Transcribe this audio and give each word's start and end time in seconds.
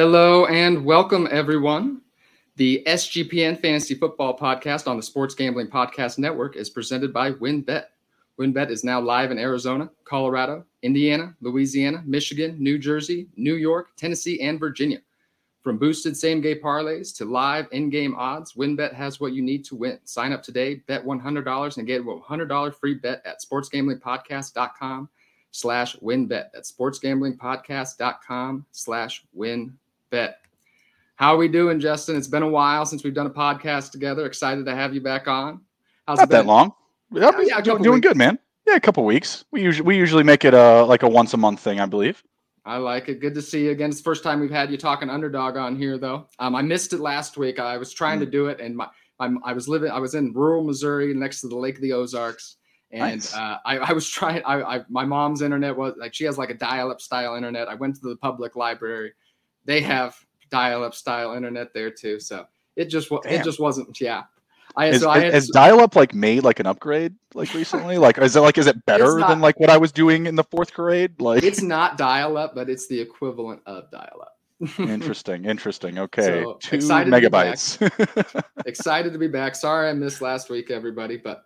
Hello 0.00 0.46
and 0.46 0.82
welcome, 0.82 1.28
everyone. 1.30 2.00
The 2.56 2.82
SGPN 2.86 3.60
Fantasy 3.60 3.94
Football 3.94 4.34
Podcast 4.38 4.88
on 4.88 4.96
the 4.96 5.02
Sports 5.02 5.34
Gambling 5.34 5.66
Podcast 5.66 6.18
Network 6.18 6.56
is 6.56 6.70
presented 6.70 7.12
by 7.12 7.32
WynnBET. 7.32 7.84
WynnBET 8.40 8.70
is 8.70 8.82
now 8.82 8.98
live 8.98 9.30
in 9.30 9.38
Arizona, 9.38 9.90
Colorado, 10.06 10.64
Indiana, 10.80 11.36
Louisiana, 11.42 12.02
Michigan, 12.06 12.56
New 12.58 12.78
Jersey, 12.78 13.28
New 13.36 13.56
York, 13.56 13.94
Tennessee, 13.98 14.40
and 14.40 14.58
Virginia. 14.58 15.02
From 15.60 15.76
boosted 15.76 16.16
same 16.16 16.40
game 16.40 16.60
parlays 16.64 17.14
to 17.18 17.26
live 17.26 17.66
in 17.70 17.90
game 17.90 18.14
odds, 18.16 18.54
WynnBET 18.54 18.94
has 18.94 19.20
what 19.20 19.34
you 19.34 19.42
need 19.42 19.66
to 19.66 19.76
win. 19.76 19.98
Sign 20.04 20.32
up 20.32 20.42
today, 20.42 20.76
bet 20.76 21.04
$100 21.04 21.76
and 21.76 21.86
get 21.86 22.00
a 22.00 22.04
$100 22.04 22.74
free 22.74 22.94
bet 22.94 23.20
at 23.26 23.42
sportsgamblingpodcast.com 23.42 25.10
slash 25.50 25.94
wynnbet. 25.96 26.52
That's 26.54 26.72
sportsgamblingpodcast.com 26.72 28.64
slash 28.72 29.26
wynnbet. 30.10 30.34
How 31.16 31.34
are 31.34 31.36
we 31.36 31.48
doing, 31.48 31.80
Justin? 31.80 32.16
It's 32.16 32.28
been 32.28 32.42
a 32.42 32.48
while 32.48 32.86
since 32.86 33.04
we've 33.04 33.14
done 33.14 33.26
a 33.26 33.30
podcast 33.30 33.92
together. 33.92 34.26
Excited 34.26 34.64
to 34.66 34.74
have 34.74 34.94
you 34.94 35.00
back 35.00 35.28
on. 35.28 35.60
How's 36.06 36.18
Not 36.18 36.24
it 36.24 36.30
been? 36.30 36.38
that 36.38 36.46
long. 36.46 36.72
Yep, 37.12 37.34
yeah, 37.40 37.56
yeah, 37.56 37.60
doing 37.60 37.94
weeks. 37.94 38.06
good, 38.06 38.16
man. 38.16 38.38
Yeah, 38.66 38.76
a 38.76 38.80
couple 38.80 39.04
weeks. 39.04 39.44
We 39.50 39.62
usually 39.62 39.86
we 39.86 39.96
usually 39.96 40.22
make 40.22 40.44
it 40.44 40.54
a 40.54 40.84
like 40.84 41.02
a 41.02 41.08
once 41.08 41.34
a 41.34 41.36
month 41.36 41.60
thing, 41.60 41.80
I 41.80 41.86
believe. 41.86 42.22
I 42.64 42.76
like 42.76 43.08
it. 43.08 43.20
Good 43.20 43.34
to 43.34 43.42
see 43.42 43.64
you 43.64 43.70
again. 43.70 43.90
It's 43.90 43.98
the 43.98 44.04
first 44.04 44.22
time 44.22 44.38
we've 44.38 44.50
had 44.50 44.70
you 44.70 44.76
talking 44.76 45.10
underdog 45.10 45.56
on 45.56 45.76
here, 45.76 45.98
though. 45.98 46.28
Um, 46.38 46.54
I 46.54 46.62
missed 46.62 46.92
it 46.92 47.00
last 47.00 47.36
week. 47.36 47.58
I 47.58 47.76
was 47.78 47.92
trying 47.92 48.18
mm. 48.18 48.24
to 48.24 48.30
do 48.30 48.46
it, 48.46 48.60
and 48.60 48.76
my, 48.76 48.88
my 49.18 49.34
I 49.44 49.52
was 49.52 49.68
living. 49.68 49.90
I 49.90 49.98
was 49.98 50.14
in 50.14 50.32
rural 50.32 50.62
Missouri, 50.62 51.12
next 51.14 51.40
to 51.40 51.48
the 51.48 51.56
Lake 51.56 51.76
of 51.76 51.82
the 51.82 51.92
Ozarks, 51.92 52.56
and 52.92 53.02
nice. 53.02 53.34
uh, 53.34 53.56
I, 53.64 53.78
I, 53.78 53.92
was 53.92 54.08
trying. 54.08 54.42
I, 54.44 54.62
I, 54.62 54.80
my 54.88 55.04
mom's 55.04 55.42
internet 55.42 55.76
was 55.76 55.94
like 55.98 56.14
she 56.14 56.24
has 56.24 56.38
like 56.38 56.50
a 56.50 56.54
dial-up 56.54 57.00
style 57.00 57.34
internet. 57.34 57.68
I 57.68 57.74
went 57.74 57.96
to 57.96 58.08
the 58.08 58.16
public 58.16 58.56
library. 58.56 59.14
They 59.70 59.82
have 59.82 60.16
dial-up 60.50 60.96
style 60.96 61.34
internet 61.34 61.72
there 61.72 61.92
too. 61.92 62.18
So 62.18 62.44
it 62.74 62.86
just 62.86 63.08
Damn. 63.08 63.20
it 63.32 63.44
just 63.44 63.60
wasn't. 63.60 64.00
Yeah, 64.00 64.24
I, 64.74 64.86
is, 64.86 65.02
so 65.02 65.10
I 65.10 65.22
is, 65.26 65.46
dial 65.46 65.78
up 65.78 65.94
like 65.94 66.12
made 66.12 66.42
like 66.42 66.58
an 66.58 66.66
upgrade 66.66 67.14
like 67.34 67.54
recently? 67.54 67.96
like 67.96 68.18
is 68.18 68.34
it 68.34 68.40
like 68.40 68.58
is 68.58 68.66
it 68.66 68.84
better 68.84 69.20
not, 69.20 69.28
than 69.28 69.38
like 69.38 69.60
what 69.60 69.70
I 69.70 69.76
was 69.76 69.92
doing 69.92 70.26
in 70.26 70.34
the 70.34 70.42
fourth 70.42 70.74
grade? 70.74 71.20
Like 71.20 71.44
it's 71.44 71.62
not 71.62 71.96
dial 71.96 72.36
up, 72.36 72.52
but 72.52 72.68
it's 72.68 72.88
the 72.88 72.98
equivalent 73.00 73.62
of 73.64 73.88
dial 73.92 74.22
up. 74.22 74.38
interesting, 74.80 75.44
interesting. 75.44 76.00
Okay, 76.00 76.42
so, 76.42 76.58
two 76.60 76.78
megabytes. 76.78 77.78
To 77.78 78.44
excited 78.66 79.12
to 79.12 79.20
be 79.20 79.28
back. 79.28 79.54
Sorry 79.54 79.88
I 79.88 79.92
missed 79.92 80.20
last 80.20 80.50
week, 80.50 80.72
everybody, 80.72 81.16
but 81.16 81.44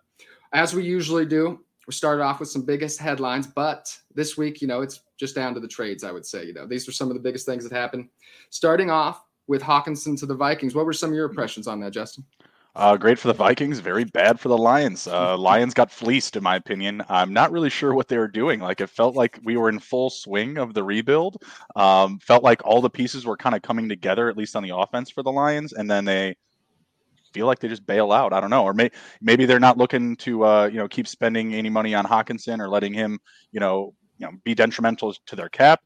as 0.51 0.73
we 0.73 0.83
usually 0.83 1.27
do, 1.27 1.59
we 1.87 1.93
started 1.93 2.23
off 2.23 2.39
with 2.39 2.49
some 2.49 2.63
biggest 2.63 2.99
headlines, 2.99 3.47
but 3.47 3.95
this 4.13 4.37
week, 4.37 4.61
you 4.61 4.67
know, 4.67 4.81
it's 4.81 5.01
just 5.19 5.35
down 5.35 5.53
to 5.53 5.59
the 5.59 5.67
trades. 5.67 6.03
I 6.03 6.11
would 6.11 6.25
say, 6.25 6.45
you 6.45 6.53
know, 6.53 6.65
these 6.65 6.87
are 6.87 6.91
some 6.91 7.09
of 7.09 7.13
the 7.13 7.21
biggest 7.21 7.45
things 7.45 7.67
that 7.67 7.75
happened. 7.75 8.09
Starting 8.49 8.89
off 8.89 9.23
with 9.47 9.61
Hockenson 9.61 10.17
to 10.19 10.25
the 10.25 10.35
Vikings. 10.35 10.73
What 10.73 10.85
were 10.85 10.93
some 10.93 11.11
of 11.11 11.15
your 11.15 11.29
impressions 11.29 11.67
on 11.67 11.79
that, 11.81 11.91
Justin? 11.91 12.25
Uh, 12.75 12.97
great 12.97 13.17
for 13.17 13.29
the 13.29 13.33
Vikings, 13.33 13.79
very 13.79 14.03
bad 14.03 14.37
for 14.37 14.49
the 14.49 14.57
Lions. 14.57 15.07
Uh, 15.07 15.37
Lions 15.39 15.73
got 15.73 15.89
fleeced, 15.89 16.35
in 16.35 16.43
my 16.43 16.57
opinion. 16.57 17.01
I'm 17.07 17.31
not 17.31 17.51
really 17.51 17.69
sure 17.69 17.93
what 17.93 18.09
they 18.09 18.17
were 18.17 18.27
doing. 18.27 18.59
Like 18.59 18.81
it 18.81 18.89
felt 18.89 19.15
like 19.15 19.39
we 19.43 19.55
were 19.55 19.69
in 19.69 19.79
full 19.79 20.09
swing 20.09 20.57
of 20.57 20.73
the 20.73 20.83
rebuild. 20.83 21.41
Um, 21.75 22.19
felt 22.19 22.43
like 22.43 22.65
all 22.65 22.81
the 22.81 22.89
pieces 22.89 23.25
were 23.25 23.37
kind 23.37 23.55
of 23.55 23.61
coming 23.61 23.87
together, 23.87 24.29
at 24.29 24.35
least 24.35 24.57
on 24.57 24.63
the 24.63 24.75
offense 24.75 25.09
for 25.09 25.23
the 25.23 25.31
Lions, 25.31 25.71
and 25.71 25.89
then 25.89 26.03
they 26.03 26.35
feel 27.35 27.47
like 27.47 27.59
they 27.59 27.67
just 27.67 27.85
bail 27.85 28.13
out. 28.13 28.31
I 28.31 28.39
don't 28.39 28.49
know, 28.49 28.63
or 28.63 28.73
may, 28.73 28.89
maybe 29.21 29.45
they're 29.45 29.59
not 29.59 29.77
looking 29.77 30.15
to 30.17 30.45
uh, 30.45 30.65
you 30.71 30.77
know 30.77 30.87
keep 30.87 31.07
spending 31.07 31.53
any 31.53 31.69
money 31.69 31.93
on 31.93 32.05
Hockenson 32.05 32.59
or 32.59 32.69
letting 32.69 32.93
him 32.93 33.19
you 33.51 33.59
know 33.59 33.93
you 34.17 34.25
know 34.25 34.31
be 34.45 34.55
detrimental 34.55 35.13
to 35.25 35.35
their 35.35 35.49
cap. 35.49 35.81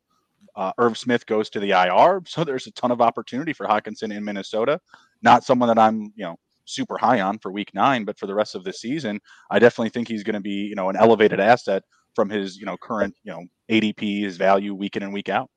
Uh, 0.55 0.71
Irv 0.77 0.97
Smith 0.97 1.25
goes 1.25 1.49
to 1.49 1.59
the 1.59 1.71
IR, 1.71 2.21
so 2.27 2.43
there's 2.43 2.67
a 2.67 2.71
ton 2.71 2.91
of 2.91 3.01
opportunity 3.01 3.51
for 3.51 3.65
Hockenson 3.65 4.15
in 4.15 4.23
Minnesota. 4.23 4.79
Not 5.23 5.43
someone 5.43 5.69
that 5.69 5.79
I'm 5.79 6.13
you 6.15 6.25
know 6.25 6.38
super 6.65 6.97
high 6.99 7.21
on 7.21 7.39
for 7.39 7.51
week 7.51 7.73
nine, 7.73 8.05
but 8.05 8.19
for 8.19 8.27
the 8.27 8.35
rest 8.35 8.53
of 8.53 8.63
the 8.63 8.71
season, 8.71 9.19
I 9.49 9.57
definitely 9.57 9.89
think 9.89 10.07
he's 10.07 10.23
going 10.23 10.35
to 10.35 10.39
be, 10.39 10.67
you 10.69 10.75
know, 10.75 10.89
an 10.89 10.95
elevated 10.95 11.39
asset 11.39 11.83
from 12.15 12.29
his, 12.29 12.57
you 12.57 12.65
know, 12.65 12.77
current, 12.77 13.15
you 13.23 13.31
know, 13.31 13.43
ADP, 13.71 14.21
his 14.21 14.38
value 14.38 14.75
week 14.75 14.95
in 14.95 15.03
and 15.03 15.11
week 15.11 15.29
out. 15.29 15.49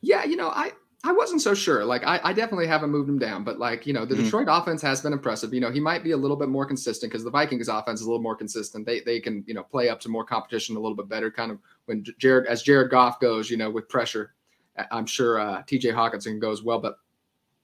Yeah, 0.00 0.24
you 0.24 0.36
know, 0.36 0.48
I 0.48 0.72
I 1.02 1.12
wasn't 1.12 1.40
so 1.40 1.54
sure. 1.54 1.84
Like 1.84 2.04
I, 2.04 2.20
I 2.22 2.32
definitely 2.34 2.66
haven't 2.66 2.90
moved 2.90 3.08
him 3.08 3.18
down, 3.18 3.42
but 3.42 3.58
like, 3.58 3.86
you 3.86 3.94
know, 3.94 4.04
the 4.04 4.14
mm-hmm. 4.14 4.24
Detroit 4.24 4.48
offense 4.50 4.82
has 4.82 5.00
been 5.00 5.14
impressive. 5.14 5.54
You 5.54 5.60
know, 5.60 5.70
he 5.70 5.80
might 5.80 6.04
be 6.04 6.10
a 6.10 6.16
little 6.16 6.36
bit 6.36 6.50
more 6.50 6.66
consistent 6.66 7.10
because 7.10 7.24
the 7.24 7.30
Vikings 7.30 7.68
offense 7.68 8.00
is 8.00 8.06
a 8.06 8.10
little 8.10 8.22
more 8.22 8.36
consistent. 8.36 8.84
They 8.84 9.00
they 9.00 9.18
can, 9.18 9.42
you 9.46 9.54
know, 9.54 9.62
play 9.62 9.88
up 9.88 10.00
to 10.00 10.10
more 10.10 10.24
competition 10.24 10.76
a 10.76 10.80
little 10.80 10.96
bit 10.96 11.08
better, 11.08 11.30
kind 11.30 11.50
of 11.50 11.58
when 11.86 12.04
Jared 12.18 12.46
as 12.46 12.62
Jared 12.62 12.90
Goff 12.90 13.18
goes, 13.18 13.50
you 13.50 13.56
know, 13.56 13.70
with 13.70 13.88
pressure. 13.88 14.34
I'm 14.90 15.06
sure 15.06 15.40
uh, 15.40 15.62
TJ 15.62 15.94
Hockenson 15.94 16.38
goes 16.38 16.62
well, 16.62 16.78
but 16.78 16.96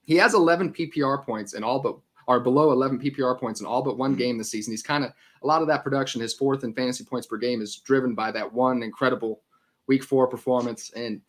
he 0.03 0.15
has 0.15 0.33
11 0.33 0.73
PPR 0.73 1.23
points 1.23 1.53
in 1.53 1.63
all 1.63 1.79
but 1.79 1.97
are 2.27 2.39
below 2.39 2.71
11 2.71 2.99
PPR 2.99 3.39
points 3.39 3.61
in 3.61 3.65
all 3.65 3.81
but 3.81 3.97
one 3.97 4.11
mm-hmm. 4.11 4.19
game 4.19 4.37
this 4.37 4.51
season. 4.51 4.73
He's 4.73 4.83
kind 4.83 5.03
of 5.03 5.13
a 5.43 5.47
lot 5.47 5.61
of 5.61 5.67
that 5.67 5.83
production, 5.83 6.21
his 6.21 6.33
fourth 6.33 6.63
in 6.63 6.73
fantasy 6.73 7.03
points 7.03 7.27
per 7.27 7.37
game, 7.37 7.61
is 7.61 7.77
driven 7.77 8.15
by 8.15 8.31
that 8.31 8.51
one 8.51 8.83
incredible 8.83 9.41
week 9.87 10.03
four 10.03 10.27
performance. 10.27 10.91
And 10.95 11.21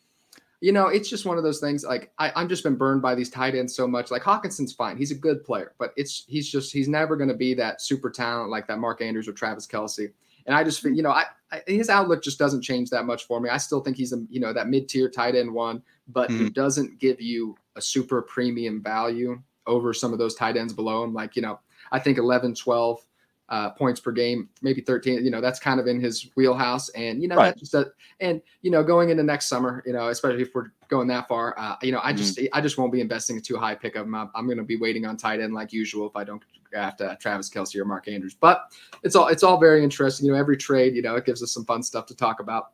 you 0.61 0.73
know, 0.73 0.89
it's 0.89 1.09
just 1.09 1.25
one 1.25 1.39
of 1.39 1.45
those 1.45 1.61
things. 1.61 1.85
Like 1.85 2.13
I, 2.19 2.33
I've 2.35 2.49
just 2.49 2.65
been 2.65 2.77
burned 2.77 3.03
by 3.03 3.15
these 3.15 3.31
tight 3.31 3.55
ends 3.55 3.75
so 3.75 3.87
much. 3.87 4.11
Like 4.11 4.23
Hockenson's 4.23 4.73
fine; 4.73 4.97
he's 4.97 5.11
a 5.11 5.17
good 5.17 5.45
player, 5.45 5.75
but 5.79 5.93
it's 5.97 6.25
he's 6.27 6.51
just 6.51 6.73
he's 6.73 6.89
never 6.89 7.17
going 7.17 7.29
to 7.29 7.37
be 7.37 7.55
that 7.55 7.81
super 7.81 8.11
talent 8.11 8.51
like 8.51 8.67
that 8.67 8.79
Mark 8.79 9.01
Andrews 9.01 9.29
or 9.29 9.33
Travis 9.33 9.67
Kelce. 9.67 10.11
And 10.47 10.57
I 10.57 10.65
just, 10.65 10.81
feel 10.81 10.93
you 10.93 11.03
know, 11.03 11.11
I, 11.11 11.25
I, 11.53 11.63
his 11.67 11.91
outlook 11.91 12.23
just 12.23 12.39
doesn't 12.39 12.63
change 12.63 12.89
that 12.91 13.05
much 13.05 13.27
for 13.27 13.39
me. 13.39 13.51
I 13.51 13.59
still 13.59 13.81
think 13.81 13.99
he's 13.99 14.15
a, 14.15 14.25
you 14.31 14.41
know, 14.41 14.55
that 14.55 14.69
mid 14.69 14.89
tier 14.89 15.11
tight 15.11 15.35
end 15.35 15.53
one, 15.53 15.83
but 16.09 16.31
mm-hmm. 16.31 16.45
he 16.45 16.51
doesn't 16.51 16.99
give 16.99 17.21
you 17.21 17.55
a 17.77 17.83
super 17.83 18.23
premium 18.23 18.83
value 18.83 19.41
over 19.67 19.93
some 19.93 20.15
of 20.15 20.19
those 20.19 20.35
tight 20.35 20.57
ends 20.57 20.73
below 20.73 21.05
him. 21.05 21.13
Like, 21.13 21.37
you 21.37 21.43
know, 21.43 21.61
I 21.93 21.99
think 21.99 22.17
11, 22.17 22.55
12 22.55 23.05
uh, 23.49 23.71
points 23.71 24.01
per 24.01 24.13
game, 24.13 24.49
maybe 24.63 24.81
13, 24.81 25.25
you 25.25 25.31
know, 25.31 25.41
that's 25.41 25.59
kind 25.59 25.81
of 25.81 25.87
in 25.87 26.01
his 26.01 26.31
wheelhouse. 26.37 26.89
And, 26.91 27.23
you 27.23 27.29
know, 27.29 27.37
right. 27.37 27.55
that 27.55 27.59
just, 27.59 27.75
uh, 27.75 27.85
and, 28.21 28.43
you 28.63 28.71
know, 28.71 28.83
going 28.83 29.11
into 29.11 29.23
next 29.23 29.49
summer, 29.49 29.83
you 29.87 29.93
know, 29.93 30.09
especially 30.09 30.43
if 30.43 30.55
we're 30.55 30.73
going 30.89 31.09
that 31.09 31.29
far, 31.29 31.59
uh, 31.59 31.77
you 31.83 31.93
know, 31.93 32.01
I 32.03 32.13
just, 32.13 32.37
mm-hmm. 32.39 32.47
I 32.53 32.61
just 32.61 32.77
won't 32.77 32.93
be 32.93 33.01
investing 33.01 33.39
a 33.39 33.41
too 33.41 33.57
high 33.57 33.75
pickup. 33.75 34.05
I'm, 34.05 34.15
I'm 34.15 34.47
going 34.47 34.59
to 34.59 34.65
be 34.65 34.77
waiting 34.77 35.07
on 35.07 35.17
tight 35.17 35.41
end 35.41 35.55
like 35.55 35.73
usual 35.73 36.07
if 36.07 36.17
I 36.17 36.25
don't 36.25 36.43
draft 36.71 37.01
uh, 37.01 37.17
Travis 37.17 37.49
Kelce 37.49 37.77
or 37.77 37.85
Mark 37.85 38.09
Andrews, 38.09 38.37
but 38.39 38.73
it's 39.03 39.17
all, 39.17 39.29
it's 39.29 39.43
all 39.43 39.59
very 39.59 39.83
interesting. 39.83 40.27
You 40.27 40.33
know, 40.33 40.39
every 40.39 40.57
trade, 40.57 40.95
you 40.95 41.03
know, 41.03 41.17
it 41.17 41.25
gives 41.25 41.43
us 41.43 41.53
some 41.53 41.65
fun 41.65 41.83
stuff 41.83 42.07
to 42.07 42.15
talk 42.15 42.41
about. 42.41 42.73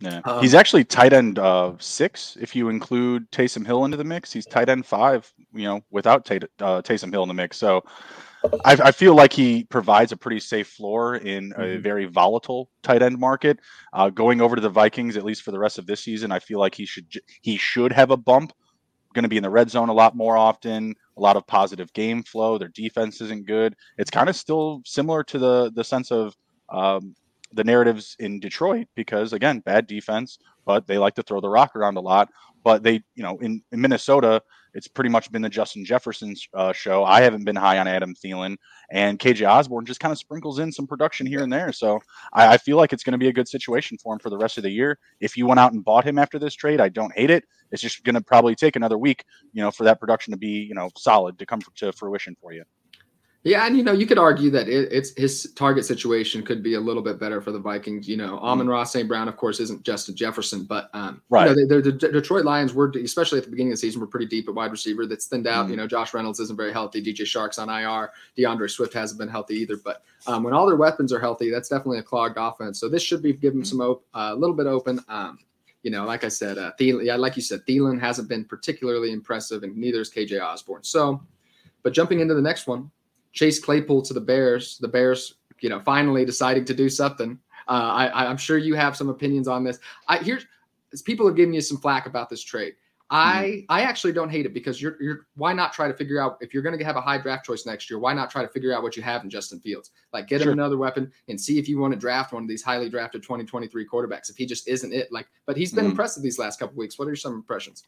Yeah. 0.00 0.20
Um, 0.24 0.42
he's 0.42 0.54
actually 0.54 0.84
tight 0.84 1.12
end 1.12 1.38
uh, 1.38 1.72
six 1.78 2.36
if 2.40 2.56
you 2.56 2.68
include 2.68 3.30
Taysom 3.30 3.64
Hill 3.64 3.84
into 3.84 3.96
the 3.96 4.04
mix. 4.04 4.32
He's 4.32 4.46
tight 4.46 4.68
end 4.68 4.84
five, 4.84 5.30
you 5.52 5.64
know, 5.64 5.82
without 5.90 6.24
Tay- 6.24 6.40
uh, 6.60 6.82
Taysom 6.82 7.10
Hill 7.10 7.22
in 7.22 7.28
the 7.28 7.34
mix. 7.34 7.56
So 7.56 7.84
I, 8.64 8.72
I, 8.84 8.92
feel 8.92 9.14
like 9.14 9.32
he 9.32 9.64
provides 9.64 10.12
a 10.12 10.16
pretty 10.16 10.40
safe 10.40 10.68
floor 10.68 11.16
in 11.16 11.52
a 11.52 11.60
mm-hmm. 11.60 11.82
very 11.82 12.04
volatile 12.04 12.68
tight 12.82 13.02
end 13.02 13.18
market. 13.18 13.58
Uh, 13.92 14.10
going 14.10 14.40
over 14.40 14.54
to 14.54 14.62
the 14.62 14.68
Vikings, 14.68 15.16
at 15.16 15.24
least 15.24 15.42
for 15.42 15.50
the 15.50 15.58
rest 15.58 15.78
of 15.78 15.86
this 15.86 16.00
season, 16.00 16.30
I 16.30 16.38
feel 16.38 16.58
like 16.58 16.74
he 16.74 16.84
should 16.84 17.06
he 17.42 17.56
should 17.56 17.92
have 17.92 18.10
a 18.10 18.16
bump. 18.16 18.52
Going 19.14 19.22
to 19.22 19.28
be 19.28 19.36
in 19.36 19.44
the 19.44 19.50
red 19.50 19.70
zone 19.70 19.88
a 19.88 19.94
lot 19.94 20.16
more 20.16 20.36
often. 20.36 20.94
A 21.16 21.20
lot 21.20 21.36
of 21.36 21.46
positive 21.46 21.92
game 21.92 22.22
flow. 22.22 22.58
Their 22.58 22.68
defense 22.68 23.20
isn't 23.20 23.46
good. 23.46 23.76
It's 23.96 24.10
kind 24.10 24.28
of 24.28 24.36
still 24.36 24.82
similar 24.84 25.22
to 25.24 25.38
the 25.38 25.72
the 25.74 25.84
sense 25.84 26.10
of 26.10 26.36
um, 26.68 27.14
the 27.52 27.64
narratives 27.64 28.16
in 28.18 28.40
Detroit 28.40 28.88
because 28.94 29.32
again, 29.32 29.60
bad 29.60 29.86
defense, 29.86 30.38
but 30.64 30.86
they 30.86 30.98
like 30.98 31.14
to 31.14 31.22
throw 31.22 31.40
the 31.40 31.48
rock 31.48 31.76
around 31.76 31.96
a 31.96 32.00
lot. 32.00 32.28
But 32.64 32.82
they, 32.82 33.02
you 33.14 33.22
know, 33.22 33.38
in, 33.38 33.62
in 33.70 33.80
Minnesota, 33.80 34.42
it's 34.74 34.88
pretty 34.88 35.10
much 35.10 35.30
been 35.30 35.42
the 35.42 35.48
Justin 35.48 35.84
Jefferson 35.84 36.34
uh, 36.54 36.72
show. 36.72 37.04
I 37.04 37.20
haven't 37.20 37.44
been 37.44 37.54
high 37.54 37.78
on 37.78 37.86
Adam 37.86 38.14
Thielen, 38.14 38.56
and 38.90 39.18
KJ 39.18 39.48
Osborn 39.48 39.86
just 39.86 40.00
kind 40.00 40.10
of 40.10 40.18
sprinkles 40.18 40.58
in 40.58 40.72
some 40.72 40.86
production 40.86 41.26
here 41.26 41.42
and 41.42 41.52
there. 41.52 41.72
So 41.72 42.00
I, 42.32 42.54
I 42.54 42.56
feel 42.56 42.76
like 42.76 42.92
it's 42.92 43.04
going 43.04 43.12
to 43.12 43.18
be 43.18 43.28
a 43.28 43.32
good 43.32 43.48
situation 43.48 43.98
for 43.98 44.14
him 44.14 44.18
for 44.18 44.30
the 44.30 44.38
rest 44.38 44.56
of 44.56 44.64
the 44.64 44.70
year. 44.70 44.98
If 45.20 45.36
you 45.36 45.46
went 45.46 45.60
out 45.60 45.72
and 45.72 45.84
bought 45.84 46.04
him 46.04 46.18
after 46.18 46.38
this 46.38 46.54
trade, 46.54 46.80
I 46.80 46.88
don't 46.88 47.14
hate 47.14 47.30
it. 47.30 47.44
It's 47.70 47.82
just 47.82 48.02
going 48.02 48.14
to 48.14 48.20
probably 48.20 48.54
take 48.54 48.76
another 48.76 48.98
week, 48.98 49.24
you 49.52 49.62
know, 49.62 49.70
for 49.70 49.84
that 49.84 50.00
production 50.00 50.32
to 50.32 50.38
be, 50.38 50.48
you 50.48 50.74
know, 50.74 50.90
solid 50.96 51.38
to 51.38 51.46
come 51.46 51.60
to 51.76 51.92
fruition 51.92 52.36
for 52.40 52.52
you. 52.52 52.64
Yeah, 53.44 53.66
and 53.66 53.76
you 53.76 53.82
know, 53.82 53.92
you 53.92 54.06
could 54.06 54.16
argue 54.16 54.50
that 54.52 54.68
it, 54.68 54.90
it's 54.90 55.14
his 55.18 55.52
target 55.52 55.84
situation 55.84 56.42
could 56.42 56.62
be 56.62 56.74
a 56.74 56.80
little 56.80 57.02
bit 57.02 57.20
better 57.20 57.42
for 57.42 57.52
the 57.52 57.58
Vikings. 57.58 58.08
You 58.08 58.16
know, 58.16 58.38
Amon-Ra 58.38 58.84
St. 58.84 59.06
Brown, 59.06 59.28
of 59.28 59.36
course, 59.36 59.60
isn't 59.60 59.82
Justin 59.82 60.16
Jefferson, 60.16 60.64
but 60.64 60.88
um, 60.94 61.20
right. 61.28 61.50
You 61.50 61.66
know, 61.66 61.80
the, 61.82 61.92
the, 61.92 62.08
Detroit 62.08 62.46
Lions 62.46 62.72
were, 62.72 62.90
especially 63.04 63.36
at 63.36 63.44
the 63.44 63.50
beginning 63.50 63.72
of 63.72 63.74
the 63.74 63.80
season, 63.80 64.00
were 64.00 64.06
pretty 64.06 64.24
deep 64.24 64.48
at 64.48 64.54
wide 64.54 64.70
receiver. 64.70 65.04
That's 65.04 65.26
thinned 65.26 65.46
out. 65.46 65.64
Mm-hmm. 65.64 65.72
You 65.72 65.76
know, 65.76 65.86
Josh 65.86 66.14
Reynolds 66.14 66.40
isn't 66.40 66.56
very 66.56 66.72
healthy. 66.72 67.02
DJ 67.02 67.26
Chark's 67.26 67.58
on 67.58 67.68
IR. 67.68 68.12
DeAndre 68.38 68.70
Swift 68.70 68.94
hasn't 68.94 69.20
been 69.20 69.28
healthy 69.28 69.56
either. 69.56 69.76
But 69.76 70.02
um, 70.26 70.42
when 70.42 70.54
all 70.54 70.66
their 70.66 70.76
weapons 70.76 71.12
are 71.12 71.20
healthy, 71.20 71.50
that's 71.50 71.68
definitely 71.68 71.98
a 71.98 72.02
clogged 72.02 72.38
offense. 72.38 72.80
So 72.80 72.88
this 72.88 73.02
should 73.02 73.22
be 73.22 73.34
giving 73.34 73.60
mm-hmm. 73.60 73.78
some 73.78 73.80
op- 73.82 74.04
uh, 74.14 74.30
a 74.32 74.34
little 74.34 74.56
bit 74.56 74.66
open. 74.66 75.04
Um, 75.08 75.38
you 75.82 75.90
know, 75.90 76.06
like 76.06 76.24
I 76.24 76.28
said, 76.28 76.56
uh, 76.56 76.72
Thielen, 76.80 77.04
yeah, 77.04 77.16
like 77.16 77.36
you 77.36 77.42
said, 77.42 77.60
Thielen 77.66 78.00
hasn't 78.00 78.26
been 78.26 78.46
particularly 78.46 79.12
impressive, 79.12 79.64
and 79.64 79.76
neither 79.76 80.00
is 80.00 80.10
KJ 80.10 80.42
Osborn. 80.42 80.82
So, 80.82 81.20
but 81.82 81.92
jumping 81.92 82.20
into 82.20 82.32
the 82.32 82.40
next 82.40 82.66
one, 82.66 82.90
Chase 83.34 83.58
Claypool 83.58 84.02
to 84.02 84.14
the 84.14 84.20
Bears. 84.20 84.78
The 84.78 84.88
Bears, 84.88 85.34
you 85.60 85.68
know, 85.68 85.80
finally 85.80 86.24
deciding 86.24 86.64
to 86.66 86.74
do 86.74 86.88
something. 86.88 87.38
Uh, 87.68 88.08
I, 88.14 88.30
am 88.30 88.36
sure 88.36 88.58
you 88.58 88.74
have 88.74 88.96
some 88.96 89.08
opinions 89.08 89.48
on 89.48 89.64
this. 89.64 89.78
I 90.08 90.18
here's 90.18 90.46
people 91.04 91.26
are 91.28 91.32
giving 91.32 91.54
you 91.54 91.60
some 91.60 91.78
flack 91.78 92.06
about 92.06 92.30
this 92.30 92.42
trade. 92.42 92.74
I 93.10 93.42
mm-hmm. 93.44 93.64
I 93.68 93.82
actually 93.82 94.12
don't 94.12 94.30
hate 94.30 94.46
it 94.46 94.54
because 94.54 94.80
you're 94.80 94.96
you're 95.00 95.26
why 95.36 95.52
not 95.52 95.72
try 95.72 95.88
to 95.88 95.94
figure 95.94 96.20
out 96.20 96.38
if 96.40 96.54
you're 96.54 96.62
going 96.62 96.78
to 96.78 96.84
have 96.84 96.96
a 96.96 97.00
high 97.00 97.18
draft 97.18 97.44
choice 97.44 97.66
next 97.66 97.90
year? 97.90 97.98
Why 97.98 98.14
not 98.14 98.30
try 98.30 98.42
to 98.42 98.48
figure 98.48 98.72
out 98.72 98.82
what 98.82 98.96
you 98.96 99.02
have 99.02 99.24
in 99.24 99.30
Justin 99.30 99.60
Fields? 99.60 99.90
Like 100.12 100.26
get 100.26 100.40
sure. 100.40 100.52
him 100.52 100.58
another 100.58 100.78
weapon 100.78 101.12
and 101.28 101.40
see 101.40 101.58
if 101.58 101.68
you 101.68 101.78
want 101.78 101.92
to 101.92 101.98
draft 101.98 102.32
one 102.32 102.42
of 102.42 102.48
these 102.48 102.62
highly 102.62 102.88
drafted 102.88 103.22
2023 103.22 103.86
quarterbacks. 103.86 104.30
If 104.30 104.36
he 104.36 104.46
just 104.46 104.68
isn't 104.68 104.92
it, 104.92 105.12
like, 105.12 105.28
but 105.46 105.56
he's 105.56 105.72
been 105.72 105.84
mm. 105.84 105.90
impressive 105.90 106.22
these 106.22 106.38
last 106.38 106.58
couple 106.58 106.76
weeks. 106.76 106.98
What 106.98 107.08
are 107.08 107.16
some 107.16 107.34
impressions? 107.34 107.84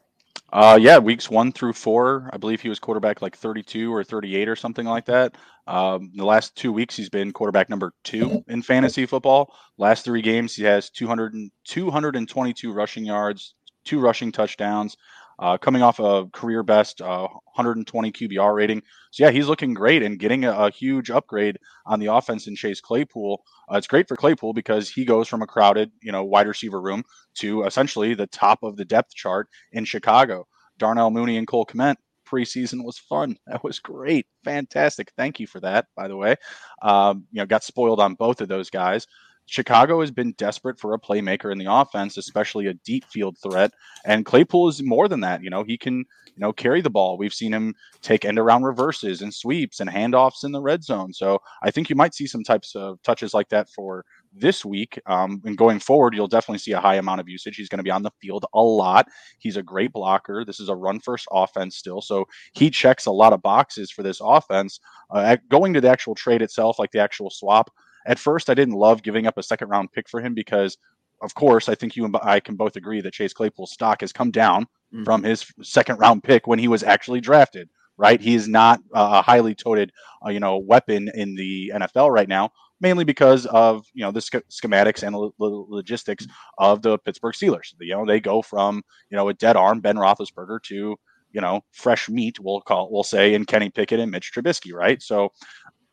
Uh, 0.53 0.77
yeah, 0.79 0.97
weeks 0.97 1.29
one 1.29 1.51
through 1.51 1.73
four, 1.73 2.29
I 2.31 2.37
believe 2.37 2.61
he 2.61 2.69
was 2.69 2.79
quarterback 2.79 3.21
like 3.21 3.35
32 3.35 3.93
or 3.93 4.03
38 4.03 4.47
or 4.47 4.55
something 4.55 4.85
like 4.85 5.05
that. 5.05 5.35
Um, 5.67 6.11
the 6.15 6.23
last 6.23 6.55
two 6.55 6.71
weeks, 6.71 6.95
he's 6.95 7.09
been 7.09 7.33
quarterback 7.33 7.69
number 7.69 7.91
two 8.05 8.43
in 8.47 8.61
fantasy 8.61 9.05
football. 9.05 9.53
Last 9.77 10.05
three 10.05 10.21
games, 10.21 10.55
he 10.55 10.63
has 10.63 10.89
200 10.89 11.33
222 11.65 12.71
rushing 12.71 13.05
yards, 13.05 13.55
two 13.87 13.99
rushing 13.99 14.31
touchdowns, 14.31 14.97
uh, 15.39 15.57
coming 15.57 15.81
off 15.81 15.99
a 15.99 16.27
career 16.33 16.63
best 16.63 17.01
uh, 17.01 17.27
120 17.27 18.11
QBR 18.11 18.55
rating. 18.55 18.81
So 19.11 19.23
yeah, 19.25 19.31
he's 19.31 19.47
looking 19.47 19.73
great 19.73 20.01
and 20.03 20.19
getting 20.19 20.45
a, 20.45 20.51
a 20.51 20.71
huge 20.71 21.11
upgrade 21.11 21.57
on 21.85 21.99
the 21.99 22.07
offense 22.07 22.47
in 22.47 22.55
Chase 22.55 22.81
Claypool. 22.81 23.43
Uh, 23.71 23.77
it's 23.77 23.87
great 23.87 24.07
for 24.07 24.15
Claypool 24.15 24.53
because 24.53 24.89
he 24.89 25.05
goes 25.05 25.27
from 25.27 25.41
a 25.41 25.47
crowded, 25.47 25.91
you 26.01 26.11
know, 26.11 26.23
wide 26.23 26.47
receiver 26.47 26.81
room 26.81 27.03
to 27.35 27.63
essentially 27.63 28.13
the 28.13 28.27
top 28.27 28.63
of 28.63 28.77
the 28.77 28.85
depth 28.85 29.13
chart 29.13 29.47
in 29.71 29.85
Chicago. 29.85 30.47
Darnell 30.77 31.11
Mooney 31.11 31.37
and 31.37 31.47
Cole 31.47 31.65
Kmet 31.65 31.95
preseason 32.27 32.83
was 32.83 32.97
fun. 32.97 33.37
That 33.47 33.63
was 33.63 33.79
great, 33.79 34.27
fantastic. 34.43 35.11
Thank 35.15 35.39
you 35.39 35.47
for 35.47 35.59
that, 35.61 35.85
by 35.95 36.07
the 36.07 36.17
way. 36.17 36.35
Um, 36.81 37.25
you 37.31 37.39
know, 37.39 37.45
got 37.45 37.63
spoiled 37.63 37.99
on 37.99 38.15
both 38.15 38.41
of 38.41 38.49
those 38.49 38.69
guys. 38.69 39.07
Chicago 39.47 40.01
has 40.01 40.11
been 40.11 40.33
desperate 40.33 40.77
for 40.77 40.93
a 40.93 40.99
playmaker 40.99 41.51
in 41.51 41.57
the 41.57 41.71
offense, 41.71 42.17
especially 42.17 42.67
a 42.67 42.73
deep 42.73 43.05
field 43.05 43.37
threat. 43.41 43.71
And 44.05 44.25
Claypool 44.25 44.67
is 44.67 44.83
more 44.83 45.07
than 45.07 45.21
that. 45.21 45.41
You 45.41 45.49
know, 45.49 45.63
he 45.63 45.77
can, 45.77 45.99
you 45.99 46.39
know, 46.39 46.51
carry 46.51 46.81
the 46.81 46.89
ball. 46.89 47.17
We've 47.17 47.33
seen 47.33 47.53
him 47.53 47.73
take 48.01 48.25
end 48.25 48.37
around 48.37 48.63
reverses 48.63 49.21
and 49.21 49.33
sweeps 49.33 49.79
and 49.79 49.89
handoffs 49.89 50.43
in 50.43 50.51
the 50.51 50.61
red 50.61 50.83
zone. 50.83 51.13
So 51.13 51.39
I 51.63 51.71
think 51.71 51.89
you 51.89 51.95
might 51.95 52.13
see 52.13 52.27
some 52.27 52.43
types 52.43 52.75
of 52.75 53.01
touches 53.03 53.33
like 53.33 53.47
that 53.49 53.69
for 53.69 54.03
this 54.33 54.65
week. 54.65 54.99
Um, 55.05 55.41
and 55.45 55.57
going 55.57 55.79
forward, 55.79 56.13
you'll 56.13 56.27
definitely 56.27 56.59
see 56.59 56.73
a 56.73 56.79
high 56.81 56.95
amount 56.95 57.21
of 57.21 57.29
usage. 57.29 57.55
He's 57.55 57.69
going 57.69 57.79
to 57.79 57.83
be 57.83 57.91
on 57.91 58.03
the 58.03 58.11
field 58.21 58.45
a 58.53 58.61
lot. 58.61 59.07
He's 59.39 59.55
a 59.55 59.63
great 59.63 59.93
blocker. 59.93 60.43
This 60.43 60.59
is 60.59 60.67
a 60.67 60.75
run 60.75 60.99
first 60.99 61.25
offense 61.31 61.77
still. 61.77 62.01
So 62.01 62.25
he 62.53 62.69
checks 62.69 63.05
a 63.05 63.11
lot 63.11 63.31
of 63.31 63.41
boxes 63.41 63.91
for 63.91 64.03
this 64.03 64.19
offense. 64.21 64.81
Uh, 65.09 65.37
going 65.49 65.73
to 65.73 65.81
the 65.81 65.89
actual 65.89 66.15
trade 66.15 66.41
itself, 66.41 66.79
like 66.79 66.91
the 66.91 66.99
actual 66.99 67.29
swap, 67.29 67.71
at 68.07 68.17
first, 68.17 68.49
I 68.49 68.53
didn't 68.53 68.75
love 68.75 69.03
giving 69.03 69.27
up 69.27 69.37
a 69.37 69.43
second 69.43 69.67
round 69.67 69.91
pick 69.91 70.09
for 70.09 70.21
him 70.21 70.33
because, 70.33 70.77
of 71.21 71.35
course, 71.35 71.69
I 71.69 71.75
think 71.75 71.95
you 71.95 72.05
and 72.05 72.15
I 72.23 72.39
can 72.39 72.55
both 72.55 72.75
agree 72.75 73.01
that 73.01 73.13
Chase 73.13 73.33
Claypool's 73.33 73.71
stock 73.71 74.01
has 74.01 74.13
come 74.13 74.31
down 74.31 74.63
mm-hmm. 74.63 75.03
from 75.03 75.23
his 75.23 75.45
second 75.61 75.97
round 75.97 76.23
pick 76.23 76.47
when 76.47 76.59
he 76.59 76.67
was 76.67 76.83
actually 76.83 77.21
drafted. 77.21 77.69
Right, 77.99 78.21
he 78.21 78.35
is 78.35 78.47
not 78.47 78.79
a 78.93 79.23
highly 79.23 79.55
toted, 79.55 79.91
uh, 80.23 80.29
you 80.29 80.39
know, 80.39 80.59
weapon 80.59 81.09
in 81.15 81.33
the 81.33 81.71
NFL 81.73 82.11
right 82.11 82.29
now, 82.29 82.51
mainly 82.79 83.03
because 83.03 83.47
of 83.47 83.87
you 83.93 84.03
know 84.03 84.11
the 84.11 84.21
sch- 84.21 84.45
schematics 84.51 85.01
and 85.01 85.15
lo- 85.15 85.33
logistics 85.39 86.27
of 86.59 86.83
the 86.83 86.99
Pittsburgh 86.99 87.33
Steelers. 87.33 87.73
You 87.79 87.95
know, 87.95 88.05
they 88.05 88.19
go 88.19 88.43
from 88.43 88.83
you 89.09 89.17
know 89.17 89.29
a 89.29 89.33
dead 89.33 89.55
arm 89.55 89.79
Ben 89.79 89.95
Roethlisberger 89.95 90.61
to 90.65 90.95
you 91.31 91.41
know 91.41 91.61
fresh 91.71 92.09
meat. 92.09 92.39
We'll 92.39 92.61
call 92.61 92.89
we'll 92.91 93.03
say 93.03 93.33
in 93.33 93.45
Kenny 93.45 93.69
Pickett 93.69 93.99
and 93.99 94.11
Mitch 94.11 94.31
Trubisky, 94.33 94.73
right? 94.73 95.01
So 95.01 95.29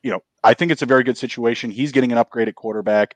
you 0.05 0.11
know, 0.11 0.21
I 0.45 0.53
think 0.55 0.71
it's 0.71 0.83
a 0.83 0.87
very 0.87 1.03
good 1.03 1.17
situation. 1.17 1.71
He's 1.71 1.91
getting 1.91 2.13
an 2.13 2.19
upgrade 2.19 2.47
at 2.47 2.55
quarterback. 2.55 3.15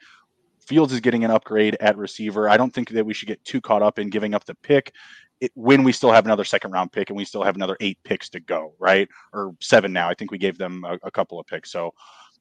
Fields 0.59 0.93
is 0.93 1.01
getting 1.01 1.23
an 1.23 1.31
upgrade 1.31 1.77
at 1.81 1.97
receiver. 1.99 2.49
I 2.49 2.57
don't 2.57 2.73
think 2.73 2.89
that 2.91 3.05
we 3.05 3.15
should 3.15 3.29
get 3.29 3.45
too 3.45 3.61
caught 3.61 3.83
up 3.83 3.99
in 3.99 4.09
giving 4.09 4.35
up 4.35 4.45
the 4.47 4.55
pick 4.55 4.95
it, 5.41 5.53
when 5.55 5.85
we 5.85 5.93
still 5.93 6.11
have 6.11 6.25
another 6.25 6.45
second 6.45 6.73
round 6.73 6.91
pick 6.91 7.11
and 7.11 7.17
we 7.17 7.27
still 7.27 7.43
have 7.43 7.57
another 7.57 7.77
eight 7.81 7.99
picks 8.05 8.31
to 8.31 8.41
go, 8.41 8.73
right? 8.79 9.07
Or 9.35 9.55
seven 9.61 9.93
now. 9.93 10.09
I 10.09 10.15
think 10.15 10.31
we 10.31 10.39
gave 10.39 10.57
them 10.57 10.85
a, 10.85 10.99
a 11.03 11.11
couple 11.11 11.39
of 11.39 11.47
picks. 11.47 11.71
So 11.71 11.93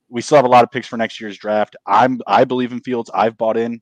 we 0.07 0.21
still 0.21 0.37
have 0.37 0.45
a 0.45 0.49
lot 0.49 0.63
of 0.63 0.71
picks 0.71 0.87
for 0.87 0.95
next 0.95 1.19
year's 1.19 1.37
draft. 1.37 1.75
I'm 1.85 2.21
I 2.25 2.45
believe 2.45 2.71
in 2.71 2.79
Fields. 2.79 3.11
I've 3.13 3.37
bought 3.37 3.57
in. 3.57 3.81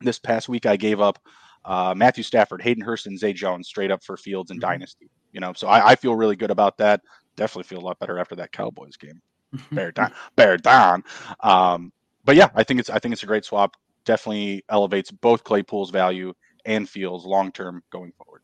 This 0.00 0.18
past 0.18 0.48
week, 0.48 0.66
I 0.66 0.76
gave 0.76 1.00
up 1.00 1.20
uh, 1.64 1.94
Matthew 1.96 2.24
Stafford, 2.24 2.60
Hayden 2.60 2.82
Hurst, 2.82 3.06
and 3.06 3.16
Zay 3.16 3.32
Jones 3.32 3.68
straight 3.68 3.92
up 3.92 4.02
for 4.02 4.16
Fields 4.16 4.50
and 4.50 4.60
mm-hmm. 4.60 4.68
Dynasty. 4.68 5.08
You 5.30 5.38
know, 5.38 5.52
so 5.52 5.68
I, 5.68 5.90
I 5.90 5.94
feel 5.94 6.16
really 6.16 6.34
good 6.34 6.50
about 6.50 6.76
that. 6.78 7.00
Definitely 7.36 7.68
feel 7.68 7.78
a 7.78 7.86
lot 7.86 8.00
better 8.00 8.18
after 8.18 8.34
that 8.34 8.50
Cowboys 8.50 8.96
game 8.96 9.22
bear 9.72 9.92
down, 9.92 10.12
bear 10.36 10.56
down. 10.56 11.04
Um, 11.40 11.92
but 12.24 12.36
yeah, 12.36 12.48
I 12.54 12.62
think 12.62 12.80
it's 12.80 12.90
I 12.90 12.98
think 12.98 13.12
it's 13.12 13.22
a 13.22 13.26
great 13.26 13.44
swap. 13.44 13.76
Definitely 14.04 14.64
elevates 14.68 15.10
both 15.10 15.44
Claypool's 15.44 15.90
value 15.90 16.34
and 16.64 16.88
Fields 16.88 17.24
long 17.24 17.52
term 17.52 17.82
going 17.90 18.12
forward. 18.12 18.42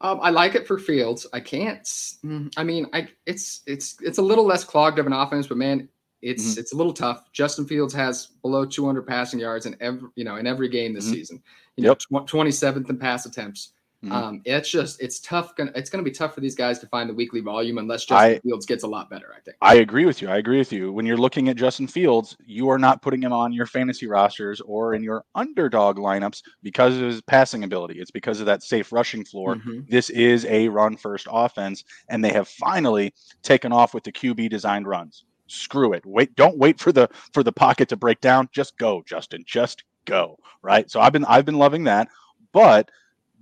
Um, 0.00 0.18
I 0.20 0.30
like 0.30 0.56
it 0.56 0.66
for 0.66 0.78
Fields. 0.78 1.26
I 1.32 1.40
can't. 1.40 1.84
Mm, 1.84 2.52
I 2.56 2.64
mean, 2.64 2.86
I 2.92 3.08
it's 3.26 3.62
it's 3.66 3.96
it's 4.02 4.18
a 4.18 4.22
little 4.22 4.44
less 4.44 4.64
clogged 4.64 4.98
of 4.98 5.06
an 5.06 5.12
offense, 5.12 5.46
but 5.46 5.56
man, 5.56 5.88
it's 6.22 6.52
mm-hmm. 6.52 6.60
it's 6.60 6.72
a 6.72 6.76
little 6.76 6.92
tough. 6.92 7.30
Justin 7.32 7.66
Fields 7.66 7.94
has 7.94 8.26
below 8.42 8.64
200 8.64 9.06
passing 9.06 9.38
yards 9.38 9.66
in 9.66 9.76
every 9.80 10.08
you 10.16 10.24
know 10.24 10.36
in 10.36 10.46
every 10.46 10.68
game 10.68 10.92
this 10.92 11.04
mm-hmm. 11.04 11.14
season. 11.14 11.42
You 11.76 11.84
yep. 11.84 12.00
know, 12.10 12.20
27th 12.20 12.90
in 12.90 12.98
pass 12.98 13.26
attempts. 13.26 13.72
Mm-hmm. 14.04 14.12
Um, 14.12 14.42
it's 14.44 14.68
just 14.68 15.00
it's 15.00 15.20
tough. 15.20 15.54
Gonna, 15.54 15.70
it's 15.76 15.88
going 15.88 16.04
to 16.04 16.08
be 16.08 16.14
tough 16.14 16.34
for 16.34 16.40
these 16.40 16.56
guys 16.56 16.80
to 16.80 16.86
find 16.88 17.08
the 17.08 17.14
weekly 17.14 17.40
volume 17.40 17.78
unless 17.78 18.04
Justin 18.04 18.36
I, 18.36 18.38
Fields 18.40 18.66
gets 18.66 18.82
a 18.82 18.86
lot 18.86 19.08
better. 19.08 19.32
I 19.36 19.40
think. 19.40 19.56
I 19.62 19.76
agree 19.76 20.06
with 20.06 20.20
you. 20.20 20.28
I 20.28 20.38
agree 20.38 20.58
with 20.58 20.72
you. 20.72 20.92
When 20.92 21.06
you're 21.06 21.16
looking 21.16 21.48
at 21.48 21.56
Justin 21.56 21.86
Fields, 21.86 22.36
you 22.44 22.68
are 22.68 22.78
not 22.78 23.00
putting 23.00 23.22
him 23.22 23.32
on 23.32 23.52
your 23.52 23.66
fantasy 23.66 24.08
rosters 24.08 24.60
or 24.62 24.94
in 24.94 25.04
your 25.04 25.24
underdog 25.36 25.98
lineups 25.98 26.42
because 26.64 26.96
of 26.96 27.02
his 27.02 27.20
passing 27.22 27.62
ability. 27.62 28.00
It's 28.00 28.10
because 28.10 28.40
of 28.40 28.46
that 28.46 28.64
safe 28.64 28.92
rushing 28.92 29.24
floor. 29.24 29.54
Mm-hmm. 29.54 29.80
This 29.88 30.10
is 30.10 30.46
a 30.46 30.68
run 30.68 30.96
first 30.96 31.28
offense, 31.30 31.84
and 32.08 32.24
they 32.24 32.32
have 32.32 32.48
finally 32.48 33.14
taken 33.42 33.72
off 33.72 33.94
with 33.94 34.02
the 34.02 34.12
QB 34.12 34.50
designed 34.50 34.88
runs. 34.88 35.24
Screw 35.46 35.92
it. 35.92 36.04
Wait. 36.04 36.34
Don't 36.34 36.58
wait 36.58 36.80
for 36.80 36.90
the 36.90 37.08
for 37.32 37.44
the 37.44 37.52
pocket 37.52 37.88
to 37.90 37.96
break 37.96 38.20
down. 38.20 38.48
Just 38.52 38.76
go, 38.78 39.02
Justin. 39.06 39.44
Just 39.46 39.84
go. 40.06 40.38
Right. 40.60 40.90
So 40.90 41.00
I've 41.00 41.12
been 41.12 41.24
I've 41.26 41.44
been 41.44 41.58
loving 41.58 41.84
that, 41.84 42.08
but 42.52 42.90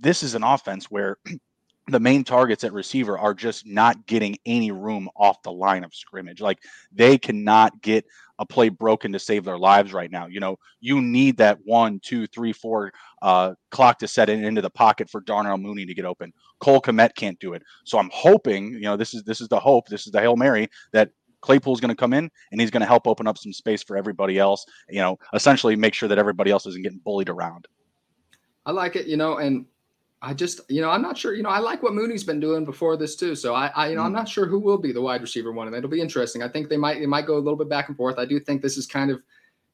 this 0.01 0.23
is 0.23 0.35
an 0.35 0.43
offense 0.43 0.91
where 0.91 1.17
the 1.87 1.99
main 1.99 2.23
targets 2.23 2.63
at 2.63 2.73
receiver 2.73 3.17
are 3.17 3.33
just 3.33 3.65
not 3.65 4.05
getting 4.05 4.37
any 4.45 4.71
room 4.71 5.09
off 5.15 5.41
the 5.43 5.51
line 5.51 5.83
of 5.83 5.93
scrimmage. 5.93 6.39
Like 6.39 6.59
they 6.91 7.17
cannot 7.17 7.81
get 7.81 8.05
a 8.39 8.45
play 8.45 8.69
broken 8.69 9.11
to 9.11 9.19
save 9.19 9.43
their 9.43 9.57
lives 9.57 9.91
right 9.93 10.09
now. 10.09 10.27
You 10.27 10.39
know, 10.39 10.57
you 10.79 11.01
need 11.01 11.37
that 11.37 11.59
one, 11.63 11.99
two, 11.99 12.27
three, 12.27 12.53
four 12.53 12.91
uh, 13.21 13.53
clock 13.71 13.99
to 13.99 14.07
set 14.07 14.29
it 14.29 14.43
into 14.43 14.61
the 14.61 14.69
pocket 14.69 15.09
for 15.09 15.21
Darnell 15.21 15.57
Mooney 15.57 15.85
to 15.85 15.93
get 15.93 16.05
open. 16.05 16.33
Cole 16.59 16.81
Kmet 16.81 17.15
can't 17.15 17.39
do 17.39 17.53
it. 17.53 17.63
So 17.83 17.97
I'm 17.97 18.09
hoping, 18.13 18.73
you 18.73 18.81
know, 18.81 18.95
this 18.95 19.13
is 19.13 19.23
this 19.23 19.41
is 19.41 19.47
the 19.47 19.59
hope, 19.59 19.87
this 19.87 20.05
is 20.05 20.11
the 20.11 20.19
hail 20.19 20.35
mary 20.35 20.69
that 20.93 21.09
Claypool's 21.41 21.81
going 21.81 21.89
to 21.89 21.95
come 21.95 22.13
in 22.13 22.29
and 22.51 22.61
he's 22.61 22.71
going 22.71 22.81
to 22.81 22.87
help 22.87 23.07
open 23.07 23.27
up 23.27 23.37
some 23.37 23.53
space 23.53 23.83
for 23.83 23.97
everybody 23.97 24.37
else. 24.37 24.65
You 24.89 25.01
know, 25.01 25.17
essentially 25.33 25.75
make 25.75 25.93
sure 25.93 26.09
that 26.09 26.19
everybody 26.19 26.51
else 26.51 26.65
isn't 26.67 26.83
getting 26.83 26.99
bullied 26.99 27.29
around. 27.29 27.67
I 28.65 28.71
like 28.71 28.95
it, 28.95 29.07
you 29.07 29.17
know, 29.17 29.37
and 29.37 29.65
I 30.23 30.33
just, 30.35 30.61
you 30.69 30.81
know, 30.81 30.91
I'm 30.91 31.01
not 31.01 31.17
sure. 31.17 31.33
You 31.33 31.41
know, 31.41 31.49
I 31.49 31.57
like 31.59 31.81
what 31.81 31.93
Mooney's 31.93 32.23
been 32.23 32.39
doing 32.39 32.63
before 32.63 32.95
this 32.95 33.15
too. 33.15 33.35
So 33.35 33.55
I, 33.55 33.71
I 33.75 33.89
you 33.89 33.95
know, 33.95 34.03
I'm 34.03 34.11
mm. 34.11 34.15
not 34.15 34.29
sure 34.29 34.45
who 34.45 34.59
will 34.59 34.77
be 34.77 34.91
the 34.91 35.01
wide 35.01 35.21
receiver 35.21 35.51
one, 35.51 35.67
and 35.67 35.75
it'll 35.75 35.89
be 35.89 36.01
interesting. 36.01 36.43
I 36.43 36.47
think 36.47 36.69
they 36.69 36.77
might, 36.77 36.99
they 36.99 37.07
might 37.07 37.25
go 37.25 37.37
a 37.37 37.39
little 37.39 37.57
bit 37.57 37.69
back 37.69 37.87
and 37.87 37.97
forth. 37.97 38.19
I 38.19 38.25
do 38.25 38.39
think 38.39 38.61
this 38.61 38.77
is 38.77 38.85
kind 38.85 39.09
of, 39.09 39.23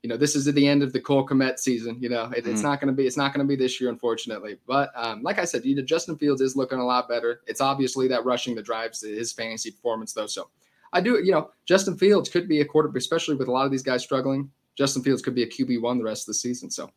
you 0.03 0.09
know, 0.09 0.15
this 0.15 0.35
is 0.37 0.47
at 0.47 0.55
the 0.55 0.65
end 0.65 0.83
of 0.83 0.93
the 0.93 1.01
Cole 1.01 1.27
Kmet 1.27 1.59
season. 1.59 1.97
You 1.99 2.07
know, 2.07 2.25
it, 2.25 2.43
mm-hmm. 2.43 2.51
it's 2.51 2.61
not 2.61 2.79
going 2.79 2.87
to 2.87 2.93
be, 2.93 3.05
it's 3.05 3.17
not 3.17 3.33
going 3.33 3.45
to 3.45 3.47
be 3.47 3.57
this 3.57 3.81
year, 3.81 3.89
unfortunately. 3.89 4.57
But 4.65 4.91
um, 4.95 5.21
like 5.21 5.37
I 5.37 5.43
said, 5.43 5.65
you 5.65 5.75
know, 5.75 5.81
Justin 5.81 6.17
Fields 6.17 6.39
is 6.39 6.55
looking 6.55 6.79
a 6.79 6.85
lot 6.85 7.09
better. 7.09 7.41
It's 7.45 7.59
obviously 7.59 8.07
that 8.07 8.23
rushing 8.23 8.55
that 8.55 8.63
drives 8.63 9.01
his 9.01 9.33
fantasy 9.33 9.71
performance, 9.71 10.13
though. 10.13 10.27
So 10.27 10.49
I 10.93 11.01
do, 11.01 11.21
you 11.21 11.31
know, 11.31 11.51
Justin 11.65 11.97
Fields 11.97 12.29
could 12.29 12.47
be 12.47 12.61
a 12.61 12.65
quarterback, 12.65 12.99
especially 12.99 13.35
with 13.35 13.49
a 13.49 13.51
lot 13.51 13.65
of 13.65 13.71
these 13.71 13.83
guys 13.83 14.01
struggling. 14.01 14.49
Justin 14.77 15.03
Fields 15.03 15.21
could 15.21 15.35
be 15.35 15.43
a 15.43 15.47
QB 15.47 15.81
one 15.81 15.97
the 15.97 16.05
rest 16.05 16.23
of 16.23 16.27
the 16.27 16.35
season. 16.35 16.69
So 16.69 16.89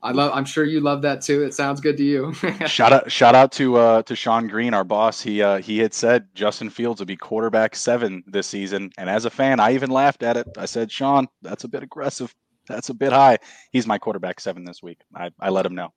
I 0.00 0.12
love. 0.12 0.30
I'm 0.32 0.44
sure 0.44 0.64
you 0.64 0.80
love 0.80 1.02
that 1.02 1.22
too. 1.22 1.42
It 1.42 1.54
sounds 1.54 1.80
good 1.80 1.96
to 1.96 2.04
you. 2.04 2.32
shout 2.66 2.92
out! 2.92 3.10
Shout 3.10 3.34
out 3.34 3.50
to 3.52 3.76
uh, 3.76 4.02
to 4.02 4.14
Sean 4.14 4.46
Green, 4.46 4.72
our 4.72 4.84
boss. 4.84 5.20
He 5.20 5.42
uh, 5.42 5.58
he 5.58 5.78
had 5.78 5.92
said 5.92 6.28
Justin 6.34 6.70
Fields 6.70 7.00
would 7.00 7.08
be 7.08 7.16
quarterback 7.16 7.74
seven 7.74 8.22
this 8.26 8.46
season, 8.46 8.92
and 8.96 9.10
as 9.10 9.24
a 9.24 9.30
fan, 9.30 9.58
I 9.58 9.74
even 9.74 9.90
laughed 9.90 10.22
at 10.22 10.36
it. 10.36 10.46
I 10.56 10.66
said, 10.66 10.92
Sean, 10.92 11.26
that's 11.42 11.64
a 11.64 11.68
bit 11.68 11.82
aggressive. 11.82 12.32
That's 12.68 12.90
a 12.90 12.94
bit 12.94 13.12
high. 13.12 13.38
He's 13.72 13.86
my 13.86 13.98
quarterback 13.98 14.40
seven 14.40 14.64
this 14.64 14.82
week. 14.82 15.00
I, 15.14 15.30
I 15.40 15.48
let 15.48 15.64
him 15.64 15.74
know. 15.74 15.92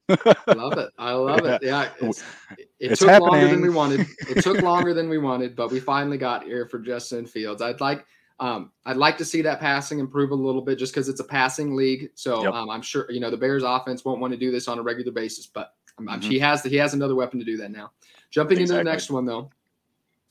love 0.48 0.77
it. 0.77 0.89
I 0.98 1.12
love 1.12 1.46
it. 1.46 1.62
Yeah, 1.62 1.89
it's, 2.01 2.22
it, 2.58 2.70
it 2.79 2.91
it's 2.91 3.00
took 3.01 3.10
happening. 3.10 3.31
longer 3.34 3.48
than 3.50 3.62
we 3.62 3.70
wanted. 3.70 4.08
It 4.29 4.41
took 4.41 4.62
longer 4.62 4.93
than 4.96 5.10
we 5.10 5.17
wanted, 5.17 5.55
but 5.55 5.70
we 5.70 5.79
finally 5.79 6.17
got 6.17 6.43
here 6.43 6.65
for 6.65 6.79
Justin 6.79 7.25
Fields. 7.25 7.62
I'd 7.62 7.81
like 7.81 8.05
um, 8.41 8.71
I'd 8.86 8.98
like 8.98 9.19
to 9.19 9.25
see 9.25 9.43
that 9.43 9.60
passing 9.60 10.00
improve 10.00 10.31
a 10.31 10.36
little 10.36 10.63
bit 10.63 10.79
just 10.79 10.91
because 10.91 11.07
it's 11.07 11.19
a 11.19 11.24
passing 11.24 11.75
league. 11.75 12.10
So 12.15 12.43
yep. 12.43 12.53
um, 12.53 12.71
I'm 12.71 12.81
sure 12.81 13.10
you 13.12 13.19
know 13.19 13.29
the 13.29 13.38
Bears 13.38 13.63
offense 13.63 14.03
won't 14.03 14.19
want 14.19 14.33
to 14.33 14.39
do 14.39 14.51
this 14.51 14.67
on 14.67 14.79
a 14.79 14.81
regular 14.81 15.12
basis, 15.12 15.45
but 15.45 15.75
mm-hmm. 16.00 16.19
he 16.21 16.39
has 16.39 16.63
the, 16.63 16.69
he 16.69 16.75
has 16.77 16.95
another 16.95 17.13
weapon 17.13 17.38
to 17.39 17.45
do 17.45 17.55
that 17.57 17.71
now. 17.71 17.91
Jumping 18.31 18.57
exactly. 18.57 18.79
into 18.79 18.89
the 18.89 18.91
next 18.91 19.12
one 19.12 19.25
though, 19.25 19.51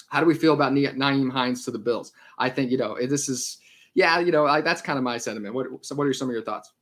how 0.08 0.18
do 0.18 0.26
we 0.26 0.34
feel 0.34 0.54
about 0.54 0.72
Nyheim 0.72 1.30
Hines 1.30 1.64
to 1.66 1.70
the 1.70 1.78
Bills? 1.78 2.12
I 2.36 2.50
think 2.50 2.72
you 2.72 2.78
know 2.78 2.98
this 3.00 3.28
is 3.28 3.58
yeah 3.94 4.18
you 4.18 4.32
know 4.32 4.44
I, 4.44 4.60
that's 4.60 4.82
kind 4.82 4.98
of 4.98 5.04
my 5.04 5.16
sentiment. 5.16 5.54
What 5.54 5.68
so 5.82 5.94
what 5.94 6.08
are 6.08 6.12
some 6.12 6.28
of 6.28 6.34
your 6.34 6.42
thoughts? 6.42 6.72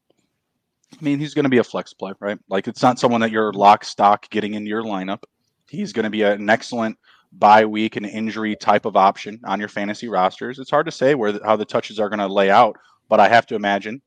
I 0.90 1.04
mean, 1.04 1.18
he's 1.18 1.34
going 1.34 1.44
to 1.44 1.50
be 1.50 1.58
a 1.58 1.64
flex 1.64 1.92
play, 1.92 2.14
right? 2.20 2.38
Like 2.48 2.66
it's 2.66 2.82
not 2.82 2.98
someone 2.98 3.20
that 3.20 3.30
you're 3.30 3.52
lock 3.52 3.84
stock 3.84 4.30
getting 4.30 4.54
into 4.54 4.70
your 4.70 4.82
lineup. 4.82 5.24
He's 5.68 5.92
going 5.92 6.04
to 6.04 6.10
be 6.10 6.22
an 6.22 6.48
excellent 6.48 6.96
bye 7.32 7.64
week 7.64 7.96
and 7.96 8.06
injury 8.06 8.56
type 8.56 8.84
of 8.84 8.96
option 8.96 9.40
on 9.44 9.60
your 9.60 9.68
fantasy 9.68 10.08
rosters. 10.08 10.58
It's 10.58 10.70
hard 10.70 10.86
to 10.86 10.92
say 10.92 11.14
where 11.14 11.38
how 11.44 11.56
the 11.56 11.64
touches 11.64 12.00
are 12.00 12.08
going 12.08 12.18
to 12.18 12.26
lay 12.26 12.50
out, 12.50 12.76
but 13.08 13.20
I 13.20 13.28
have 13.28 13.46
to 13.46 13.54
imagine 13.54 14.00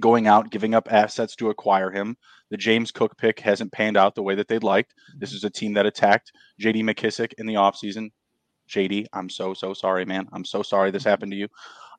going 0.00 0.26
out, 0.26 0.50
giving 0.50 0.74
up 0.74 0.92
assets 0.92 1.34
to 1.36 1.50
acquire 1.50 1.90
him. 1.90 2.16
The 2.50 2.56
James 2.56 2.90
Cook 2.90 3.16
pick 3.16 3.40
hasn't 3.40 3.72
panned 3.72 3.96
out 3.96 4.14
the 4.14 4.22
way 4.22 4.34
that 4.34 4.48
they'd 4.48 4.62
liked. 4.62 4.94
This 5.16 5.32
is 5.32 5.44
a 5.44 5.50
team 5.50 5.74
that 5.74 5.86
attacked 5.86 6.32
JD 6.60 6.82
McKissic 6.82 7.32
in 7.38 7.46
the 7.46 7.54
offseason. 7.54 8.10
JD, 8.68 9.06
I'm 9.12 9.30
so, 9.30 9.54
so 9.54 9.72
sorry, 9.72 10.04
man. 10.04 10.28
I'm 10.32 10.44
so 10.44 10.62
sorry 10.62 10.90
this 10.90 11.04
happened 11.04 11.32
to 11.32 11.38
you. 11.38 11.48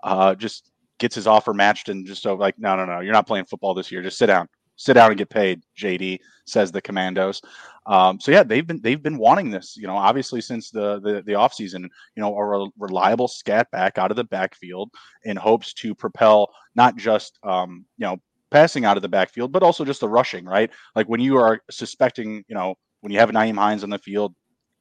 Uh, 0.03 0.35
just 0.35 0.71
gets 0.99 1.15
his 1.15 1.27
offer 1.27 1.53
matched 1.53 1.89
and 1.89 2.05
just 2.05 2.21
so 2.21 2.35
like, 2.35 2.57
no, 2.59 2.75
no, 2.75 2.85
no, 2.85 2.99
you're 2.99 3.13
not 3.13 3.27
playing 3.27 3.45
football 3.45 3.73
this 3.73 3.91
year. 3.91 4.01
Just 4.01 4.17
sit 4.17 4.27
down 4.27 4.47
sit 4.79 4.93
down 4.93 5.11
and 5.11 5.17
get 5.17 5.29
paid. 5.29 5.61
JD 5.77 6.19
says 6.45 6.71
the 6.71 6.81
Commanders. 6.81 7.41
Um, 7.85 8.19
so 8.19 8.31
yeah, 8.31 8.43
they've 8.43 8.65
been 8.65 8.81
they've 8.81 9.03
been 9.03 9.17
wanting 9.17 9.51
this. 9.51 9.75
You 9.77 9.87
know, 9.87 9.97
obviously 9.97 10.41
since 10.41 10.71
the 10.71 10.99
the, 11.01 11.21
the 11.25 11.33
offseason, 11.33 11.81
you 11.83 12.21
know, 12.21 12.35
a 12.35 12.45
re- 12.45 12.71
reliable 12.79 13.27
scat 13.27 13.69
back 13.71 13.97
out 13.97 14.09
of 14.09 14.17
the 14.17 14.23
backfield 14.23 14.89
in 15.23 15.37
hopes 15.37 15.73
to 15.73 15.93
propel 15.93 16.49
not 16.75 16.95
just 16.95 17.37
um, 17.43 17.85
you 17.97 18.07
know 18.07 18.17
passing 18.51 18.85
out 18.85 18.97
of 18.97 19.03
the 19.03 19.09
backfield, 19.09 19.51
but 19.51 19.63
also 19.63 19.85
just 19.85 19.99
the 19.99 20.09
rushing. 20.09 20.45
Right, 20.45 20.71
like 20.95 21.07
when 21.07 21.19
you 21.19 21.37
are 21.37 21.61
suspecting, 21.69 22.43
you 22.47 22.55
know, 22.55 22.75
when 23.01 23.11
you 23.11 23.19
have 23.19 23.29
Nyheim 23.29 23.57
Hines 23.57 23.83
on 23.83 23.89
the 23.89 23.99
field, 23.99 24.33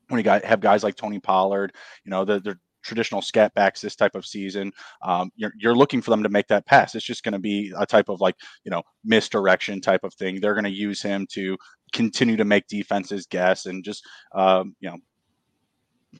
when 0.09 0.19
you 0.19 0.25
got 0.25 0.45
have 0.45 0.61
guys 0.61 0.85
like 0.85 0.97
Tony 0.97 1.19
Pollard, 1.19 1.75
you 2.05 2.11
know, 2.11 2.25
the, 2.25 2.41
the 2.41 2.59
traditional 2.83 3.23
scat 3.23 3.55
backs 3.55 3.81
this 3.81 3.97
type 3.97 4.15
of 4.15 4.27
season, 4.27 4.73
um, 5.03 5.31
you're, 5.37 5.53
you're 5.59 5.75
looking 5.75 6.01
for 6.01 6.11
them 6.11 6.23
to 6.23 6.29
make 6.29 6.49
that 6.49 6.67
pass. 6.67 6.95
It's 6.95 7.05
just 7.05 7.23
going 7.23 7.33
to 7.33 7.39
be 7.39 7.73
a 7.79 7.87
type 7.87 8.09
of 8.09 8.21
like, 8.21 8.37
you 8.65 8.71
know, 8.71 8.83
misdirection 9.05 9.81
type 9.81 10.05
of 10.05 10.15
thing. 10.15 10.41
They're 10.41 10.55
going 10.55 10.65
to 10.65 10.71
use 10.71 11.03
him 11.03 11.27
to 11.33 11.57
continue 11.93 12.37
to 12.37 12.45
make 12.45 12.67
defenses 12.69 13.27
guess 13.27 13.67
and 13.67 13.85
just, 13.85 14.05
um, 14.35 14.75
you 14.81 14.91
know, 14.91 14.97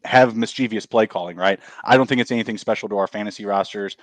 have 0.05 0.37
mischievous 0.37 0.87
play 0.87 1.07
calling, 1.07 1.37
right? 1.37 1.61
I 1.85 1.97
don't 1.97 2.07
think 2.07 2.21
it's 2.21 2.31
anything 2.31 2.59
special 2.59 2.89
to 2.91 2.99
our 2.99 3.07
fantasy 3.07 3.45
rosters. 3.47 3.97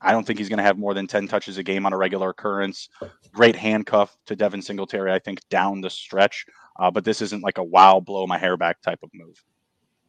I 0.00 0.12
don't 0.12 0.26
think 0.26 0.38
he's 0.38 0.50
going 0.50 0.58
to 0.58 0.64
have 0.64 0.76
more 0.78 0.92
than 0.92 1.06
10 1.06 1.28
touches 1.28 1.56
a 1.56 1.62
game 1.62 1.86
on 1.86 1.94
a 1.94 1.96
regular 1.96 2.30
occurrence. 2.30 2.90
Great 3.32 3.56
handcuff 3.56 4.16
to 4.26 4.36
Devin 4.36 4.60
Singletary, 4.60 5.10
I 5.10 5.18
think, 5.18 5.40
down 5.48 5.80
the 5.80 5.88
stretch. 5.88 6.44
Uh, 6.78 6.90
but 6.90 7.04
this 7.04 7.22
isn't 7.22 7.42
like 7.42 7.58
a 7.58 7.64
wow, 7.64 8.00
blow 8.00 8.26
my 8.26 8.36
hair 8.36 8.56
back 8.56 8.82
type 8.82 8.98
of 9.02 9.10
move. 9.14 9.42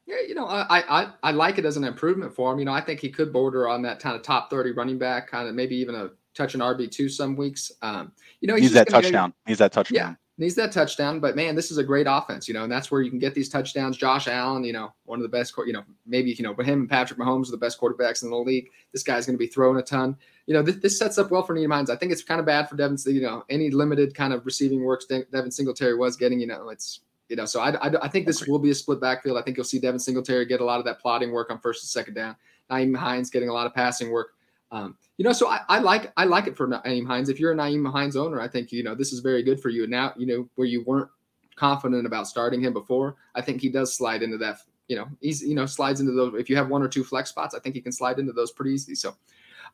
Yeah, 0.07 0.17
you 0.27 0.35
know, 0.35 0.45
I, 0.45 1.01
I 1.01 1.11
I 1.23 1.31
like 1.31 1.57
it 1.57 1.65
as 1.65 1.77
an 1.77 1.83
improvement 1.83 2.35
for 2.35 2.53
him. 2.53 2.59
You 2.59 2.65
know, 2.65 2.73
I 2.73 2.81
think 2.81 2.99
he 2.99 3.09
could 3.09 3.33
border 3.33 3.67
on 3.67 3.81
that 3.83 3.99
kind 3.99 4.15
of 4.15 4.21
top 4.21 4.51
thirty 4.51 4.71
running 4.71 4.99
back, 4.99 5.27
kind 5.27 5.47
of 5.47 5.55
maybe 5.55 5.75
even 5.75 5.95
a 5.95 6.11
touch 6.35 6.53
an 6.53 6.61
RB 6.61 6.91
two 6.91 7.09
some 7.09 7.35
weeks. 7.35 7.71
Um, 7.81 8.11
you 8.39 8.47
know, 8.47 8.55
he's, 8.55 8.73
that 8.73 8.87
touchdown. 8.87 9.31
Go, 9.31 9.35
he's 9.47 9.57
that 9.57 9.71
touchdown. 9.71 9.95
Yeah, 9.95 10.15
needs 10.37 10.55
that 10.55 10.71
touchdown. 10.71 11.19
But 11.19 11.35
man, 11.35 11.55
this 11.55 11.71
is 11.71 11.77
a 11.77 11.83
great 11.83 12.07
offense, 12.09 12.47
you 12.47 12.53
know, 12.53 12.63
and 12.63 12.71
that's 12.71 12.91
where 12.91 13.01
you 13.01 13.09
can 13.09 13.19
get 13.19 13.33
these 13.33 13.49
touchdowns. 13.49 13.97
Josh 13.97 14.27
Allen, 14.27 14.63
you 14.63 14.73
know, 14.73 14.93
one 15.05 15.19
of 15.19 15.23
the 15.23 15.29
best, 15.29 15.53
you 15.65 15.73
know, 15.73 15.83
maybe 16.05 16.31
you 16.31 16.43
know, 16.43 16.53
but 16.53 16.65
him 16.65 16.81
and 16.81 16.89
Patrick 16.89 17.19
Mahomes 17.19 17.47
are 17.47 17.51
the 17.51 17.57
best 17.57 17.79
quarterbacks 17.79 18.23
in 18.23 18.29
the 18.29 18.35
league. 18.35 18.69
This 18.91 19.03
guy's 19.03 19.25
going 19.25 19.35
to 19.35 19.43
be 19.43 19.47
throwing 19.47 19.79
a 19.79 19.81
ton. 19.81 20.17
You 20.47 20.53
know, 20.53 20.61
this, 20.61 20.75
this 20.75 20.99
sets 20.99 21.17
up 21.17 21.31
well 21.31 21.43
for 21.43 21.55
Nyheim 21.55 21.73
Hines. 21.73 21.89
I 21.89 21.95
think 21.95 22.11
it's 22.11 22.23
kind 22.23 22.39
of 22.39 22.45
bad 22.45 22.69
for 22.69 22.75
Devin. 22.75 22.97
You 23.05 23.21
know, 23.21 23.43
any 23.49 23.71
limited 23.71 24.13
kind 24.13 24.33
of 24.33 24.45
receiving 24.45 24.83
works 24.83 25.05
Devin 25.05 25.51
Singletary 25.51 25.95
was 25.95 26.15
getting. 26.15 26.39
You 26.39 26.47
know, 26.47 26.69
it's 26.69 27.01
you 27.29 27.35
know, 27.35 27.45
so 27.45 27.59
I, 27.59 27.71
I, 27.75 28.03
I, 28.03 28.07
think 28.07 28.27
this 28.27 28.45
will 28.47 28.59
be 28.59 28.69
a 28.69 28.75
split 28.75 29.01
backfield. 29.01 29.37
I 29.37 29.41
think 29.41 29.57
you'll 29.57 29.63
see 29.63 29.79
Devin 29.79 29.99
Singletary 29.99 30.45
get 30.45 30.61
a 30.61 30.65
lot 30.65 30.79
of 30.79 30.85
that 30.85 30.99
plotting 30.99 31.31
work 31.31 31.49
on 31.49 31.59
first 31.59 31.83
and 31.83 31.89
second 31.89 32.13
down. 32.13 32.35
Nyheim 32.69 32.95
Hines 32.95 33.29
getting 33.29 33.49
a 33.49 33.53
lot 33.53 33.65
of 33.65 33.73
passing 33.73 34.11
work. 34.11 34.33
Um, 34.71 34.97
you 35.17 35.23
know, 35.23 35.31
so 35.31 35.47
I, 35.47 35.61
I, 35.69 35.79
like 35.79 36.11
I 36.17 36.25
like 36.25 36.47
it 36.47 36.57
for 36.57 36.67
Nyheim 36.67 37.07
Hines. 37.07 37.29
If 37.29 37.39
you're 37.39 37.51
a 37.51 37.55
Nyheim 37.55 37.89
Hines 37.91 38.15
owner, 38.15 38.41
I 38.41 38.47
think 38.47 38.71
you 38.71 38.83
know 38.83 38.95
this 38.95 39.13
is 39.13 39.19
very 39.19 39.43
good 39.43 39.59
for 39.59 39.69
you. 39.69 39.83
And 39.83 39.91
now, 39.91 40.13
you 40.17 40.25
know, 40.25 40.49
where 40.55 40.67
you 40.67 40.83
weren't 40.83 41.09
confident 41.55 42.05
about 42.05 42.27
starting 42.27 42.61
him 42.61 42.73
before, 42.73 43.15
I 43.33 43.41
think 43.41 43.61
he 43.61 43.69
does 43.69 43.95
slide 43.95 44.21
into 44.21 44.37
that. 44.39 44.59
You 44.87 44.97
know, 44.97 45.07
he's 45.21 45.41
you 45.41 45.55
know 45.55 45.65
slides 45.65 45.99
into 45.99 46.11
those. 46.11 46.33
If 46.39 46.49
you 46.49 46.55
have 46.57 46.69
one 46.69 46.83
or 46.83 46.87
two 46.87 47.03
flex 47.03 47.29
spots, 47.29 47.55
I 47.55 47.59
think 47.59 47.75
he 47.75 47.81
can 47.81 47.91
slide 47.91 48.19
into 48.19 48.33
those 48.33 48.51
pretty 48.51 48.71
easily. 48.71 48.95
So, 48.95 49.15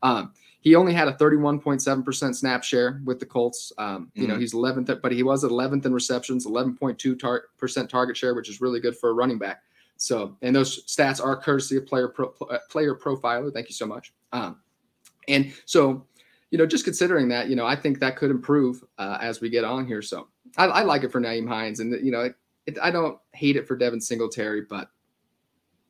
um, 0.04 0.34
he 0.62 0.76
only 0.76 0.94
had 0.94 1.08
a 1.08 1.14
31.7% 1.14 2.36
snap 2.36 2.64
share 2.64 3.02
with 3.04 3.20
the 3.20 3.26
Colts. 3.26 3.72
Um, 3.78 4.12
you 4.14 4.24
mm-hmm. 4.24 4.34
know, 4.34 4.40
he's 4.40 4.54
11th, 4.54 5.02
but 5.02 5.12
he 5.12 5.24
was 5.24 5.44
11th 5.44 5.86
in 5.86 5.94
receptions, 5.94 6.46
11.2% 6.46 7.20
tar- 7.20 7.88
target 7.88 8.16
share, 8.16 8.36
which 8.36 8.50
is 8.50 8.62
really 8.62 8.80
good 8.80 8.96
for 8.96 9.10
a 9.10 9.14
running 9.14 9.40
back. 9.40 9.64
So, 9.98 10.38
and 10.42 10.56
those 10.56 10.86
stats 10.86 11.24
are 11.24 11.36
courtesy 11.36 11.78
of 11.78 11.86
player 11.86 12.08
pro, 12.08 12.34
uh, 12.50 12.60
player 12.70 12.96
profiler. 12.96 13.54
Thank 13.54 13.70
you 13.70 13.76
so 13.76 13.86
much. 13.86 14.14
Um, 14.32 14.60
and 15.28 15.54
so, 15.66 16.06
you 16.52 16.58
know, 16.58 16.66
just 16.66 16.86
considering 16.86 17.28
that, 17.30 17.50
you 17.50 17.56
know, 17.56 17.66
I 17.66 17.76
think 17.76 18.00
that 18.00 18.16
could 18.16 18.32
improve 18.32 18.84
uh, 18.98 19.18
as 19.22 19.42
we 19.42 19.50
get 19.50 19.64
on 19.64 19.86
here. 19.86 20.02
So, 20.02 20.28
I, 20.58 20.66
I 20.66 20.82
like 20.84 21.04
it 21.04 21.12
for 21.12 21.22
Nyheim 21.22 21.48
Hines, 21.48 21.80
and 21.80 21.94
you 22.04 22.12
know, 22.12 22.22
it, 22.22 22.36
it, 22.66 22.78
I 22.82 22.92
don't 22.92 23.18
hate 23.34 23.56
it 23.56 23.68
for 23.68 23.76
Devin 23.76 24.02
Singletary, 24.02 24.64
but 24.70 24.90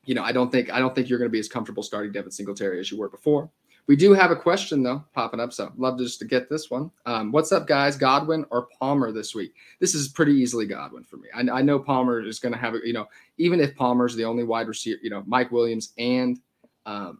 you 0.03 0.15
know, 0.15 0.24
I 0.24 0.32
don't 0.32 0.51
think 0.51 0.72
I 0.72 0.80
don't 0.80 0.94
think 0.94 1.10
you're 1.10 1.20
going 1.20 1.30
to 1.30 1.34
be 1.34 1.39
as 1.39 1.48
comfortable 1.48 1.84
starting 1.84 2.12
Devin 2.12 2.32
Singletary 2.32 2.80
as 2.80 2.91
you 2.91 2.98
were 2.98 3.10
before. 3.10 3.50
We 3.88 3.96
do 3.96 4.14
have 4.14 4.32
a 4.32 4.36
question 4.36 4.84
though 4.84 5.04
popping 5.14 5.40
up, 5.40 5.52
so 5.52 5.72
love 5.78 5.98
just 5.98 6.20
to 6.20 6.26
get 6.26 6.50
this 6.50 6.70
one. 6.70 6.92
Um, 7.06 7.32
what's 7.32 7.52
up, 7.52 7.68
guys? 7.68 7.98
Godwin 7.98 8.46
or 8.50 8.68
Palmer 8.80 9.12
this 9.12 9.36
week? 9.36 9.54
This 9.80 9.96
is 9.96 10.08
pretty 10.08 10.34
easily 10.34 10.66
Godwin 10.66 11.04
for 11.04 11.18
me. 11.18 11.28
I, 11.36 11.42
I 11.60 11.62
know 11.62 11.80
Palmer 11.80 12.22
is 12.22 12.40
going 12.40 12.54
to 12.54 12.60
have, 12.60 12.76
you 12.84 12.94
know, 12.94 13.08
even 13.38 13.60
if 13.60 13.76
Palmer's 13.76 14.16
the 14.16 14.26
only 14.26 14.44
wide 14.44 14.68
receiver, 14.68 15.00
you 15.04 15.10
know, 15.10 15.24
Mike 15.26 15.52
Williams 15.52 15.94
and 15.98 16.40
um, 16.86 17.20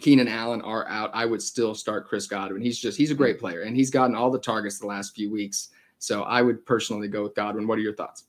Keenan 0.00 0.28
Allen 0.28 0.62
are 0.62 0.88
out, 0.88 1.10
I 1.12 1.26
would 1.26 1.42
still 1.42 1.74
start 1.74 2.08
Chris 2.08 2.26
Godwin. 2.26 2.62
He's 2.62 2.78
just 2.78 2.96
he's 2.96 3.10
a 3.10 3.14
great 3.14 3.38
player, 3.38 3.62
and 3.62 3.76
he's 3.76 3.90
gotten 3.90 4.16
all 4.16 4.30
the 4.30 4.38
targets 4.38 4.78
the 4.78 4.86
last 4.86 5.14
few 5.14 5.30
weeks. 5.30 5.68
So 5.98 6.22
I 6.22 6.42
would 6.42 6.64
personally 6.66 7.08
go 7.08 7.22
with 7.22 7.34
Godwin. 7.34 7.66
What 7.66 7.78
are 7.78 7.82
your 7.82 7.94
thoughts? 7.94 8.24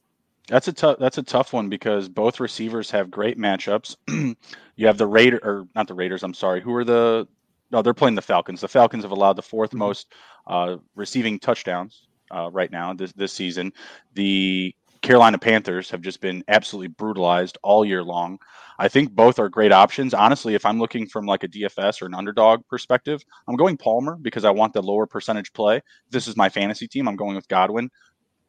That's 0.48 0.68
a 0.68 0.74
tough. 0.74 0.98
That's 1.00 1.18
a 1.18 1.24
tough 1.24 1.54
one 1.54 1.70
because 1.70 2.08
both 2.08 2.40
receivers 2.40 2.92
have 2.92 3.10
great 3.10 3.38
matchups. 3.38 3.96
you 4.76 4.88
have 4.88 4.98
the 4.98 5.08
Raider, 5.08 5.40
or 5.44 5.68
not 5.76 5.88
the 5.88 5.96
Raiders. 5.96 6.24
I'm 6.24 6.34
sorry. 6.34 6.62
Who 6.62 6.74
are 6.76 6.84
the 6.84 7.28
no, 7.72 7.82
they're 7.82 7.94
playing 7.94 8.16
the 8.16 8.22
Falcons. 8.22 8.62
The 8.62 8.68
Falcons 8.68 9.04
have 9.04 9.12
allowed 9.12 9.36
the 9.36 9.42
fourth 9.42 9.72
mm-hmm. 9.72 9.80
most 9.80 10.14
uh, 10.48 10.78
receiving 10.96 11.40
touchdowns 11.40 12.08
uh, 12.32 12.50
right 12.52 12.72
now 12.72 12.94
this 12.94 13.12
this 13.14 13.34
season. 13.34 13.72
The 14.14 14.74
Carolina 15.02 15.38
Panthers 15.38 15.90
have 15.92 16.02
just 16.02 16.20
been 16.22 16.44
absolutely 16.48 16.88
brutalized 16.88 17.58
all 17.64 17.86
year 17.86 18.04
long. 18.04 18.40
I 18.80 18.88
think 18.88 19.12
both 19.12 19.40
are 19.40 19.50
great 19.50 19.72
options. 19.72 20.14
Honestly, 20.14 20.56
if 20.56 20.66
I'm 20.66 20.80
looking 20.80 21.08
from 21.08 21.26
like 21.26 21.44
a 21.44 21.48
DFS 21.48 22.02
or 22.02 22.08
an 22.08 22.14
underdog 22.14 22.68
perspective, 22.68 23.24
I'm 23.48 23.56
going 23.56 23.78
Palmer 23.78 24.16
because 24.16 24.46
I 24.46 24.50
want 24.50 24.74
the 24.74 24.82
lower 24.82 25.06
percentage 25.06 25.54
play. 25.54 25.82
This 26.10 26.28
is 26.28 26.36
my 26.36 26.50
fantasy 26.50 26.88
team. 26.88 27.08
I'm 27.08 27.16
going 27.16 27.36
with 27.36 27.48
Godwin. 27.48 27.90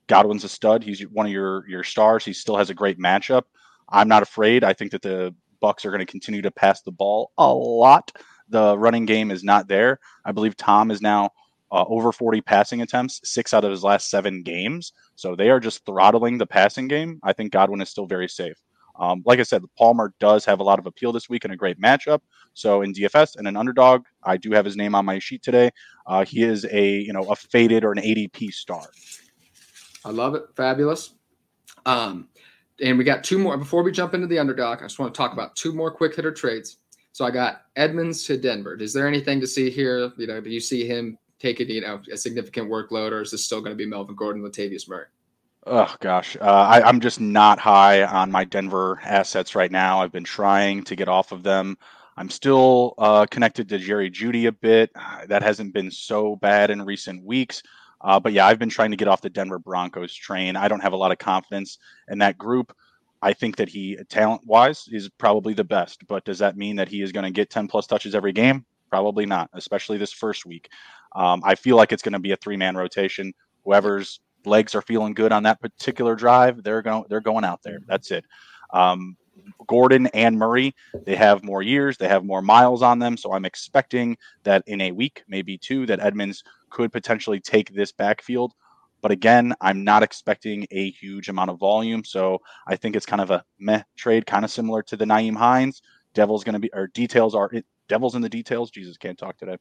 Godwin's 0.08 0.44
a 0.44 0.49
stud. 0.49 0.82
He's 0.82 1.02
one 1.02 1.26
of 1.26 1.32
your 1.32 1.68
your 1.68 1.85
stars. 1.85 2.25
He 2.25 2.32
still 2.32 2.56
has 2.56 2.70
a 2.70 2.75
great 2.75 2.99
matchup. 2.99 3.42
I'm 3.88 4.08
not 4.08 4.23
afraid. 4.23 4.64
I 4.64 4.73
think 4.73 4.90
that 4.92 5.02
the 5.02 5.35
Bucs 5.62 5.85
are 5.85 5.90
going 5.90 6.00
to 6.00 6.06
continue 6.06 6.42
to 6.42 6.50
pass 6.50 6.82
the 6.82 6.92
ball 6.92 7.32
a 7.38 7.52
lot 7.52 8.12
the 8.49 8.79
running 8.79 9.07
game 9.07 9.31
is 9.31 9.43
not 9.45 9.69
there. 9.69 9.99
I 10.25 10.33
believe 10.33 10.57
Tom 10.57 10.91
is 10.91 11.00
now 11.00 11.31
uh, 11.73 11.85
over 11.88 12.12
40 12.12 12.41
passing 12.43 12.83
attempts, 12.83 13.21
six 13.25 13.53
out 13.53 13.65
of 13.65 13.71
his 13.71 13.83
last 13.83 14.11
seven 14.11 14.43
games. 14.43 14.93
So 15.17 15.35
they 15.35 15.50
are 15.50 15.61
just 15.61 15.85
throttling 15.85 16.38
the 16.38 16.47
passing 16.47 16.88
game. 16.88 17.21
I 17.23 17.33
think 17.33 17.53
Godwin 17.53 17.81
is 17.81 17.88
still 17.88 18.07
very 18.07 18.29
safe. 18.29 18.57
Um, 18.99 19.23
like 19.26 19.41
I 19.41 19.43
said, 19.43 19.62
Palmer 19.76 20.15
does 20.21 20.45
have 20.45 20.61
a 20.61 20.62
lot 20.62 20.79
of 20.79 20.87
appeal 20.87 21.12
this 21.12 21.29
week 21.29 21.45
and 21.45 21.53
a 21.53 21.57
great 21.57 21.81
matchup. 21.81 22.21
So 22.55 22.83
in 22.83 22.95
DFS 22.95 23.37
and 23.37 23.47
an 23.47 23.57
underdog, 23.57 24.05
I 24.23 24.37
do 24.37 24.53
have 24.53 24.65
his 24.65 24.76
name 24.76 24.95
on 24.95 25.05
my 25.05 25.19
sheet 25.19 25.43
today. 25.43 25.71
Uh, 26.07 26.25
he 26.25 26.43
is 26.43 26.65
a 26.71 27.00
you 27.00 27.12
know 27.12 27.31
a 27.31 27.37
faded 27.37 27.85
or 27.85 27.93
an 27.93 27.99
ADP 27.99 28.53
star. 28.53 28.85
I 30.05 30.11
love 30.11 30.35
it. 30.35 30.45
Fabulous. 30.57 31.15
Um, 31.85 32.29
and 32.81 32.99
we 32.99 33.05
got 33.05 33.25
two 33.25 33.38
more 33.38 33.57
before 33.57 33.83
we 33.83 33.93
jump 33.93 34.15
into 34.15 34.26
the 34.26 34.38
underdog. 34.38 34.79
I 34.79 34.83
just 34.83 34.99
want 34.99 35.12
to 35.12 35.19
talk 35.19 35.33
about 35.33 35.57
two 35.57 35.73
more 35.73 35.91
quick 35.91 36.17
hitter 36.17 36.33
trades. 36.33 36.79
So 37.16 37.25
I 37.25 37.30
got 37.30 37.62
Edmonds 37.76 38.25
to 38.25 38.37
Denver. 38.37 38.75
Is 38.75 38.92
there 38.92 39.08
anything 39.08 39.40
to 39.40 39.46
see 39.46 39.70
here? 39.70 40.12
You 40.18 40.26
know, 40.26 40.38
do 40.38 40.50
you 40.50 40.61
see 40.61 40.87
him 40.87 41.16
taking 41.38 41.70
you 41.70 41.80
know 41.80 41.99
a 42.12 42.16
significant 42.18 42.70
workload, 42.70 43.12
or 43.12 43.23
is 43.23 43.30
this 43.30 43.42
still 43.42 43.62
going 43.62 43.70
to 43.70 43.75
be 43.76 43.87
Melvin 43.87 44.14
Gordon, 44.14 44.42
Latavius 44.42 44.87
Murray? 44.87 45.06
Oh 45.66 45.96
gosh, 46.00 46.37
uh, 46.42 46.44
I, 46.44 46.82
I'm 46.82 47.00
just 47.00 47.18
not 47.18 47.58
high 47.58 48.04
on 48.04 48.30
my 48.30 48.44
Denver 48.44 49.00
assets 49.02 49.54
right 49.54 49.73
now. 49.73 50.02
I've 50.02 50.12
been 50.12 50.25
trying 50.25 50.85
to 50.85 50.94
get 50.94 51.08
off 51.08 51.32
of 51.32 51.42
them. 51.42 51.78
I'm 52.18 52.28
still 52.28 52.92
uh, 52.99 53.25
connected 53.30 53.66
to 53.70 53.78
Jerry 53.78 54.11
Jeudy 54.11 54.49
a 54.49 54.52
bit. 54.52 54.90
That 55.26 55.42
hasn't 55.42 55.73
been 55.73 55.90
so 55.90 56.37
bad 56.37 56.70
in 56.70 56.82
recent 56.82 57.25
weeks. 57.25 57.62
Uh, 58.02 58.20
but 58.20 58.35
yeah, 58.35 58.46
I've 58.46 58.58
been 58.58 58.68
trying 58.68 58.90
to 58.90 58.96
get 58.99 59.08
off 59.08 59.23
the 59.23 59.30
Denver 59.30 59.58
Broncos 59.58 60.12
train. 60.12 60.54
I 60.54 60.68
don't 60.68 60.80
have 60.80 60.92
a 60.92 60.96
lot 60.96 61.12
of 61.12 61.18
confidence 61.18 61.78
in 62.08 62.18
that 62.18 62.37
group. 62.37 62.76
I 63.23 63.32
think 63.32 63.56
that 63.56 63.68
he, 63.68 63.96
talent 64.08 64.42
wise, 64.46 64.87
is 64.90 65.08
probably 65.08 65.54
the 65.54 65.64
best. 65.64 66.06
But 66.06 66.25
does 66.25 66.38
that 66.38 66.56
mean 66.56 66.76
that 66.76 66.88
he 66.88 67.02
is 67.02 67.12
going 67.12 67.25
to 67.25 67.30
get 67.30 67.50
10 67.50 67.68
plus 67.68 67.87
touches 67.87 68.14
every 68.14 68.32
game? 68.32 68.64
Probably 68.90 69.26
not, 69.26 69.50
especially 69.52 69.99
this 69.99 70.12
first 70.12 70.46
week. 70.46 70.68
Um, 71.14 71.42
I 71.44 71.54
feel 71.54 71.76
like 71.76 71.92
it's 71.92 72.02
going 72.02 72.12
to 72.12 72.18
be 72.18 72.32
a 72.32 72.37
three 72.37 72.56
man 72.56 72.76
rotation. 72.76 73.32
Whoever's 73.64 74.20
legs 74.44 74.75
are 74.75 74.82
feeling 74.82 75.14
good 75.14 75.32
on 75.32 75.42
that 75.42 75.61
particular 75.61 76.14
drive, 76.14 76.62
they're 76.62 76.82
going 76.82 77.04
they're 77.08 77.20
going 77.20 77.44
out 77.44 77.62
there. 77.62 77.80
That's 77.87 78.11
it. 78.11 78.25
Um, 78.73 79.16
Gordon 79.66 80.06
and 80.08 80.38
Murray, 80.38 80.75
they 81.04 81.16
have 81.16 81.44
more 81.44 81.62
years, 81.62 81.96
they 81.96 82.08
have 82.08 82.25
more 82.25 82.42
miles 82.42 82.82
on 82.82 82.99
them. 82.99 83.16
So 83.16 83.32
I'm 83.32 83.44
expecting 83.44 84.16
that 84.44 84.62
in 84.66 84.80
a 84.80 84.92
week, 84.92 85.25
maybe 85.28 85.58
two, 85.58 85.87
that 85.87 86.00
Edmonds 86.00 86.42
could 86.70 86.92
potentially 86.92 87.40
take 87.40 87.75
this 87.75 87.92
backfield 87.92 88.54
But 89.06 89.12
again, 89.12 89.54
I'm 89.60 89.84
not 89.84 90.02
expecting 90.02 90.66
a 90.72 90.90
huge 90.90 91.28
amount 91.28 91.50
of 91.50 91.60
volume. 91.60 92.02
So 92.02 92.40
I 92.66 92.75
think 92.75 92.96
it's 92.96 93.06
kind 93.06 93.22
of 93.22 93.30
a 93.30 93.44
meh 93.56 93.84
trade, 93.96 94.26
kind 94.26 94.44
of 94.44 94.50
similar 94.50 94.82
to 94.82 94.96
the 94.96 95.04
Nyheim 95.04 95.36
Hines. 95.36 95.80
Devil's 96.12 96.42
going 96.42 96.54
to 96.54 96.58
be, 96.58 96.72
or 96.72 96.88
details 96.88 97.32
are, 97.32 97.48
devil's 97.86 98.16
in 98.16 98.22
the 98.22 98.28
details. 98.28 98.68
Jesus, 98.72 98.96
can't 98.96 99.16
talk 99.16 99.38
today. 99.38 99.58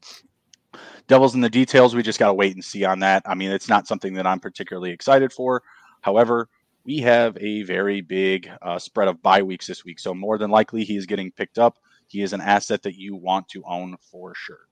Devil's 1.07 1.35
in 1.35 1.41
the 1.41 1.49
details. 1.51 1.93
We 1.93 2.01
just 2.01 2.17
got 2.17 2.29
to 2.29 2.33
wait 2.33 2.55
and 2.55 2.65
see 2.65 2.85
on 2.85 2.97
that. 3.01 3.21
I 3.27 3.35
mean, 3.35 3.51
it's 3.51 3.69
not 3.69 3.85
something 3.85 4.15
that 4.15 4.25
I'm 4.25 4.39
particularly 4.39 4.89
excited 4.89 5.31
for. 5.31 5.61
However, 6.01 6.49
we 6.83 6.97
have 7.01 7.37
a 7.39 7.61
very 7.61 8.01
big 8.01 8.49
uh, 8.63 8.79
spread 8.79 9.09
of 9.09 9.21
bye 9.21 9.43
weeks 9.43 9.67
this 9.67 9.85
week. 9.85 9.99
So 9.99 10.15
more 10.15 10.39
than 10.39 10.49
likely, 10.49 10.83
he 10.83 10.97
is 10.97 11.05
getting 11.05 11.29
picked 11.29 11.59
up. 11.59 11.77
He 12.07 12.23
is 12.23 12.33
an 12.33 12.41
asset 12.41 12.81
that 12.81 12.95
you 12.95 13.15
want 13.15 13.47
to 13.49 13.61
own 13.67 13.95
for 14.11 14.33
sure. 14.33 14.65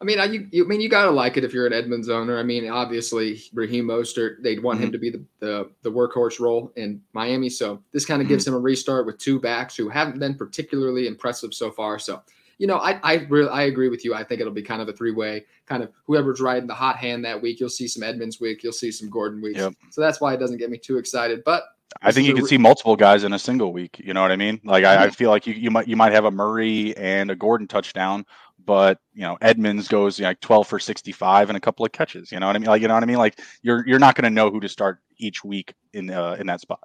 I 0.00 0.04
mean, 0.04 0.20
I, 0.20 0.26
you, 0.26 0.46
you, 0.52 0.64
I 0.64 0.68
mean, 0.68 0.80
you 0.80 0.88
gotta 0.88 1.10
like 1.10 1.36
it 1.36 1.44
if 1.44 1.52
you're 1.52 1.66
an 1.66 1.72
Edmonds 1.72 2.08
owner. 2.08 2.38
I 2.38 2.44
mean, 2.44 2.68
obviously, 2.70 3.42
Raheem 3.52 3.86
Mostert, 3.86 4.42
they'd 4.42 4.62
want 4.62 4.78
mm-hmm. 4.78 4.86
him 4.86 4.92
to 4.92 4.98
be 4.98 5.10
the, 5.10 5.24
the, 5.40 5.70
the 5.82 5.90
workhorse 5.90 6.38
role 6.38 6.72
in 6.76 7.02
Miami. 7.14 7.50
So 7.50 7.82
this 7.92 8.04
kind 8.04 8.20
of 8.20 8.26
mm-hmm. 8.26 8.34
gives 8.34 8.46
him 8.46 8.54
a 8.54 8.58
restart 8.58 9.06
with 9.06 9.18
two 9.18 9.40
backs 9.40 9.74
who 9.74 9.88
haven't 9.88 10.20
been 10.20 10.36
particularly 10.36 11.08
impressive 11.08 11.52
so 11.52 11.72
far. 11.72 11.98
So 11.98 12.22
you 12.58 12.66
know, 12.66 12.76
I 12.76 12.98
I 13.02 13.14
really 13.28 13.48
I 13.48 13.62
agree 13.62 13.88
with 13.88 14.04
you. 14.04 14.14
I 14.14 14.24
think 14.24 14.40
it'll 14.40 14.52
be 14.52 14.62
kind 14.62 14.82
of 14.82 14.88
a 14.88 14.92
three 14.92 15.12
way, 15.12 15.46
kind 15.66 15.82
of 15.82 15.90
whoever's 16.04 16.40
riding 16.40 16.66
the 16.66 16.74
hot 16.74 16.96
hand 16.96 17.24
that 17.24 17.40
week. 17.40 17.60
You'll 17.60 17.68
see 17.68 17.88
some 17.88 18.02
Edmonds 18.02 18.40
week, 18.40 18.62
you'll 18.62 18.72
see 18.72 18.90
some 18.90 19.08
Gordon 19.08 19.40
week. 19.40 19.56
Yep. 19.56 19.74
So 19.90 20.00
that's 20.00 20.20
why 20.20 20.34
it 20.34 20.38
doesn't 20.38 20.58
get 20.58 20.68
me 20.70 20.76
too 20.76 20.98
excited. 20.98 21.42
But 21.44 21.64
I 22.02 22.12
think 22.12 22.26
you 22.26 22.34
can 22.34 22.42
re- 22.42 22.48
see 22.48 22.58
multiple 22.58 22.96
guys 22.96 23.24
in 23.24 23.32
a 23.32 23.38
single 23.38 23.72
week. 23.72 23.98
You 23.98 24.12
know 24.12 24.22
what 24.22 24.32
I 24.32 24.36
mean? 24.36 24.60
Like 24.64 24.84
I, 24.84 25.04
I, 25.04 25.10
feel 25.10 25.30
like 25.30 25.46
you, 25.46 25.54
you 25.54 25.70
might 25.70 25.88
you 25.88 25.96
might 25.96 26.12
have 26.12 26.24
a 26.24 26.30
Murray 26.30 26.96
and 26.96 27.30
a 27.30 27.36
Gordon 27.36 27.66
touchdown, 27.66 28.26
but 28.68 28.98
you 29.14 29.22
know 29.22 29.38
Edmonds 29.40 29.88
goes 29.88 30.18
you 30.18 30.24
know, 30.24 30.28
like 30.28 30.40
twelve 30.40 30.68
for 30.68 30.78
sixty 30.78 31.10
five 31.10 31.48
and 31.48 31.56
a 31.56 31.60
couple 31.60 31.86
of 31.86 31.92
catches. 31.92 32.30
You 32.30 32.38
know 32.38 32.46
what 32.46 32.54
I 32.54 32.58
mean? 32.58 32.68
Like 32.68 32.82
you 32.82 32.88
know 32.88 32.92
what 32.92 33.02
I 33.02 33.06
mean? 33.06 33.16
Like 33.16 33.40
you're 33.62 33.82
you're 33.88 33.98
not 33.98 34.14
going 34.14 34.24
to 34.24 34.30
know 34.30 34.50
who 34.50 34.60
to 34.60 34.68
start 34.68 35.00
each 35.16 35.42
week 35.42 35.72
in 35.94 36.10
uh, 36.10 36.36
in 36.38 36.46
that 36.48 36.60
spot. 36.60 36.80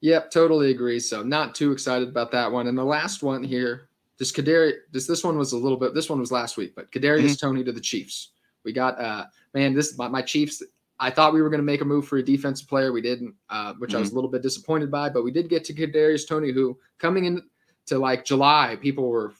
Yep, 0.00 0.32
totally 0.32 0.72
agree. 0.72 0.98
So 0.98 1.22
not 1.22 1.54
too 1.54 1.70
excited 1.70 2.08
about 2.08 2.32
that 2.32 2.50
one. 2.50 2.66
And 2.66 2.76
the 2.76 2.84
last 2.84 3.22
one 3.22 3.44
here 3.44 3.88
this 4.18 4.32
Kadarius, 4.32 4.78
this 4.90 5.06
this 5.06 5.22
one 5.22 5.38
was 5.38 5.52
a 5.52 5.56
little 5.56 5.78
bit. 5.78 5.94
This 5.94 6.10
one 6.10 6.18
was 6.18 6.32
last 6.32 6.56
week, 6.56 6.74
but 6.74 6.90
Kadarius 6.90 7.20
mm-hmm. 7.20 7.46
Toney 7.46 7.64
to 7.64 7.72
the 7.72 7.80
Chiefs. 7.80 8.30
We 8.64 8.72
got 8.72 9.00
uh 9.00 9.26
man, 9.54 9.72
this 9.72 9.96
my, 9.96 10.08
my 10.08 10.20
Chiefs. 10.22 10.64
I 10.98 11.10
thought 11.10 11.32
we 11.32 11.42
were 11.42 11.50
going 11.50 11.60
to 11.60 11.64
make 11.64 11.80
a 11.80 11.84
move 11.84 12.08
for 12.08 12.18
a 12.18 12.24
defensive 12.24 12.68
player. 12.68 12.92
We 12.92 13.02
didn't, 13.02 13.34
uh, 13.50 13.74
which 13.78 13.90
mm-hmm. 13.90 13.96
I 13.96 14.00
was 14.00 14.08
mm-hmm. 14.08 14.16
a 14.16 14.18
little 14.18 14.30
bit 14.30 14.42
disappointed 14.42 14.90
by. 14.90 15.10
But 15.10 15.24
we 15.24 15.30
did 15.30 15.48
get 15.48 15.64
to 15.64 15.74
Kadarius 15.74 16.26
Toney, 16.26 16.52
who 16.52 16.76
coming 16.98 17.24
into 17.24 17.98
like 17.98 18.24
July, 18.24 18.76
people 18.80 19.08
were 19.08 19.32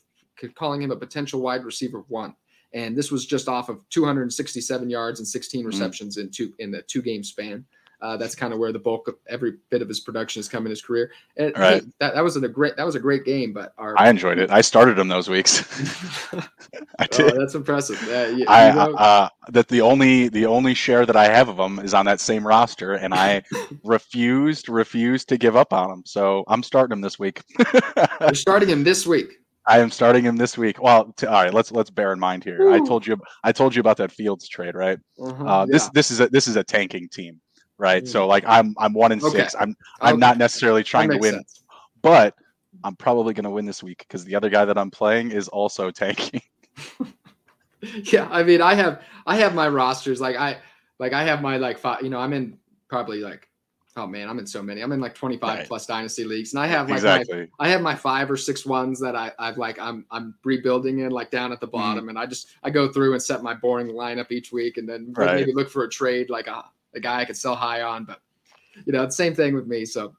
calling 0.55 0.83
him 0.83 0.91
a 0.91 0.97
potential 0.97 1.41
wide 1.41 1.65
receiver 1.65 2.05
one, 2.09 2.35
and 2.73 2.97
this 2.97 3.11
was 3.11 3.27
just 3.27 3.49
off 3.49 3.69
of 3.69 3.81
267 3.91 4.91
yards 4.91 5.21
and 5.21 5.27
16 5.27 5.61
mm-hmm. 5.61 5.67
receptions 5.67 6.17
mm-hmm. 6.17 6.27
in 6.27 6.31
two 6.31 6.53
in 6.59 6.71
the 6.71 6.83
two 6.83 7.03
game 7.03 7.23
span. 7.23 7.65
Uh, 8.05 8.19
that's 8.19 8.35
kind 8.35 8.53
of 8.53 8.59
where 8.59 8.71
the 8.71 8.79
bulk 8.79 9.09
of 9.09 9.15
every 9.29 9.55
bit 9.71 9.81
of 9.81 9.89
his 9.89 10.01
production 10.01 10.39
has 10.39 10.47
come 10.47 10.67
in 10.67 10.71
his 10.71 10.83
career. 10.83 11.11
And 11.39 11.57
right. 11.57 11.83
that, 12.01 12.15
that 12.15 12.23
was 12.23 12.37
a 12.37 12.47
great 12.47 12.77
that 12.77 12.85
was 12.85 12.97
a 12.97 13.01
great 13.01 13.25
game. 13.25 13.55
But 13.55 13.73
our, 13.79 13.99
I 13.99 14.11
enjoyed 14.11 14.39
it. 14.39 14.51
I 14.51 14.61
started 14.61 14.99
him 14.99 15.09
those 15.09 15.31
weeks. 15.31 15.63
I 16.99 17.07
did. 17.07 17.33
Oh, 17.33 17.39
that's 17.39 17.55
impressive. 17.55 17.99
Yeah, 18.07 18.45
I 18.47 18.75
you 18.75 18.97
uh, 18.97 19.29
that 19.49 19.69
the 19.69 19.81
only 19.81 20.29
the 20.29 20.45
only 20.45 20.75
share 20.75 21.07
that 21.07 21.17
I 21.17 21.29
have 21.29 21.49
of 21.49 21.59
him 21.59 21.79
is 21.79 21.95
on 21.95 22.05
that 22.05 22.21
same 22.21 22.47
roster, 22.47 22.93
and 22.93 23.15
I 23.15 23.43
refused 23.85 24.69
refused 24.69 25.31
to 25.31 25.39
give 25.39 25.57
up 25.57 25.73
on 25.73 25.91
him. 25.91 26.03
So 26.05 26.45
I'm 26.47 26.63
starting 26.63 26.93
him 26.93 27.01
this 27.01 27.19
week. 27.19 27.43
You're 28.21 28.35
starting 28.35 28.69
him 28.69 28.85
this 28.85 29.07
week. 29.07 29.39
I 29.67 29.79
am 29.79 29.91
starting 29.91 30.25
him 30.25 30.37
this 30.37 30.59
week. 30.59 30.83
Well, 30.83 31.13
to, 31.17 31.29
all 31.29 31.43
right, 31.43 31.55
let's 31.55 31.73
let's 31.73 31.91
bear 31.91 32.13
in 32.13 32.19
mind 32.19 32.45
here. 32.45 32.71
I 32.71 32.81
told 32.81 33.07
you 33.07 33.17
I 33.43 33.53
told 33.53 33.75
you 33.75 33.81
about 33.81 33.97
that 33.99 34.13
Fields 34.13 34.49
trade, 34.49 34.75
right? 34.75 34.99
Uh-huh, 35.21 35.45
uh, 35.45 35.67
this 35.67 35.85
yeah. 35.85 35.91
this 35.95 36.11
is 36.11 36.21
a 36.21 36.29
this 36.29 36.47
is 36.47 36.57
a 36.57 36.65
tanking 36.65 37.09
team 37.09 37.41
right? 37.79 38.07
So 38.07 38.25
mm. 38.25 38.29
like 38.29 38.45
I'm 38.47 38.75
I'm 38.79 38.93
one 38.93 39.13
in 39.13 39.23
okay. 39.23 39.39
six. 39.39 39.55
I'm 39.59 39.77
I'm 40.01 40.15
okay. 40.15 40.21
not 40.21 40.39
necessarily 40.39 40.83
trying 40.83 41.11
to 41.11 41.19
win, 41.19 41.35
sense. 41.35 41.65
but 42.03 42.35
I'm 42.83 42.97
probably 42.97 43.35
going 43.35 43.45
to 43.45 43.51
win 43.51 43.67
this 43.67 43.83
week 43.83 43.99
because 43.99 44.25
the 44.25 44.35
other 44.35 44.51
guy 44.51 44.65
that 44.65 44.79
I'm 44.79 44.91
playing 44.91 45.31
is 45.31 45.49
also 45.49 45.91
tanking. 46.03 46.43
yeah, 48.05 48.29
I 48.31 48.43
mean, 48.43 48.61
I 48.61 48.75
have 48.75 49.03
I 49.27 49.37
have 49.37 49.55
my 49.55 49.69
rosters 49.69 50.21
like 50.21 50.37
I 50.37 50.59
like 50.99 51.13
I 51.13 51.25
have 51.25 51.43
my 51.43 51.57
like 51.57 51.79
five. 51.79 52.03
You 52.03 52.11
know, 52.11 52.19
I'm 52.19 52.33
in 52.33 52.59
probably 52.89 53.21
like 53.21 53.49
oh 53.97 54.07
man, 54.07 54.29
I'm 54.29 54.39
in 54.39 54.47
so 54.47 54.63
many. 54.63 54.81
I'm 54.81 54.93
in 54.93 55.01
like 55.01 55.15
25 55.15 55.59
right. 55.59 55.69
plus 55.69 55.87
dynasty 55.87 56.25
leagues, 56.25 56.53
and 56.53 56.63
I 56.63 56.67
have 56.67 56.89
like 56.89 56.97
exactly. 56.97 57.49
my, 57.59 57.67
I 57.67 57.69
have 57.69 57.81
my 57.81 57.95
five 57.95 58.31
or 58.31 58.37
six 58.37 58.67
ones 58.67 59.01
that 59.01 59.15
I 59.15 59.33
I've 59.39 59.59
like 59.59 59.79
I'm 59.79 60.05
I'm 60.11 60.35
rebuilding 60.45 61.01
in 61.01 61.11
like 61.11 61.31
down 61.31 61.53
at 61.53 61.61
the 61.61 61.69
mm. 61.69 61.73
bottom, 61.73 62.07
mm. 62.07 62.11
and 62.11 62.19
I 62.19 62.27
just 62.27 62.49
I 62.63 62.71
go 62.71 62.91
through 62.91 63.13
and 63.13 63.23
set 63.23 63.43
my 63.43 63.55
boring 63.55 63.89
lineup 63.89 64.31
each 64.31 64.53
week, 64.53 64.77
and 64.77 64.89
then 64.89 65.13
right. 65.17 65.37
maybe 65.37 65.53
look 65.53 65.71
for 65.71 65.85
a 65.85 65.89
trade 65.89 66.31
like 66.31 66.47
a 66.47 66.65
a 66.95 67.01
guy 67.01 67.21
I 67.21 67.25
could 67.25 67.37
sell 67.37 67.55
high 67.55 67.83
on, 67.83 68.05
but 68.05 68.21
you 68.85 68.93
know, 68.93 69.05
the 69.05 69.13
same 69.13 69.35
thing 69.35 69.55
with 69.55 69.67
me. 69.67 69.85
So 69.85 70.15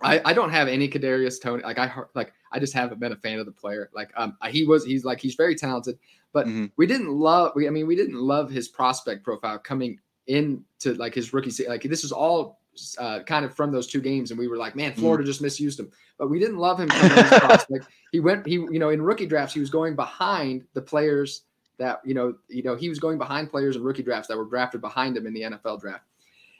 I, 0.00 0.20
I 0.24 0.32
don't 0.32 0.50
have 0.50 0.68
any 0.68 0.88
Kadarius 0.88 1.40
Toney. 1.40 1.62
Like 1.62 1.78
I 1.78 1.92
like 2.14 2.32
I 2.52 2.58
just 2.58 2.72
haven't 2.72 3.00
been 3.00 3.12
a 3.12 3.16
fan 3.16 3.38
of 3.38 3.46
the 3.46 3.52
player. 3.52 3.90
Like 3.94 4.10
um 4.16 4.36
he 4.48 4.64
was 4.64 4.84
he's 4.84 5.04
like 5.04 5.20
he's 5.20 5.34
very 5.34 5.54
talented, 5.54 5.98
but 6.32 6.46
mm-hmm. 6.46 6.66
we 6.76 6.86
didn't 6.86 7.10
love 7.10 7.52
we 7.54 7.66
I 7.66 7.70
mean 7.70 7.86
we 7.86 7.96
didn't 7.96 8.20
love 8.20 8.50
his 8.50 8.68
prospect 8.68 9.24
profile 9.24 9.58
coming 9.58 9.98
into 10.26 10.94
like 10.94 11.14
his 11.14 11.32
rookie 11.32 11.52
like 11.68 11.82
this 11.82 12.04
is 12.04 12.12
all 12.12 12.60
uh, 12.98 13.20
kind 13.20 13.44
of 13.44 13.54
from 13.54 13.72
those 13.72 13.86
two 13.86 14.00
games, 14.00 14.30
and 14.30 14.38
we 14.38 14.48
were 14.48 14.56
like, 14.56 14.76
man, 14.76 14.92
mm-hmm. 14.92 15.00
Florida 15.00 15.24
mm. 15.24 15.26
just 15.26 15.42
misused 15.42 15.80
him. 15.80 15.90
But 16.18 16.30
we 16.30 16.38
didn't 16.38 16.58
love 16.58 16.78
him. 16.78 16.88
prospect. 16.88 17.86
He 18.12 18.20
went, 18.20 18.46
he 18.46 18.52
you 18.52 18.78
know, 18.78 18.90
in 18.90 19.02
rookie 19.02 19.26
drafts, 19.26 19.54
he 19.54 19.58
was 19.58 19.70
going 19.70 19.96
behind 19.96 20.62
the 20.72 20.80
players 20.80 21.42
that 21.78 22.00
you 22.04 22.14
know, 22.14 22.36
you 22.48 22.62
know, 22.62 22.76
he 22.76 22.88
was 22.88 23.00
going 23.00 23.18
behind 23.18 23.50
players 23.50 23.74
in 23.74 23.82
rookie 23.82 24.04
drafts 24.04 24.28
that 24.28 24.36
were 24.36 24.44
drafted 24.44 24.80
behind 24.80 25.16
him 25.16 25.26
in 25.26 25.34
the 25.34 25.42
NFL 25.42 25.80
draft. 25.80 26.04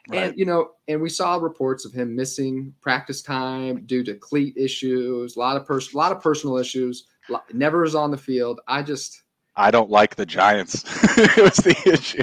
Right. 0.09 0.25
And 0.25 0.39
you 0.39 0.45
know, 0.45 0.73
and 0.89 1.01
we 1.01 1.09
saw 1.09 1.37
reports 1.37 1.85
of 1.85 1.93
him 1.93 2.15
missing 2.15 2.75
practice 2.81 3.23
time 3.23 3.87
due 3.87 4.05
to 4.05 4.15
cleat 4.15 4.57
issues, 4.57 5.37
a 5.37 5.39
lot 5.39 5.57
of 5.57 5.65
person, 5.65 5.95
a 5.95 5.99
lot 5.99 6.13
of 6.13 6.21
personal 6.21 6.59
issues. 6.59 7.05
Never 7.53 7.85
is 7.85 7.95
on 7.95 8.11
the 8.11 8.19
field. 8.19 8.61
I 8.69 8.83
just, 8.83 9.23
I 9.57 9.71
don't 9.71 9.89
like 9.89 10.17
the 10.17 10.27
Giants. 10.27 10.85
it 11.17 11.43
was 11.43 11.57
the 11.57 11.77
issue. 11.87 12.23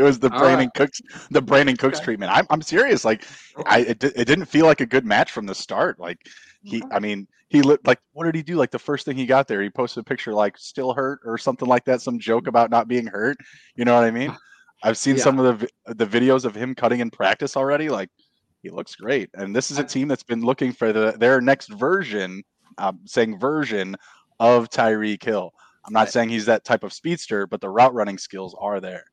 It 0.00 0.04
was 0.04 0.18
the 0.18 0.30
Brandin 0.30 0.56
right. 0.56 0.74
Cooks, 0.74 1.00
the 1.30 1.42
Brandin 1.42 1.78
Cooks 1.78 1.98
okay. 1.98 2.04
treatment. 2.04 2.32
I'm, 2.34 2.46
I'm 2.50 2.62
serious. 2.62 3.04
Like. 3.04 3.24
I 3.66 3.80
it, 3.80 4.02
it 4.02 4.24
didn't 4.24 4.46
feel 4.46 4.64
like 4.66 4.80
a 4.80 4.86
good 4.86 5.04
match 5.04 5.30
from 5.30 5.46
the 5.46 5.54
start. 5.54 5.98
Like 5.98 6.18
he, 6.62 6.82
I 6.90 6.98
mean, 6.98 7.26
he 7.48 7.62
looked 7.62 7.86
like 7.86 8.00
what 8.12 8.24
did 8.24 8.34
he 8.34 8.42
do? 8.42 8.56
Like 8.56 8.70
the 8.70 8.78
first 8.78 9.04
thing 9.04 9.16
he 9.16 9.26
got 9.26 9.48
there, 9.48 9.62
he 9.62 9.70
posted 9.70 10.00
a 10.00 10.04
picture 10.04 10.32
like 10.32 10.56
still 10.56 10.94
hurt 10.94 11.20
or 11.24 11.36
something 11.36 11.68
like 11.68 11.84
that, 11.84 12.00
some 12.00 12.18
joke 12.18 12.46
about 12.46 12.70
not 12.70 12.88
being 12.88 13.06
hurt. 13.06 13.36
You 13.76 13.84
know 13.84 13.94
what 13.94 14.04
I 14.04 14.10
mean? 14.10 14.34
I've 14.82 14.96
seen 14.96 15.16
yeah. 15.16 15.22
some 15.22 15.38
of 15.38 15.60
the 15.60 15.94
the 15.94 16.06
videos 16.06 16.44
of 16.44 16.54
him 16.54 16.74
cutting 16.74 17.00
in 17.00 17.10
practice 17.10 17.56
already. 17.56 17.88
Like 17.88 18.08
he 18.62 18.70
looks 18.70 18.94
great, 18.94 19.30
and 19.34 19.54
this 19.54 19.70
is 19.70 19.78
a 19.78 19.84
team 19.84 20.08
that's 20.08 20.22
been 20.22 20.42
looking 20.42 20.72
for 20.72 20.92
the 20.92 21.12
their 21.18 21.40
next 21.40 21.68
version. 21.68 22.42
Um, 22.78 23.00
saying 23.04 23.38
version 23.38 23.96
of 24.38 24.70
Tyreek 24.70 25.22
Hill. 25.22 25.52
I'm 25.84 25.92
not 25.92 26.10
saying 26.10 26.28
he's 26.28 26.46
that 26.46 26.64
type 26.64 26.84
of 26.84 26.92
speedster, 26.92 27.46
but 27.46 27.60
the 27.60 27.68
route 27.68 27.92
running 27.92 28.16
skills 28.16 28.54
are 28.58 28.80
there. 28.80 29.04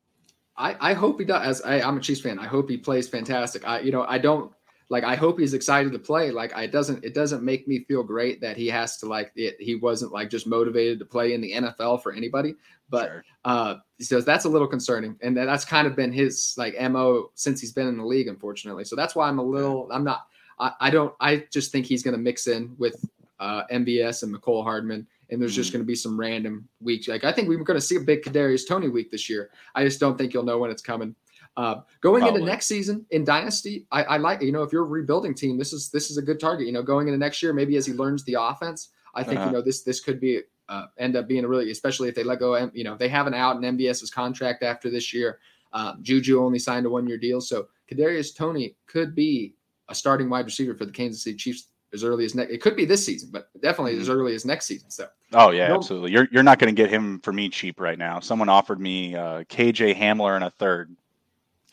I, 0.58 0.90
I 0.90 0.92
hope 0.92 1.20
he 1.20 1.24
does. 1.24 1.46
As 1.46 1.62
I, 1.62 1.80
I'm 1.80 1.96
a 1.96 2.00
Chiefs 2.00 2.20
fan, 2.20 2.38
I 2.38 2.46
hope 2.46 2.68
he 2.68 2.76
plays 2.76 3.08
fantastic. 3.08 3.66
I 3.66 3.80
you 3.80 3.92
know 3.92 4.02
I 4.02 4.18
don't 4.18 4.52
like 4.90 5.04
I 5.04 5.14
hope 5.14 5.38
he's 5.38 5.54
excited 5.54 5.92
to 5.92 5.98
play. 5.98 6.30
Like 6.30 6.54
I 6.56 6.66
doesn't 6.66 7.04
it 7.04 7.14
doesn't 7.14 7.42
make 7.42 7.68
me 7.68 7.84
feel 7.84 8.02
great 8.02 8.40
that 8.40 8.56
he 8.56 8.66
has 8.68 8.96
to 8.98 9.06
like 9.06 9.32
it, 9.36 9.56
he 9.60 9.76
wasn't 9.76 10.12
like 10.12 10.30
just 10.30 10.46
motivated 10.46 10.98
to 10.98 11.04
play 11.04 11.34
in 11.34 11.40
the 11.40 11.52
NFL 11.52 12.02
for 12.02 12.12
anybody. 12.12 12.54
But 12.90 13.06
sure. 13.06 13.24
uh 13.44 13.74
so 14.00 14.20
that's 14.20 14.46
a 14.46 14.48
little 14.48 14.68
concerning. 14.68 15.16
And 15.22 15.36
that's 15.36 15.64
kind 15.64 15.86
of 15.86 15.94
been 15.94 16.12
his 16.12 16.54
like 16.56 16.74
MO 16.90 17.30
since 17.34 17.60
he's 17.60 17.72
been 17.72 17.86
in 17.86 17.98
the 17.98 18.04
league, 18.04 18.28
unfortunately. 18.28 18.84
So 18.84 18.96
that's 18.96 19.14
why 19.14 19.28
I'm 19.28 19.38
a 19.38 19.44
little 19.44 19.88
I'm 19.92 20.04
not 20.04 20.26
I, 20.58 20.72
I 20.80 20.90
don't 20.90 21.14
I 21.20 21.44
just 21.52 21.70
think 21.70 21.86
he's 21.86 22.02
gonna 22.02 22.18
mix 22.18 22.46
in 22.46 22.74
with 22.78 23.04
uh 23.38 23.64
MVS 23.70 24.22
and 24.22 24.34
Mecole 24.34 24.64
Hardman. 24.64 25.06
And 25.30 25.40
there's 25.40 25.54
just 25.54 25.72
going 25.72 25.82
to 25.82 25.86
be 25.86 25.94
some 25.94 26.18
random 26.18 26.68
weeks. 26.80 27.08
Like 27.08 27.24
I 27.24 27.32
think 27.32 27.48
we 27.48 27.56
are 27.56 27.64
going 27.64 27.78
to 27.78 27.84
see 27.84 27.96
a 27.96 28.00
big 28.00 28.22
Kadarius 28.22 28.66
Toney 28.66 28.88
week 28.88 29.10
this 29.10 29.28
year. 29.28 29.50
I 29.74 29.84
just 29.84 30.00
don't 30.00 30.16
think 30.16 30.32
you'll 30.32 30.44
know 30.44 30.58
when 30.58 30.70
it's 30.70 30.82
coming. 30.82 31.14
Uh, 31.56 31.80
going 32.00 32.22
Probably. 32.22 32.40
into 32.40 32.50
next 32.50 32.66
season 32.66 33.04
in 33.10 33.24
Dynasty, 33.24 33.84
I, 33.90 34.04
I, 34.04 34.16
like 34.16 34.40
you 34.42 34.52
know 34.52 34.62
if 34.62 34.72
you're 34.72 34.84
a 34.84 34.88
rebuilding 34.88 35.34
team, 35.34 35.58
this 35.58 35.72
is 35.72 35.90
this 35.90 36.08
is 36.08 36.16
a 36.16 36.22
good 36.22 36.38
target. 36.38 36.66
You 36.66 36.72
know, 36.72 36.82
going 36.82 37.08
into 37.08 37.18
next 37.18 37.42
year, 37.42 37.52
maybe 37.52 37.76
as 37.76 37.84
he 37.84 37.92
learns 37.92 38.22
the 38.24 38.36
offense, 38.40 38.90
I 39.14 39.24
think 39.24 39.38
uh-huh. 39.38 39.46
you 39.46 39.52
know 39.54 39.60
this 39.60 39.82
this 39.82 40.00
could 40.00 40.20
be 40.20 40.42
uh, 40.68 40.86
end 40.98 41.16
up 41.16 41.26
being 41.26 41.44
a 41.44 41.48
really, 41.48 41.70
especially 41.70 42.08
if 42.08 42.14
they 42.14 42.22
let 42.22 42.38
go. 42.38 42.70
You 42.72 42.84
know, 42.84 42.96
they 42.96 43.08
have 43.08 43.26
an 43.26 43.34
out 43.34 43.56
in 43.56 43.76
MVS's 43.76 44.10
contract 44.10 44.62
after 44.62 44.88
this 44.88 45.12
year. 45.12 45.40
Um, 45.72 45.98
Juju 46.00 46.40
only 46.40 46.58
signed 46.58 46.86
a 46.86 46.90
one 46.90 47.08
year 47.08 47.18
deal, 47.18 47.40
so 47.40 47.68
Kadarius 47.90 48.34
Toney 48.36 48.76
could 48.86 49.14
be 49.14 49.54
a 49.88 49.94
starting 49.94 50.30
wide 50.30 50.44
receiver 50.44 50.74
for 50.74 50.84
the 50.84 50.92
Kansas 50.92 51.24
City 51.24 51.36
Chiefs 51.36 51.68
as 51.92 52.04
early 52.04 52.24
as 52.24 52.34
next. 52.34 52.52
It 52.52 52.60
could 52.60 52.76
be 52.76 52.84
this 52.84 53.04
season, 53.04 53.30
but 53.32 53.48
definitely 53.60 53.92
mm-hmm. 53.92 54.02
as 54.02 54.08
early 54.08 54.34
as 54.34 54.44
next 54.44 54.66
season. 54.66 54.90
So. 54.90 55.08
Oh 55.32 55.50
yeah, 55.50 55.74
absolutely. 55.74 56.12
You're 56.12 56.28
you're 56.30 56.42
not 56.42 56.58
going 56.58 56.74
to 56.74 56.82
get 56.82 56.90
him 56.90 57.20
for 57.20 57.32
me 57.32 57.48
cheap 57.48 57.80
right 57.80 57.98
now. 57.98 58.20
Someone 58.20 58.48
offered 58.48 58.80
me 58.80 59.14
uh, 59.14 59.44
KJ 59.44 59.96
Hamler 59.96 60.36
and 60.36 60.44
a 60.44 60.50
third 60.50 60.94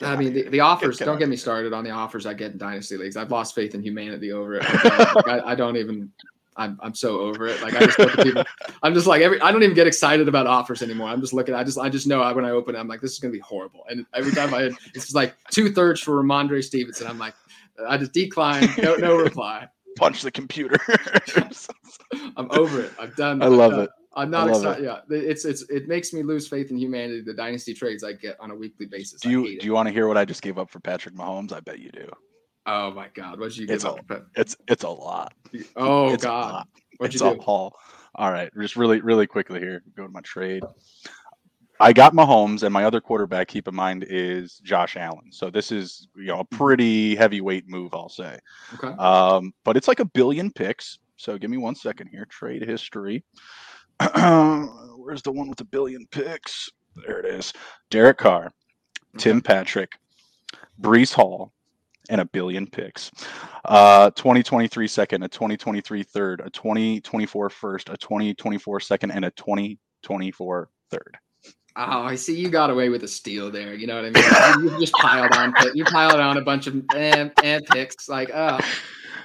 I 0.02 0.16
mean, 0.18 0.34
the, 0.34 0.50
the 0.50 0.60
offers, 0.60 0.98
don't 0.98 1.20
get 1.20 1.30
me 1.30 1.38
started 1.38 1.72
on 1.72 1.84
the 1.84 1.92
offers 1.92 2.26
I 2.26 2.34
get 2.34 2.52
in 2.52 2.58
dynasty 2.58 2.98
leagues. 2.98 3.16
I've 3.16 3.32
lost 3.32 3.56
faith 3.56 3.76
in 3.76 3.82
humanity 3.82 4.34
over 4.34 4.56
it. 4.56 4.64
I, 4.68 5.42
I, 5.46 5.56
don't 5.56 5.78
even 5.78 6.12
I'm 6.58 6.78
I'm 6.82 6.94
so 6.94 7.20
over 7.20 7.48
it. 7.48 7.62
Like 7.62 7.76
I 7.76 7.86
just 7.86 8.00
look 8.00 8.18
at 8.18 8.26
people. 8.26 8.44
I'm 8.84 8.94
just 8.94 9.08
like 9.08 9.22
every. 9.22 9.40
I 9.40 9.52
don't 9.52 9.64
even 9.64 9.76
get 9.76 9.88
excited 9.88 10.28
about 10.28 10.48
offers 10.48 10.82
anymore. 10.82 11.08
I'm 11.08 11.22
just 11.22 11.34
looking. 11.34 11.56
I 11.56 11.64
just 11.64 11.78
I 11.78 11.88
just 11.90 12.08
know 12.08 12.20
when 12.34 12.46
I 12.46 12.52
open 12.52 12.76
it, 12.76 12.80
I'm 12.80 12.88
like 12.88 13.00
this 13.00 13.14
is 13.14 13.20
gonna 13.20 13.32
be 13.32 13.40
horrible. 13.40 13.86
And 13.90 14.06
every 14.14 14.32
time 14.32 14.54
I 14.54 14.72
it's 14.94 15.14
like 15.14 15.36
two 15.52 15.72
thirds 15.72 16.02
for 16.02 16.22
Rhamondre 16.22 16.64
Stevenson. 16.64 17.08
I'm 17.08 17.20
like 17.20 17.36
I 17.88 17.98
just 17.98 18.12
decline. 18.12 18.70
No 18.78 18.96
no 18.96 19.18
reply. 19.18 19.68
Punch 19.96 20.22
the 20.22 20.32
computer. 20.32 20.80
I'm 22.38 22.52
over 22.52 22.82
it. 22.82 22.94
I've 23.00 23.16
done. 23.16 23.42
I 23.42 23.48
love 23.48 23.74
it. 23.74 23.90
I'm 24.16 24.32
not 24.32 24.48
excited. 24.50 24.84
It. 24.84 24.88
Yeah, 24.88 25.00
it's 25.10 25.46
it's 25.46 25.64
it 25.70 25.88
makes 25.88 26.14
me 26.14 26.24
lose 26.24 26.48
faith 26.48 26.72
in 26.72 26.78
humanity. 26.78 27.22
The 27.22 27.34
dynasty 27.34 27.74
trades 27.74 28.04
I 28.04 28.14
get 28.14 28.40
on 28.40 28.52
a 28.52 28.56
weekly 28.56 28.86
basis. 28.86 29.22
Do 29.22 29.30
you 29.30 29.60
do 29.60 29.66
you 29.66 29.74
want 29.74 29.88
to 29.88 29.94
hear 29.94 30.08
what 30.08 30.18
I 30.18 30.26
just 30.26 30.42
gave 30.42 30.58
up 30.58 30.70
for 30.70 30.80
Patrick 30.80 31.16
Mahomes? 31.16 31.52
I 31.52 31.60
bet 31.60 31.80
you 31.80 31.92
do. 31.92 32.10
Oh 32.66 32.92
my 32.92 33.10
God! 33.14 33.40
What 33.40 33.50
did 33.50 33.58
you 33.58 33.68
get? 33.68 33.76
It's 33.76 33.84
a, 33.84 33.96
it's 34.36 34.56
it's 34.68 34.84
a 34.84 34.90
lot. 34.90 35.34
Oh 35.76 36.14
it's 36.14 36.24
God! 36.24 36.66
What'd 36.98 37.14
it's 37.14 37.22
you 37.22 37.30
do? 37.34 37.40
a 37.40 37.44
haul. 37.44 37.78
All 38.16 38.32
right, 38.32 38.50
just 38.58 38.78
really 38.78 39.02
really 39.02 39.28
quickly 39.28 39.60
here. 39.60 39.84
Go 39.96 40.04
to 40.04 40.10
my 40.10 40.22
trade. 40.22 40.64
I 41.80 41.92
got 41.92 42.14
Mahomes, 42.14 42.64
and 42.64 42.74
my 42.74 42.86
other 42.86 43.02
quarterback. 43.02 43.48
Keep 43.50 43.68
in 43.68 43.76
mind 43.76 44.06
is 44.08 44.60
Josh 44.60 44.96
Allen. 44.96 45.32
So 45.32 45.50
this 45.50 45.72
is 45.72 46.08
you 46.16 46.28
know 46.28 46.40
a 46.40 46.46
mm-hmm. 46.46 46.58
pretty 46.58 47.16
heavyweight 47.16 47.68
move, 47.68 47.94
I'll 47.94 48.10
say. 48.10 48.40
Okay. 48.76 48.96
Um, 48.98 49.54
but 49.64 49.78
it's 49.78 49.88
like 49.88 50.00
a 50.00 50.06
billion 50.06 50.52
picks. 50.52 51.00
So 51.18 51.38
give 51.38 51.50
me 51.50 51.58
one 51.58 51.76
second 51.76 52.08
here. 52.08 52.26
Trade 52.26 52.64
history. 52.64 53.24
Where's 54.16 55.22
the 55.22 55.32
one 55.32 55.50
with 55.50 55.62
a 55.62 55.66
billion 55.66 56.06
picks? 56.12 56.70
There 56.96 57.20
it 57.20 57.26
is. 57.26 57.54
Derek 57.90 58.18
Carr, 58.18 58.52
Tim 59.18 59.42
Patrick, 59.42 59.92
Breece 60.82 61.14
Hall, 61.14 61.52
and 62.10 62.22
a 62.22 62.26
billion 62.26 62.68
picks. 62.68 63.12
Uh, 63.66 64.12
2023 64.12 64.88
second, 64.88 65.24
a 65.24 65.28
2023 65.28 66.04
third, 66.04 66.42
a 66.42 66.50
2024 66.50 67.50
first, 67.50 67.90
a 67.90 67.98
2024 67.98 68.80
second, 68.80 69.12
and 69.12 69.26
a 69.26 69.32
2024 69.32 70.70
third. 70.90 71.18
Oh, 71.78 72.04
I 72.04 72.16
see. 72.16 72.36
You 72.36 72.50
got 72.50 72.70
away 72.70 72.90
with 72.90 73.04
a 73.04 73.08
steal 73.08 73.52
there. 73.52 73.74
You 73.74 73.88
know 73.88 73.96
what 73.96 74.06
I 74.06 74.60
mean? 74.62 74.72
you 74.72 74.80
just 74.80 74.94
piled 74.94 75.34
on. 75.36 75.54
You 75.74 75.84
piled 75.84 76.20
on 76.20 76.38
a 76.38 76.42
bunch 76.42 76.68
of 76.68 76.82
and, 76.96 77.36
picks. 77.36 78.08
Like, 78.08 78.32
oh, 78.34 78.60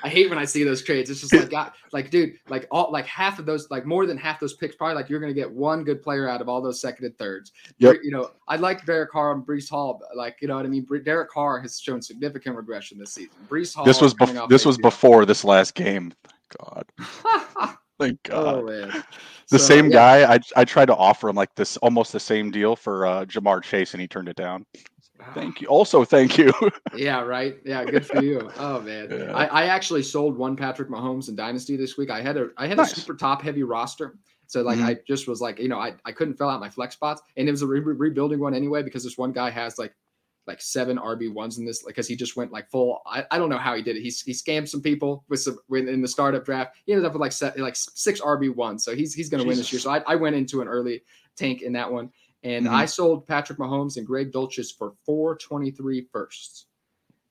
I 0.02 0.08
hate 0.08 0.28
when 0.28 0.38
I 0.38 0.44
see 0.44 0.64
those 0.64 0.82
trades. 0.82 1.10
It's 1.10 1.20
just 1.20 1.32
like, 1.32 1.50
God, 1.50 1.72
like, 1.92 2.10
dude, 2.10 2.34
like 2.48 2.66
all, 2.72 2.90
like 2.90 3.06
half 3.06 3.38
of 3.38 3.46
those, 3.46 3.70
like 3.70 3.86
more 3.86 4.04
than 4.04 4.16
half 4.16 4.40
those 4.40 4.54
picks, 4.54 4.74
probably 4.74 4.96
like 4.96 5.08
you're 5.08 5.20
going 5.20 5.32
to 5.32 5.38
get 5.38 5.50
one 5.50 5.84
good 5.84 6.02
player 6.02 6.28
out 6.28 6.40
of 6.40 6.48
all 6.48 6.60
those 6.60 6.80
second 6.80 7.04
and 7.04 7.16
thirds. 7.18 7.52
Yep. 7.78 7.98
You 8.02 8.10
know, 8.10 8.30
I 8.48 8.56
like 8.56 8.84
Derek 8.84 9.12
Carr 9.12 9.32
and 9.32 9.44
Breece 9.44 9.70
Hall. 9.70 10.02
Like, 10.14 10.38
you 10.40 10.48
know 10.48 10.56
what 10.56 10.66
I 10.66 10.68
mean? 10.68 10.86
Derek 11.04 11.30
Carr 11.30 11.60
has 11.60 11.78
shown 11.78 12.02
significant 12.02 12.56
regression 12.56 12.98
this 12.98 13.12
season. 13.12 13.30
Breece 13.48 13.74
Hall. 13.74 13.84
This 13.84 14.00
was 14.00 14.14
bef- 14.14 14.48
this 14.48 14.64
was 14.64 14.76
before 14.78 15.24
this 15.24 15.44
last 15.44 15.74
game. 15.74 16.12
God. 16.58 16.86
Thank 18.06 18.18
oh, 18.30 18.44
God. 18.44 18.54
Oh 18.54 18.62
man. 18.64 19.04
The 19.50 19.58
so, 19.58 19.64
same 19.64 19.86
yeah. 19.86 19.90
guy. 20.26 20.34
I 20.34 20.38
I 20.56 20.64
tried 20.64 20.86
to 20.86 20.96
offer 20.96 21.28
him 21.28 21.36
like 21.36 21.54
this 21.54 21.76
almost 21.78 22.12
the 22.12 22.20
same 22.20 22.50
deal 22.50 22.76
for 22.76 23.06
uh, 23.06 23.24
Ja'Marr 23.26 23.62
Chase, 23.62 23.92
and 23.94 24.00
he 24.00 24.08
turned 24.08 24.28
it 24.28 24.36
down. 24.36 24.64
Thank 25.34 25.60
you. 25.60 25.68
Also, 25.68 26.04
thank 26.04 26.38
you. 26.38 26.52
yeah, 26.96 27.20
right. 27.20 27.58
Yeah, 27.64 27.84
good 27.84 28.06
for 28.06 28.22
you. 28.22 28.50
Oh 28.58 28.80
man, 28.80 29.08
yeah. 29.10 29.36
I, 29.36 29.44
I 29.46 29.66
actually 29.66 30.02
sold 30.02 30.36
one 30.36 30.56
Patrick 30.56 30.88
Mahomes 30.88 31.28
in 31.28 31.36
Dynasty 31.36 31.76
this 31.76 31.96
week. 31.96 32.10
I 32.10 32.22
had 32.22 32.36
a 32.36 32.48
I 32.56 32.66
had 32.66 32.78
nice. 32.78 32.92
a 32.92 33.00
super 33.00 33.14
top 33.14 33.42
heavy 33.42 33.62
roster. 33.62 34.16
So 34.46 34.62
like 34.62 34.78
mm-hmm. 34.78 34.86
I 34.86 34.96
just 35.06 35.28
was 35.28 35.40
like, 35.40 35.60
you 35.60 35.68
know, 35.68 35.78
I, 35.78 35.94
I 36.04 36.10
couldn't 36.10 36.34
fill 36.34 36.48
out 36.48 36.58
my 36.58 36.70
flex 36.70 36.94
spots, 36.94 37.22
and 37.36 37.46
it 37.46 37.50
was 37.52 37.62
a 37.62 37.66
re- 37.66 37.80
rebuilding 37.80 38.40
one 38.40 38.54
anyway 38.54 38.82
because 38.82 39.04
this 39.04 39.16
one 39.16 39.30
guy 39.30 39.50
has 39.50 39.78
like 39.78 39.94
like 40.46 40.60
seven 40.60 40.96
RB 40.98 41.32
ones 41.32 41.58
in 41.58 41.64
this 41.64 41.82
because 41.82 42.08
he 42.08 42.16
just 42.16 42.36
went 42.36 42.52
like 42.52 42.68
full. 42.70 43.02
I, 43.06 43.24
I 43.30 43.38
don't 43.38 43.50
know 43.50 43.58
how 43.58 43.74
he 43.74 43.82
did 43.82 43.96
it. 43.96 44.02
He, 44.02 44.10
he 44.24 44.32
scammed 44.32 44.68
some 44.68 44.82
people 44.82 45.24
with 45.28 45.40
some 45.40 45.58
in 45.70 46.00
the 46.00 46.08
startup 46.08 46.44
draft. 46.44 46.76
He 46.86 46.92
ended 46.92 47.06
up 47.06 47.12
with 47.12 47.20
like 47.20 47.32
set, 47.32 47.58
like 47.58 47.76
six 47.76 48.20
RB 48.20 48.54
ones, 48.54 48.84
so 48.84 48.94
he's 48.94 49.14
he's 49.14 49.28
going 49.28 49.42
to 49.42 49.46
win 49.46 49.56
this 49.56 49.72
year. 49.72 49.80
So 49.80 49.90
I, 49.90 50.02
I 50.06 50.16
went 50.16 50.36
into 50.36 50.60
an 50.60 50.68
early 50.68 51.02
tank 51.36 51.62
in 51.62 51.72
that 51.74 51.90
one. 51.90 52.10
And 52.42 52.66
mm-hmm. 52.66 52.74
I 52.74 52.86
sold 52.86 53.26
Patrick 53.26 53.58
Mahomes 53.58 53.96
and 53.96 54.06
Greg 54.06 54.32
Dulcich 54.32 54.76
for 54.78 54.94
423 55.04 56.06
firsts. 56.10 56.66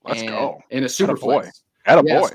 Let's 0.04 0.20
and, 0.20 0.30
go. 0.30 0.60
In 0.70 0.84
a 0.84 0.88
super 0.88 1.16
boy. 1.16 1.48
At 1.84 1.98
a 1.98 2.02
boy. 2.02 2.28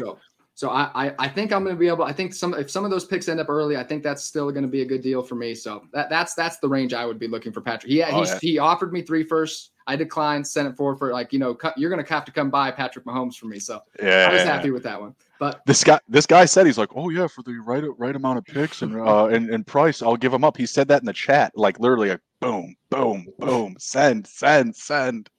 So 0.56 0.70
I, 0.70 0.90
I, 0.96 1.16
I 1.20 1.28
think 1.28 1.52
I'm 1.52 1.66
going 1.66 1.76
to 1.76 1.80
be 1.80 1.90
able. 1.90 2.06
I 2.06 2.14
think 2.14 2.34
some 2.34 2.54
if 2.54 2.72
some 2.72 2.86
of 2.86 2.92
those 2.92 3.04
picks 3.04 3.28
end 3.28 3.42
up 3.42 3.50
early, 3.50 3.76
I 3.76 3.84
think 3.84 4.04
that's 4.04 4.24
still 4.24 4.50
going 4.52 4.64
to 4.64 4.70
be 4.70 4.84
a 4.84 4.86
good 4.86 5.02
deal 5.02 5.22
for 5.22 5.36
me. 5.36 5.54
So 5.54 5.84
that 5.92 6.10
that's 6.10 6.34
that's 6.34 6.60
the 6.60 6.70
range 6.70 6.94
I 6.94 7.06
would 7.06 7.20
be 7.20 7.28
looking 7.28 7.52
for 7.52 7.60
Patrick. 7.60 7.92
Yeah, 7.92 8.10
oh, 8.14 8.24
yeah. 8.24 8.40
he 8.42 8.58
offered 8.58 8.94
me 8.94 9.02
three 9.02 9.26
firsts. 9.26 9.72
I 9.86 9.98
declined, 9.98 10.48
sent 10.48 10.70
it 10.70 10.78
forward 10.78 10.98
for 10.98 11.12
like 11.12 11.34
you 11.34 11.40
know 11.40 11.58
you're 11.76 11.90
going 11.90 12.04
to 12.04 12.10
have 12.10 12.24
to 12.26 12.32
come 12.32 12.50
buy 12.50 12.72
Patrick 12.72 13.04
Mahomes 13.04 13.36
for 13.36 13.48
me. 13.48 13.60
So 13.60 13.82
yeah, 14.02 14.30
I 14.30 14.34
was 14.34 14.44
happy 14.44 14.72
with 14.72 14.84
that 14.84 15.00
one. 15.00 15.14
But 15.42 15.62
this 15.66 15.84
guy 15.84 16.00
this 16.08 16.26
guy 16.26 16.46
said 16.46 16.66
he's 16.66 16.78
like, 16.78 16.96
oh 16.96 17.10
yeah, 17.10 17.28
for 17.28 17.44
the 17.44 17.60
right 17.66 17.84
right 17.98 18.16
amount 18.16 18.38
of 18.38 18.46
picks 18.46 18.82
and 18.82 18.96
uh 18.96 19.26
and, 19.26 19.50
and 19.50 19.68
price, 19.68 20.02
I'll 20.02 20.16
give 20.16 20.34
him 20.34 20.46
up. 20.46 20.56
He 20.56 20.66
said 20.66 20.88
that 20.88 21.02
in 21.02 21.06
the 21.06 21.14
chat, 21.14 21.52
like 21.56 21.82
literally 21.82 22.12
like 22.12 22.22
boom, 22.40 22.78
boom, 22.90 23.28
boom, 23.40 23.76
send, 23.78 24.26
send, 24.26 24.74
send. 24.74 25.30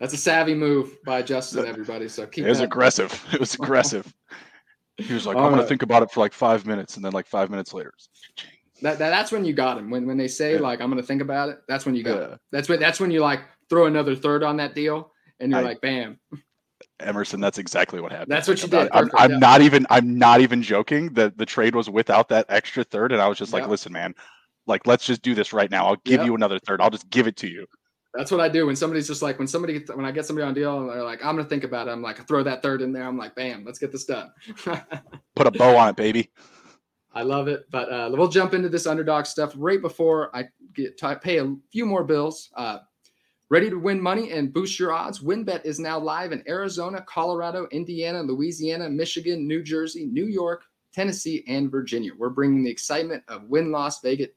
That's 0.00 0.14
a 0.14 0.18
savvy 0.18 0.54
move 0.54 1.02
by 1.04 1.22
Justin, 1.22 1.66
everybody. 1.66 2.08
So 2.08 2.26
keep 2.26 2.44
it 2.44 2.46
It 2.46 2.50
was 2.50 2.60
aggressive. 2.60 3.24
It 3.32 3.40
was 3.40 3.54
aggressive. 3.54 4.12
He 4.96 5.12
was 5.12 5.26
like, 5.26 5.36
All 5.36 5.44
I'm 5.44 5.50
right. 5.50 5.58
gonna 5.58 5.68
think 5.68 5.82
about 5.82 6.02
it 6.02 6.10
for 6.10 6.20
like 6.20 6.32
five 6.32 6.66
minutes, 6.66 6.96
and 6.96 7.04
then 7.04 7.12
like 7.12 7.26
five 7.26 7.50
minutes 7.50 7.72
later. 7.72 7.92
That, 8.82 8.98
that, 8.98 9.10
that's 9.10 9.32
when 9.32 9.44
you 9.44 9.52
got 9.52 9.78
him. 9.78 9.90
When 9.90 10.06
when 10.06 10.16
they 10.16 10.28
say 10.28 10.54
yeah. 10.54 10.60
like 10.60 10.80
I'm 10.80 10.88
gonna 10.88 11.02
think 11.02 11.22
about 11.22 11.48
it, 11.48 11.58
that's 11.68 11.86
when 11.86 11.94
you 11.94 12.02
got 12.02 12.20
yeah. 12.20 12.28
him. 12.28 12.38
That's 12.52 12.68
when 12.68 12.80
that's 12.80 13.00
when 13.00 13.10
you 13.10 13.20
like 13.20 13.40
throw 13.68 13.86
another 13.86 14.14
third 14.14 14.42
on 14.42 14.56
that 14.58 14.74
deal, 14.74 15.12
and 15.40 15.50
you're 15.50 15.60
I, 15.60 15.64
like, 15.64 15.80
bam. 15.80 16.18
Emerson, 17.00 17.40
that's 17.40 17.58
exactly 17.58 18.00
what 18.00 18.12
happened. 18.12 18.30
That's 18.30 18.46
what 18.46 18.62
you 18.62 18.68
did. 18.68 18.88
I'm, 18.92 19.10
I'm 19.16 19.32
yeah. 19.32 19.38
not 19.38 19.62
even 19.62 19.86
I'm 19.90 20.16
not 20.16 20.40
even 20.40 20.62
joking. 20.62 21.12
that 21.14 21.36
the 21.36 21.46
trade 21.46 21.74
was 21.74 21.90
without 21.90 22.28
that 22.28 22.46
extra 22.48 22.84
third, 22.84 23.12
and 23.12 23.20
I 23.20 23.26
was 23.26 23.38
just 23.38 23.52
like, 23.52 23.66
listen, 23.66 23.92
man, 23.92 24.14
like 24.66 24.86
let's 24.86 25.04
just 25.04 25.22
do 25.22 25.34
this 25.34 25.52
right 25.52 25.70
now. 25.70 25.86
I'll 25.86 25.96
give 26.04 26.24
you 26.24 26.34
another 26.34 26.58
third. 26.58 26.80
I'll 26.80 26.90
just 26.90 27.10
give 27.10 27.26
it 27.26 27.36
to 27.38 27.48
you. 27.48 27.66
That's 28.14 28.30
what 28.30 28.40
I 28.40 28.48
do 28.48 28.66
when 28.66 28.76
somebody's 28.76 29.08
just 29.08 29.22
like 29.22 29.38
when 29.38 29.48
somebody 29.48 29.84
when 29.92 30.06
I 30.06 30.12
get 30.12 30.24
somebody 30.24 30.46
on 30.46 30.54
deal 30.54 30.80
and 30.80 30.88
they're 30.88 31.02
like 31.02 31.24
I'm 31.24 31.36
gonna 31.36 31.48
think 31.48 31.64
about 31.64 31.88
it. 31.88 31.90
I'm 31.90 32.02
like 32.02 32.20
I 32.20 32.22
throw 32.22 32.44
that 32.44 32.62
third 32.62 32.80
in 32.80 32.92
there. 32.92 33.04
I'm 33.04 33.18
like 33.18 33.34
bam, 33.34 33.64
let's 33.64 33.78
get 33.78 33.90
this 33.90 34.04
done. 34.04 34.30
Put 35.36 35.46
a 35.46 35.50
bow 35.50 35.76
on 35.76 35.88
it, 35.88 35.96
baby. 35.96 36.30
I 37.12 37.22
love 37.22 37.46
it, 37.46 37.66
but 37.70 37.92
uh, 37.92 38.10
we'll 38.12 38.28
jump 38.28 38.54
into 38.54 38.68
this 38.68 38.86
underdog 38.86 39.26
stuff 39.26 39.52
right 39.56 39.80
before 39.80 40.34
I 40.34 40.48
get 40.74 40.98
to 40.98 41.16
pay 41.16 41.38
a 41.38 41.54
few 41.70 41.86
more 41.86 42.02
bills. 42.02 42.50
Uh, 42.56 42.78
ready 43.50 43.70
to 43.70 43.76
win 43.76 44.00
money 44.00 44.32
and 44.32 44.52
boost 44.52 44.80
your 44.80 44.92
odds? 44.92 45.20
WynnBET 45.20 45.64
is 45.64 45.78
now 45.78 45.96
live 45.96 46.32
in 46.32 46.42
Arizona, 46.48 47.04
Colorado, 47.06 47.68
Indiana, 47.70 48.20
Louisiana, 48.20 48.90
Michigan, 48.90 49.46
New 49.46 49.62
Jersey, 49.62 50.06
New 50.06 50.26
York, 50.26 50.64
Tennessee, 50.92 51.44
and 51.46 51.70
Virginia. 51.70 52.10
We're 52.18 52.30
bringing 52.30 52.64
the 52.64 52.70
excitement 52.70 53.22
of 53.28 53.44
Wynn 53.44 53.70
Las 53.70 54.00
Vegas 54.00 54.30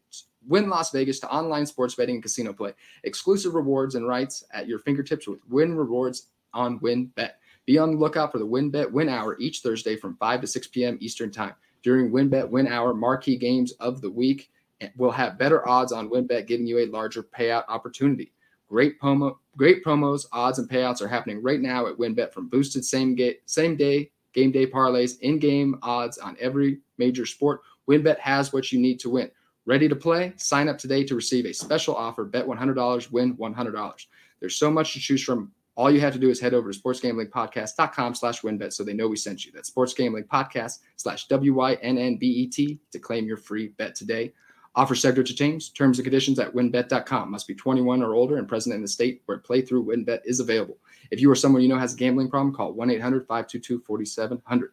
Wynn 0.48 0.70
Las 0.70 0.92
Vegas 0.92 1.20
to 1.20 1.32
online 1.32 1.66
sports 1.66 1.96
betting 1.96 2.16
and 2.16 2.24
casino 2.24 2.54
play. 2.54 2.74
Exclusive 3.04 3.54
rewards 3.54 3.96
and 3.96 4.08
rights 4.08 4.44
at 4.52 4.68
your 4.68 4.80
fingertips 4.80 5.28
with 5.28 5.40
Wynn 5.50 5.76
Rewards 5.76 6.28
on 6.54 6.80
WynnBET. 6.80 7.32
Be 7.66 7.78
on 7.78 7.92
the 7.92 7.98
lookout 7.98 8.32
for 8.32 8.40
the 8.40 8.48
WynnBET 8.48 8.92
Win 8.92 9.10
Hour 9.10 9.38
each 9.40 9.60
Thursday 9.60 9.96
from 9.96 10.16
5 10.18 10.42
to 10.42 10.48
6 10.48 10.68
p.m. 10.68 10.98
Eastern 11.02 11.32
Time. 11.32 11.54
During 11.84 12.12
WynnBET 12.12 12.50
Win 12.50 12.68
Hour, 12.68 12.94
marquee 12.94 13.38
games 13.38 13.74
of 13.74 14.02
the 14.02 14.10
week 14.10 14.50
will 14.96 15.12
have 15.12 15.38
better 15.38 15.68
odds 15.68 15.92
on 15.92 16.10
WynnBET, 16.10 16.48
giving 16.48 16.68
you 16.68 16.80
a 16.80 16.88
larger 16.88 17.24
payout 17.24 17.64
opportunity. 17.68 18.32
Great 18.70 19.00
promo, 19.00 19.38
great 19.56 19.84
promos, 19.84 20.26
odds, 20.32 20.60
and 20.60 20.70
payouts 20.70 21.02
are 21.02 21.08
happening 21.08 21.42
right 21.42 21.62
now 21.62 21.88
at 21.88 21.98
WynnBET 21.98 22.34
from 22.34 22.50
boosted 22.50 22.84
same 22.84 23.16
game, 23.16 23.36
same 23.46 23.76
day 23.76 24.12
game 24.38 24.52
day 24.52 24.68
parlays, 24.68 25.20
in-game 25.22 25.80
odds 25.82 26.20
on 26.20 26.38
every 26.40 26.78
major 27.00 27.26
sport. 27.26 27.62
WynnBET 27.90 28.20
has 28.20 28.54
what 28.54 28.72
you 28.72 28.80
need 28.80 29.00
to 29.00 29.10
win. 29.10 29.32
Ready 29.68 29.90
to 29.90 29.98
play? 29.98 30.32
Sign 30.38 30.70
up 30.70 30.78
today 30.78 31.04
to 31.04 31.14
receive 31.14 31.46
a 31.46 31.54
special 31.54 31.94
offer. 31.94 32.24
Bet 32.24 32.48
$100, 32.48 33.12
win 33.12 33.36
$100. 33.36 34.06
There's 34.40 34.56
so 34.56 34.72
much 34.72 34.94
to 34.94 35.00
choose 35.02 35.22
from. 35.22 35.52
All 35.76 35.92
you 35.92 36.00
have 36.00 36.14
to 36.14 36.20
do 36.20 36.30
is 36.30 36.40
head 36.40 36.54
over 36.54 36.72
to 36.72 36.80
sportsgamblingpodcast.com 36.80 38.16
slash 38.16 38.42
wynnbet 38.44 38.72
so 38.72 38.86
they 38.86 38.94
know 38.94 39.10
we 39.10 39.18
sent 39.18 39.46
you. 39.46 39.52
That's 39.52 39.70
sportsgamblingpodcast 39.70 40.80
slash 40.96 41.28
W-Y-N-N-B-E-T 41.28 42.80
to 42.92 43.00
claim 43.00 43.26
your 43.28 43.36
free 43.36 43.68
bet 43.78 43.94
today. 43.94 44.32
Offer 44.74 44.96
subject 44.96 45.28
to 45.28 45.36
change. 45.36 45.74
Terms 45.74 46.00
and 46.00 46.06
conditions 46.06 46.40
at 46.40 46.54
wynnbet.com. 46.54 47.30
Must 47.30 47.46
be 47.46 47.54
21 47.54 48.02
or 48.02 48.16
older 48.16 48.38
and 48.38 48.48
present 48.48 48.74
in 48.74 48.82
the 48.82 48.88
state 48.88 49.22
where 49.26 49.38
playthrough 49.38 49.86
WynnBET 49.86 50.22
is 50.24 50.40
available. 50.40 50.78
If 51.12 51.20
you 51.20 51.30
or 51.30 51.36
someone 51.36 51.62
you 51.62 51.68
know 51.68 51.78
has 51.78 51.94
a 51.94 51.98
gambling 51.98 52.30
problem, 52.30 52.56
call 52.56 52.74
1-800-522-4700. 52.74 54.70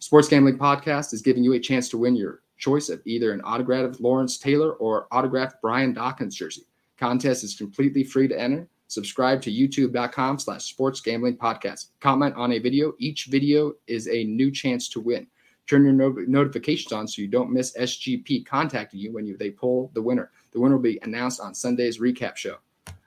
Sports 0.00 0.28
Gambling 0.28 0.58
Podcast 0.58 1.14
is 1.14 1.22
giving 1.22 1.44
you 1.44 1.54
a 1.54 1.60
chance 1.60 1.88
to 1.88 1.96
win 1.96 2.14
your 2.14 2.42
choice 2.62 2.88
of 2.88 3.02
either 3.04 3.32
an 3.32 3.40
autographed 3.40 4.00
Lawrence 4.00 4.38
Taylor 4.38 4.74
or 4.74 5.08
autographed 5.10 5.60
Brian 5.60 5.92
Dawkins 5.92 6.36
jersey. 6.36 6.62
Contest 6.96 7.42
is 7.42 7.56
completely 7.56 8.04
free 8.04 8.28
to 8.28 8.40
enter. 8.40 8.68
Subscribe 8.86 9.42
to 9.42 9.50
youtube.com 9.50 10.38
slash 10.38 10.64
sports 10.66 11.00
gambling 11.00 11.36
podcast. 11.36 11.88
Comment 11.98 12.32
on 12.36 12.52
a 12.52 12.60
video. 12.60 12.92
Each 13.00 13.24
video 13.24 13.72
is 13.88 14.06
a 14.06 14.24
new 14.24 14.52
chance 14.52 14.88
to 14.90 15.00
win. 15.00 15.26
Turn 15.68 15.82
your 15.82 15.92
no- 15.92 16.24
notifications 16.28 16.92
on 16.92 17.08
so 17.08 17.20
you 17.20 17.26
don't 17.26 17.52
miss 17.52 17.76
SGP 17.76 18.46
contacting 18.46 19.00
you 19.00 19.12
when 19.12 19.26
you, 19.26 19.36
they 19.36 19.50
pull 19.50 19.90
the 19.94 20.02
winner. 20.02 20.30
The 20.52 20.60
winner 20.60 20.76
will 20.76 20.82
be 20.82 21.00
announced 21.02 21.40
on 21.40 21.54
Sunday's 21.54 21.98
recap 21.98 22.36
show. 22.36 22.58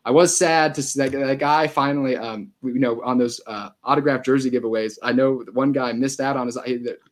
I 0.06 0.12
was 0.12 0.38
sad 0.38 0.76
to 0.76 0.84
see 0.84 1.00
that, 1.02 1.12
that 1.12 1.40
guy 1.40 1.66
finally, 1.68 2.16
um, 2.16 2.52
you 2.64 2.78
know, 2.80 3.02
on 3.04 3.18
those 3.18 3.42
uh, 3.48 3.70
autographed 3.84 4.24
jersey 4.24 4.52
giveaways. 4.52 5.00
I 5.02 5.12
know 5.12 5.44
one 5.54 5.72
guy 5.72 5.94
missed 5.94 6.22
out 6.22 6.38
on 6.38 6.46
his. 6.46 6.60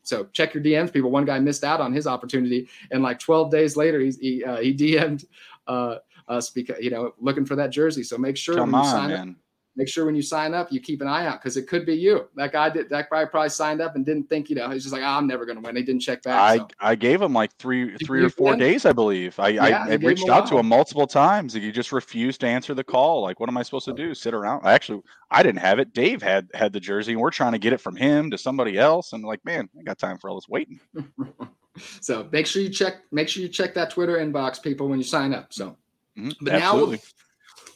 So 0.04 0.28
check 0.32 0.54
your 0.54 0.62
DMs, 0.62 0.92
people. 0.92 1.10
One 1.10 1.24
guy 1.24 1.40
missed 1.40 1.64
out 1.64 1.80
on 1.80 1.92
his 1.92 2.06
opportunity, 2.06 2.68
and 2.92 3.02
like 3.02 3.18
12 3.18 3.50
days 3.50 3.76
later, 3.76 3.98
he's, 3.98 4.16
he 4.18 4.44
uh, 4.44 4.58
he 4.58 4.72
DM'd 4.72 5.26
uh, 5.66 5.96
us 6.28 6.50
because 6.50 6.76
you 6.80 6.90
know 6.90 7.12
looking 7.18 7.44
for 7.44 7.56
that 7.56 7.70
jersey. 7.70 8.04
So 8.04 8.16
make 8.16 8.36
sure 8.36 8.54
Come 8.54 8.72
when 8.72 8.82
you 8.82 8.86
on, 8.86 8.92
sign 8.92 9.10
man. 9.10 9.28
up, 9.30 9.36
make 9.76 9.88
sure 9.88 10.06
when 10.06 10.14
you 10.14 10.22
sign 10.22 10.54
up, 10.54 10.70
you 10.70 10.80
keep 10.80 11.00
an 11.00 11.08
eye 11.08 11.26
out 11.26 11.40
because 11.40 11.56
it 11.56 11.66
could 11.66 11.84
be 11.84 11.94
you. 11.94 12.28
That 12.36 12.52
guy 12.52 12.70
did. 12.70 12.88
That 12.90 13.10
guy 13.10 13.24
probably 13.24 13.48
signed 13.48 13.80
up 13.80 13.96
and 13.96 14.04
didn't 14.06 14.28
think. 14.28 14.48
You 14.48 14.56
know, 14.56 14.70
he's 14.70 14.82
just 14.82 14.92
like, 14.92 15.02
oh, 15.02 15.06
I'm 15.06 15.26
never 15.26 15.44
going 15.44 15.56
to 15.56 15.62
win. 15.62 15.76
He 15.76 15.82
didn't 15.82 16.02
check 16.02 16.22
back. 16.22 16.40
I, 16.40 16.56
so. 16.58 16.68
I 16.80 16.94
gave 16.94 17.20
him 17.20 17.32
like 17.32 17.54
three 17.56 17.96
three 17.98 18.24
or 18.24 18.28
four 18.28 18.56
days, 18.56 18.86
I 18.86 18.92
believe. 18.92 19.38
I, 19.38 19.48
Yeah, 19.48 19.64
I, 19.64 19.90
I 19.90 19.94
reached 19.94 20.28
out 20.28 20.46
to 20.48 20.58
him 20.58 20.66
multiple 20.66 21.06
times. 21.06 21.54
He 21.54 21.72
just 21.72 21.92
refused 21.92 22.40
to 22.40 22.46
answer 22.46 22.74
the 22.74 22.84
call. 22.84 23.22
Like, 23.22 23.40
what 23.40 23.48
am 23.48 23.56
I 23.56 23.62
supposed 23.62 23.86
to 23.86 23.94
do? 23.94 24.14
Sit 24.14 24.34
around? 24.34 24.64
Actually, 24.64 25.02
I 25.30 25.42
didn't 25.42 25.60
have 25.60 25.78
it. 25.78 25.92
Dave 25.92 26.22
had 26.22 26.48
had 26.54 26.72
the 26.72 26.80
jersey, 26.80 27.12
and 27.12 27.20
we're 27.20 27.30
trying 27.30 27.52
to 27.52 27.58
get 27.58 27.72
it 27.72 27.80
from 27.80 27.96
him 27.96 28.30
to 28.30 28.38
somebody 28.38 28.78
else. 28.78 29.12
And 29.12 29.24
like, 29.24 29.44
man, 29.44 29.68
I 29.78 29.82
got 29.82 29.98
time 29.98 30.18
for 30.18 30.30
all 30.30 30.36
this 30.36 30.48
waiting. 30.48 30.80
so 32.00 32.28
make 32.30 32.46
sure 32.46 32.62
you 32.62 32.70
check. 32.70 32.96
Make 33.10 33.28
sure 33.28 33.42
you 33.42 33.48
check 33.48 33.74
that 33.74 33.90
Twitter 33.90 34.18
inbox, 34.18 34.62
people, 34.62 34.88
when 34.88 34.98
you 34.98 35.04
sign 35.04 35.34
up. 35.34 35.52
So. 35.52 35.76
Mhm, 36.16 36.32
But 36.40 36.52
now 36.52 36.94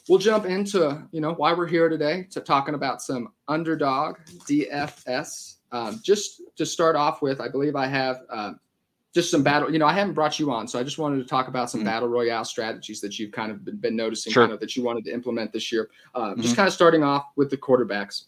we'll, 0.09 0.19
jump 0.19 0.45
into 0.45 1.07
you 1.11 1.21
know 1.21 1.33
why 1.33 1.53
we're 1.53 1.67
here 1.67 1.87
today 1.89 2.27
to 2.31 2.41
talking 2.41 2.75
about 2.75 3.01
some 3.01 3.29
underdog 3.47 4.17
DFS. 4.47 5.55
Um, 5.71 5.99
just 6.03 6.41
to 6.57 6.65
start 6.65 6.95
off 6.95 7.21
with, 7.21 7.39
I 7.39 7.47
believe 7.47 7.75
I 7.75 7.85
have 7.87 8.21
um, 8.31 8.59
just 9.13 9.29
some 9.29 9.43
battle. 9.43 9.71
You 9.71 9.77
know, 9.79 9.85
I 9.85 9.93
haven't 9.93 10.15
brought 10.15 10.39
you 10.39 10.51
on, 10.51 10.67
so 10.67 10.79
I 10.79 10.83
just 10.83 10.97
wanted 10.97 11.17
to 11.17 11.25
talk 11.25 11.47
about 11.47 11.69
some 11.69 11.81
Mhm. 11.81 11.85
battle 11.85 12.09
royale 12.09 12.43
strategies 12.43 12.99
that 13.01 13.19
you've 13.19 13.31
kind 13.31 13.51
of 13.51 13.63
been, 13.63 13.77
been 13.77 13.95
noticing, 13.95 14.33
Sure. 14.33 14.43
kind 14.43 14.53
of 14.53 14.59
that 14.61 14.75
you 14.75 14.83
wanted 14.83 15.05
to 15.05 15.13
implement 15.13 15.53
this 15.53 15.71
year. 15.71 15.89
Uh, 16.15 16.33
Mhm. 16.33 16.41
Just 16.41 16.55
kind 16.55 16.67
of 16.67 16.73
starting 16.73 17.03
off 17.03 17.27
with 17.35 17.49
the 17.51 17.57
quarterbacks. 17.57 18.25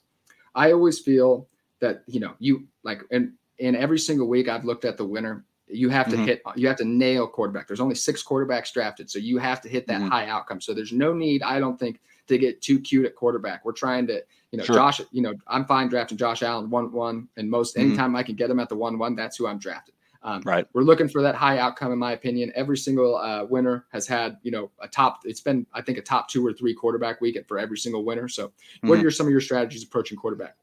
I 0.54 0.72
always 0.72 1.00
feel 1.00 1.48
that 1.80 2.04
you 2.08 2.20
know 2.20 2.34
you 2.38 2.68
like 2.84 3.02
and 3.12 3.34
in 3.58 3.76
every 3.76 3.98
single 4.00 4.28
week 4.28 4.48
I've 4.48 4.66
looked 4.66 4.86
at 4.86 4.98
the 4.98 5.06
winner. 5.06 5.44
You 5.72 5.90
have 5.90 6.10
to 6.10 6.18
Mhm. 6.18 6.26
hit. 6.26 6.42
You 6.56 6.68
have 6.68 6.78
to 6.78 6.86
nail 6.86 7.28
quarterback. 7.28 7.68
There's 7.68 7.80
only 7.80 7.96
six 7.96 8.24
quarterbacks 8.24 8.72
drafted, 8.74 9.10
so 9.10 9.20
you 9.20 9.38
have 9.38 9.62
to 9.62 9.70
hit 9.70 9.88
that 9.88 10.02
Mhm. 10.02 10.10
high 10.10 10.28
outcome. 10.28 10.62
So 10.62 10.74
there's 10.74 10.92
no 10.94 11.14
need, 11.14 11.44
I 11.44 11.60
don't 11.60 11.80
think, 11.80 12.00
to 12.28 12.38
get 12.38 12.62
too 12.62 12.80
cute 12.80 13.06
at 13.06 13.16
quarterback. 13.16 13.66
We're 13.66 13.72
trying 13.72 14.08
to, 14.08 14.24
you 14.52 14.58
know, 14.58 14.64
Sure. 14.64 14.76
Josh. 14.76 15.02
You 15.12 15.22
know, 15.22 15.34
I'm 15.48 15.66
fine 15.66 15.88
drafting 15.90 16.18
Josh 16.18 16.44
Allen 16.44 16.70
one 16.70 16.92
one, 16.92 17.28
and 17.38 17.50
most 17.50 17.76
Mhm. 17.76 17.82
anytime 17.82 18.16
I 18.16 18.24
can 18.24 18.36
get 18.36 18.50
him 18.50 18.60
at 18.60 18.70
the 18.70 18.76
one 18.76 18.98
one, 18.98 19.16
that's 19.16 19.38
who 19.38 19.48
I'm 19.48 19.58
drafting. 19.60 19.96
Um, 20.24 20.42
Right. 20.46 20.68
We're 20.74 20.84
looking 20.84 21.08
for 21.08 21.24
that 21.24 21.34
high 21.34 21.58
outcome, 21.58 21.92
in 21.92 21.98
my 21.98 22.12
opinion. 22.12 22.52
Every 22.54 22.78
single 22.78 23.16
uh, 23.16 23.44
winner 23.46 23.86
has 23.90 24.06
had, 24.08 24.38
you 24.44 24.52
know, 24.52 24.70
a 24.80 24.88
top. 24.88 25.22
It's 25.26 25.42
been, 25.42 25.66
I 25.74 25.82
think, 25.82 25.98
a 25.98 26.02
top 26.02 26.30
two 26.30 26.46
or 26.46 26.54
three 26.54 26.76
quarterback 26.76 27.22
week 27.22 27.44
for 27.48 27.58
every 27.58 27.78
single 27.78 28.04
winner. 28.06 28.28
So, 28.28 28.52
what 28.82 28.96
Mhm. 28.96 29.00
are 29.00 29.02
your, 29.02 29.12
some 29.12 29.26
of 29.26 29.32
your 29.32 29.42
strategies 29.42 29.84
approaching 29.84 30.18
quarterback? 30.18 30.58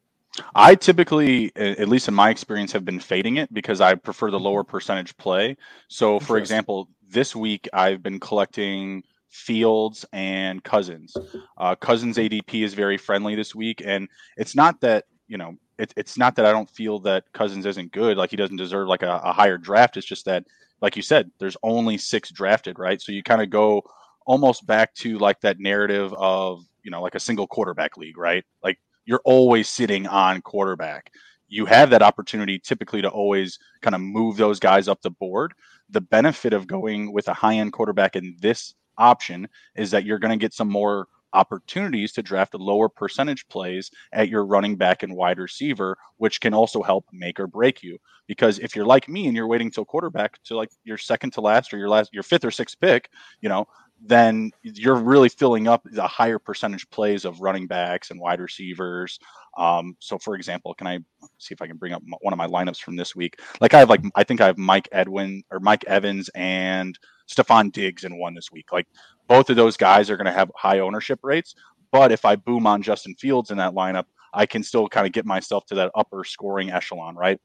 I 0.54 0.74
typically, 0.74 1.52
at 1.56 1.88
least 1.88 2.08
in 2.08 2.14
my 2.14 2.30
experience, 2.30 2.72
have 2.72 2.84
been 2.84 3.00
fading 3.00 3.36
it 3.36 3.52
because 3.52 3.80
I 3.80 3.94
prefer 3.94 4.30
the 4.30 4.40
lower 4.40 4.64
percentage 4.64 5.16
play. 5.16 5.56
So, 5.88 6.18
for 6.20 6.38
example, 6.38 6.88
this 7.08 7.34
week 7.34 7.68
I've 7.72 8.02
been 8.02 8.20
collecting 8.20 9.02
Fields 9.30 10.04
and 10.12 10.62
Cousins. 10.64 11.16
Uh, 11.56 11.74
Cousins 11.74 12.16
ADP 12.16 12.64
is 12.64 12.74
very 12.74 12.96
friendly 12.96 13.34
this 13.34 13.54
week, 13.54 13.82
and 13.84 14.08
it's 14.36 14.54
not 14.54 14.80
that 14.80 15.04
you 15.28 15.36
know, 15.36 15.54
it, 15.78 15.92
it's 15.96 16.16
not 16.16 16.34
that 16.36 16.46
I 16.46 16.52
don't 16.52 16.70
feel 16.70 16.98
that 17.00 17.24
Cousins 17.32 17.66
isn't 17.66 17.92
good, 17.92 18.16
like 18.16 18.30
he 18.30 18.36
doesn't 18.36 18.56
deserve 18.56 18.88
like 18.88 19.02
a, 19.02 19.20
a 19.22 19.32
higher 19.32 19.58
draft. 19.58 19.96
It's 19.96 20.06
just 20.06 20.24
that, 20.24 20.44
like 20.80 20.96
you 20.96 21.02
said, 21.02 21.30
there's 21.38 21.56
only 21.62 21.98
six 21.98 22.30
drafted, 22.30 22.78
right? 22.78 23.00
So 23.00 23.12
you 23.12 23.22
kind 23.22 23.42
of 23.42 23.50
go 23.50 23.82
almost 24.26 24.66
back 24.66 24.94
to 24.94 25.18
like 25.18 25.40
that 25.42 25.60
narrative 25.60 26.12
of 26.14 26.64
you 26.82 26.90
know, 26.90 27.02
like 27.02 27.14
a 27.14 27.20
single 27.20 27.46
quarterback 27.46 27.98
league, 27.98 28.16
right? 28.16 28.44
Like 28.64 28.78
you're 29.08 29.22
always 29.24 29.70
sitting 29.70 30.06
on 30.06 30.42
quarterback. 30.42 31.10
You 31.48 31.64
have 31.64 31.88
that 31.90 32.02
opportunity 32.02 32.58
typically 32.58 33.00
to 33.00 33.08
always 33.08 33.58
kind 33.80 33.94
of 33.94 34.02
move 34.02 34.36
those 34.36 34.60
guys 34.60 34.86
up 34.86 35.00
the 35.00 35.10
board. 35.10 35.54
The 35.88 36.02
benefit 36.02 36.52
of 36.52 36.66
going 36.66 37.10
with 37.10 37.26
a 37.28 37.32
high 37.32 37.54
end 37.54 37.72
quarterback 37.72 38.16
in 38.16 38.36
this 38.38 38.74
option 38.98 39.48
is 39.76 39.90
that 39.92 40.04
you're 40.04 40.18
going 40.18 40.38
to 40.38 40.44
get 40.44 40.52
some 40.52 40.68
more 40.68 41.08
opportunities 41.32 42.12
to 42.12 42.22
draft 42.22 42.54
lower 42.54 42.90
percentage 42.90 43.48
plays 43.48 43.90
at 44.12 44.28
your 44.28 44.44
running 44.44 44.76
back 44.76 45.02
and 45.02 45.16
wide 45.16 45.38
receiver, 45.38 45.96
which 46.18 46.38
can 46.42 46.52
also 46.52 46.82
help 46.82 47.06
make 47.10 47.40
or 47.40 47.46
break 47.46 47.82
you. 47.82 47.96
Because 48.26 48.58
if 48.58 48.76
you're 48.76 48.84
like 48.84 49.08
me 49.08 49.26
and 49.26 49.34
you're 49.34 49.46
waiting 49.46 49.70
till 49.70 49.86
quarterback 49.86 50.42
to 50.44 50.54
like 50.54 50.70
your 50.84 50.98
second 50.98 51.32
to 51.32 51.40
last 51.40 51.72
or 51.72 51.78
your 51.78 51.88
last 51.88 52.12
your 52.12 52.22
fifth 52.22 52.44
or 52.44 52.50
sixth 52.50 52.78
pick, 52.78 53.08
you 53.40 53.48
know, 53.48 53.66
then 54.00 54.52
you're 54.62 54.94
really 54.94 55.28
filling 55.28 55.66
up 55.66 55.82
the 55.84 56.06
higher 56.06 56.38
percentage 56.38 56.88
plays 56.90 57.24
of 57.24 57.40
running 57.40 57.66
backs 57.66 58.10
and 58.10 58.20
wide 58.20 58.40
receivers. 58.40 59.18
Um, 59.56 59.96
so, 59.98 60.18
for 60.18 60.36
example, 60.36 60.74
can 60.74 60.86
I 60.86 60.98
see 61.38 61.52
if 61.52 61.60
I 61.60 61.66
can 61.66 61.76
bring 61.76 61.92
up 61.92 62.02
one 62.20 62.32
of 62.32 62.38
my 62.38 62.46
lineups 62.46 62.80
from 62.80 62.96
this 62.96 63.16
week? 63.16 63.40
Like 63.60 63.74
I 63.74 63.80
have, 63.80 63.90
like 63.90 64.02
I 64.14 64.22
think 64.22 64.40
I 64.40 64.46
have 64.46 64.58
Mike 64.58 64.88
Edwin 64.92 65.42
or 65.50 65.58
Mike 65.58 65.84
Evans 65.86 66.30
and 66.34 66.98
Stefon 67.28 67.72
Diggs 67.72 68.04
in 68.04 68.18
one 68.18 68.34
this 68.34 68.52
week. 68.52 68.72
Like 68.72 68.86
both 69.26 69.50
of 69.50 69.56
those 69.56 69.76
guys 69.76 70.10
are 70.10 70.16
going 70.16 70.26
to 70.26 70.32
have 70.32 70.50
high 70.54 70.78
ownership 70.78 71.18
rates. 71.22 71.54
But 71.90 72.12
if 72.12 72.24
I 72.24 72.36
boom 72.36 72.66
on 72.66 72.82
Justin 72.82 73.14
Fields 73.16 73.50
in 73.50 73.56
that 73.58 73.74
lineup, 73.74 74.04
I 74.32 74.46
can 74.46 74.62
still 74.62 74.88
kind 74.88 75.06
of 75.06 75.12
get 75.12 75.26
myself 75.26 75.66
to 75.66 75.74
that 75.76 75.90
upper 75.94 76.22
scoring 76.22 76.70
echelon, 76.70 77.16
right? 77.16 77.40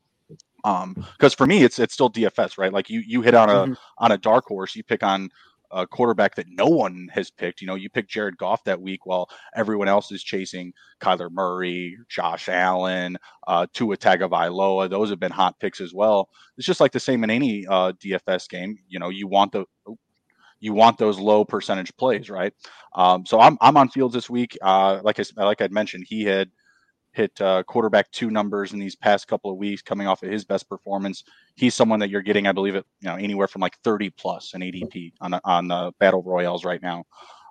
Um, 0.66 0.94
because 1.18 1.34
for 1.34 1.46
me, 1.46 1.64
it's 1.64 1.80
it's 1.80 1.94
still 1.94 2.10
DFS, 2.10 2.58
right? 2.58 2.72
Like 2.72 2.90
you 2.90 3.02
you 3.02 3.22
hit 3.22 3.34
on 3.36 3.50
a 3.50 3.68
Mhm. 3.68 3.78
on 3.98 4.12
a 4.12 4.18
dark 4.18 4.46
horse, 4.46 4.76
you 4.76 4.84
pick 4.84 5.04
on 5.04 5.30
a 5.74 5.88
quarterback 5.88 6.36
that 6.36 6.48
no 6.50 6.68
one 6.68 7.10
has 7.12 7.32
picked. 7.32 7.62
You 7.62 7.68
know, 7.68 7.76
you 7.76 7.90
pick 7.90 8.08
Jared 8.08 8.38
Goff 8.38 8.64
that 8.66 8.82
week 8.82 9.06
while 9.06 9.30
everyone 9.56 9.88
else 9.88 10.12
is 10.12 10.24
chasing 10.24 10.74
Kyler 11.02 11.32
Murray, 11.32 11.98
Josh 12.10 12.50
Allen, 12.50 13.18
uh, 13.48 13.68
Tua 13.74 13.98
Tagovailoa. 13.98 14.90
Those 14.90 15.10
have 15.10 15.20
been 15.20 15.32
hot 15.32 15.60
picks 15.60 15.82
as 15.82 15.94
well. 15.94 16.30
It's 16.58 16.68
just 16.68 16.80
like 16.80 16.92
the 16.92 17.00
same 17.00 17.24
in 17.24 17.30
any 17.30 17.66
uh, 17.68 17.94
DFS 17.94 18.48
game. 18.50 18.78
You 18.88 19.00
know, 19.00 19.10
you 19.10 19.28
want 19.28 19.52
the 19.52 19.66
you 20.60 20.74
want 20.74 20.98
those 20.98 21.20
low 21.20 21.44
percentage 21.44 21.96
plays, 21.98 22.30
right? 22.30 22.54
Um, 22.96 23.26
so 23.26 23.40
I'm 23.42 23.58
I'm 23.60 23.76
on 23.76 23.90
Fields 23.90 24.14
this 24.14 24.30
week. 24.30 24.58
Uh, 24.62 25.02
like 25.04 25.20
I 25.20 25.44
like 25.44 25.62
I'd 25.62 25.74
mentioned, 25.74 26.06
he 26.08 26.24
had 26.24 26.50
hit 27.14 27.40
uh, 27.42 27.64
quarterback 27.64 28.12
two 28.12 28.30
numbers 28.30 28.74
in 28.74 28.80
these 28.80 28.96
past 28.96 29.28
couple 29.28 29.50
of 29.50 29.58
weeks, 29.58 29.82
coming 29.82 30.08
off 30.08 30.24
of 30.24 30.30
his 30.30 30.44
best 30.44 30.68
performance. 30.68 31.24
He's 31.56 31.76
someone 31.76 32.00
that 32.00 32.10
you're 32.10 32.22
getting, 32.22 32.48
I 32.48 32.52
believe, 32.52 32.76
it 32.76 32.86
you 33.00 33.10
know 33.10 33.16
anywhere 33.16 33.48
from 33.48 33.62
like 33.62 33.78
30 33.84 34.10
plus 34.12 34.54
an 34.54 34.62
ADP 34.62 35.14
on 35.22 35.34
on 35.46 35.72
uh, 35.72 35.92
battle 36.00 36.24
royales 36.24 36.66
right 36.66 36.82
now. 36.82 37.06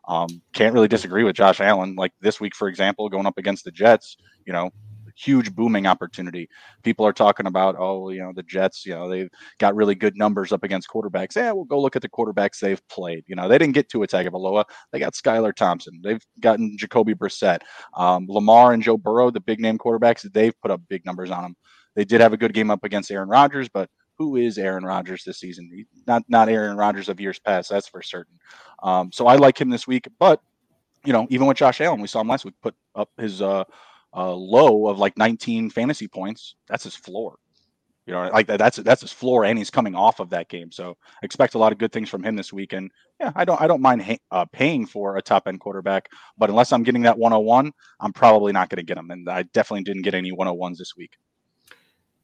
Um, 0.08 0.28
can't 0.52 0.74
really 0.74 0.88
disagree 0.88 1.24
with 1.24 1.36
Josh 1.36 1.60
Allen. 1.60 1.94
Like 1.94 2.12
this 2.20 2.40
week, 2.40 2.54
for 2.56 2.68
example, 2.68 3.08
going 3.08 3.26
up 3.26 3.38
against 3.38 3.64
the 3.64 3.70
Jets, 3.70 4.16
you 4.44 4.52
know, 4.52 4.70
huge 5.16 5.54
booming 5.54 5.86
opportunity. 5.86 6.48
People 6.82 7.06
are 7.06 7.12
talking 7.12 7.46
about, 7.46 7.76
oh, 7.78 8.10
you 8.10 8.20
know, 8.20 8.32
the 8.34 8.42
Jets, 8.42 8.84
you 8.86 8.94
know, 8.94 9.08
they've 9.08 9.30
got 9.58 9.74
really 9.74 9.94
good 9.94 10.16
numbers 10.16 10.52
up 10.52 10.64
against 10.64 10.88
quarterbacks. 10.88 11.36
Yeah, 11.36 11.52
we'll 11.52 11.64
go 11.64 11.80
look 11.80 11.96
at 11.96 12.02
the 12.02 12.08
quarterbacks 12.08 12.58
they've 12.58 12.86
played. 12.88 13.24
You 13.26 13.36
know, 13.36 13.48
they 13.48 13.58
didn't 13.58 13.74
get 13.74 13.88
to 13.90 14.02
a 14.02 14.06
Tagovailoa. 14.06 14.64
They 14.92 14.98
got 14.98 15.14
Skylar 15.14 15.54
Thompson. 15.54 16.00
They've 16.02 16.24
gotten 16.40 16.76
Jacoby 16.76 17.14
Brissett. 17.14 17.60
Um, 17.94 18.26
Lamar 18.28 18.72
and 18.72 18.82
Joe 18.82 18.96
Burrow, 18.96 19.30
the 19.30 19.40
big 19.40 19.60
name 19.60 19.78
quarterbacks, 19.78 20.30
they've 20.32 20.58
put 20.60 20.70
up 20.70 20.80
big 20.88 21.04
numbers 21.04 21.30
on 21.30 21.42
them. 21.42 21.56
They 21.94 22.04
did 22.04 22.20
have 22.20 22.32
a 22.32 22.38
good 22.38 22.54
game 22.54 22.70
up 22.70 22.84
against 22.84 23.10
Aaron 23.10 23.28
Rodgers, 23.28 23.68
but 23.68 23.90
who 24.18 24.36
is 24.36 24.58
Aaron 24.58 24.84
Rodgers 24.84 25.24
this 25.24 25.40
season? 25.40 25.84
Not 26.06 26.22
not 26.28 26.48
Aaron 26.48 26.76
Rodgers 26.76 27.08
of 27.08 27.20
years 27.20 27.38
past, 27.38 27.70
that's 27.70 27.88
for 27.88 28.02
certain. 28.02 28.38
Um, 28.82 29.10
so 29.12 29.26
I 29.26 29.36
like 29.36 29.60
him 29.60 29.68
this 29.68 29.86
week, 29.86 30.06
but 30.18 30.40
you 31.04 31.12
know, 31.12 31.26
even 31.30 31.46
with 31.46 31.56
Josh 31.56 31.80
Allen, 31.80 32.00
we 32.00 32.06
saw 32.06 32.20
him 32.20 32.28
last 32.28 32.44
week 32.44 32.54
put 32.62 32.74
up 32.94 33.10
his 33.18 33.42
uh, 33.42 33.64
uh, 34.14 34.32
low 34.32 34.88
of 34.88 34.98
like 34.98 35.16
19 35.16 35.70
fantasy 35.70 36.08
points. 36.08 36.54
That's 36.68 36.84
his 36.84 36.96
floor. 36.96 37.38
You 38.06 38.14
know, 38.14 38.28
like 38.32 38.48
that, 38.48 38.58
that's 38.58 38.78
that's 38.78 39.00
his 39.00 39.12
floor, 39.12 39.44
and 39.44 39.56
he's 39.56 39.70
coming 39.70 39.94
off 39.94 40.18
of 40.18 40.30
that 40.30 40.48
game. 40.48 40.72
So 40.72 40.96
expect 41.22 41.54
a 41.54 41.58
lot 41.58 41.70
of 41.70 41.78
good 41.78 41.92
things 41.92 42.08
from 42.08 42.24
him 42.24 42.34
this 42.34 42.52
week. 42.52 42.72
And 42.72 42.90
yeah, 43.20 43.30
I 43.36 43.44
don't 43.44 43.60
I 43.60 43.68
don't 43.68 43.80
mind 43.80 44.02
ha- 44.02 44.18
uh, 44.32 44.44
paying 44.46 44.86
for 44.86 45.16
a 45.16 45.22
top 45.22 45.46
end 45.46 45.60
quarterback, 45.60 46.08
but 46.36 46.50
unless 46.50 46.72
I'm 46.72 46.82
getting 46.82 47.02
that 47.02 47.16
101, 47.16 47.72
I'm 48.00 48.12
probably 48.12 48.52
not 48.52 48.70
going 48.70 48.78
to 48.78 48.82
get 48.82 48.98
him. 48.98 49.12
And 49.12 49.28
I 49.28 49.44
definitely 49.54 49.84
didn't 49.84 50.02
get 50.02 50.14
any 50.14 50.32
101s 50.32 50.78
this 50.78 50.96
week. 50.96 51.12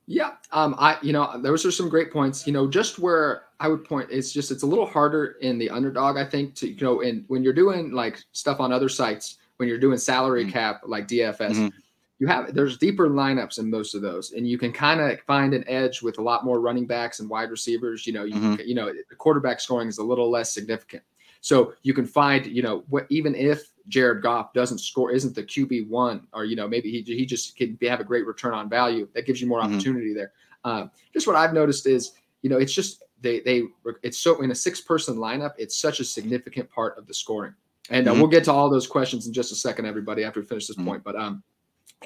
Yeah, 0.07 0.33
um, 0.51 0.75
I 0.79 0.99
you 1.01 1.13
know 1.13 1.41
those 1.41 1.65
are 1.65 1.71
some 1.71 1.89
great 1.89 2.11
points. 2.11 2.45
You 2.45 2.53
know, 2.53 2.67
just 2.67 2.99
where 2.99 3.45
I 3.61 3.69
would 3.69 3.85
point, 3.85 4.09
it's 4.11 4.33
just 4.33 4.51
it's 4.51 4.65
a 4.65 4.67
little 4.67 4.87
harder 4.87 5.37
in 5.43 5.59
the 5.59 5.71
underdog. 5.71 6.17
I 6.17 6.25
think 6.25 6.57
to 6.57 6.69
you 6.69 6.81
know, 6.81 7.03
and 7.03 7.25
when 7.29 7.45
you're 7.45 7.53
doing 7.53 7.93
like 7.93 8.19
stuff 8.33 8.59
on 8.59 8.73
other 8.73 8.89
sites, 8.89 9.37
when 9.59 9.69
you're 9.69 9.79
doing 9.79 9.99
salary 9.99 10.47
Mhm. 10.47 10.53
cap 10.53 10.83
like 10.87 11.07
DFS, 11.07 11.59
Mhm. 11.59 11.73
you 12.19 12.27
have 12.27 12.55
there's 12.55 12.79
deeper 12.79 13.09
lineups 13.09 13.59
in 13.59 13.69
most 13.69 13.95
of 13.95 14.03
those, 14.03 14.33
and 14.33 14.49
you 14.49 14.57
can 14.57 14.73
kind 14.73 15.01
of 15.01 15.21
find 15.23 15.53
an 15.53 15.65
edge 15.69 16.01
with 16.01 16.19
a 16.19 16.23
lot 16.23 16.45
more 16.45 16.61
running 16.61 16.87
backs 16.87 17.21
and 17.21 17.29
wide 17.29 17.51
receivers. 17.51 18.07
You 18.07 18.13
know, 18.15 18.25
you 18.25 18.35
Mhm. 18.35 18.67
you 18.67 18.75
know, 18.75 18.87
the 18.93 19.15
quarterback 19.17 19.61
scoring 19.61 19.89
is 19.89 19.99
a 19.99 20.05
little 20.05 20.31
less 20.31 20.53
significant. 20.53 21.03
So 21.41 21.75
you 21.83 21.95
can 21.95 22.07
find, 22.07 22.47
you 22.47 22.63
know, 22.63 22.85
what 22.89 23.07
even 23.11 23.35
if 23.35 23.71
Jared 23.89 24.23
Goff 24.23 24.53
doesn't 24.53 24.79
score, 24.79 25.13
isn't 25.13 25.35
the 25.35 25.43
QB 25.45 25.83
one, 25.89 26.27
or 26.33 26.45
you 26.45 26.57
know, 26.57 26.67
maybe 26.69 26.91
he 26.91 27.03
he 27.03 27.27
just 27.27 27.57
can 27.57 27.77
have 27.83 28.01
a 28.01 28.05
great 28.05 28.27
return 28.27 28.55
on 28.55 28.69
value. 28.69 29.09
That 29.15 29.27
gives 29.27 29.41
you 29.41 29.47
more 29.49 29.61
Mhm. 29.61 29.65
opportunity 29.75 30.13
there. 30.15 30.33
Um, 30.65 30.91
just 31.13 31.27
what 31.27 31.37
I've 31.37 31.53
noticed 31.55 31.87
is, 31.87 32.13
you 32.43 32.51
know, 32.51 32.59
it's 32.59 32.73
just 32.73 33.03
they 33.21 33.41
they 33.41 33.65
it's 34.03 34.19
so 34.19 34.41
in 34.43 34.51
a 34.51 34.55
six 34.55 34.81
person 34.81 35.17
lineup, 35.17 35.55
it's 35.59 35.77
such 35.77 35.99
a 36.01 36.05
significant 36.05 36.69
part 36.71 36.97
of 36.99 37.07
the 37.07 37.15
scoring. 37.15 37.55
And 37.91 38.07
uh, 38.07 38.13
mm-hmm. 38.13 38.21
we'll 38.21 38.31
get 38.31 38.45
to 38.45 38.53
all 38.53 38.69
those 38.69 38.87
questions 38.87 39.27
in 39.27 39.33
just 39.33 39.53
a 39.53 39.55
second, 39.55 39.87
everybody, 39.87 40.25
after 40.25 40.41
we 40.41 40.47
finish 40.47 40.67
this 40.67 40.77
mm-hmm. 40.77 40.89
point. 40.89 41.05
But 41.05 41.17
um, 41.17 41.43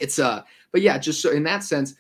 it's 0.01 0.19
uh, 0.19 0.43
but 0.71 0.81
yeah, 0.81 0.99
just 0.99 1.21
so 1.21 1.31
in 1.31 1.43
that 1.45 1.65
sense, 1.65 1.95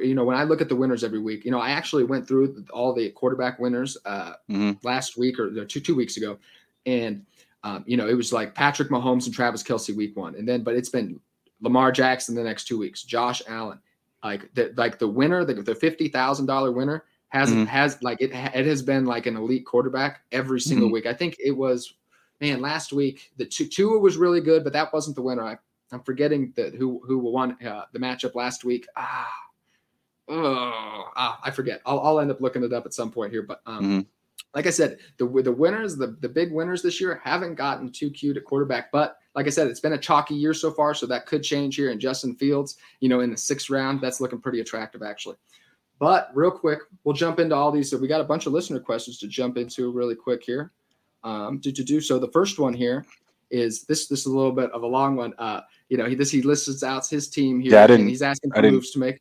you 0.00 0.14
know, 0.14 0.24
when 0.24 0.36
I 0.36 0.44
look 0.44 0.60
at 0.60 0.68
the 0.68 0.76
winners 0.76 1.04
every 1.04 1.20
week, 1.20 1.44
you 1.44 1.50
know, 1.50 1.60
I 1.60 1.70
actually 1.70 2.04
went 2.04 2.26
through 2.26 2.64
all 2.72 2.92
the 2.92 3.10
quarterback 3.10 3.58
winners 3.58 3.96
uh, 4.04 4.32
mm-hmm. 4.50 4.72
last 4.82 5.16
week 5.16 5.38
or 5.38 5.64
two 5.64 5.80
two 5.80 5.94
weeks 5.94 6.16
ago, 6.16 6.38
and 6.86 7.24
um, 7.64 7.84
you 7.86 7.96
know, 7.96 8.08
it 8.08 8.14
was 8.14 8.32
like 8.32 8.54
Patrick 8.54 8.88
Mahomes 8.88 9.26
and 9.26 9.34
Travis 9.34 9.62
Kelce 9.62 9.94
week 9.94 10.16
one, 10.16 10.34
and 10.34 10.48
then 10.48 10.62
but 10.62 10.74
it's 10.74 10.88
been 10.88 11.20
Lamar 11.60 11.92
Jackson 11.92 12.34
the 12.34 12.42
next 12.42 12.66
two 12.66 12.78
weeks, 12.78 13.02
Josh 13.02 13.42
Allen, 13.46 13.78
like 14.24 14.52
the 14.54 14.72
like 14.76 14.98
the 14.98 15.08
winner, 15.08 15.44
the, 15.44 15.54
the 15.54 15.74
fifty 15.74 16.08
thousand 16.08 16.46
dollar 16.46 16.72
winner 16.72 17.04
has 17.28 17.50
mm-hmm. 17.50 17.64
has 17.64 18.02
like 18.02 18.20
it 18.20 18.30
it 18.32 18.66
has 18.66 18.82
been 18.82 19.04
like 19.04 19.26
an 19.26 19.36
elite 19.36 19.66
quarterback 19.66 20.22
every 20.32 20.60
single 20.60 20.86
mm-hmm. 20.86 20.94
week. 20.94 21.06
I 21.06 21.14
think 21.14 21.36
it 21.38 21.52
was 21.52 21.94
man 22.40 22.60
last 22.60 22.92
week 22.92 23.32
the 23.36 23.44
two 23.44 23.66
Tua 23.66 23.98
was 23.98 24.16
really 24.16 24.40
good, 24.40 24.64
but 24.64 24.72
that 24.72 24.92
wasn't 24.92 25.16
the 25.16 25.22
winner. 25.22 25.42
I 25.42 25.56
I'm 25.92 26.02
forgetting 26.02 26.52
the 26.56 26.70
who 26.70 27.00
who 27.06 27.18
won 27.18 27.56
uh, 27.64 27.84
the 27.92 27.98
matchup 27.98 28.34
last 28.34 28.64
week. 28.64 28.86
Ah, 28.96 29.32
oh, 30.28 31.04
ah, 31.16 31.40
I 31.42 31.50
forget. 31.50 31.80
I'll 31.86 32.00
I'll 32.00 32.20
end 32.20 32.30
up 32.30 32.40
looking 32.40 32.62
it 32.62 32.72
up 32.72 32.86
at 32.86 32.94
some 32.94 33.10
point 33.10 33.32
here, 33.32 33.42
but 33.42 33.60
um. 33.66 33.84
Mm-hmm. 33.84 34.00
Like 34.54 34.66
I 34.66 34.70
said, 34.70 34.98
the 35.18 35.26
the 35.42 35.52
winners, 35.52 35.96
the, 35.96 36.16
the 36.20 36.28
big 36.28 36.52
winners 36.52 36.80
this 36.80 37.02
year 37.02 37.20
haven't 37.22 37.56
gotten 37.56 37.92
too 37.92 38.10
cute 38.10 38.38
at 38.38 38.44
quarterback, 38.44 38.90
but 38.90 39.18
like 39.34 39.46
I 39.46 39.50
said, 39.50 39.68
it's 39.68 39.78
been 39.78 39.92
a 39.92 39.98
chalky 39.98 40.34
year 40.34 40.54
so 40.54 40.70
far, 40.70 40.94
so 40.94 41.06
that 41.06 41.26
could 41.26 41.42
change 41.42 41.76
here. 41.76 41.90
And 41.90 42.00
Justin 42.00 42.34
Fields, 42.34 42.78
you 43.00 43.10
know, 43.10 43.20
in 43.20 43.30
the 43.30 43.36
sixth 43.36 43.68
round, 43.68 44.00
that's 44.00 44.22
looking 44.22 44.40
pretty 44.40 44.60
attractive 44.60 45.02
actually. 45.02 45.36
But 45.98 46.30
real 46.34 46.50
quick, 46.50 46.80
we'll 47.04 47.14
jump 47.14 47.40
into 47.40 47.54
all 47.54 47.70
these. 47.70 47.90
So 47.90 47.98
we 47.98 48.08
got 48.08 48.20
a 48.20 48.24
bunch 48.24 48.46
of 48.46 48.52
listener 48.52 48.80
questions 48.80 49.18
to 49.18 49.28
jump 49.28 49.58
into 49.58 49.92
really 49.92 50.14
quick 50.14 50.42
here. 50.42 50.72
Um, 51.24 51.60
to, 51.60 51.72
to 51.72 51.84
do 51.84 52.00
so, 52.00 52.18
the 52.18 52.30
first 52.30 52.58
one 52.58 52.72
here 52.72 53.04
is 53.50 53.84
this. 53.84 54.06
This 54.06 54.20
is 54.20 54.26
a 54.26 54.36
little 54.36 54.52
bit 54.52 54.70
of 54.72 54.82
a 54.82 54.86
long 54.86 55.16
one. 55.16 55.34
Uh, 55.38 55.60
you 55.88 55.96
know, 55.96 56.06
he 56.06 56.14
this 56.14 56.30
he 56.30 56.42
lists 56.42 56.82
out 56.82 57.06
his 57.06 57.28
team 57.28 57.60
here, 57.60 57.72
yeah, 57.72 57.90
and 57.90 58.08
he's 58.08 58.22
asking 58.22 58.52
for 58.52 58.62
moves 58.62 58.90
to 58.92 58.98
make. 58.98 59.20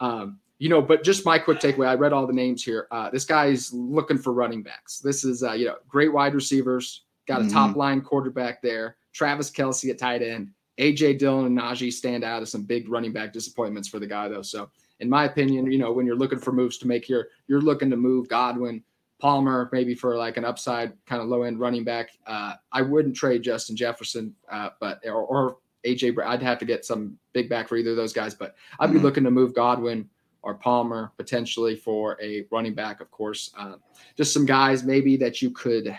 Um, 0.00 0.38
you 0.58 0.68
know, 0.68 0.82
but 0.82 1.04
just 1.04 1.24
my 1.24 1.38
quick 1.38 1.60
takeaway. 1.60 1.86
I 1.86 1.94
read 1.94 2.12
all 2.12 2.26
the 2.26 2.32
names 2.32 2.64
here. 2.64 2.88
Uh, 2.90 3.10
this 3.10 3.24
guy's 3.24 3.72
looking 3.72 4.18
for 4.18 4.32
running 4.32 4.62
backs. 4.62 4.98
This 4.98 5.24
is 5.24 5.42
uh, 5.42 5.52
you 5.52 5.66
know 5.66 5.76
great 5.88 6.12
wide 6.12 6.34
receivers. 6.34 7.04
Got 7.26 7.40
a 7.40 7.44
mm-hmm. 7.44 7.52
top 7.52 7.76
line 7.76 8.00
quarterback 8.00 8.62
there. 8.62 8.96
Travis 9.12 9.50
Kelce 9.50 9.90
at 9.90 9.98
tight 9.98 10.22
end. 10.22 10.50
AJ 10.78 11.18
Dillon 11.18 11.46
and 11.46 11.58
Najee 11.58 11.92
stand 11.92 12.24
out 12.24 12.42
as 12.42 12.52
some 12.52 12.62
big 12.62 12.88
running 12.88 13.12
back 13.12 13.32
disappointments 13.32 13.88
for 13.88 13.98
the 13.98 14.06
guy 14.06 14.28
though. 14.28 14.42
So 14.42 14.70
in 15.00 15.08
my 15.08 15.24
opinion, 15.24 15.70
you 15.70 15.78
know, 15.78 15.92
when 15.92 16.06
you're 16.06 16.16
looking 16.16 16.38
for 16.38 16.52
moves 16.52 16.78
to 16.78 16.86
make 16.86 17.04
here, 17.04 17.28
you're 17.46 17.60
looking 17.60 17.90
to 17.90 17.96
move 17.96 18.28
Godwin, 18.28 18.82
Palmer, 19.18 19.68
maybe 19.72 19.94
for 19.94 20.16
like 20.16 20.36
an 20.36 20.44
upside 20.44 20.92
kind 21.06 21.20
of 21.20 21.28
low 21.28 21.42
end 21.42 21.58
running 21.58 21.84
back. 21.84 22.10
Uh, 22.26 22.54
I 22.72 22.82
wouldn't 22.82 23.16
trade 23.16 23.42
Justin 23.42 23.76
Jefferson, 23.76 24.34
uh, 24.50 24.70
but 24.80 25.00
or, 25.04 25.22
or 25.22 25.56
AJ. 25.84 26.16
I'd 26.24 26.42
have 26.42 26.58
to 26.58 26.64
get 26.64 26.84
some 26.84 27.18
big 27.32 27.48
back 27.48 27.68
for 27.68 27.76
either 27.76 27.90
of 27.90 27.96
those 27.96 28.12
guys, 28.12 28.34
but 28.34 28.54
I'd 28.78 28.88
be 28.88 28.94
mm-hmm. 28.96 29.04
looking 29.04 29.24
to 29.24 29.30
move 29.30 29.54
Godwin 29.54 30.08
or 30.42 30.54
Palmer 30.54 31.12
potentially 31.16 31.74
for 31.74 32.16
a 32.22 32.46
running 32.50 32.74
back, 32.74 33.00
of 33.00 33.10
course. 33.10 33.52
Uh, 33.58 33.74
just 34.16 34.32
some 34.32 34.46
guys 34.46 34.84
maybe 34.84 35.16
that 35.16 35.42
you 35.42 35.50
could 35.50 35.98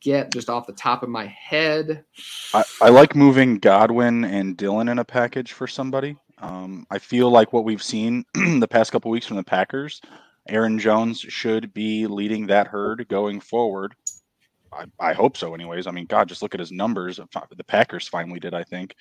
get 0.00 0.32
just 0.32 0.48
off 0.48 0.66
the 0.66 0.72
top 0.74 1.02
of 1.02 1.08
my 1.08 1.26
head. 1.26 2.04
I, 2.54 2.64
I 2.82 2.88
like 2.90 3.16
moving 3.16 3.58
Godwin 3.58 4.24
and 4.24 4.56
Dillon 4.56 4.88
in 4.88 4.98
a 4.98 5.04
package 5.04 5.52
for 5.52 5.66
somebody. 5.66 6.16
Um, 6.40 6.86
I 6.90 6.98
feel 6.98 7.30
like 7.30 7.52
what 7.52 7.64
we've 7.64 7.82
seen 7.82 8.24
the 8.34 8.68
past 8.68 8.92
couple 8.92 9.10
weeks 9.10 9.26
from 9.26 9.36
the 9.36 9.42
Packers, 9.42 10.00
Aaron 10.48 10.78
Jones 10.78 11.20
should 11.20 11.72
be 11.74 12.06
leading 12.06 12.46
that 12.46 12.66
herd 12.66 13.06
going 13.08 13.40
forward. 13.40 13.94
I, 14.72 14.84
I, 15.00 15.12
hope 15.14 15.36
so, 15.36 15.54
anyways. 15.54 15.86
I 15.86 15.90
mean, 15.90 16.06
God, 16.06 16.28
just 16.28 16.42
look 16.42 16.54
at 16.54 16.60
his 16.60 16.72
numbers. 16.72 17.16
The 17.16 17.64
Packers 17.64 18.06
finally 18.06 18.38
did, 18.38 18.54
I 18.54 18.64
think. 18.64 18.94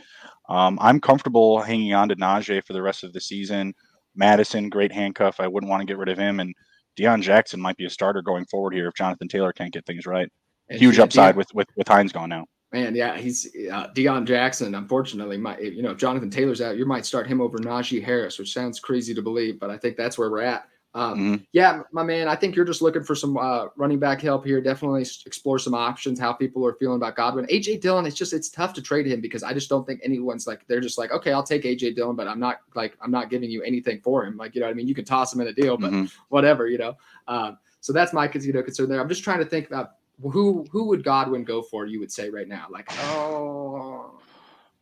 Um, 0.47 0.77
I'm 0.81 0.99
comfortable 0.99 1.61
hanging 1.61 1.93
on 1.93 2.09
to 2.09 2.15
Najee 2.15 2.65
for 2.65 2.73
the 2.73 2.81
rest 2.81 3.03
of 3.03 3.11
the 3.11 3.19
season. 3.19 3.73
Madison, 4.15 4.69
great 4.69 4.91
handcuff. 4.91 5.39
I 5.39 5.47
wouldn't 5.47 5.69
want 5.69 5.81
to 5.81 5.85
get 5.85 5.97
rid 5.97 6.09
of 6.09 6.17
him. 6.17 6.39
And 6.39 6.55
Deon 6.97 7.21
Jackson 7.21 7.61
might 7.61 7.77
be 7.77 7.85
a 7.85 7.89
starter 7.89 8.21
going 8.21 8.45
forward 8.45 8.73
here 8.73 8.87
if 8.87 8.95
Jonathan 8.95 9.27
Taylor 9.27 9.53
can't 9.53 9.73
get 9.73 9.85
things 9.85 10.05
right. 10.05 10.31
Huge 10.69 10.99
upside 10.99 11.35
with, 11.35 11.47
with 11.53 11.67
with 11.77 11.87
Hines 11.87 12.11
gone 12.11 12.29
now. 12.29 12.45
Man, 12.73 12.93
yeah, 12.93 13.17
he's 13.17 13.47
uh, 13.71 13.87
Deon 13.95 14.25
Jackson. 14.25 14.75
Unfortunately, 14.75 15.37
might 15.37 15.61
you 15.61 15.81
know 15.81 15.91
if 15.91 15.97
Jonathan 15.97 16.29
Taylor's 16.29 16.61
out, 16.61 16.75
you 16.75 16.85
might 16.85 17.05
start 17.05 17.25
him 17.25 17.39
over 17.39 17.57
Najee 17.57 18.03
Harris, 18.03 18.37
which 18.37 18.53
sounds 18.53 18.79
crazy 18.79 19.13
to 19.13 19.21
believe, 19.21 19.59
but 19.59 19.69
I 19.69 19.77
think 19.77 19.95
that's 19.95 20.17
where 20.17 20.29
we're 20.29 20.41
at. 20.41 20.67
Um, 20.97 21.13
mm-hmm. 21.13 21.35
Yeah, 21.51 21.83
my 21.91 22.01
man, 22.01 22.27
I 22.27 22.35
think 22.35 22.55
you're 22.55 22.65
just 22.65 22.81
looking 22.81 23.03
for 23.03 23.13
some 23.13 23.37
uh, 23.37 23.67
running 23.75 23.99
back 23.99 24.19
help 24.19 24.43
here. 24.43 24.59
Definitely 24.59 25.03
explore 25.27 25.59
some 25.59 25.75
options. 25.75 26.19
How 26.19 26.33
people 26.33 26.65
are 26.65 26.73
feeling 26.73 26.95
about 26.95 27.15
Godwin, 27.15 27.45
AJ 27.45 27.81
Dillon. 27.81 28.07
It's 28.07 28.15
just 28.15 28.33
it's 28.33 28.49
tough 28.49 28.73
to 28.73 28.81
trade 28.81 29.05
him 29.05 29.21
because 29.21 29.43
I 29.43 29.53
just 29.53 29.69
don't 29.69 29.85
think 29.85 30.01
anyone's 30.03 30.47
like 30.47 30.65
they're 30.67 30.81
just 30.81 30.97
like 30.97 31.11
okay, 31.11 31.31
I'll 31.33 31.43
take 31.43 31.63
AJ 31.65 31.95
Dillon, 31.95 32.15
but 32.15 32.27
I'm 32.27 32.39
not 32.39 32.61
like 32.73 32.97
I'm 32.99 33.11
not 33.11 33.29
giving 33.29 33.51
you 33.51 33.61
anything 33.61 34.01
for 34.01 34.25
him. 34.25 34.37
Like 34.37 34.55
you 34.55 34.61
know, 34.61 34.67
I 34.67 34.73
mean, 34.73 34.87
you 34.87 34.95
can 34.95 35.05
toss 35.05 35.31
him 35.31 35.39
in 35.39 35.47
a 35.47 35.53
deal, 35.53 35.77
but 35.77 35.91
mm-hmm. 35.91 36.05
whatever, 36.29 36.67
you 36.67 36.79
know. 36.79 36.95
Um, 37.27 37.59
so 37.79 37.93
that's 37.93 38.11
my 38.11 38.27
you 38.33 38.51
know 38.51 38.63
concern 38.63 38.89
there. 38.89 38.99
I'm 38.99 39.09
just 39.09 39.23
trying 39.23 39.39
to 39.39 39.45
think 39.45 39.67
about 39.67 39.91
who 40.19 40.65
who 40.71 40.87
would 40.87 41.03
Godwin 41.03 41.43
go 41.43 41.61
for? 41.61 41.85
You 41.85 41.99
would 41.99 42.11
say 42.11 42.31
right 42.31 42.47
now, 42.47 42.65
like 42.71 42.91
oh, 43.03 44.16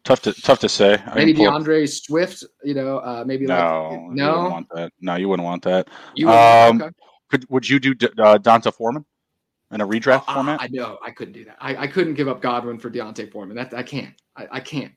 tough 0.06 0.22
to 0.22 0.34
tough 0.34 0.60
to 0.60 0.70
say. 0.70 1.02
Maybe 1.14 1.34
D'Andre 1.34 1.84
up... 1.84 1.90
Swift. 1.90 2.46
You 2.64 2.74
know, 2.74 3.00
uh, 3.00 3.24
maybe 3.28 3.46
no, 3.46 3.90
like, 4.08 4.16
no, 4.16 4.50
want 4.50 4.68
that. 4.74 4.94
No, 5.02 5.16
you 5.16 5.28
wouldn't 5.28 5.46
want 5.46 5.64
that. 5.64 5.90
You 6.16 6.30
um, 6.30 6.82
okay. 6.82 6.92
could 7.30 7.46
would 7.50 7.68
you 7.68 7.80
do 7.80 7.94
uh, 8.20 8.38
D'Onta 8.38 8.74
Foreman 8.74 9.06
in 9.72 9.82
a 9.82 9.88
redraft 9.88 10.24
uh, 10.28 10.36
format? 10.36 10.62
I 10.62 10.68
know 10.68 10.98
I 11.04 11.12
couldn't 11.12 11.34
do 11.34 11.44
that. 11.46 11.58
I, 11.60 11.76
I 11.76 11.88
couldn't 11.88 12.14
give 12.14 12.30
up 12.30 12.42
Godwin 12.42 12.80
for 12.80 12.90
D'Onta 12.90 13.30
Foreman. 13.30 13.58
That 13.58 13.74
I 13.74 13.84
can't. 13.84 14.14
I, 14.38 14.48
I 14.52 14.60
can't. 14.62 14.94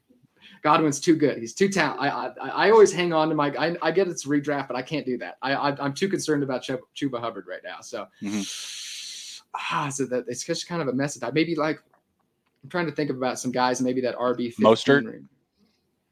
Godwin's 0.63 0.99
too 0.99 1.15
good. 1.15 1.39
He's 1.39 1.55
too 1.55 1.69
talented. 1.69 2.03
I, 2.03 2.09
I, 2.09 2.67
I 2.67 2.71
always 2.71 2.93
hang 2.93 3.13
on 3.13 3.29
to 3.29 3.35
my. 3.35 3.55
I, 3.59 3.77
I 3.83 3.91
get 3.91 4.09
it's 4.09 4.27
redraft, 4.27 4.69
but 4.69 4.77
I 4.77 4.83
can't 4.83 5.07
do 5.07 5.19
that. 5.19 5.37
I, 5.43 5.55
I 5.55 5.85
am 5.85 5.95
too 5.95 6.09
concerned 6.09 6.43
about 6.43 6.63
Chuba 6.63 7.21
Hubbard 7.21 7.47
right 7.49 7.63
now. 7.65 7.81
So. 7.81 8.07
Mm-hmm 8.23 8.85
ah, 9.55 9.89
so 9.89 10.05
that 10.05 10.25
it's 10.29 10.45
just 10.45 10.69
kind 10.69 10.83
of 10.83 10.89
a 10.89 10.93
mess. 10.93 11.15
That 11.15 11.35
maybe 11.35 11.55
like 11.55 11.81
I'm 12.63 12.71
trying 12.71 12.87
to 12.87 12.93
think 12.93 13.11
about 13.11 13.39
some 13.39 13.53
guys, 13.53 13.81
maybe 13.81 14.01
that 14.03 14.17
RB 14.17 14.55
Mostert. 14.57 15.25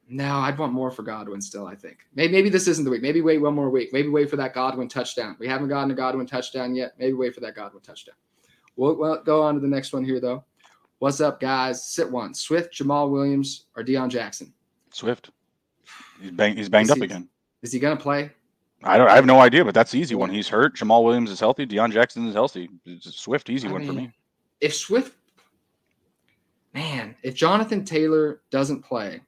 No, 0.09 0.37
I'd 0.37 0.57
want 0.57 0.73
more 0.73 0.93
for 0.93 1.03
Godwin 1.03 1.41
still. 1.41 1.67
I 1.67 1.75
think 1.75 1.99
maybe 2.15 2.33
maybe 2.33 2.49
this 2.49 2.69
isn't 2.69 2.85
the 2.85 2.91
week. 2.91 3.03
Maybe 3.03 3.21
wait 3.21 3.39
one 3.39 3.55
more 3.55 3.71
week. 3.71 3.93
Maybe 3.93 4.09
wait 4.09 4.31
for 4.31 4.37
that 4.37 4.55
Godwin 4.55 4.89
touchdown. 4.89 5.37
We 5.41 5.49
haven't 5.49 5.69
gotten 5.69 5.91
a 5.91 5.95
Godwin 5.95 6.27
touchdown 6.27 6.77
yet. 6.77 6.93
Maybe 6.99 7.15
wait 7.15 7.35
for 7.35 7.41
that 7.41 7.57
Godwin 7.57 7.83
touchdown. 7.83 8.15
We'll, 8.77 8.95
we'll 8.95 9.23
go 9.25 9.43
on 9.43 9.55
to 9.55 9.61
the 9.61 9.67
next 9.67 9.93
one 9.93 10.05
here 10.05 10.21
though. 10.21 10.45
What's 10.99 11.21
up, 11.21 11.41
guys? 11.41 11.85
Sit 11.85 12.11
one. 12.11 12.35
Swift, 12.35 12.73
Jamaal 12.73 13.11
Williams, 13.11 13.67
or 13.77 13.83
Deon 13.83 14.09
Jackson? 14.09 14.53
Swift. 14.93 15.31
He's, 16.21 16.31
bang, 16.31 16.57
he's 16.57 16.69
banged 16.69 16.87
is 16.87 16.93
up 16.93 16.99
he, 16.99 17.05
again. 17.05 17.29
Is 17.63 17.73
he 17.73 17.81
gonna 17.81 17.97
play? 17.97 18.31
I 18.85 18.97
don't. 18.97 19.09
I 19.09 19.17
have 19.17 19.27
no 19.27 19.41
idea, 19.41 19.65
but 19.65 19.75
that's 19.75 19.91
the 19.91 19.99
easy 19.99 20.15
one. 20.15 20.31
He's 20.31 20.49
hurt. 20.49 20.77
Jamaal 20.77 21.03
Williams 21.03 21.31
is 21.31 21.41
healthy. 21.41 21.67
Deon 21.67 21.93
Jackson 21.93 22.27
is 22.29 22.35
healthy. 22.35 22.69
It's 22.85 23.07
a 23.07 23.13
swift, 23.13 23.51
easy 23.51 23.69
I 23.69 23.73
one 23.73 23.81
mean, 23.81 23.89
for 23.89 23.95
me. 23.95 24.13
If 24.61 24.75
Swift, 24.75 25.15
man, 26.77 27.17
if 27.23 27.35
Jonathan 27.35 27.85
Taylor 27.85 28.43
doesn't 28.51 28.83
play, 28.83 29.23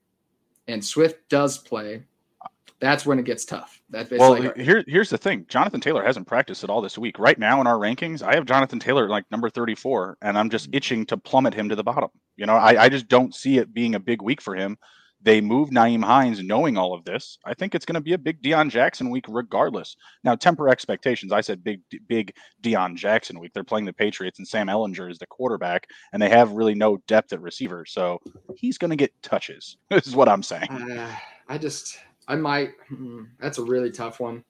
and 0.68 0.84
Swift 0.84 1.28
does 1.30 1.56
play, 1.56 2.02
that's 2.78 3.06
when 3.06 3.18
it 3.18 3.24
gets 3.24 3.44
tough. 3.46 3.80
That 3.90 4.10
well, 4.10 4.38
like, 4.38 4.56
here, 4.56 4.84
here's 4.86 5.08
the 5.08 5.16
thing: 5.16 5.46
Jonathan 5.48 5.80
Taylor 5.80 6.04
hasn't 6.04 6.26
practiced 6.26 6.62
at 6.62 6.70
all 6.70 6.82
this 6.82 6.98
week. 6.98 7.18
Right 7.18 7.38
now 7.38 7.60
in 7.60 7.66
our 7.66 7.78
rankings, 7.78 8.22
I 8.22 8.34
have 8.34 8.44
Jonathan 8.44 8.78
Taylor 8.78 9.08
like 9.08 9.24
number 9.30 9.48
34, 9.48 10.18
and 10.20 10.38
I'm 10.38 10.50
just 10.50 10.70
mm. 10.70 10.76
itching 10.76 11.06
to 11.06 11.16
plummet 11.16 11.54
him 11.54 11.70
to 11.70 11.74
the 11.74 11.82
bottom. 11.82 12.10
You 12.36 12.46
know, 12.46 12.54
I, 12.54 12.84
I 12.84 12.88
just 12.90 13.08
don't 13.08 13.34
see 13.34 13.58
it 13.58 13.72
being 13.72 13.94
a 13.94 14.00
big 14.00 14.20
week 14.20 14.42
for 14.42 14.54
him. 14.54 14.76
They 15.20 15.40
move 15.40 15.70
Nyheim 15.70 16.04
Hines 16.04 16.42
knowing 16.42 16.78
all 16.78 16.94
of 16.94 17.04
this. 17.04 17.38
I 17.44 17.54
think 17.54 17.74
it's 17.74 17.84
going 17.84 17.94
to 17.94 18.00
be 18.00 18.12
a 18.12 18.18
big 18.18 18.40
Deon 18.40 18.70
Jackson 18.70 19.10
week 19.10 19.24
regardless. 19.28 19.96
Now, 20.22 20.36
temper 20.36 20.68
expectations. 20.68 21.32
I 21.32 21.40
said 21.40 21.64
big, 21.64 21.80
big 22.06 22.34
Deon 22.62 22.94
Jackson 22.94 23.40
week. 23.40 23.52
They're 23.52 23.64
playing 23.64 23.86
the 23.86 23.92
Patriots 23.92 24.38
and 24.38 24.46
Sam 24.46 24.68
Ehlinger 24.68 25.10
is 25.10 25.18
the 25.18 25.26
quarterback, 25.26 25.88
and 26.12 26.22
they 26.22 26.28
have 26.28 26.52
really 26.52 26.74
no 26.74 26.98
depth 27.08 27.32
at 27.32 27.40
receiver. 27.40 27.84
So 27.84 28.20
he's 28.56 28.78
going 28.78 28.90
to 28.90 28.96
get 28.96 29.12
touches, 29.22 29.76
this 29.90 30.06
is 30.06 30.14
what 30.14 30.28
I'm 30.28 30.42
saying. 30.42 30.70
Uh, 30.70 31.14
I 31.48 31.58
just, 31.58 31.98
I 32.28 32.36
might, 32.36 32.70
hmm, 32.88 33.24
that's 33.40 33.58
a 33.58 33.64
really 33.64 33.90
tough 33.90 34.20
one. 34.20 34.44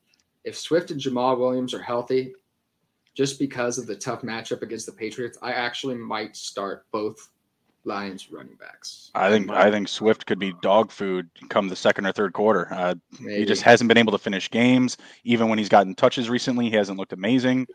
If 0.44 0.56
Swift 0.56 0.90
and 0.90 1.00
Jamaal 1.00 1.38
Williams 1.38 1.72
are 1.72 1.82
healthy, 1.82 2.34
just 3.14 3.38
because 3.38 3.78
of 3.78 3.86
the 3.86 3.96
tough 3.96 4.22
matchup 4.22 4.62
against 4.62 4.86
the 4.86 4.92
Patriots, 4.92 5.38
I 5.42 5.52
actually 5.52 5.96
might 5.96 6.36
start 6.36 6.86
both 6.92 7.30
Lions 7.84 8.30
running 8.30 8.56
backs. 8.56 9.10
I 9.14 9.30
think 9.30 9.50
I 9.50 9.70
think 9.70 9.88
Swift 9.88 10.26
could 10.26 10.38
be 10.38 10.52
dog 10.62 10.90
food 10.90 11.28
come 11.48 11.68
the 11.68 11.76
second 11.76 12.06
or 12.06 12.12
third 12.12 12.32
quarter. 12.32 12.68
Uh, 12.72 12.94
he 13.18 13.44
just 13.44 13.62
hasn't 13.62 13.88
been 13.88 13.98
able 13.98 14.12
to 14.12 14.18
finish 14.18 14.50
games. 14.50 14.96
Even 15.24 15.48
when 15.48 15.58
he's 15.58 15.68
gotten 15.68 15.94
touches 15.94 16.28
recently, 16.28 16.68
he 16.68 16.76
hasn't 16.76 16.98
looked 16.98 17.12
amazing. 17.12 17.66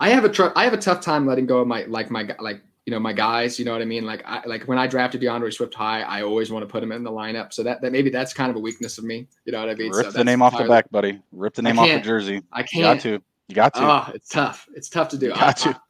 I 0.00 0.08
have 0.08 0.24
a 0.24 0.28
tr- 0.28 0.52
I 0.56 0.64
have 0.64 0.72
a 0.72 0.78
tough 0.78 1.00
time 1.00 1.26
letting 1.26 1.46
go 1.46 1.58
of 1.58 1.68
my 1.68 1.84
like 1.84 2.10
my 2.10 2.28
like 2.40 2.62
you 2.86 2.90
know 2.90 2.98
my 2.98 3.12
guys. 3.12 3.58
You 3.58 3.64
know 3.64 3.72
what 3.72 3.82
I 3.82 3.84
mean? 3.84 4.04
Like 4.04 4.22
I 4.26 4.42
like 4.46 4.64
when 4.64 4.78
I 4.78 4.86
drafted 4.86 5.20
D'Andre 5.20 5.50
Swift 5.50 5.74
high, 5.74 6.02
I 6.02 6.22
always 6.22 6.50
want 6.50 6.62
to 6.62 6.66
put 6.66 6.82
him 6.82 6.90
in 6.90 7.04
the 7.04 7.10
lineup. 7.10 7.52
So 7.52 7.62
that, 7.62 7.80
that 7.82 7.92
maybe 7.92 8.10
that's 8.10 8.32
kind 8.32 8.50
of 8.50 8.56
a 8.56 8.60
weakness 8.60 8.98
of 8.98 9.04
me. 9.04 9.28
You 9.44 9.52
know 9.52 9.60
what 9.60 9.70
I 9.70 9.74
mean? 9.74 9.92
Rip 9.92 10.06
so 10.06 10.12
the 10.12 10.24
name 10.24 10.42
off 10.42 10.56
the 10.56 10.64
back, 10.64 10.90
buddy. 10.90 11.20
Rip 11.32 11.54
the 11.54 11.62
name 11.62 11.78
off 11.78 11.88
the 11.88 12.00
jersey. 12.00 12.42
I 12.52 12.62
can't. 12.62 12.74
You 12.74 12.82
got 12.82 13.00
to. 13.00 13.22
You 13.48 13.54
got 13.54 13.74
to. 13.74 13.80
Oh, 13.82 14.12
it's 14.14 14.28
tough. 14.28 14.68
It's 14.74 14.88
tough 14.88 15.08
to 15.10 15.18
do. 15.18 15.26
You 15.26 15.34
got 15.34 15.66
I, 15.66 15.72
to. 15.72 15.80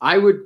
I, 0.00 0.14
I 0.14 0.18
would 0.18 0.42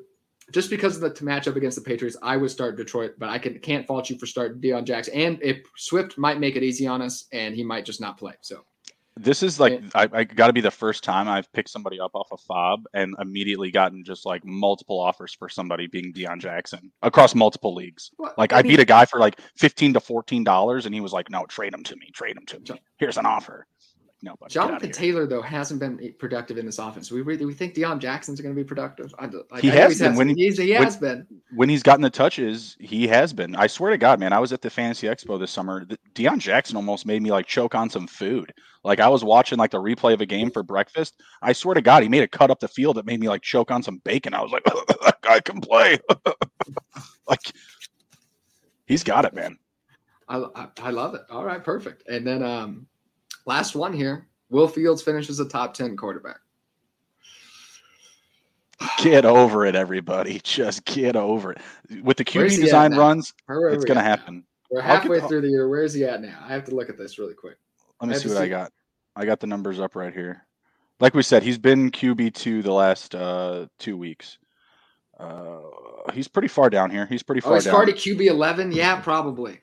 just 0.51 0.70
because 0.70 0.96
of 0.96 1.03
the 1.03 1.11
matchup 1.24 1.57
against 1.57 1.76
the 1.76 1.84
Patriots, 1.84 2.16
I 2.22 2.36
would 2.36 2.51
start 2.51 2.76
Detroit, 2.76 3.14
but 3.18 3.28
I 3.28 3.38
can, 3.38 3.59
can't 3.59 3.86
fault 3.86 4.11
you 4.11 4.18
for 4.18 4.26
starting 4.26 4.61
Deon 4.61 4.84
Jackson. 4.84 5.14
And 5.14 5.38
if 5.42 5.59
Swift 5.76 6.18
might 6.18 6.38
make 6.38 6.57
it 6.57 6.62
easy 6.62 6.86
on 6.86 7.03
us, 7.03 7.26
and 7.32 7.55
he 7.55 7.64
might 7.64 7.84
just 7.84 8.01
not 8.01 8.18
play. 8.18 8.34
So 8.40 8.64
this 9.16 9.42
is 9.42 9.61
like 9.61 9.82
I, 9.94 10.09
I 10.12 10.24
got 10.24 10.46
to 10.46 10.53
be 10.53 10.61
the 10.61 10.70
first 10.70 11.05
time 11.05 11.28
I've 11.28 11.53
picked 11.53 11.68
somebody 11.68 12.01
up 12.01 12.12
off 12.14 12.28
of 12.32 12.40
FAAB 12.40 12.84
and 12.94 13.14
immediately 13.20 13.70
gotten 13.70 14.05
just 14.05 14.24
like 14.24 14.44
multiple 14.44 14.98
offers 14.98 15.34
for 15.34 15.48
somebody 15.48 15.86
being 15.86 16.12
Deon 16.12 16.40
Jackson 16.40 16.90
across 17.03 17.34
multiple 17.34 17.74
leagues. 17.74 18.11
Well, 18.18 18.32
like 18.38 18.53
I, 18.53 18.59
I 18.59 18.62
mean, 18.62 18.72
beat 18.72 18.80
a 18.80 18.84
guy 18.84 19.05
for 19.05 19.20
like 19.20 19.40
fifteen 19.57 19.92
to 19.94 20.01
fourteen 20.01 20.44
dollars, 20.44 20.86
and 20.86 20.94
he 20.94 21.01
was 21.01 21.12
like, 21.12 21.30
"No, 21.30 21.44
trade 21.46 21.74
him 21.74 21.84
to 21.84 21.96
me, 21.96 22.11
trade 22.12 22.36
him 22.36 22.46
to 22.46 22.74
me. 22.74 22.80
Here's 22.96 23.18
an 23.18 23.26
offer." 23.26 23.66
No, 24.23 24.37
Jonathan 24.49 24.93
Taylor 24.93 25.27
though 25.27 25.41
hasn't 25.41 25.81
been 25.81 26.14
productive 26.18 26.59
in 26.59 26.66
this 26.66 26.79
offense. 26.79 27.11
We 27.11 27.23
we 27.23 27.55
think 27.55 27.75
Deon 27.75 28.01
Jackson's 28.01 28.39
going 28.41 28.55
to 28.55 28.61
be 28.61 28.66
productive. 28.66 29.14
I, 29.18 29.27
like, 29.51 29.62
he 29.62 29.68
has 29.68 29.99
been 29.99 30.14
when 30.14 30.29
he, 30.29 30.51
he 30.51 30.73
when, 30.75 30.83
has 30.83 30.97
been 30.99 31.27
when 31.55 31.71
he's 31.71 31.83
gotten 31.83 32.03
the 32.03 32.11
touches. 32.11 32.77
He 32.81 33.07
has 33.09 33.33
been. 33.33 33.57
I 33.57 33.66
swear 33.66 33.93
to 33.93 33.99
God, 33.99 34.21
man, 34.21 34.35
I 34.35 34.39
was 34.39 34.53
at 34.53 34.61
the 34.61 34.68
Fantasy 34.68 35.07
Expo 35.07 35.41
this 35.41 35.51
summer. 35.51 35.87
Deon 36.14 36.39
Jackson 36.39 36.77
almost 36.77 37.07
made 37.07 37.23
me 37.23 37.31
like 37.31 37.47
choke 37.47 37.75
on 37.75 37.89
some 37.89 38.07
food. 38.07 38.53
Like 38.85 39.01
I 39.01 39.09
was 39.09 39.25
watching 39.25 39.59
like 39.59 39.71
the 39.71 39.81
replay 39.81 40.12
of 40.12 40.21
a 40.21 40.27
game 40.27 40.51
for 40.51 40.62
breakfast. 40.62 41.23
I 41.41 41.55
swear 41.55 41.75
to 41.75 41.81
God, 41.81 42.03
he 42.03 42.09
made 42.11 42.23
a 42.23 42.29
cut 42.29 42.51
up 42.51 42.61
the 42.61 42.68
field 42.68 42.97
that 42.97 43.07
made 43.07 43.21
me 43.21 43.29
like 43.29 43.41
choke 43.41 43.71
on 43.71 43.83
some 43.83 43.99
bacon. 44.05 44.35
I 44.35 44.43
was 44.43 44.53
like, 44.53 44.64
that 44.64 45.16
guy 45.23 45.41
can 45.41 45.62
play. 45.62 45.99
like 47.27 47.53
he's 48.87 49.03
got 49.03 49.25
it, 49.25 49.33
man. 49.33 49.59
I, 50.29 50.45
I, 50.55 50.68
I 50.83 50.91
love 50.91 51.14
it. 51.14 51.23
All 51.31 51.45
right, 51.45 51.64
perfect. 51.64 52.07
And 52.07 52.27
then 52.27 52.43
um 52.43 52.87
Last 53.51 53.74
one 53.74 53.92
here. 53.92 54.28
Will 54.48 54.68
Fields 54.68 55.03
finishes 55.03 55.40
a 55.40 55.44
top 55.44 55.74
10 55.74 55.96
quarterback. 55.96 56.36
Get 59.03 59.24
over 59.24 59.66
it, 59.66 59.74
everybody. 59.74 60.38
Just 60.44 60.84
get 60.84 61.16
over 61.16 61.55
it. 61.55 61.59
With 62.05 62.16
the 62.16 62.24
QB 62.24 62.61
design 62.61 62.94
runs, 62.94 63.34
it's 63.48 63.84
going 63.84 63.96
to 63.96 64.05
happen. 64.05 64.44
We're 64.70 64.80
halfway 64.80 65.18
through 65.18 65.40
the 65.40 65.48
year. 65.48 65.68
Where 65.68 65.82
is 65.82 65.92
he 65.92 66.05
at 66.05 66.22
now? 66.22 66.38
I 66.44 66.53
have 66.53 66.64
to 66.66 66.76
look 66.76 66.88
at 66.88 66.96
this 66.96 67.18
really 67.18 67.34
quick. 67.34 67.57
Let 68.01 68.11
me 68.11 68.14
see 68.14 68.28
what 68.28 68.38
see. 68.38 68.44
I 68.44 68.48
got. 68.48 68.72
I 69.16 69.26
got 69.26 69.40
the 69.40 69.48
numbers 69.48 69.80
up 69.80 69.96
right 69.96 70.14
here. 70.14 70.46
Like 71.01 71.14
we 71.14 71.24
said, 71.24 71.42
he's 71.42 71.59
been 71.59 71.90
QB 71.90 72.34
two 72.34 72.62
the 72.62 72.72
last 72.72 73.16
uh, 73.16 73.66
two 73.80 73.96
weeks. 73.96 74.38
Uh, 75.18 75.59
he's 76.14 76.28
pretty 76.28 76.46
far 76.46 76.70
down 76.70 76.88
here. 76.88 77.05
He's 77.05 77.24
pretty 77.24 77.40
oh, 77.40 77.48
far 77.48 77.53
oh, 77.53 77.55
he's 77.57 77.64
down. 77.64 77.74
Far 77.74 77.86
to 77.86 77.92
QB 77.92 78.26
eleven. 78.26 78.70
Yeah, 78.70 79.01
probably. 79.01 79.61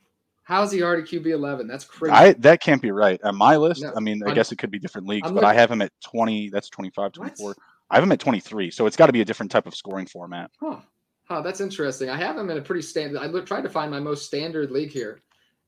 How's 0.48 0.72
he 0.72 0.82
already 0.82 1.04
QB 1.04 1.26
eleven? 1.26 1.68
That's 1.68 1.84
crazy. 1.84 2.14
I 2.14 2.32
that 2.39 2.62
can't 2.62 2.82
be 2.82 2.91
right. 2.91 3.22
On 3.24 3.36
my 3.36 3.58
list, 3.58 3.82
no, 3.82 3.91
I 3.93 4.00
mean, 4.00 4.24
I 4.26 4.34
guess 4.34 4.50
it 4.54 4.56
could 4.56 4.72
be 4.72 4.80
different 4.80 5.06
leagues, 5.06 5.28
I'm 5.28 5.34
but 5.34 5.43
looking, 5.43 5.58
I 5.58 5.60
have 5.60 5.70
him 5.70 5.82
at 5.82 5.91
20. 6.06 6.50
That's 6.52 6.70
25, 6.70 7.12
24. 7.12 7.48
What? 7.50 7.58
I 7.89 7.95
have 7.95 8.04
him 8.06 8.14
at 8.14 8.22
23. 8.22 8.72
So 8.72 8.86
it's 8.86 8.95
got 8.95 9.08
to 9.08 9.12
be 9.12 9.20
a 9.20 9.26
different 9.26 9.52
type 9.52 9.68
of 9.68 9.76
scoring 9.76 10.06
format. 10.06 10.50
Huh. 10.58 10.78
Huh, 11.26 11.41
that's 11.41 11.60
interesting. 11.60 12.10
I 12.10 12.16
have 12.16 12.38
him 12.38 12.50
in 12.50 12.58
a 12.58 12.62
pretty 12.62 12.82
standard. 12.82 13.20
I 13.20 13.26
look, 13.26 13.45
tried 13.45 13.64
to 13.64 13.70
find 13.70 13.91
my 13.91 14.00
most 14.00 14.26
standard 14.26 14.72
league 14.72 14.91
here, 14.91 15.22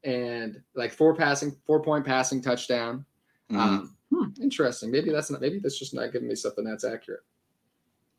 and 0.05 0.61
like 0.75 0.93
four 0.93 1.13
passing, 1.13 1.53
four 1.67 1.81
point 1.81 2.05
passing 2.05 2.41
touchdown. 2.41 3.05
Mm-hmm. 3.51 3.59
Um, 3.59 3.97
hmm, 4.13 4.41
interesting. 4.41 4.91
Maybe 4.91 5.11
that's 5.11 5.29
not. 5.29 5.41
Maybe 5.41 5.59
that's 5.59 5.77
just 5.77 5.93
not 5.93 6.13
giving 6.13 6.29
me 6.29 6.35
something 6.35 6.63
that's 6.63 6.85
accurate. 6.85 7.23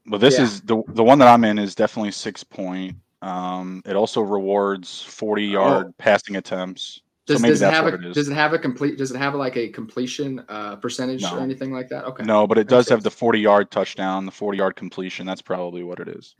Well, 0.07 0.21
this 0.21 0.37
yeah. 0.37 0.45
is 0.45 0.61
the 0.61 0.83
the 0.89 1.03
one 1.03 1.19
that 1.21 1.29
I'm 1.29 1.45
in 1.45 1.59
is 1.59 1.75
definitely 1.75 2.11
six 2.11 2.45
point 2.45 2.97
um, 3.23 3.83
it 3.85 3.97
also 3.97 4.21
rewards 4.21 5.03
40 5.03 5.45
yard 5.45 5.87
oh. 5.89 5.95
passing 5.99 6.37
attempts. 6.37 7.03
Does, 7.27 7.41
so 7.41 7.47
does 7.47 7.63
it 7.63 7.73
have 7.73 7.87
a, 7.87 7.95
it. 7.95 8.15
Does 8.15 8.29
it 8.29 8.35
have 8.35 8.55
a 8.55 8.59
complete? 8.59 8.99
Does 8.99 9.13
it 9.13 9.19
have 9.19 9.35
like 9.35 9.57
a 9.57 9.69
completion 9.69 10.45
uh, 10.49 10.77
percentage 10.77 11.23
no. 11.23 11.37
or 11.37 11.41
anything 11.41 11.71
like 11.73 11.89
that? 11.91 12.05
Okay. 12.07 12.25
No, 12.25 12.47
but 12.47 12.59
it 12.59 12.67
does 12.67 12.89
have 12.89 13.03
the 13.03 13.11
40 13.11 13.39
yard 13.39 13.71
touchdown, 13.71 14.27
the 14.27 14.33
40 14.33 14.59
yard 14.59 14.77
completion. 14.77 15.27
That's 15.27 15.43
probably 15.43 15.85
what 15.85 16.01
it 16.01 16.09
is. 16.09 16.35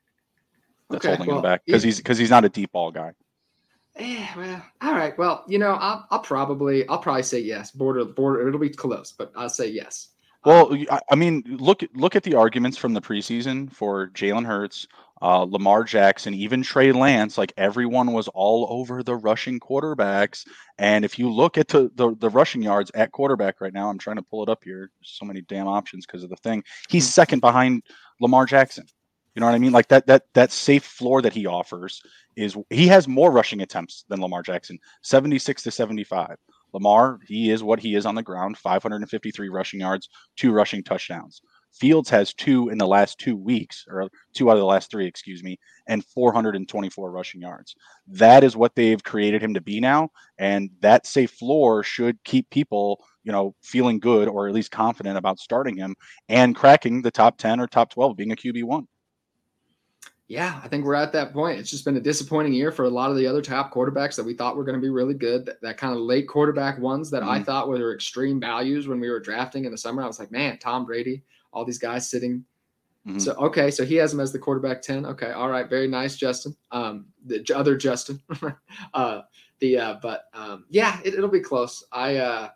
That's 0.89 1.05
okay, 1.05 1.15
holding 1.15 1.29
well, 1.29 1.39
him 1.39 1.43
back 1.43 1.63
because 1.65 1.83
he's 1.83 1.99
because 1.99 2.19
he's 2.19 2.31
not 2.31 2.45
a 2.45 2.49
deep 2.49 2.73
ball 2.73 2.91
guy. 2.91 3.13
Yeah, 3.99 4.37
well, 4.37 4.63
all 4.83 4.95
right. 4.95 5.17
Well, 5.19 5.45
you 5.47 5.59
know, 5.59 5.75
I'll, 5.75 6.07
I'll 6.11 6.21
probably 6.21 6.89
I'll 6.89 6.99
probably 6.99 7.23
say 7.23 7.39
yes. 7.39 7.71
Border 7.71 8.05
border. 8.05 8.49
It'll 8.49 8.59
be 8.59 8.71
close, 8.71 9.13
but 9.13 9.31
I'll 9.37 9.49
say 9.49 9.69
yes. 9.69 10.09
Well, 10.45 10.73
um, 10.73 11.01
I 11.11 11.15
mean, 11.15 11.45
look 11.47 11.83
look 11.95 12.17
at 12.17 12.23
the 12.23 12.35
arguments 12.35 12.77
from 12.77 12.95
the 12.95 13.01
preseason 13.01 13.73
for 13.73 14.09
Jalen 14.09 14.47
Hurts, 14.47 14.89
uh, 15.23 15.43
Lamar 15.43 15.85
Jackson, 15.85 16.35
even 16.35 16.63
Trey 16.63 16.93
Lance, 16.93 17.37
like 17.37 17.53
everyone 17.57 18.13
was 18.13 18.29
all 18.29 18.67
over 18.71 19.03
the 19.03 19.15
rushing 19.15 19.61
quarterbacks. 19.61 20.47
And 20.79 21.05
if 21.05 21.19
you 21.19 21.31
look 21.31 21.59
at 21.59 21.69
the, 21.69 21.91
the, 21.95 22.15
the 22.17 22.31
rushing 22.31 22.63
yards 22.63 22.91
at 22.95 23.13
quarterback 23.13 23.61
right 23.61 23.73
now, 23.73 23.91
I'm 23.91 23.99
trying 23.99 24.17
to 24.17 24.23
pull 24.23 24.43
it 24.43 24.49
up 24.49 24.65
here. 24.65 24.91
There's 25.01 25.19
so 25.19 25.27
many 25.27 25.43
damn 25.43 25.69
options 25.69 26.07
because 26.07 26.23
of 26.23 26.31
the 26.31 26.37
thing. 26.37 26.65
He's 26.89 27.07
hmm. 27.07 27.11
second 27.11 27.41
behind 27.41 27.83
Lamar 28.21 28.47
Jackson. 28.47 28.87
You 29.35 29.41
know 29.41 29.47
what 29.47 29.55
I 29.55 29.59
mean? 29.59 29.73
Like 29.73 29.89
that 29.89 30.07
that 30.09 30.25
that 30.35 30.51
safe 30.51 30.85
floor 30.85 31.23
that 31.23 31.33
he 31.33 31.47
offers 31.47 32.03
is 32.37 32.57
he 32.69 32.89
has 32.89 33.07
more 33.07 33.31
rushing 33.31 33.61
attempts 33.61 34.05
than 34.09 34.21
Lamar 34.21 34.43
Jackson, 34.43 34.79
76 35.03 35.63
to 35.63 35.71
75. 35.71 36.37
Lamar, 36.73 37.21
he 37.27 37.51
is 37.51 37.63
what 37.63 37.79
he 37.79 37.95
is 37.95 38.07
on 38.07 38.15
the 38.15 38.23
ground, 38.23 38.59
553 38.59 39.49
rushing 39.49 39.81
yards, 39.81 40.09
two 40.37 40.53
rushing 40.53 40.83
touchdowns. 40.83 41.41
Fields 41.73 42.11
has 42.11 42.35
two 42.35 42.69
in 42.69 42.79
the 42.79 42.87
last 42.87 43.19
two 43.19 43.37
weeks, 43.37 43.87
or 43.89 44.11
two 44.35 44.51
out 44.51 44.55
of 44.55 44.61
the 44.61 44.67
last 44.67 44.91
three, 44.91 45.07
excuse 45.07 45.43
me, 45.43 45.59
and 45.87 46.05
424 46.05 47.11
rushing 47.11 47.41
yards. 47.41 47.75
That 48.09 48.45
is 48.45 48.57
what 48.57 48.75
they've 48.75 49.03
created 49.03 49.43
him 49.43 49.55
to 49.55 49.61
be 49.61 49.81
now, 49.81 50.11
and 50.39 50.71
that 50.81 51.07
safe 51.07 51.31
floor 51.31 51.83
should 51.83 52.23
keep 52.25 52.49
people, 52.51 53.05
you 53.25 53.33
know, 53.33 53.55
feeling 53.63 53.99
good 53.99 54.29
or 54.29 54.49
at 54.49 54.55
least 54.55 54.71
confident 54.71 55.17
about 55.17 55.39
starting 55.39 55.77
him 55.77 55.95
and 56.29 56.57
cracking 56.57 57.03
the 57.03 57.11
top 57.11 57.39
10 57.39 57.61
or 57.61 57.67
top 57.67 57.91
12, 57.91 58.17
being 58.17 58.33
a 58.33 58.37
QB 58.37 58.65
one. 58.65 58.87
Yeah, 60.31 60.61
I 60.63 60.69
think 60.69 60.85
we're 60.85 60.95
at 60.95 61.13
that 61.15 61.33
point. 61.33 61.59
It's 61.59 61.73
just 61.73 61.85
been 61.85 61.97
a 61.97 62.01
disappointing 62.01 62.53
year 62.53 62.71
for 62.71 62.85
a 62.85 62.89
lot 62.89 63.11
of 63.11 63.17
the 63.17 63.27
other 63.27 63.43
top 63.43 63.75
quarterbacks 63.75 64.15
that 64.15 64.23
we 64.23 64.33
thought 64.33 64.57
were 64.57 64.63
going 64.63 64.77
to 64.77 64.81
be 64.81 64.89
really 64.89 65.13
good. 65.13 65.45
That, 65.45 65.61
that 65.61 65.77
kind 65.77 65.93
of 65.93 65.99
late 65.99 66.29
quarterback 66.29 66.79
ones 66.79 67.11
that 67.11 67.23
mm-hmm. 67.23 67.31
I 67.31 67.43
thought 67.43 67.69
were 67.69 67.93
extreme 67.93 68.39
values 68.39 68.87
when 68.87 69.01
we 69.01 69.11
were 69.11 69.19
drafting 69.19 69.65
in 69.65 69.73
the 69.73 69.77
summer. 69.77 70.05
I 70.05 70.07
was 70.07 70.21
like, 70.21 70.31
man, 70.31 70.57
Tom 70.59 70.87
Brady, 70.87 71.25
all 71.53 71.65
these 71.65 71.79
guys 71.79 72.11
sitting. 72.11 72.45
Mm-hmm. 73.07 73.19
So 73.19 73.33
okay, 73.35 73.71
so 73.71 73.85
he 73.85 73.97
has 73.97 74.13
him 74.13 74.21
as 74.21 74.33
the 74.33 74.39
quarterback 74.39 74.83
ten. 74.83 75.07
Okay, 75.07 75.31
all 75.31 75.49
right, 75.49 75.69
very 75.69 75.89
nice, 75.89 76.17
Justin. 76.17 76.55
Um, 76.71 77.07
the 77.25 77.45
other 77.55 77.77
Justin. 77.77 78.21
uh, 78.95 79.23
the 79.61 79.79
uh, 79.79 79.95
but 80.03 80.25
um, 80.35 80.67
yeah, 80.69 81.01
it, 81.05 81.19
will 81.19 81.29
be 81.29 81.41
close. 81.41 81.85
I 81.93 82.17
uh, 82.17 82.49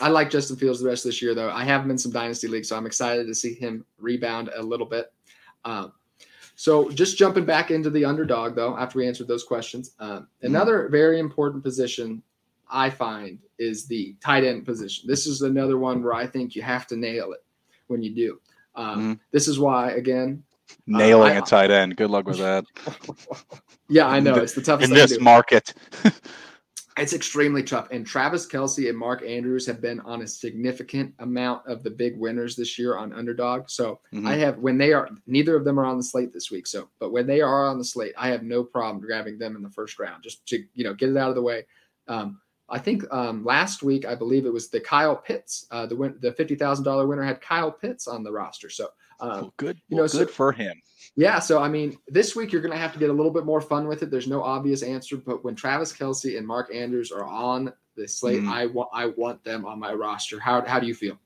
I 0.00 0.08
like 0.08 0.30
Justin 0.30 0.56
Fields 0.56 0.80
the 0.80 0.88
rest 0.88 1.04
of 1.04 1.08
this 1.08 1.20
year 1.20 1.34
though. 1.34 1.50
I 1.50 1.64
have 1.64 1.82
him 1.82 1.90
in 1.90 1.98
some 1.98 2.12
dynasty 2.12 2.46
leagues, 2.46 2.68
so 2.68 2.76
I'm 2.76 2.86
excited 2.86 3.26
to 3.26 3.34
see 3.34 3.54
him 3.54 3.84
rebound 3.98 4.50
a 4.54 4.62
little 4.62 4.86
bit. 4.86 5.12
Um, 5.64 5.92
so 6.54 6.90
just 6.90 7.16
jumping 7.18 7.44
back 7.44 7.70
into 7.70 7.90
the 7.90 8.04
underdog 8.04 8.54
though, 8.54 8.76
after 8.76 8.98
we 8.98 9.08
answered 9.08 9.28
those 9.28 9.44
questions, 9.44 9.94
um, 9.98 10.10
mm-hmm. 10.10 10.46
another 10.46 10.88
very 10.88 11.18
important 11.18 11.64
position 11.64 12.22
I 12.70 12.90
find 12.90 13.38
is 13.58 13.86
the 13.86 14.16
tight 14.20 14.44
end 14.44 14.64
position. 14.64 15.08
This 15.08 15.26
is 15.26 15.42
another 15.42 15.78
one 15.78 16.02
where 16.02 16.14
I 16.14 16.26
think 16.26 16.54
you 16.54 16.62
have 16.62 16.86
to 16.88 16.96
nail 16.96 17.32
it 17.32 17.40
when 17.90 18.02
you 18.02 18.14
do. 18.14 18.40
Um, 18.74 18.98
mm-hmm. 18.98 19.12
This 19.32 19.48
is 19.48 19.58
why, 19.58 19.92
again, 19.92 20.42
nailing 20.86 21.32
uh, 21.32 21.36
I, 21.36 21.38
a 21.38 21.42
tight 21.42 21.70
end. 21.70 21.96
Good 21.96 22.10
luck 22.10 22.26
with 22.26 22.38
that. 22.38 22.64
yeah, 23.88 24.06
I 24.06 24.20
know 24.20 24.36
it's 24.36 24.54
the 24.54 24.62
toughest 24.62 24.90
in 24.90 24.96
this 24.96 25.20
market. 25.20 25.74
it's 26.96 27.12
extremely 27.12 27.62
tough. 27.62 27.88
And 27.90 28.06
Travis 28.06 28.46
Kelce 28.46 28.88
and 28.88 28.98
Mark 28.98 29.22
Andrews 29.22 29.66
have 29.66 29.80
been 29.80 30.00
on 30.00 30.22
a 30.22 30.26
significant 30.26 31.14
amount 31.18 31.66
of 31.66 31.82
the 31.82 31.90
big 31.90 32.18
winners 32.18 32.56
this 32.56 32.78
year 32.78 32.96
on 32.96 33.12
underdog. 33.12 33.70
So 33.70 34.00
mm-hmm. 34.12 34.26
I 34.26 34.34
have 34.36 34.58
when 34.58 34.78
they 34.78 34.92
are 34.92 35.08
neither 35.26 35.56
of 35.56 35.64
them 35.64 35.78
are 35.78 35.84
on 35.86 35.96
the 35.96 36.02
slate 36.02 36.32
this 36.32 36.50
week. 36.50 36.66
So, 36.66 36.88
but 36.98 37.12
when 37.12 37.26
they 37.26 37.40
are 37.40 37.66
on 37.66 37.78
the 37.78 37.84
slate, 37.84 38.12
I 38.16 38.28
have 38.28 38.42
no 38.42 38.62
problem 38.64 39.04
grabbing 39.04 39.38
them 39.38 39.56
in 39.56 39.62
the 39.62 39.70
first 39.70 39.98
round 39.98 40.22
just 40.22 40.46
to 40.48 40.62
you 40.74 40.84
know 40.84 40.94
get 40.94 41.10
it 41.10 41.16
out 41.16 41.30
of 41.30 41.36
the 41.36 41.42
way. 41.42 41.66
Um, 42.08 42.40
I 42.70 42.78
think 42.78 43.04
um, 43.12 43.44
last 43.44 43.82
week, 43.82 44.04
I 44.04 44.14
believe 44.14 44.46
it 44.46 44.52
was 44.52 44.68
the 44.68 44.80
Kyle 44.80 45.16
Pitts, 45.16 45.66
uh, 45.70 45.86
the 45.86 45.96
win- 45.96 46.18
the 46.20 46.32
fifty 46.32 46.54
thousand 46.54 46.84
dollar 46.84 47.06
winner 47.06 47.22
had 47.22 47.40
Kyle 47.40 47.70
Pitts 47.70 48.06
on 48.06 48.22
the 48.22 48.32
roster. 48.32 48.70
So 48.70 48.88
um, 49.20 49.30
well, 49.30 49.54
good, 49.56 49.80
you 49.88 49.96
know, 49.96 50.02
good 50.02 50.10
so, 50.10 50.26
for 50.26 50.52
him. 50.52 50.80
Yeah, 51.16 51.38
so 51.38 51.60
I 51.62 51.68
mean, 51.68 51.98
this 52.08 52.36
week 52.36 52.52
you're 52.52 52.62
going 52.62 52.72
to 52.72 52.78
have 52.78 52.92
to 52.92 52.98
get 52.98 53.10
a 53.10 53.12
little 53.12 53.32
bit 53.32 53.44
more 53.44 53.60
fun 53.60 53.88
with 53.88 54.02
it. 54.02 54.10
There's 54.10 54.28
no 54.28 54.42
obvious 54.42 54.82
answer, 54.82 55.16
but 55.16 55.44
when 55.44 55.54
Travis 55.54 55.92
Kelce 55.92 56.38
and 56.38 56.46
Mark 56.46 56.74
Andrews 56.74 57.10
are 57.10 57.24
on 57.24 57.72
the 57.96 58.06
slate, 58.06 58.42
mm. 58.42 58.48
I 58.48 58.66
want 58.66 58.90
I 58.92 59.06
want 59.06 59.42
them 59.44 59.66
on 59.66 59.78
my 59.78 59.92
roster. 59.92 60.38
How 60.38 60.64
how 60.64 60.78
do 60.78 60.86
you 60.86 60.94
feel? 60.94 61.18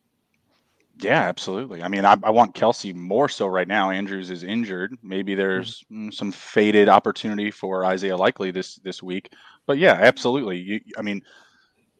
Yeah, 0.99 1.23
absolutely. 1.23 1.83
I 1.83 1.89
mean, 1.89 2.05
I, 2.05 2.17
I, 2.23 2.31
want 2.31 2.55
Kelce 2.55 2.95
more 2.95 3.29
so 3.29 3.49
right 3.49 3.67
now. 3.67 3.91
Andrews 3.91 4.31
is 4.31 4.45
injured. 4.45 4.97
Maybe 5.03 5.35
there's 5.35 5.85
mm. 5.91 6.15
some 6.15 6.31
faded 6.31 6.89
opportunity 6.89 7.51
for 7.51 7.85
Isaiah 7.85 8.17
Likely 8.17 8.53
this 8.53 8.77
this 8.77 9.03
week. 9.03 9.33
But 9.67 9.79
yeah, 9.79 9.93
absolutely. 9.93 10.59
You, 10.59 10.81
I 10.99 11.03
mean, 11.03 11.23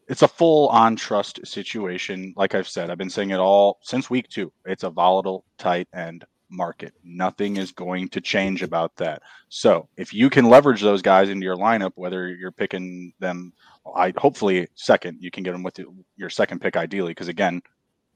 it's 0.07 0.21
a 0.21 0.27
full 0.27 0.69
on 0.69 0.95
trust 0.95 1.45
situation. 1.45 2.33
Like 2.37 2.55
I've 2.55 2.67
said, 2.67 2.89
I've 2.89 2.97
been 2.97 3.09
saying 3.09 3.31
it 3.31 3.39
all 3.39 3.79
since 3.81 4.09
week 4.09 4.27
two. 4.29 4.51
It's 4.65 4.83
a 4.83 4.89
volatile 4.89 5.45
tight 5.57 5.87
end 5.93 6.25
market. 6.49 6.93
Nothing 7.03 7.57
is 7.57 7.71
going 7.71 8.09
to 8.09 8.21
change 8.21 8.61
about 8.61 8.95
that. 8.97 9.21
So 9.49 9.87
if 9.97 10.13
you 10.13 10.29
can 10.29 10.45
leverage 10.45 10.81
those 10.81 11.01
guys 11.01 11.29
into 11.29 11.43
your 11.43 11.57
lineup, 11.57 11.91
whether 11.95 12.29
you're 12.29 12.51
picking 12.51 13.13
them, 13.19 13.51
I 13.95 14.13
hopefully 14.15 14.67
second, 14.75 15.17
you 15.21 15.31
can 15.31 15.43
get 15.43 15.53
them 15.53 15.63
with 15.63 15.79
your 16.17 16.29
second 16.29 16.61
pick 16.61 16.77
ideally, 16.77 17.11
because 17.11 17.27
again, 17.27 17.61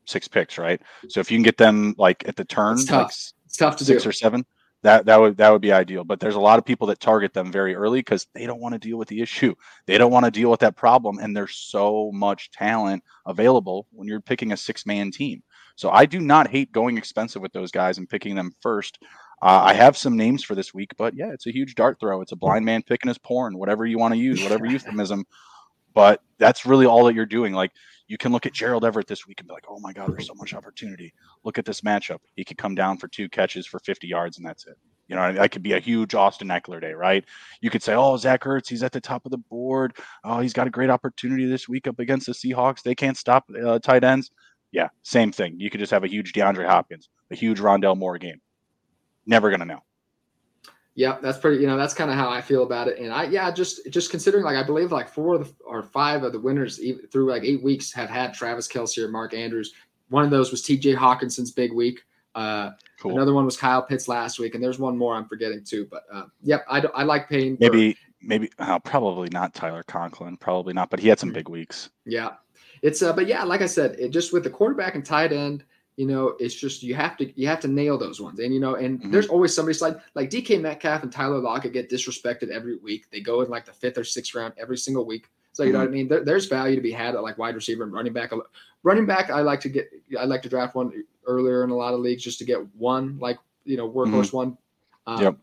six 0.06 0.28
picks, 0.28 0.58
right? 0.58 0.82
So 1.08 1.20
if 1.20 1.32
you 1.32 1.38
can 1.38 1.44
get 1.44 1.58
them 1.58 1.96
like 1.98 2.28
at 2.28 2.36
the 2.36 2.46
turn, 2.46 2.74
it's 2.74 2.86
tough. 2.86 3.02
Like 3.02 3.12
it's 3.46 3.58
tough 3.58 3.78
to 3.78 3.86
six 3.86 4.04
do. 4.04 4.10
or 4.10 4.12
seven. 4.12 4.46
That 4.84 5.06
that 5.06 5.20
would 5.20 5.38
that 5.38 5.52
would 5.52 5.62
be 5.62 5.72
ideal. 5.72 6.04
But 6.04 6.20
there's 6.20 6.36
a 6.36 6.40
lot 6.40 6.60
of 6.60 6.66
people 6.66 6.88
that 6.88 7.00
target 7.00 7.34
them 7.34 7.52
very 7.52 7.76
early 7.76 8.00
because 8.00 8.28
they 8.34 8.46
don't 8.46 8.62
want 8.62 8.74
to 8.74 8.80
deal 8.80 8.98
with 8.98 9.08
the 9.08 9.22
issue. 9.22 9.56
They 9.86 9.98
don't 9.98 10.12
want 10.12 10.26
to 10.26 10.32
deal 10.32 10.50
with 10.50 10.62
that 10.62 10.76
problem, 10.76 11.20
and 11.20 11.36
there's 11.36 11.56
so 11.56 12.12
much 12.14 12.52
talent 12.52 13.04
available 13.26 13.88
when 13.92 14.08
you're 14.08 14.22
picking 14.22 14.52
a 14.52 14.58
six 14.58 14.86
man 14.86 15.12
team. 15.12 15.44
So 15.76 15.90
I 15.90 16.06
do 16.06 16.20
not 16.20 16.50
hate 16.50 16.72
going 16.72 16.98
expensive 16.98 17.42
with 17.42 17.54
those 17.54 17.72
guys 17.72 17.98
and 17.98 18.10
picking 18.10 18.36
them 18.36 18.52
first. 18.62 19.00
Uh, 19.42 19.62
I 19.64 19.74
have 19.74 19.96
some 19.96 20.18
names 20.18 20.44
for 20.44 20.54
this 20.54 20.74
week, 20.74 20.92
but 20.98 21.16
yeah, 21.16 21.32
it's 21.32 21.48
a 21.48 21.54
huge 21.54 21.76
dart 21.76 21.98
throw. 22.00 22.22
It's 22.22 22.34
a 22.34 22.38
blind 22.38 22.66
man 22.66 22.84
picking 22.84 23.08
his 23.08 23.18
porn, 23.18 23.58
whatever 23.58 23.86
you 23.86 23.98
want 23.98 24.14
to 24.14 24.20
use, 24.20 24.44
whatever 24.44 24.66
euphemism. 24.66 25.24
But 25.94 26.22
that's 26.38 26.66
really 26.66 26.86
all 26.86 27.04
that 27.06 27.16
you're 27.16 27.26
doing. 27.26 27.54
Like 27.54 27.72
you 28.08 28.18
can 28.18 28.32
look 28.32 28.46
at 28.46 28.54
Gerald 28.54 28.86
Everett 28.86 29.08
this 29.08 29.28
week 29.28 29.40
and 29.40 29.48
be 29.48 29.54
like, 29.54 29.66
oh 29.70 29.80
my 29.80 29.94
God, 29.94 30.12
there's 30.12 30.28
so 30.28 30.34
much 30.36 30.54
opportunity. 30.54 31.14
Look 31.44 31.58
at 31.58 31.66
this 31.66 31.82
matchup. 31.82 32.20
He 32.36 32.44
could 32.44 32.58
come 32.58 32.76
down 32.76 32.98
for 32.98 33.08
two 33.08 33.30
catches 33.30 33.68
for 33.68 33.80
50 33.80 34.08
yards 34.08 34.38
and 34.38 34.46
that's 34.46 34.66
it. 34.66 34.78
You 35.08 35.16
know, 35.16 35.34
that 35.34 35.52
could 35.52 35.64
be 35.64 35.74
a 35.74 35.80
huge 35.80 36.14
Austin 36.14 36.50
Ekeler 36.50 36.80
day, 36.80 36.94
right? 36.94 37.26
You 37.62 37.72
could 37.72 37.82
say, 37.82 37.96
oh, 37.96 38.16
Zach 38.18 38.44
Ertz, 38.44 38.70
he's 38.70 38.84
at 38.84 38.92
the 38.92 39.02
top 39.02 39.26
of 39.26 39.32
the 39.32 39.40
board. 39.40 39.98
Oh, 40.24 40.40
he's 40.40 40.54
got 40.54 40.68
a 40.68 40.70
great 40.70 40.92
opportunity 40.92 41.48
this 41.48 41.68
week 41.68 41.88
up 41.88 41.98
against 41.98 42.28
the 42.28 42.34
Seahawks. 42.34 42.84
They 42.84 42.94
can't 42.94 43.18
stop 43.18 43.50
uh, 43.64 43.80
tight 43.80 44.04
ends. 44.04 44.30
Yeah, 44.72 44.90
same 45.02 45.32
thing. 45.32 45.60
You 45.60 45.72
could 45.72 45.80
just 45.80 45.92
have 45.92 46.04
a 46.04 46.08
huge 46.08 46.34
DeAndre 46.34 46.68
Hopkins, 46.68 47.10
a 47.32 47.36
huge 47.36 47.60
Rondale 47.60 47.98
Moore 47.98 48.20
game. 48.20 48.40
Never 49.26 49.50
gonna 49.50 49.66
know. 49.66 49.80
Yeah, 51.00 51.18
that's 51.22 51.38
pretty. 51.38 51.62
You 51.62 51.68
know, 51.68 51.78
that's 51.78 51.94
kind 51.94 52.12
of 52.12 52.18
how 52.18 52.28
I 52.30 52.42
feel 52.42 52.64
about 52.64 52.90
it. 52.90 53.00
And 53.00 53.14
I, 53.14 53.24
yeah, 53.24 53.50
just 53.52 53.90
just 53.90 54.12
considering, 54.12 54.44
like, 54.44 54.58
I 54.58 54.64
believe 54.64 54.92
like 54.92 55.08
four 55.08 55.36
of 55.36 55.48
the, 55.48 55.64
or 55.64 55.82
five 55.82 56.24
of 56.24 56.34
the 56.34 56.40
winners 56.42 56.78
through 57.10 57.32
like 57.32 57.46
eight 57.46 57.64
weeks 57.64 57.94
have 57.94 58.10
had 58.10 58.34
Travis 58.34 58.68
Kelce 58.68 58.98
or 58.98 59.08
Mark 59.08 59.34
Andrews. 59.34 59.72
One 60.10 60.26
of 60.26 60.30
those 60.30 60.52
was 60.52 60.62
T.J. 60.62 60.96
Hockenson's 60.96 61.52
big 61.52 61.72
week. 61.72 62.02
Uh, 62.36 62.72
cool. 63.00 63.14
Another 63.14 63.34
one 63.34 63.46
was 63.46 63.56
Kyle 63.56 63.82
Pitts 63.82 64.10
last 64.10 64.40
week, 64.40 64.56
and 64.56 64.64
there's 64.64 64.78
one 64.78 64.98
more 64.98 65.16
I'm 65.16 65.24
forgetting 65.24 65.64
too. 65.64 65.88
But 65.90 66.04
uh, 66.12 66.24
yep, 66.42 66.66
I, 66.70 66.80
I 66.94 67.04
like 67.04 67.30
paying. 67.30 67.56
Maybe 67.62 67.94
for, 67.94 68.00
maybe 68.22 68.52
uh, 68.60 68.80
probably 68.80 69.30
not 69.32 69.54
Tyler 69.54 69.84
Conklin, 69.84 70.36
probably 70.36 70.74
not, 70.74 70.90
but 70.90 71.00
he 71.00 71.08
had 71.08 71.18
some 71.18 71.32
mm. 71.32 71.36
big 71.36 71.48
weeks. 71.48 71.92
Yeah, 72.06 72.32
it's 72.82 73.02
uh, 73.02 73.14
but 73.14 73.26
yeah, 73.26 73.46
like 73.46 73.62
I 73.62 73.68
said, 73.68 73.96
it 73.98 74.10
just 74.10 74.34
with 74.34 74.44
the 74.44 74.50
quarterback 74.50 74.96
and 74.96 75.06
tight 75.06 75.32
end, 75.32 75.64
you 76.00 76.06
know, 76.06 76.34
it's 76.40 76.56
just 76.56 76.82
you 76.82 76.96
have 76.96 77.18
to 77.18 77.30
you 77.38 77.46
have 77.50 77.60
to 77.60 77.68
nail 77.68 77.98
those 77.98 78.22
ones. 78.22 78.40
And 78.40 78.54
you 78.54 78.62
know, 78.62 78.76
and 78.76 79.02
mm-hmm. 79.02 79.12
there's 79.12 79.28
always 79.28 79.54
somebody 79.54 79.78
like 79.80 80.00
like 80.16 80.30
DK 80.30 80.62
Metcalf 80.62 81.04
and 81.04 81.12
Tyler 81.12 81.40
Lockett 81.40 81.74
get 81.74 81.90
disrespected 81.90 82.48
every 82.52 82.78
week. 82.78 83.08
They 83.12 83.20
go 83.20 83.42
in 83.42 83.50
like 83.50 83.66
the 83.66 83.74
fifth 83.74 83.98
or 83.98 84.06
sixth 84.06 84.34
round 84.34 84.54
every 84.58 84.78
single 84.78 85.06
week. 85.06 85.30
So 85.52 85.64
you 85.64 85.68
mm-hmm. 85.68 85.74
know 85.74 85.80
what 85.80 85.84
I 85.84 85.88
mm-hmm. 85.88 85.94
mean? 85.96 86.08
There, 86.08 86.24
there's 86.24 86.46
value 86.46 86.78
to 86.78 86.82
be 86.82 86.94
had 86.94 87.16
at 87.16 87.22
like 87.22 87.38
wide 87.38 87.54
receiver 87.54 87.84
and 87.84 87.92
running 87.92 88.14
back. 88.14 88.32
Running 88.84 89.06
back, 89.06 89.30
I 89.30 89.42
like 89.42 89.60
to 89.60 89.68
get 89.68 89.92
I 90.18 90.24
like 90.24 90.42
to 90.44 90.50
draft 90.50 90.74
one 90.74 91.04
earlier 91.28 91.66
in 91.66 91.70
a 91.70 91.76
lot 91.76 91.94
of 91.94 92.00
leagues 92.00 92.24
just 92.24 92.40
to 92.40 92.46
get 92.46 92.60
one 92.76 93.20
like 93.20 93.38
you 93.66 93.76
know 93.76 93.92
workhorse 93.92 94.28
mm-hmm. 94.28 94.38
one. 94.38 94.58
Um, 95.06 95.22
yep. 95.22 95.38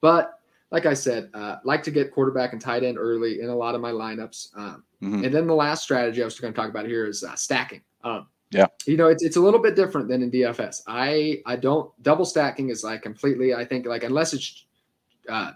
But 0.00 0.40
like 0.70 0.86
I 0.86 0.94
said, 0.94 1.28
uh, 1.34 1.56
like 1.62 1.82
to 1.82 1.90
get 1.90 2.10
quarterback 2.10 2.54
and 2.54 2.60
tight 2.60 2.84
end 2.84 2.96
early 2.96 3.42
in 3.42 3.50
a 3.50 3.54
lot 3.54 3.74
of 3.74 3.82
my 3.82 3.92
lineups. 3.92 4.56
Um, 4.56 4.84
mm-hmm. 5.02 5.24
And 5.24 5.34
then 5.34 5.46
the 5.46 5.54
last 5.54 5.82
strategy 5.82 6.22
I 6.22 6.24
was 6.24 6.40
going 6.40 6.54
to 6.54 6.58
talk 6.58 6.70
about 6.70 6.86
here 6.86 7.04
is 7.04 7.22
uh, 7.22 7.34
stacking. 7.34 7.82
Um, 8.02 8.28
yeah, 8.54 8.66
you 8.86 8.96
know, 8.96 9.08
it's 9.08 9.22
it's 9.22 9.36
a 9.36 9.40
little 9.40 9.60
bit 9.60 9.76
different 9.76 10.08
than 10.08 10.22
in 10.22 10.30
DFS. 10.30 10.82
I 10.86 11.42
I 11.46 11.56
don't 11.56 11.90
double 12.02 12.24
stacking 12.24 12.70
is 12.70 12.84
like 12.84 13.02
completely. 13.02 13.54
I 13.54 13.64
think 13.64 13.86
like 13.86 14.04
unless 14.04 14.32
it's 14.32 14.64
uh, 15.28 15.52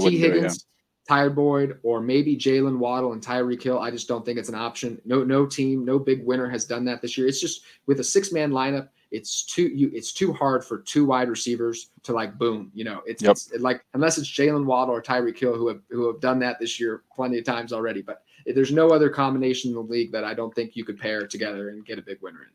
Tee 0.00 0.18
Higgins, 0.18 0.56
it, 0.56 0.64
yeah. 0.64 1.14
Tyler 1.14 1.30
Boyd, 1.30 1.78
or 1.82 2.00
maybe 2.00 2.36
Jaylen 2.36 2.78
Waddle 2.78 3.12
and 3.12 3.22
Tyreek 3.22 3.62
Hill. 3.62 3.78
I 3.78 3.90
just 3.90 4.08
don't 4.08 4.24
think 4.24 4.38
it's 4.38 4.48
an 4.48 4.54
option. 4.54 5.00
No 5.04 5.24
no 5.24 5.46
team, 5.46 5.84
no 5.84 5.98
big 5.98 6.24
winner 6.24 6.48
has 6.48 6.64
done 6.64 6.84
that 6.84 7.02
this 7.02 7.16
year. 7.18 7.26
It's 7.26 7.40
just 7.40 7.62
with 7.86 8.00
a 8.00 8.04
six 8.04 8.32
man 8.32 8.50
lineup 8.50 8.88
it's 9.12 9.42
too 9.42 9.68
you 9.68 9.90
it's 9.92 10.12
too 10.12 10.32
hard 10.32 10.64
for 10.64 10.78
two 10.78 11.04
wide 11.04 11.28
receivers 11.28 11.90
to 12.02 12.12
like 12.12 12.38
boom. 12.38 12.72
You 12.74 12.84
know, 12.84 13.02
it's, 13.06 13.22
yep. 13.22 13.32
it's 13.32 13.52
like 13.60 13.84
unless 13.94 14.18
it's 14.18 14.28
Jaylen 14.28 14.64
Waddle 14.64 14.94
or 14.94 15.02
Tyreek 15.02 15.38
Hill 15.38 15.54
who 15.54 15.68
have 15.68 15.80
who 15.90 16.06
have 16.06 16.20
done 16.20 16.38
that 16.40 16.58
this 16.58 16.80
year 16.80 17.02
plenty 17.14 17.38
of 17.38 17.44
times 17.44 17.72
already. 17.72 18.00
But 18.00 18.22
there's 18.46 18.72
no 18.72 18.88
other 18.88 19.08
combination 19.08 19.70
in 19.70 19.74
the 19.74 19.82
league 19.82 20.12
that 20.12 20.24
I 20.24 20.34
don't 20.34 20.54
think 20.54 20.76
you 20.76 20.84
could 20.84 20.98
pair 20.98 21.26
together 21.26 21.70
and 21.70 21.84
get 21.84 21.98
a 21.98 22.02
big 22.02 22.18
winner 22.22 22.42
in. 22.42 22.48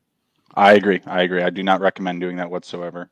I 0.55 0.73
agree. 0.73 1.01
I 1.05 1.23
agree. 1.23 1.43
I 1.43 1.49
do 1.49 1.63
not 1.63 1.81
recommend 1.81 2.21
doing 2.21 2.38
that 2.38 2.49
whatsoever. 2.49 3.09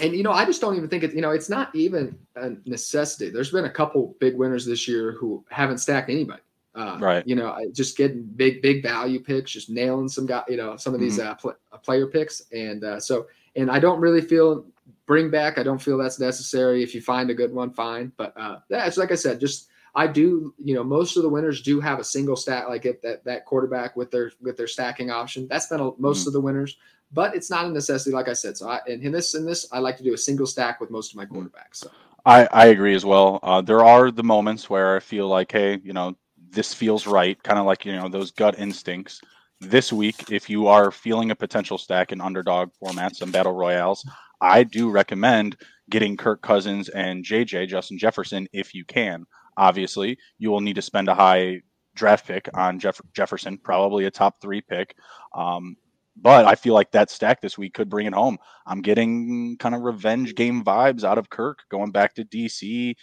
And 0.00 0.14
you 0.14 0.22
know, 0.22 0.32
I 0.32 0.44
just 0.44 0.60
don't 0.60 0.76
even 0.76 0.88
think 0.88 1.04
it. 1.04 1.14
You 1.14 1.20
know, 1.20 1.30
it's 1.30 1.50
not 1.50 1.74
even 1.74 2.18
a 2.36 2.52
necessity. 2.64 3.30
There's 3.30 3.50
been 3.50 3.66
a 3.66 3.70
couple 3.70 4.16
big 4.18 4.36
winners 4.36 4.64
this 4.64 4.88
year 4.88 5.12
who 5.12 5.44
haven't 5.50 5.78
stacked 5.78 6.10
anybody. 6.10 6.42
Uh, 6.74 6.96
right. 7.00 7.26
You 7.26 7.34
know, 7.34 7.56
just 7.72 7.96
getting 7.96 8.22
big, 8.22 8.62
big 8.62 8.82
value 8.82 9.20
picks, 9.20 9.50
just 9.50 9.70
nailing 9.70 10.08
some 10.08 10.24
guy, 10.24 10.42
you 10.48 10.56
know, 10.56 10.76
some 10.76 10.94
of 10.94 11.00
these 11.00 11.18
mm-hmm. 11.18 11.30
uh, 11.30 11.34
pl- 11.34 11.56
uh, 11.72 11.78
player 11.78 12.06
picks. 12.06 12.42
And 12.52 12.84
uh, 12.84 13.00
so, 13.00 13.26
and 13.56 13.70
I 13.70 13.80
don't 13.80 14.00
really 14.00 14.20
feel 14.20 14.64
bring 15.06 15.30
back. 15.30 15.58
I 15.58 15.64
don't 15.64 15.82
feel 15.82 15.98
that's 15.98 16.20
necessary. 16.20 16.82
If 16.82 16.94
you 16.94 17.00
find 17.00 17.28
a 17.30 17.34
good 17.34 17.52
one, 17.52 17.72
fine. 17.72 18.12
But 18.16 18.32
uh, 18.36 18.60
that's 18.68 18.96
like 18.96 19.10
I 19.10 19.16
said, 19.16 19.40
just 19.40 19.68
I 19.94 20.06
do. 20.06 20.54
You 20.58 20.74
know, 20.74 20.84
most 20.84 21.16
of 21.16 21.22
the 21.22 21.28
winners 21.28 21.62
do 21.62 21.80
have 21.80 21.98
a 21.98 22.04
single 22.04 22.36
stack, 22.36 22.68
like 22.68 22.84
it, 22.84 23.02
that 23.02 23.24
that 23.24 23.44
quarterback 23.44 23.96
with 23.96 24.10
their 24.10 24.32
with 24.40 24.56
their 24.56 24.66
stacking 24.66 25.10
option. 25.10 25.46
That's 25.48 25.66
been 25.66 25.80
a, 25.80 25.90
most 25.98 26.20
mm-hmm. 26.20 26.28
of 26.28 26.32
the 26.34 26.40
winners, 26.40 26.76
but 27.12 27.34
it's 27.34 27.50
not 27.50 27.66
a 27.66 27.70
necessity, 27.70 28.14
like 28.14 28.28
I 28.28 28.32
said. 28.34 28.56
So 28.56 28.68
I 28.68 28.80
and 28.86 29.02
in 29.02 29.12
this 29.12 29.34
in 29.34 29.44
this, 29.44 29.68
I 29.72 29.78
like 29.78 29.96
to 29.98 30.04
do 30.04 30.14
a 30.14 30.18
single 30.18 30.46
stack 30.46 30.80
with 30.80 30.90
most 30.90 31.12
of 31.12 31.16
my 31.16 31.26
mm. 31.26 31.32
quarterbacks. 31.32 31.76
So. 31.76 31.90
I, 32.26 32.46
I 32.52 32.66
agree 32.66 32.94
as 32.94 33.04
well. 33.04 33.40
Uh, 33.42 33.62
there 33.62 33.82
are 33.82 34.10
the 34.10 34.22
moments 34.22 34.68
where 34.68 34.94
I 34.94 35.00
feel 35.00 35.26
like, 35.26 35.50
hey, 35.50 35.80
you 35.82 35.94
know, 35.94 36.16
this 36.50 36.74
feels 36.74 37.06
right, 37.06 37.42
kind 37.42 37.58
of 37.58 37.66
like 37.66 37.84
you 37.84 37.92
know 37.92 38.08
those 38.08 38.30
gut 38.30 38.58
instincts. 38.58 39.20
This 39.60 39.92
week, 39.92 40.30
if 40.30 40.48
you 40.48 40.68
are 40.68 40.90
feeling 40.90 41.30
a 41.30 41.36
potential 41.36 41.78
stack 41.78 42.12
in 42.12 42.20
underdog 42.20 42.70
formats 42.82 43.20
and 43.20 43.30
battle 43.30 43.52
royales, 43.52 44.08
I 44.40 44.64
do 44.64 44.90
recommend 44.90 45.56
getting 45.90 46.16
Kirk 46.16 46.40
Cousins 46.40 46.88
and 46.88 47.24
JJ 47.24 47.68
Justin 47.68 47.98
Jefferson 47.98 48.48
if 48.52 48.74
you 48.74 48.84
can. 48.84 49.26
Obviously, 49.60 50.16
you 50.38 50.50
will 50.50 50.62
need 50.62 50.76
to 50.76 50.82
spend 50.82 51.08
a 51.08 51.14
high 51.14 51.60
draft 51.94 52.26
pick 52.26 52.48
on 52.54 52.80
Jeff- 52.80 53.02
Jefferson, 53.12 53.58
probably 53.58 54.06
a 54.06 54.10
top 54.10 54.40
three 54.40 54.62
pick. 54.62 54.96
Um, 55.34 55.76
but 56.16 56.46
I 56.46 56.54
feel 56.54 56.72
like 56.72 56.90
that 56.92 57.10
stack 57.10 57.42
this 57.42 57.58
week 57.58 57.74
could 57.74 57.90
bring 57.90 58.06
it 58.06 58.14
home. 58.14 58.38
I'm 58.66 58.80
getting 58.80 59.58
kind 59.58 59.74
of 59.74 59.82
revenge 59.82 60.34
game 60.34 60.64
vibes 60.64 61.04
out 61.04 61.18
of 61.18 61.28
Kirk 61.28 61.58
going 61.70 61.90
back 61.90 62.14
to 62.14 62.24
DC 62.24 62.94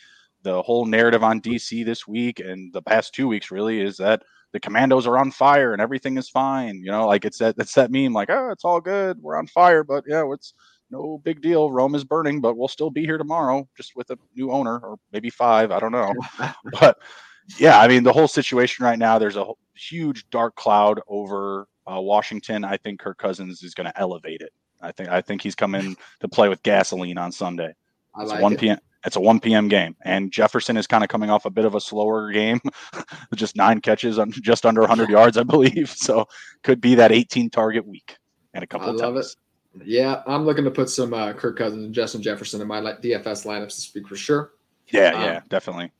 the 0.41 0.61
whole 0.63 0.85
narrative 0.85 1.23
on 1.23 1.41
DC 1.41 1.85
this 1.85 2.07
week 2.07 2.39
and 2.39 2.73
the 2.73 2.81
past 2.81 3.13
two 3.13 3.27
weeks 3.27 3.51
really 3.51 3.81
is 3.81 3.97
that 3.97 4.23
the 4.53 4.59
Commanders 4.59 5.05
are 5.05 5.17
on 5.19 5.29
fire 5.29 5.73
and 5.73 5.81
everything 5.81 6.17
is 6.17 6.29
fine. 6.29 6.81
You 6.83 6.89
know, 6.89 7.05
like 7.05 7.25
it's 7.25 7.37
that 7.39 7.55
it's 7.59 7.73
that 7.73 7.91
meme 7.91 8.13
like, 8.13 8.29
oh, 8.31 8.49
it's 8.51 8.65
all 8.65 8.81
good, 8.81 9.21
we're 9.21 9.37
on 9.37 9.45
fire, 9.45 9.83
but 9.83 10.05
yeah, 10.07 10.23
it's 10.33 10.53
no 10.89 11.19
big 11.23 11.41
deal. 11.41 11.71
Rome 11.71 11.95
is 11.95 12.03
burning, 12.03 12.41
but 12.41 12.57
we'll 12.57 12.67
still 12.67 12.89
be 12.89 13.01
here 13.01 13.17
tomorrow, 13.17 13.67
just 13.75 13.95
with 13.95 14.09
a 14.09 14.17
new 14.35 14.51
owner 14.51 14.79
or 14.79 14.97
maybe 15.11 15.29
five. 15.29 15.71
I 15.71 15.79
don't 15.79 15.91
know, 15.91 16.13
but 16.79 16.97
yeah, 17.57 17.79
I 17.79 17.87
mean 17.87 18.03
the 18.03 18.13
whole 18.13 18.27
situation 18.27 18.85
right 18.85 18.99
now. 18.99 19.17
There's 19.19 19.37
a 19.37 19.45
huge 19.75 20.29
dark 20.29 20.55
cloud 20.55 21.01
over 21.07 21.67
uh, 21.91 22.01
Washington. 22.01 22.63
I 22.63 22.77
think 22.77 22.99
Kirk 22.99 23.17
Cousins 23.17 23.63
is 23.63 23.73
going 23.73 23.87
to 23.87 23.99
elevate 23.99 24.41
it. 24.41 24.51
I 24.81 24.91
think 24.91 25.09
I 25.09 25.21
think 25.21 25.41
he's 25.41 25.55
coming 25.55 25.95
to 26.19 26.27
play 26.27 26.49
with 26.49 26.63
gasoline 26.63 27.17
on 27.17 27.31
Sunday. 27.31 27.73
I 28.15 28.23
like 28.23 28.35
it's 28.35 28.41
1 28.41 28.57
p.m. 28.57 28.77
It's 29.05 29.15
a 29.15 29.21
1 29.21 29.39
p.m. 29.39 29.67
game, 29.67 29.95
and 30.03 30.31
Jefferson 30.31 30.75
is 30.75 30.87
kind 30.87 31.03
of 31.03 31.09
coming 31.09 31.29
off 31.29 31.45
a 31.45 31.49
bit 31.49 31.65
of 31.65 31.75
a 31.75 31.81
slower 31.81 32.31
game, 32.31 32.59
just 33.35 33.55
nine 33.55 33.79
catches 33.79 34.19
on 34.19 34.31
just 34.31 34.65
under 34.65 34.81
100 34.81 35.09
yards, 35.09 35.37
I 35.37 35.43
believe. 35.43 35.89
So 35.97 36.27
could 36.63 36.81
be 36.81 36.95
that 36.95 37.11
18 37.11 37.49
target 37.49 37.85
week 37.85 38.17
and 38.53 38.63
a 38.63 38.67
couple 38.67 38.87
I 38.87 38.89
of 38.91 38.95
love 38.97 39.17
it. 39.17 39.27
Yeah, 39.85 40.21
I'm 40.25 40.45
looking 40.45 40.63
to 40.63 40.71
put 40.71 40.89
some 40.89 41.13
uh, 41.13 41.33
Kirk 41.33 41.57
Cousins 41.57 41.85
and 41.85 41.93
Justin 41.93 42.21
Jefferson 42.21 42.61
in 42.61 42.67
my 42.67 42.81
DFS 42.81 43.45
lineups 43.45 43.75
this 43.75 43.91
week 43.93 44.07
for 44.07 44.15
sure. 44.15 44.51
Yeah, 44.87 45.09
um, 45.09 45.21
yeah, 45.21 45.39
definitely. 45.49 45.91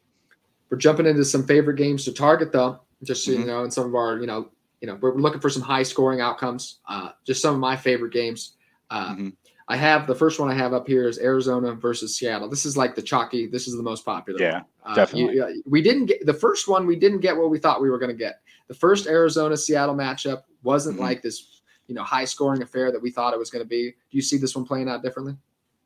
We're 0.70 0.78
jumping 0.78 1.06
into 1.06 1.24
some 1.26 1.46
favorite 1.46 1.76
games 1.76 2.06
to 2.06 2.14
target 2.14 2.52
though, 2.52 2.82
just 3.04 3.24
so 3.24 3.32
mm-hmm. 3.32 3.42
you 3.42 3.48
know, 3.48 3.64
in 3.64 3.72
some 3.72 3.86
of 3.86 3.96
our, 3.96 4.18
you 4.20 4.28
know, 4.28 4.50
you 4.82 4.88
know, 4.88 4.96
we're 5.02 5.16
looking 5.16 5.40
for 5.40 5.50
some 5.50 5.62
high 5.62 5.84
scoring 5.84 6.22
outcomes. 6.22 6.80
Uh, 6.88 7.10
just 7.26 7.42
some 7.42 7.56
of 7.56 7.60
my 7.60 7.76
favorite 7.76 8.14
games. 8.14 8.54
Uh, 8.90 9.10
mm-hmm. 9.12 9.30
I 9.70 9.76
have 9.76 10.08
the 10.08 10.16
first 10.16 10.40
one 10.40 10.50
I 10.50 10.54
have 10.54 10.74
up 10.74 10.88
here 10.88 11.08
is 11.08 11.20
Arizona 11.20 11.74
versus 11.74 12.16
Seattle. 12.16 12.50
This 12.50 12.66
is 12.66 12.78
like 12.78 12.96
the 12.96 13.02
chalky. 13.02 13.48
This 13.48 13.68
is 13.68 13.76
the 13.76 13.84
most 13.84 14.06
popular. 14.06 14.40
Yeah, 14.40 14.62
uh, 14.86 14.96
definitely. 14.96 15.36
You, 15.36 15.64
we 15.66 15.82
didn't 15.82 16.06
get 16.06 16.26
the 16.26 16.34
first 16.34 16.70
one. 16.70 16.88
We 16.88 16.96
didn't 16.96 17.20
get 17.20 17.36
what 17.36 17.50
we 17.50 17.60
thought 17.60 17.82
we 17.82 17.90
were 17.90 18.00
going 18.00 18.12
to 18.12 18.18
get. 18.18 18.40
The 18.70 18.74
first 18.74 19.08
Arizona 19.08 19.58
Seattle 19.58 19.96
matchup 19.96 20.44
wasn't 20.64 20.96
mm-hmm. 20.96 21.06
like 21.06 21.22
this, 21.22 21.57
you 21.88 21.96
know, 21.96 22.04
high 22.04 22.26
scoring 22.26 22.62
affair 22.62 22.92
that 22.92 23.02
we 23.02 23.12
thought 23.12 23.34
it 23.34 23.40
was 23.40 23.50
going 23.50 23.64
to 23.64 23.68
be. 23.68 23.92
Do 23.92 24.18
you 24.18 24.22
see 24.22 24.38
this 24.38 24.56
one 24.56 24.66
playing 24.66 24.90
out 24.90 25.04
differently? 25.04 25.36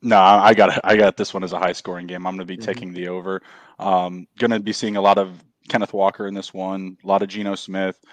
No, 0.02 0.20
I 0.20 0.54
got 0.54 0.80
I 0.84 0.96
got 0.96 1.16
this 1.16 1.34
one 1.34 1.44
as 1.44 1.54
a 1.54 1.60
high 1.60 1.74
scoring 1.74 2.08
game. 2.08 2.26
I'm 2.26 2.36
going 2.36 2.40
to 2.40 2.46
be 2.46 2.58
mm-hmm. 2.58 2.66
taking 2.66 2.94
the 2.94 3.08
over. 3.08 3.42
Um, 3.80 4.28
going 4.40 4.52
to 4.52 4.60
be 4.60 4.74
seeing 4.74 4.98
a 4.98 5.02
lot 5.02 5.18
of 5.18 5.44
Kenneth 5.70 5.94
Walker 5.94 6.28
in 6.28 6.34
this 6.34 6.54
one, 6.54 6.98
a 7.04 7.08
lot 7.08 7.22
of 7.22 7.30
Geno 7.30 7.56
Smith. 7.56 8.04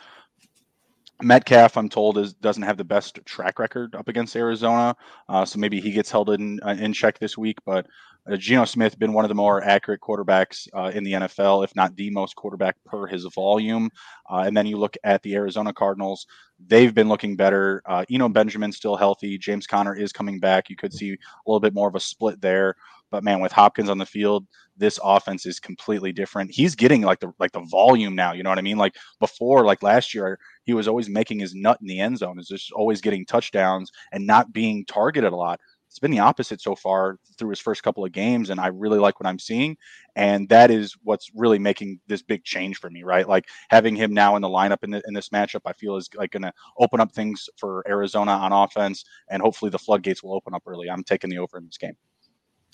Metcalf, 1.22 1.76
I'm 1.76 1.88
told, 1.88 2.16
is 2.18 2.32
doesn't 2.34 2.62
have 2.62 2.76
the 2.76 2.84
best 2.84 3.18
track 3.24 3.58
record 3.58 3.94
up 3.96 4.08
against 4.08 4.36
Arizona, 4.36 4.94
uh, 5.28 5.44
so 5.44 5.58
maybe 5.58 5.80
he 5.80 5.90
gets 5.90 6.10
held 6.10 6.30
in 6.30 6.60
uh, 6.64 6.76
in 6.78 6.92
check 6.92 7.18
this 7.18 7.36
week. 7.36 7.58
But 7.66 7.86
uh, 8.30 8.36
Geno 8.36 8.64
Smith 8.64 8.98
been 9.00 9.12
one 9.12 9.24
of 9.24 9.28
the 9.28 9.34
more 9.34 9.64
accurate 9.64 10.00
quarterbacks 10.00 10.68
uh, 10.74 10.92
in 10.94 11.02
the 11.02 11.12
NFL, 11.14 11.64
if 11.64 11.74
not 11.74 11.96
the 11.96 12.10
most 12.10 12.36
quarterback 12.36 12.76
per 12.84 13.06
his 13.06 13.24
volume. 13.34 13.90
Uh, 14.30 14.44
and 14.46 14.56
then 14.56 14.66
you 14.66 14.76
look 14.76 14.96
at 15.02 15.20
the 15.22 15.34
Arizona 15.34 15.72
Cardinals; 15.72 16.26
they've 16.64 16.94
been 16.94 17.08
looking 17.08 17.34
better. 17.34 17.82
Uh, 17.86 18.04
Eno 18.08 18.28
Benjamin 18.28 18.70
still 18.70 18.96
healthy. 18.96 19.38
James 19.38 19.66
Conner 19.66 19.96
is 19.96 20.12
coming 20.12 20.38
back. 20.38 20.70
You 20.70 20.76
could 20.76 20.92
see 20.92 21.14
a 21.14 21.16
little 21.46 21.60
bit 21.60 21.74
more 21.74 21.88
of 21.88 21.96
a 21.96 22.00
split 22.00 22.40
there. 22.40 22.76
But 23.10 23.24
man, 23.24 23.40
with 23.40 23.52
Hopkins 23.52 23.88
on 23.88 23.98
the 23.98 24.06
field, 24.06 24.46
this 24.76 24.98
offense 25.02 25.46
is 25.46 25.58
completely 25.58 26.12
different. 26.12 26.50
He's 26.50 26.74
getting 26.74 27.02
like 27.02 27.20
the 27.20 27.32
like 27.38 27.52
the 27.52 27.66
volume 27.70 28.14
now. 28.14 28.32
You 28.32 28.42
know 28.42 28.50
what 28.50 28.58
I 28.58 28.62
mean? 28.62 28.78
Like 28.78 28.96
before, 29.18 29.64
like 29.64 29.82
last 29.82 30.14
year, 30.14 30.38
he 30.68 30.74
was 30.74 30.86
always 30.86 31.08
making 31.08 31.38
his 31.38 31.54
nut 31.54 31.78
in 31.80 31.86
the 31.86 31.98
end 31.98 32.18
zone. 32.18 32.38
Is 32.38 32.46
just 32.46 32.72
always 32.72 33.00
getting 33.00 33.24
touchdowns 33.24 33.90
and 34.12 34.26
not 34.26 34.52
being 34.52 34.84
targeted 34.84 35.32
a 35.32 35.36
lot. 35.36 35.58
It's 35.88 35.98
been 35.98 36.10
the 36.10 36.18
opposite 36.18 36.60
so 36.60 36.74
far 36.74 37.16
through 37.38 37.48
his 37.48 37.58
first 37.58 37.82
couple 37.82 38.04
of 38.04 38.12
games, 38.12 38.50
and 38.50 38.60
I 38.60 38.66
really 38.66 38.98
like 38.98 39.18
what 39.18 39.26
I'm 39.26 39.38
seeing. 39.38 39.78
And 40.14 40.46
that 40.50 40.70
is 40.70 40.94
what's 41.04 41.30
really 41.34 41.58
making 41.58 42.00
this 42.06 42.20
big 42.20 42.44
change 42.44 42.80
for 42.80 42.90
me, 42.90 43.02
right? 43.02 43.26
Like 43.26 43.46
having 43.70 43.96
him 43.96 44.12
now 44.12 44.36
in 44.36 44.42
the 44.42 44.48
lineup 44.48 44.84
in, 44.84 44.90
the, 44.90 45.02
in 45.08 45.14
this 45.14 45.30
matchup, 45.30 45.62
I 45.64 45.72
feel 45.72 45.96
is 45.96 46.10
like 46.14 46.32
going 46.32 46.42
to 46.42 46.52
open 46.78 47.00
up 47.00 47.12
things 47.12 47.48
for 47.56 47.82
Arizona 47.88 48.32
on 48.32 48.52
offense, 48.52 49.06
and 49.30 49.40
hopefully 49.40 49.70
the 49.70 49.78
floodgates 49.78 50.22
will 50.22 50.34
open 50.34 50.52
up 50.52 50.64
early. 50.66 50.90
I'm 50.90 51.02
taking 51.02 51.30
the 51.30 51.38
over 51.38 51.56
in 51.56 51.64
this 51.64 51.78
game. 51.78 51.96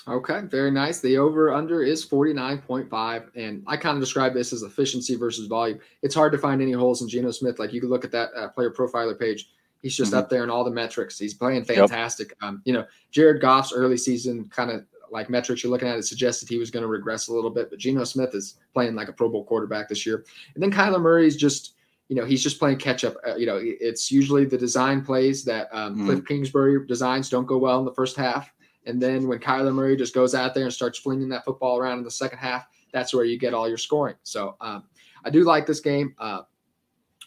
Okay, 0.06 0.40
very 0.42 0.70
nice. 0.70 1.00
The 1.00 1.16
over 1.16 1.54
under 1.54 1.82
is 1.82 2.04
49.5. 2.04 3.30
And 3.36 3.62
I 3.66 3.76
kind 3.76 3.96
of 3.96 4.02
describe 4.02 4.34
this 4.34 4.52
as 4.52 4.62
efficiency 4.62 5.16
versus 5.16 5.46
volume. 5.46 5.80
It's 6.02 6.14
hard 6.14 6.32
to 6.32 6.38
find 6.38 6.60
any 6.60 6.72
holes 6.72 7.00
in 7.00 7.08
Geno 7.08 7.30
Smith. 7.30 7.58
Like 7.58 7.72
you 7.72 7.80
can 7.80 7.88
look 7.88 8.04
at 8.04 8.12
that 8.12 8.30
uh, 8.36 8.48
player 8.48 8.70
profiler 8.70 9.18
page. 9.18 9.50
He's 9.80 9.96
just 9.96 10.12
mm-hmm. 10.12 10.20
up 10.20 10.30
there 10.30 10.44
in 10.44 10.50
all 10.50 10.64
the 10.64 10.70
metrics. 10.70 11.18
He's 11.18 11.34
playing 11.34 11.64
fantastic. 11.64 12.28
Yep. 12.28 12.36
Um, 12.42 12.62
you 12.64 12.72
know, 12.74 12.86
Jared 13.12 13.40
Goff's 13.40 13.72
early 13.72 13.96
season 13.96 14.46
kind 14.48 14.70
of 14.70 14.84
like 15.10 15.30
metrics 15.30 15.62
you're 15.62 15.70
looking 15.70 15.88
at 15.88 15.98
it 15.98 16.02
suggested 16.04 16.48
he 16.48 16.58
was 16.58 16.70
going 16.70 16.82
to 16.82 16.88
regress 16.88 17.28
a 17.28 17.32
little 17.32 17.50
bit, 17.50 17.70
but 17.70 17.78
Geno 17.78 18.04
Smith 18.04 18.34
is 18.34 18.56
playing 18.74 18.94
like 18.94 19.08
a 19.08 19.12
Pro 19.12 19.28
Bowl 19.28 19.44
quarterback 19.44 19.88
this 19.88 20.04
year. 20.04 20.24
And 20.54 20.62
then 20.62 20.72
Kyler 20.72 21.00
Murray's 21.00 21.36
just, 21.36 21.74
you 22.08 22.16
know, 22.16 22.24
he's 22.24 22.42
just 22.42 22.58
playing 22.58 22.78
catch 22.78 23.04
up. 23.04 23.16
Uh, 23.26 23.36
you 23.36 23.46
know, 23.46 23.58
it's 23.62 24.10
usually 24.10 24.44
the 24.44 24.58
design 24.58 25.04
plays 25.04 25.44
that 25.44 25.68
um, 25.72 25.94
mm-hmm. 25.94 26.06
Cliff 26.06 26.26
Kingsbury 26.26 26.84
designs 26.86 27.30
don't 27.30 27.46
go 27.46 27.58
well 27.58 27.78
in 27.78 27.84
the 27.84 27.94
first 27.94 28.16
half 28.16 28.54
and 28.86 29.00
then 29.00 29.26
when 29.28 29.38
Kyler 29.38 29.72
Murray 29.72 29.96
just 29.96 30.14
goes 30.14 30.34
out 30.34 30.54
there 30.54 30.64
and 30.64 30.72
starts 30.72 30.98
flinging 30.98 31.28
that 31.30 31.44
football 31.44 31.78
around 31.78 31.98
in 31.98 32.04
the 32.04 32.10
second 32.10 32.38
half, 32.38 32.66
that's 32.92 33.14
where 33.14 33.24
you 33.24 33.38
get 33.38 33.54
all 33.54 33.68
your 33.68 33.78
scoring. 33.78 34.16
So 34.22 34.56
um, 34.60 34.84
I 35.24 35.30
do 35.30 35.42
like 35.44 35.66
this 35.66 35.80
game. 35.80 36.14
Uh, 36.18 36.42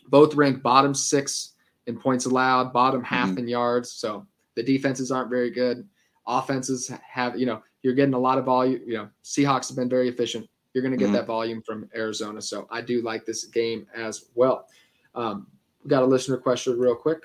both 0.07 0.35
rank 0.35 0.61
bottom 0.61 0.93
six 0.93 1.53
in 1.87 1.99
points 1.99 2.25
allowed, 2.25 2.71
bottom 2.73 3.03
half 3.03 3.29
mm-hmm. 3.29 3.39
in 3.39 3.47
yards. 3.47 3.91
So 3.91 4.25
the 4.55 4.63
defenses 4.63 5.11
aren't 5.11 5.29
very 5.29 5.51
good. 5.51 5.87
Offenses 6.25 6.91
have, 7.09 7.39
you 7.39 7.45
know, 7.45 7.61
you're 7.81 7.93
getting 7.93 8.13
a 8.13 8.19
lot 8.19 8.37
of 8.37 8.45
volume. 8.45 8.81
You 8.85 8.93
know, 8.93 9.09
Seahawks 9.23 9.67
have 9.69 9.77
been 9.77 9.89
very 9.89 10.09
efficient. 10.09 10.47
You're 10.73 10.83
going 10.83 10.91
to 10.91 10.97
get 10.97 11.05
mm-hmm. 11.05 11.13
that 11.13 11.25
volume 11.27 11.61
from 11.61 11.89
Arizona. 11.95 12.41
So 12.41 12.67
I 12.69 12.81
do 12.81 13.01
like 13.01 13.25
this 13.25 13.45
game 13.45 13.87
as 13.95 14.25
well. 14.35 14.67
Um, 15.15 15.47
we 15.83 15.89
got 15.89 16.03
a 16.03 16.05
listener 16.05 16.37
question 16.37 16.77
real 16.77 16.95
quick. 16.95 17.23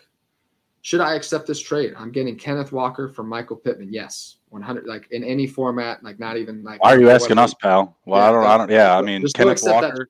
Should 0.83 1.01
I 1.01 1.15
accept 1.15 1.47
this 1.47 1.61
trade? 1.61 1.95
I'm 1.97 2.11
getting 2.11 2.37
Kenneth 2.37 2.73
Walker 2.73 3.09
from 3.09 3.29
Michael 3.29 3.57
Pittman. 3.57 3.93
Yes, 3.93 4.39
100. 4.51 4.87
Like 4.87 5.07
in 5.13 5.23
any 5.23 5.47
format, 5.47 6.03
like 6.03 6.19
not 6.19 6.37
even 6.37 6.65
like. 6.65 6.83
Why 6.83 6.95
are 6.95 7.01
you 7.01 7.09
asking 7.09 7.39
us, 7.39 7.55
pal? 7.55 7.97
Well, 8.05 8.21
yeah, 8.21 8.29
I 8.29 8.33
don't. 8.33 8.45
I 8.45 8.59
don't. 8.59 8.71
Yeah, 8.71 8.99
I 8.99 9.03
mean, 9.03 9.25
Kenneth 9.35 9.63
Walker. 9.63 9.89
That. 9.97 10.07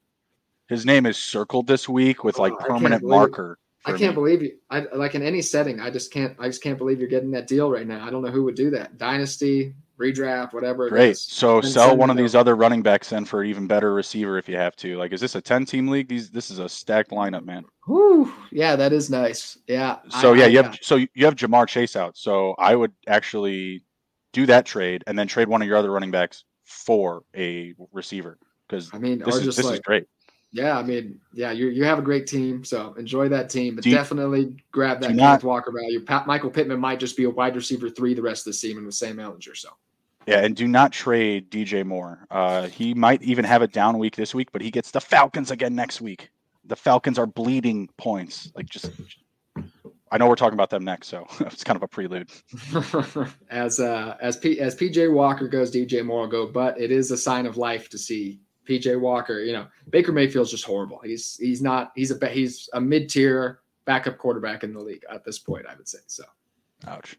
His 0.74 0.86
name 0.86 1.04
is 1.04 1.18
circled 1.18 1.66
this 1.66 1.90
week 1.90 2.24
with 2.24 2.38
like 2.38 2.54
oh, 2.54 2.64
permanent 2.64 3.04
marker. 3.04 3.58
I 3.84 3.90
can't 3.90 4.12
me. 4.12 4.14
believe 4.14 4.42
you. 4.42 4.56
I 4.70 4.80
like 4.94 5.14
in 5.14 5.22
any 5.22 5.42
setting. 5.42 5.78
I 5.78 5.90
just 5.90 6.10
can't. 6.10 6.34
I 6.38 6.46
just 6.46 6.62
can't 6.62 6.78
believe 6.78 7.00
you're 7.00 7.08
getting 7.08 7.32
that 7.32 7.46
deal 7.46 7.70
right 7.70 7.86
now. 7.86 8.06
I 8.06 8.10
don't 8.10 8.22
know 8.22 8.30
who 8.30 8.44
would 8.44 8.54
do 8.54 8.70
that. 8.70 8.96
Dynasty, 8.96 9.74
redraft, 9.98 10.52
whatever. 10.52 10.88
Great. 10.88 11.16
So 11.16 11.60
sell 11.60 11.96
one 11.96 12.10
of 12.10 12.16
these 12.16 12.34
other 12.34 12.56
running 12.56 12.82
backs 12.82 13.10
then 13.10 13.24
for 13.24 13.42
an 13.42 13.48
even 13.48 13.66
better 13.66 13.94
receiver 13.94 14.38
if 14.38 14.48
you 14.48 14.56
have 14.56 14.76
to. 14.76 14.96
Like, 14.96 15.12
is 15.12 15.20
this 15.20 15.34
a 15.34 15.40
ten 15.40 15.64
team 15.64 15.88
league? 15.88 16.08
These 16.08 16.30
this 16.30 16.50
is 16.50 16.58
a 16.58 16.68
stacked 16.68 17.10
lineup, 17.10 17.44
man. 17.44 17.64
Whew. 17.86 18.32
Yeah, 18.50 18.76
that 18.76 18.92
is 18.92 19.10
nice. 19.10 19.58
Yeah. 19.66 19.98
So 20.20 20.34
I, 20.34 20.36
yeah, 20.36 20.44
I, 20.44 20.48
you 20.48 20.62
have 20.62 20.78
so 20.80 20.96
you 20.96 21.24
have 21.24 21.36
Ja'Marr 21.36 21.68
Chase 21.68 21.96
out. 21.96 22.16
So 22.16 22.54
I 22.58 22.74
would 22.74 22.92
actually 23.06 23.84
do 24.32 24.46
that 24.46 24.66
trade 24.66 25.04
and 25.06 25.18
then 25.18 25.26
trade 25.26 25.48
one 25.48 25.62
of 25.62 25.68
your 25.68 25.76
other 25.76 25.90
running 25.90 26.10
backs 26.10 26.44
for 26.64 27.22
a 27.36 27.74
receiver 27.92 28.38
because 28.68 28.90
I 28.92 28.98
mean 28.98 29.18
this, 29.18 29.36
is, 29.36 29.56
this 29.56 29.64
like, 29.64 29.74
is 29.74 29.80
great. 29.80 30.06
Yeah, 30.54 30.78
I 30.78 30.82
mean, 30.82 31.18
yeah, 31.32 31.50
you 31.50 31.68
you 31.68 31.84
have 31.84 31.98
a 31.98 32.02
great 32.02 32.26
team, 32.26 32.62
so 32.62 32.92
enjoy 32.94 33.28
that 33.30 33.48
team, 33.48 33.74
but 33.74 33.84
definitely 33.84 34.56
grab 34.70 35.00
that 35.00 35.16
Kenneth 35.16 35.44
Walker 35.44 35.72
value. 35.72 36.04
Pat, 36.04 36.26
Michael 36.26 36.50
Pittman 36.50 36.78
might 36.78 37.00
just 37.00 37.16
be 37.16 37.24
a 37.24 37.30
wide 37.30 37.56
receiver 37.56 37.88
three 37.88 38.12
the 38.12 38.20
rest 38.20 38.42
of 38.42 38.52
the 38.52 38.58
season 38.58 38.84
with 38.84 38.94
Sam 38.94 39.16
Ehlinger. 39.16 39.56
So 39.56 39.70
yeah, 40.26 40.44
and 40.44 40.54
do 40.54 40.68
not 40.68 40.92
trade 40.92 41.50
DJ 41.50 41.84
Moore. 41.84 42.26
Uh, 42.30 42.68
he 42.68 42.94
might 42.94 43.22
even 43.22 43.44
have 43.44 43.62
a 43.62 43.66
down 43.66 43.98
week 43.98 44.14
this 44.14 44.34
week, 44.34 44.52
but 44.52 44.62
he 44.62 44.70
gets 44.70 44.90
the 44.90 45.00
Falcons 45.00 45.50
again 45.50 45.74
next 45.74 46.00
week. 46.00 46.30
The 46.66 46.76
Falcons 46.76 47.18
are 47.18 47.26
bleeding 47.26 47.88
points. 47.96 48.52
Like 48.54 48.66
just, 48.66 48.90
I 50.10 50.18
know 50.18 50.28
we're 50.28 50.36
talking 50.36 50.54
about 50.54 50.70
them 50.70 50.84
next, 50.84 51.08
so 51.08 51.26
it's 51.40 51.64
kind 51.64 51.76
of 51.76 51.82
a 51.82 51.88
prelude. 51.88 52.30
as 53.50 53.80
uh, 53.80 54.16
as 54.20 54.36
P, 54.36 54.60
as 54.60 54.76
PJ 54.76 55.12
Walker 55.12 55.48
goes, 55.48 55.72
DJ 55.72 56.04
Moore 56.04 56.22
will 56.22 56.28
go, 56.28 56.46
but 56.46 56.80
it 56.80 56.90
is 56.90 57.10
a 57.10 57.16
sign 57.16 57.46
of 57.46 57.56
life 57.56 57.88
to 57.88 57.98
see 57.98 58.40
PJ 58.68 58.98
Walker. 59.00 59.40
You 59.40 59.52
know, 59.52 59.66
Baker 59.90 60.12
Mayfield's 60.12 60.50
just 60.50 60.64
horrible. 60.64 61.00
He's 61.04 61.36
he's 61.36 61.62
not 61.62 61.92
he's 61.94 62.10
a 62.10 62.28
he's 62.28 62.68
a 62.72 62.80
mid 62.80 63.08
tier 63.08 63.60
backup 63.84 64.18
quarterback 64.18 64.64
in 64.64 64.72
the 64.72 64.80
league 64.80 65.04
at 65.10 65.24
this 65.24 65.38
point. 65.38 65.66
I 65.68 65.74
would 65.74 65.88
say 65.88 65.98
so. 66.06 66.24
Ouch. 66.86 67.16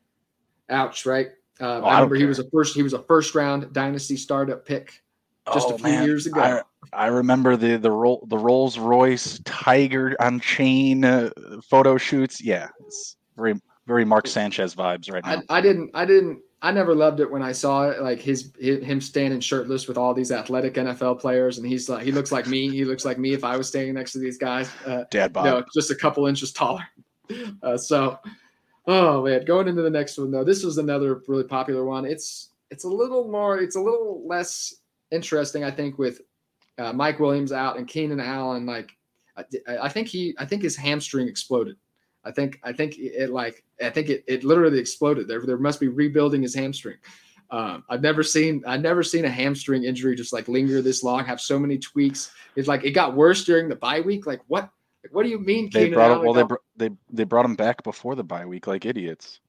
Ouch. 0.70 1.06
Right. 1.06 1.28
Uh, 1.60 1.66
oh, 1.66 1.84
I 1.84 1.96
remember 1.96 2.16
I 2.16 2.20
he 2.20 2.26
was 2.26 2.40
a 2.40 2.50
first 2.50 2.76
he 2.76 2.84
was 2.84 2.94
a 2.94 3.04
first 3.04 3.36
round 3.36 3.72
dynasty 3.74 4.18
startup 4.18 4.66
pick 4.66 5.04
just 5.54 5.68
oh, 5.68 5.76
a 5.76 5.78
few 5.78 5.88
man. 5.88 6.06
years 6.06 6.26
ago. 6.26 6.40
I, 6.42 6.62
I, 6.94 7.08
remember 7.08 7.56
the 7.58 7.78
the 7.78 7.92
roll 7.92 8.26
the 8.28 8.38
Rolls 8.38 8.78
Royce 8.78 9.40
Tiger 9.46 10.16
on 10.20 10.40
chain 10.40 11.04
uh, 11.06 11.30
photo 11.64 11.98
shoots. 11.98 12.42
Yeah, 12.42 12.70
it's 12.86 13.18
very 13.36 13.60
very 13.86 14.06
Mark 14.06 14.28
Sanchez 14.28 14.74
vibes 14.74 15.12
right 15.12 15.24
now. 15.24 15.42
I, 15.50 15.58
I, 15.58 15.62
didn't 15.62 15.92
I 15.94 16.06
didn't 16.06 16.40
I 16.64 16.72
never 16.72 16.96
loved 16.96 17.20
it 17.20 17.30
when 17.30 17.44
I 17.44 17.52
saw 17.52 17.90
it 17.90 18.02
like 18.02 18.20
his, 18.20 18.52
his, 18.58 18.84
him 18.84 19.00
standing 19.02 19.42
shirtless 19.42 19.88
with 19.88 19.98
all 19.98 20.14
these 20.14 20.32
athletic 20.32 20.76
NFL 20.76 21.20
players 21.20 21.58
and 21.60 21.68
he's 21.68 21.90
like 21.90 22.04
he 22.04 22.12
looks 22.12 22.32
like 22.32 22.48
me 22.48 22.70
he 22.70 22.86
looks 22.86 23.06
like 23.06 23.20
me 23.20 23.34
if 23.34 23.44
I 23.44 23.58
was 23.58 23.68
standing 23.68 23.94
next 23.94 24.14
to 24.14 24.20
these 24.20 24.38
guys. 24.38 24.72
Uh, 24.86 25.04
Dad 25.12 25.34
Bob. 25.34 25.46
You 25.46 25.52
know, 25.52 25.64
just 25.74 25.92
a 25.92 25.96
couple 25.96 26.26
inches 26.26 26.52
taller. 26.52 26.88
Uh, 27.62 27.78
so 27.78 28.20
Oh 28.86 29.24
man, 29.24 29.46
going 29.46 29.68
into 29.68 29.82
the 29.82 29.90
next 29.90 30.18
one 30.18 30.32
though, 30.32 30.44
this 30.44 30.64
was 30.64 30.78
another 30.78 31.22
really 31.28 31.46
popular 31.46 31.86
one. 31.86 32.06
It's 32.06 32.50
it's 32.70 32.84
a 32.84 32.90
little 32.90 33.30
more, 33.30 33.60
it's 33.60 33.76
a 33.76 33.82
little 33.82 34.24
less 34.26 34.74
interesting, 35.12 35.64
I 35.64 35.72
think, 35.72 35.98
with 35.98 36.22
uh, 36.78 36.92
Mike 36.92 37.20
Williams 37.20 37.52
out 37.52 37.78
and 37.78 37.88
Keenan 37.88 38.20
Allen. 38.20 38.66
Like, 38.66 38.92
I, 39.38 39.44
I, 39.84 39.90
think 39.90 40.08
he, 40.08 40.34
I 40.40 40.46
think 40.46 40.64
his 40.64 40.76
hamstring 40.76 41.28
exploded. 41.28 41.76
I 42.26 42.32
think, 42.32 42.60
I 42.64 42.74
think 42.74 42.98
it 42.98 43.30
like, 43.30 43.64
I 43.82 43.90
think 43.90 44.10
it, 44.10 44.24
it 44.28 44.44
literally 44.44 44.80
exploded. 44.80 45.28
There, 45.28 45.46
there 45.46 45.58
must 45.58 45.80
be 45.80 45.88
rebuilding 45.88 46.42
his 46.42 46.56
hamstring. 46.56 46.98
Um, 47.52 47.84
I've 47.90 48.02
never 48.02 48.24
seen, 48.24 48.64
I've 48.66 48.82
never 48.82 49.04
seen 49.04 49.26
a 49.26 49.30
hamstring 49.30 49.84
injury 49.84 50.16
just 50.16 50.34
like 50.34 50.48
linger 50.48 50.82
this 50.82 51.04
long, 51.04 51.24
have 51.26 51.40
so 51.40 51.60
many 51.60 51.78
tweaks. 51.78 52.32
It's 52.56 52.68
like 52.68 52.84
it 52.84 52.92
got 52.92 53.16
worse 53.16 53.44
during 53.44 53.70
the 53.70 53.76
bye 53.76 54.02
week. 54.02 54.26
Like, 54.26 54.42
what? 54.48 54.70
Like, 55.04 55.14
what 55.14 55.24
do 55.24 55.30
you 55.30 55.40
mean? 55.40 55.70
They 55.72 55.86
Keenan 55.86 55.94
brought 55.94 56.12
Allen 56.12 56.24
well, 56.24 56.34
they, 56.34 56.44
br- 56.44 56.56
they 56.78 56.90
they 57.12 57.24
brought 57.26 57.46
him 57.46 57.56
back 57.56 57.84
before 57.84 58.16
the 58.16 58.24
bye 58.24 58.46
week, 58.46 58.68
like 58.68 58.86
idiots. 58.86 59.40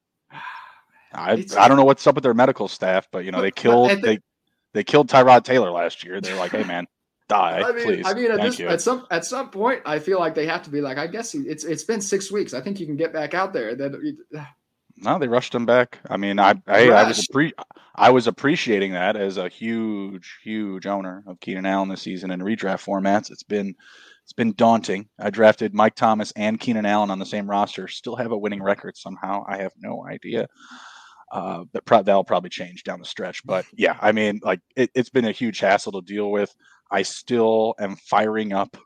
I 1.13 1.35
it's, 1.35 1.57
I 1.57 1.69
don't 1.69 1.77
know 1.77 1.85
what's 1.85 2.07
up 2.09 2.17
with 2.17 2.25
their 2.25 2.35
medical 2.35 2.67
staff, 2.67 3.07
but 3.13 3.25
you 3.25 3.31
know 3.31 3.41
they 3.41 3.53
killed 3.53 3.91
the, 3.91 3.97
they 3.97 4.19
they 4.73 4.85
killed 4.85 5.09
Tyrod 5.09 5.45
Taylor 5.45 5.71
last 5.71 6.05
year. 6.05 6.21
They're 6.21 6.37
like, 6.37 6.51
hey 6.51 6.65
man, 6.65 6.87
die, 7.29 7.61
I 7.61 7.73
mean, 7.73 7.85
please. 7.85 8.07
I 8.07 8.15
mean, 8.15 8.31
at, 8.31 8.41
this, 8.41 8.61
at 8.61 8.81
some 8.81 9.07
at 9.11 9.25
some 9.25 9.51
point, 9.51 9.83
I 9.85 9.99
feel 9.99 10.19
like 10.19 10.35
they 10.35 10.47
have 10.47 10.63
to 10.65 10.71
be 10.71 10.81
like, 10.81 10.99
I 10.99 11.07
guess 11.07 11.35
it's 11.35 11.65
it's 11.65 11.85
been 11.85 12.01
six 12.01 12.31
weeks. 12.31 12.55
I 12.55 12.61
think 12.61 12.81
you 12.81 12.87
can 12.87 12.97
get 12.97 13.13
back 13.13 13.35
out 13.35 13.53
there. 13.53 13.75
Then 13.75 14.17
no, 14.97 15.19
they 15.19 15.29
rushed 15.29 15.55
him 15.55 15.67
back. 15.67 15.99
I 16.09 16.17
mean, 16.17 16.39
I 16.39 16.55
I, 16.67 16.91
I 16.91 17.09
was 17.09 17.27
appre- 17.27 17.53
I 17.95 18.11
was 18.11 18.27
appreciating 18.27 18.93
that 18.93 19.17
as 19.17 19.37
a 19.37 19.49
huge 19.49 20.39
huge 20.43 20.87
owner 20.87 21.25
of 21.27 21.41
Keenan 21.41 21.67
Allen 21.67 21.89
this 21.89 22.03
season 22.03 22.31
in 22.31 22.41
redraft 22.41 22.85
formats. 22.85 23.31
It's 23.31 23.43
been 23.43 23.75
it's 24.25 24.33
been 24.33 24.55
daunting. 24.55 25.09
I 25.19 25.31
drafted 25.31 25.75
Mike 25.75 25.97
Thomas 25.97 26.33
and 26.37 26.59
Keenan 26.59 26.87
Allen 26.87 27.11
on 27.11 27.19
the 27.19 27.27
same 27.27 27.49
roster, 27.49 27.89
still 27.89 28.17
have 28.17 28.33
a 28.33 28.39
winning 28.39 28.63
record 28.63 28.97
somehow. 28.97 29.45
I 29.47 29.59
have 29.59 29.73
no 29.77 30.07
idea. 30.07 30.49
Uh, 31.31 31.65
but 31.73 31.85
pro- 31.85 32.03
that'll 32.03 32.25
probably 32.25 32.49
change 32.49 32.85
down 32.85 33.01
the 33.01 33.05
stretch. 33.05 33.45
But 33.45 33.67
yeah, 33.75 33.99
I 34.01 34.13
mean, 34.13 34.41
like 34.43 34.61
it, 34.77 34.91
it's 34.95 35.11
been 35.11 35.25
a 35.25 35.33
huge 35.33 35.59
hassle 35.59 35.93
to 35.93 36.01
deal 36.01 36.31
with. 36.31 36.55
I 36.91 37.03
still 37.03 37.75
am 37.79 37.97
firing 37.97 38.53
up 38.53 38.77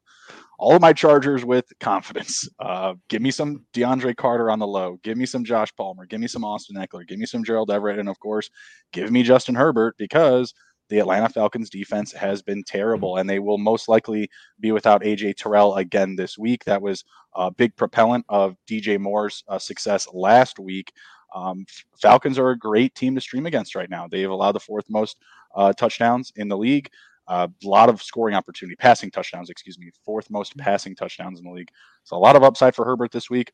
all 0.58 0.74
of 0.74 0.82
my 0.82 0.92
Chargers 0.92 1.44
with 1.44 1.66
confidence. 1.78 2.48
Uh, 2.58 2.94
give 3.08 3.22
me 3.22 3.30
some 3.30 3.64
DeAndre 3.74 4.16
Carter 4.16 4.50
on 4.50 4.58
the 4.58 4.66
low. 4.66 4.98
Give 5.02 5.16
me 5.16 5.26
some 5.26 5.44
Josh 5.44 5.74
Palmer. 5.76 6.04
Give 6.06 6.20
me 6.20 6.26
some 6.26 6.44
Austin 6.44 6.76
Ekeler. 6.76 7.06
Give 7.06 7.18
me 7.18 7.26
some 7.26 7.44
Gerald 7.44 7.70
Everett. 7.70 8.00
And 8.00 8.08
of 8.08 8.18
course, 8.18 8.50
give 8.92 9.10
me 9.10 9.22
Justin 9.22 9.54
Herbert 9.54 9.96
because– 9.98 10.54
the 10.88 10.98
Atlanta 10.98 11.28
Falcons 11.28 11.68
defense 11.70 12.12
has 12.12 12.42
been 12.42 12.64
terrible, 12.64 13.18
and 13.18 13.28
they 13.28 13.38
will 13.38 13.58
most 13.58 13.88
likely 13.88 14.30
be 14.60 14.72
without 14.72 15.02
AJ 15.02 15.36
Terrell 15.36 15.76
again 15.76 16.16
this 16.16 16.38
week. 16.38 16.64
That 16.64 16.80
was 16.80 17.04
a 17.34 17.50
big 17.50 17.76
propellant 17.76 18.24
of 18.28 18.56
DJ 18.66 18.98
Moore's 18.98 19.44
uh, 19.48 19.58
success 19.58 20.08
last 20.12 20.58
week. 20.58 20.92
Um, 21.34 21.66
Falcons 22.00 22.38
are 22.38 22.50
a 22.50 22.58
great 22.58 22.94
team 22.94 23.14
to 23.14 23.20
stream 23.20 23.44
against 23.44 23.74
right 23.74 23.90
now. 23.90 24.08
They've 24.08 24.30
allowed 24.30 24.52
the 24.52 24.60
fourth 24.60 24.86
most 24.88 25.18
uh, 25.54 25.74
touchdowns 25.74 26.32
in 26.36 26.48
the 26.48 26.56
league. 26.56 26.88
A 27.28 27.32
uh, 27.32 27.48
lot 27.62 27.90
of 27.90 28.02
scoring 28.02 28.34
opportunity, 28.34 28.74
passing 28.76 29.10
touchdowns, 29.10 29.50
excuse 29.50 29.78
me, 29.78 29.90
fourth 30.04 30.30
most 30.30 30.56
passing 30.56 30.94
touchdowns 30.96 31.38
in 31.38 31.44
the 31.44 31.50
league. 31.50 31.68
So 32.04 32.16
a 32.16 32.18
lot 32.18 32.36
of 32.36 32.42
upside 32.42 32.74
for 32.74 32.84
Herbert 32.84 33.12
this 33.12 33.28
week. 33.28 33.52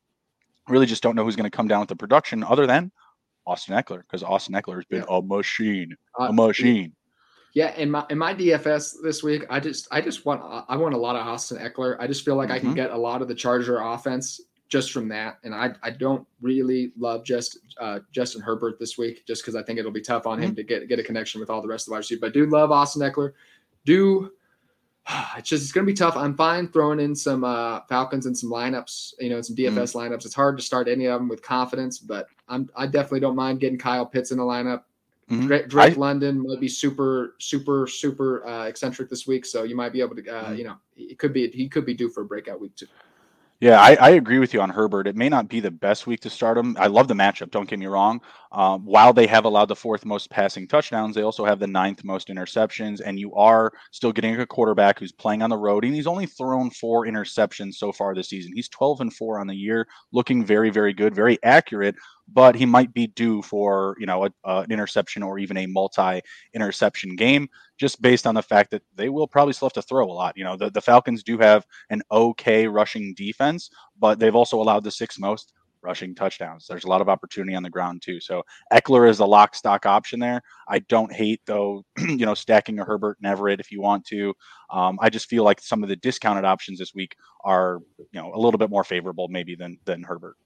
Really 0.68 0.86
just 0.86 1.02
don't 1.02 1.16
know 1.16 1.24
who's 1.24 1.36
going 1.36 1.50
to 1.50 1.54
come 1.54 1.68
down 1.68 1.80
with 1.80 1.88
the 1.88 1.96
production 1.96 2.44
other 2.44 2.66
than 2.66 2.92
Austin 3.46 3.74
Ekeler 3.74 4.00
because 4.00 4.22
Austin 4.22 4.54
Ekeler 4.54 4.76
has 4.76 4.84
been 4.86 5.04
yeah. 5.08 5.16
a 5.16 5.22
machine, 5.22 5.96
uh, 6.18 6.24
a 6.24 6.32
machine. 6.32 6.92
Yeah, 7.54 7.74
in 7.76 7.90
my 7.90 8.04
in 8.10 8.18
my 8.18 8.34
DFS 8.34 8.96
this 9.02 9.22
week, 9.22 9.44
I 9.48 9.60
just 9.60 9.86
I 9.92 10.00
just 10.00 10.26
want 10.26 10.42
I 10.68 10.76
want 10.76 10.94
a 10.94 10.98
lot 10.98 11.14
of 11.14 11.26
Austin 11.26 11.58
Ekeler. 11.58 11.96
I 12.00 12.06
just 12.06 12.24
feel 12.24 12.34
like 12.34 12.48
mm-hmm. 12.48 12.54
I 12.54 12.58
can 12.58 12.68
mm-hmm. 12.70 12.76
get 12.76 12.90
a 12.90 12.96
lot 12.96 13.22
of 13.22 13.28
the 13.28 13.34
Charger 13.34 13.80
offense 13.80 14.40
just 14.68 14.90
from 14.90 15.08
that, 15.08 15.38
and 15.44 15.54
I 15.54 15.70
I 15.82 15.90
don't 15.90 16.26
really 16.40 16.92
love 16.98 17.24
just 17.24 17.58
uh, 17.80 18.00
Justin 18.10 18.40
Herbert 18.40 18.80
this 18.80 18.98
week, 18.98 19.24
just 19.24 19.42
because 19.42 19.54
I 19.54 19.62
think 19.62 19.78
it'll 19.78 19.92
be 19.92 20.00
tough 20.00 20.26
on 20.26 20.38
mm-hmm. 20.38 20.48
him 20.48 20.54
to 20.56 20.64
get 20.64 20.88
get 20.88 20.98
a 20.98 21.04
connection 21.04 21.40
with 21.40 21.48
all 21.48 21.62
the 21.62 21.68
rest 21.68 21.82
of 21.82 21.86
the 21.86 21.92
wide 21.92 21.98
receivers. 21.98 22.20
But 22.22 22.30
I 22.30 22.32
do 22.32 22.46
love 22.46 22.72
Austin 22.72 23.02
Ekeler. 23.02 23.32
Do 23.84 24.30
it's 25.36 25.48
just 25.48 25.62
it's 25.62 25.72
gonna 25.72 25.86
be 25.86 25.94
tough. 25.94 26.16
I'm 26.16 26.36
fine 26.36 26.68
throwing 26.68 27.00
in 27.00 27.14
some 27.14 27.44
uh, 27.44 27.80
Falcons 27.88 28.26
and 28.26 28.36
some 28.36 28.50
lineups, 28.50 29.14
you 29.20 29.30
know, 29.30 29.40
some 29.40 29.56
DFS 29.56 29.72
mm-hmm. 29.72 29.98
lineups. 29.98 30.24
It's 30.24 30.34
hard 30.34 30.56
to 30.56 30.62
start 30.62 30.88
any 30.88 31.06
of 31.06 31.20
them 31.20 31.28
with 31.28 31.42
confidence, 31.42 31.98
but 31.98 32.26
I'm 32.48 32.68
I 32.76 32.86
definitely 32.86 33.20
don't 33.20 33.36
mind 33.36 33.60
getting 33.60 33.78
Kyle 33.78 34.06
Pitts 34.06 34.30
in 34.30 34.38
the 34.38 34.44
lineup. 34.44 34.82
Mm-hmm. 35.30 35.46
Drake, 35.46 35.68
Drake 35.68 35.96
I, 35.96 35.96
London 35.96 36.46
might 36.46 36.60
be 36.60 36.68
super, 36.68 37.34
super, 37.38 37.86
super 37.86 38.46
uh, 38.46 38.66
eccentric 38.66 39.08
this 39.08 39.26
week, 39.26 39.46
so 39.46 39.62
you 39.62 39.74
might 39.74 39.90
be 39.90 40.02
able 40.02 40.16
to, 40.16 40.28
uh, 40.28 40.44
mm-hmm. 40.44 40.54
you 40.56 40.64
know, 40.64 40.76
it 40.96 41.18
could 41.18 41.32
be 41.32 41.48
he 41.48 41.68
could 41.68 41.86
be 41.86 41.94
due 41.94 42.10
for 42.10 42.22
a 42.22 42.26
breakout 42.26 42.60
week 42.60 42.76
too. 42.76 42.86
Yeah, 43.64 43.80
I, 43.80 43.94
I, 43.94 44.10
agree 44.10 44.40
with 44.40 44.52
you 44.52 44.60
on 44.60 44.68
Herbert. 44.68 45.06
It 45.06 45.16
may 45.16 45.30
not 45.30 45.48
be 45.48 45.58
the 45.58 45.70
best 45.70 46.06
week 46.06 46.20
to 46.20 46.28
start 46.28 46.58
him. 46.58 46.76
I 46.78 46.86
love 46.86 47.08
the 47.08 47.14
matchup. 47.14 47.50
Don't 47.50 47.66
get 47.66 47.78
me 47.78 47.86
wrong. 47.86 48.20
Um, 48.52 48.84
while 48.84 49.14
they 49.14 49.26
have 49.26 49.46
allowed 49.46 49.68
the 49.68 49.74
fourth 49.74 50.04
most 50.04 50.28
passing 50.28 50.68
touchdowns, 50.68 51.14
they 51.14 51.22
also 51.22 51.46
have 51.46 51.60
the 51.60 51.66
ninth 51.66 52.04
most 52.04 52.28
interceptions. 52.28 53.00
And 53.02 53.18
you 53.18 53.32
are 53.32 53.72
still 53.90 54.12
getting 54.12 54.38
a 54.38 54.44
quarterback 54.44 54.98
who's 54.98 55.12
playing 55.12 55.40
on 55.40 55.48
the 55.48 55.56
road, 55.56 55.86
and 55.86 55.94
he's 55.94 56.06
only 56.06 56.26
thrown 56.26 56.68
four 56.68 57.06
interceptions 57.06 57.76
so 57.76 57.90
far 57.90 58.14
this 58.14 58.28
season. 58.28 58.52
He's 58.54 58.68
12 58.68 59.00
and 59.00 59.14
four 59.14 59.40
on 59.40 59.46
the 59.46 59.56
year, 59.56 59.88
looking 60.12 60.44
very, 60.44 60.68
very 60.68 60.92
good, 60.92 61.14
very 61.14 61.38
accurate 61.42 61.94
but 62.28 62.54
he 62.54 62.66
might 62.66 62.92
be 62.92 63.06
due 63.08 63.42
for 63.42 63.96
you 63.98 64.06
know 64.06 64.24
a, 64.24 64.30
an 64.44 64.70
interception 64.70 65.22
or 65.22 65.38
even 65.38 65.56
a 65.56 65.66
multi-interception 65.66 67.16
game, 67.16 67.48
just 67.78 68.00
based 68.02 68.26
on 68.26 68.34
the 68.34 68.42
fact 68.42 68.70
that 68.70 68.82
they 68.94 69.08
will 69.08 69.28
probably 69.28 69.52
still 69.52 69.66
have 69.66 69.72
to 69.74 69.82
throw 69.82 70.10
a 70.10 70.12
lot. 70.12 70.36
You 70.36 70.44
know, 70.44 70.56
the, 70.56 70.70
the 70.70 70.80
Falcons 70.80 71.22
do 71.22 71.38
have 71.38 71.66
an 71.90 72.02
okay 72.10 72.66
rushing 72.66 73.14
defense, 73.14 73.70
but 73.98 74.18
they've 74.18 74.34
also 74.34 74.60
allowed 74.60 74.84
the 74.84 74.90
sixth 74.90 75.18
most 75.18 75.52
rushing 75.84 76.14
touchdowns. 76.14 76.66
There's 76.66 76.84
a 76.84 76.88
lot 76.88 77.02
of 77.02 77.08
opportunity 77.08 77.54
on 77.54 77.62
the 77.62 77.70
ground 77.70 78.02
too. 78.02 78.18
So 78.18 78.42
Ekeler 78.72 79.08
is 79.08 79.20
a 79.20 79.26
lock 79.26 79.54
stock 79.54 79.86
option 79.86 80.18
there. 80.18 80.40
I 80.66 80.78
don't 80.80 81.12
hate 81.12 81.42
though, 81.46 81.84
you 81.98 82.24
know, 82.26 82.34
stacking 82.34 82.80
a 82.80 82.84
Herbert 82.84 83.18
and 83.22 83.30
Everett 83.30 83.60
if 83.60 83.70
you 83.70 83.80
want 83.80 84.04
to. 84.06 84.34
Um, 84.70 84.98
I 85.00 85.10
just 85.10 85.28
feel 85.28 85.44
like 85.44 85.60
some 85.60 85.82
of 85.82 85.88
the 85.88 85.96
discounted 85.96 86.44
options 86.44 86.78
this 86.78 86.94
week 86.94 87.14
are, 87.44 87.80
you 87.98 88.20
know, 88.20 88.32
a 88.34 88.38
little 88.40 88.58
bit 88.58 88.70
more 88.70 88.84
favorable 88.84 89.28
maybe 89.28 89.54
than 89.54 89.78
than 89.84 90.02
Herbert. 90.02 90.36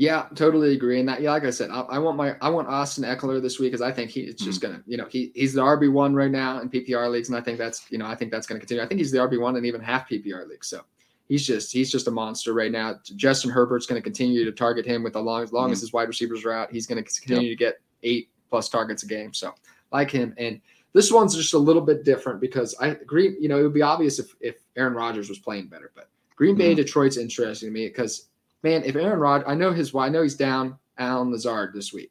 Yeah, 0.00 0.28
totally 0.34 0.72
agree. 0.72 0.98
And 0.98 1.06
that, 1.10 1.20
yeah, 1.20 1.30
like 1.30 1.44
I 1.44 1.50
said, 1.50 1.68
I, 1.68 1.80
I 1.80 1.98
want 1.98 2.16
my 2.16 2.34
I 2.40 2.48
want 2.48 2.68
Austin 2.68 3.04
Ekeler 3.04 3.42
this 3.42 3.58
week 3.58 3.72
because 3.72 3.82
I 3.82 3.92
think 3.92 4.10
he's 4.10 4.34
just 4.34 4.62
mm-hmm. 4.62 4.72
gonna, 4.72 4.82
you 4.86 4.96
know, 4.96 5.04
he 5.04 5.30
he's 5.34 5.52
the 5.52 5.60
RB 5.60 5.92
one 5.92 6.14
right 6.14 6.30
now 6.30 6.58
in 6.58 6.70
PPR 6.70 7.10
leagues, 7.10 7.28
and 7.28 7.36
I 7.36 7.42
think 7.42 7.58
that's, 7.58 7.84
you 7.90 7.98
know, 7.98 8.06
I 8.06 8.14
think 8.14 8.30
that's 8.30 8.46
gonna 8.46 8.60
continue. 8.60 8.82
I 8.82 8.86
think 8.86 8.96
he's 8.96 9.10
the 9.10 9.18
RB 9.18 9.38
one 9.38 9.56
in 9.56 9.66
even 9.66 9.82
half 9.82 10.08
PPR 10.08 10.48
leagues. 10.48 10.68
So 10.68 10.80
he's 11.28 11.46
just 11.46 11.70
he's 11.70 11.92
just 11.92 12.08
a 12.08 12.10
monster 12.10 12.54
right 12.54 12.72
now. 12.72 12.94
Justin 13.14 13.50
Herbert's 13.50 13.84
gonna 13.84 14.00
continue 14.00 14.42
to 14.42 14.52
target 14.52 14.86
him 14.86 15.02
with 15.02 15.12
the 15.12 15.20
long 15.20 15.42
as 15.42 15.52
long 15.52 15.64
mm-hmm. 15.64 15.74
as 15.74 15.82
his 15.82 15.92
wide 15.92 16.08
receivers 16.08 16.46
are 16.46 16.52
out. 16.52 16.72
He's 16.72 16.86
gonna 16.86 17.02
continue 17.02 17.50
yep. 17.50 17.58
to 17.58 17.64
get 17.64 17.80
eight 18.02 18.30
plus 18.48 18.70
targets 18.70 19.02
a 19.02 19.06
game. 19.06 19.34
So 19.34 19.54
like 19.92 20.10
him 20.10 20.32
and. 20.38 20.62
This 20.92 21.12
one's 21.12 21.36
just 21.36 21.54
a 21.54 21.58
little 21.58 21.82
bit 21.82 22.04
different 22.04 22.40
because 22.40 22.74
I 22.80 22.88
agree. 22.88 23.36
You 23.38 23.48
know, 23.48 23.60
it 23.60 23.62
would 23.62 23.72
be 23.72 23.80
obvious 23.80 24.18
if, 24.18 24.34
if 24.40 24.56
Aaron 24.76 24.92
Rodgers 24.92 25.28
was 25.28 25.38
playing 25.38 25.68
better, 25.68 25.92
but 25.94 26.08
Green 26.34 26.56
Bay, 26.56 26.70
mm-hmm. 26.70 26.82
Detroit's 26.82 27.16
interesting 27.16 27.68
to 27.68 27.72
me 27.72 27.86
because 27.86 28.29
man, 28.62 28.82
if 28.84 28.96
Aaron 28.96 29.18
Rod, 29.18 29.44
I 29.46 29.54
know 29.54 29.72
his, 29.72 29.94
I 29.94 30.08
know 30.08 30.22
he's 30.22 30.36
down 30.36 30.78
Allen 30.98 31.30
Lazard 31.30 31.74
this 31.74 31.92
week, 31.92 32.10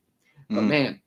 but 0.49 0.61
mm. 0.61 0.67
man, 0.67 1.01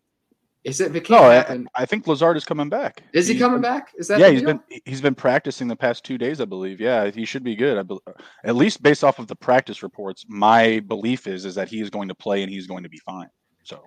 is 0.64 0.80
it? 0.80 0.94
It 0.94 1.10
no, 1.10 1.24
happen, 1.24 1.68
I, 1.74 1.82
I, 1.82 1.86
think 1.86 2.06
Lazard 2.06 2.36
is 2.36 2.44
coming 2.44 2.68
back. 2.68 3.02
Is 3.12 3.26
he 3.26 3.36
coming 3.36 3.60
been, 3.60 3.62
back? 3.62 3.92
Is 3.98 4.06
that? 4.08 4.20
Yeah, 4.20 4.28
he's 4.28 4.42
deal? 4.42 4.54
been 4.54 4.80
he's 4.84 5.00
been 5.00 5.14
practicing 5.14 5.66
the 5.66 5.74
past 5.74 6.04
two 6.04 6.18
days, 6.18 6.40
I 6.40 6.44
believe. 6.44 6.80
Yeah, 6.80 7.10
he 7.10 7.24
should 7.24 7.42
be 7.42 7.56
good. 7.56 7.78
I 7.78 8.12
at 8.44 8.54
least 8.54 8.80
based 8.80 9.02
off 9.02 9.18
of 9.18 9.26
the 9.26 9.34
practice 9.34 9.82
reports, 9.82 10.24
my 10.28 10.78
belief 10.80 11.26
is 11.26 11.44
is 11.44 11.56
that 11.56 11.68
he 11.68 11.80
is 11.80 11.90
going 11.90 12.08
to 12.08 12.14
play 12.14 12.42
and 12.42 12.50
he's 12.50 12.68
going 12.68 12.84
to 12.84 12.88
be 12.88 12.98
fine. 12.98 13.28
So 13.64 13.82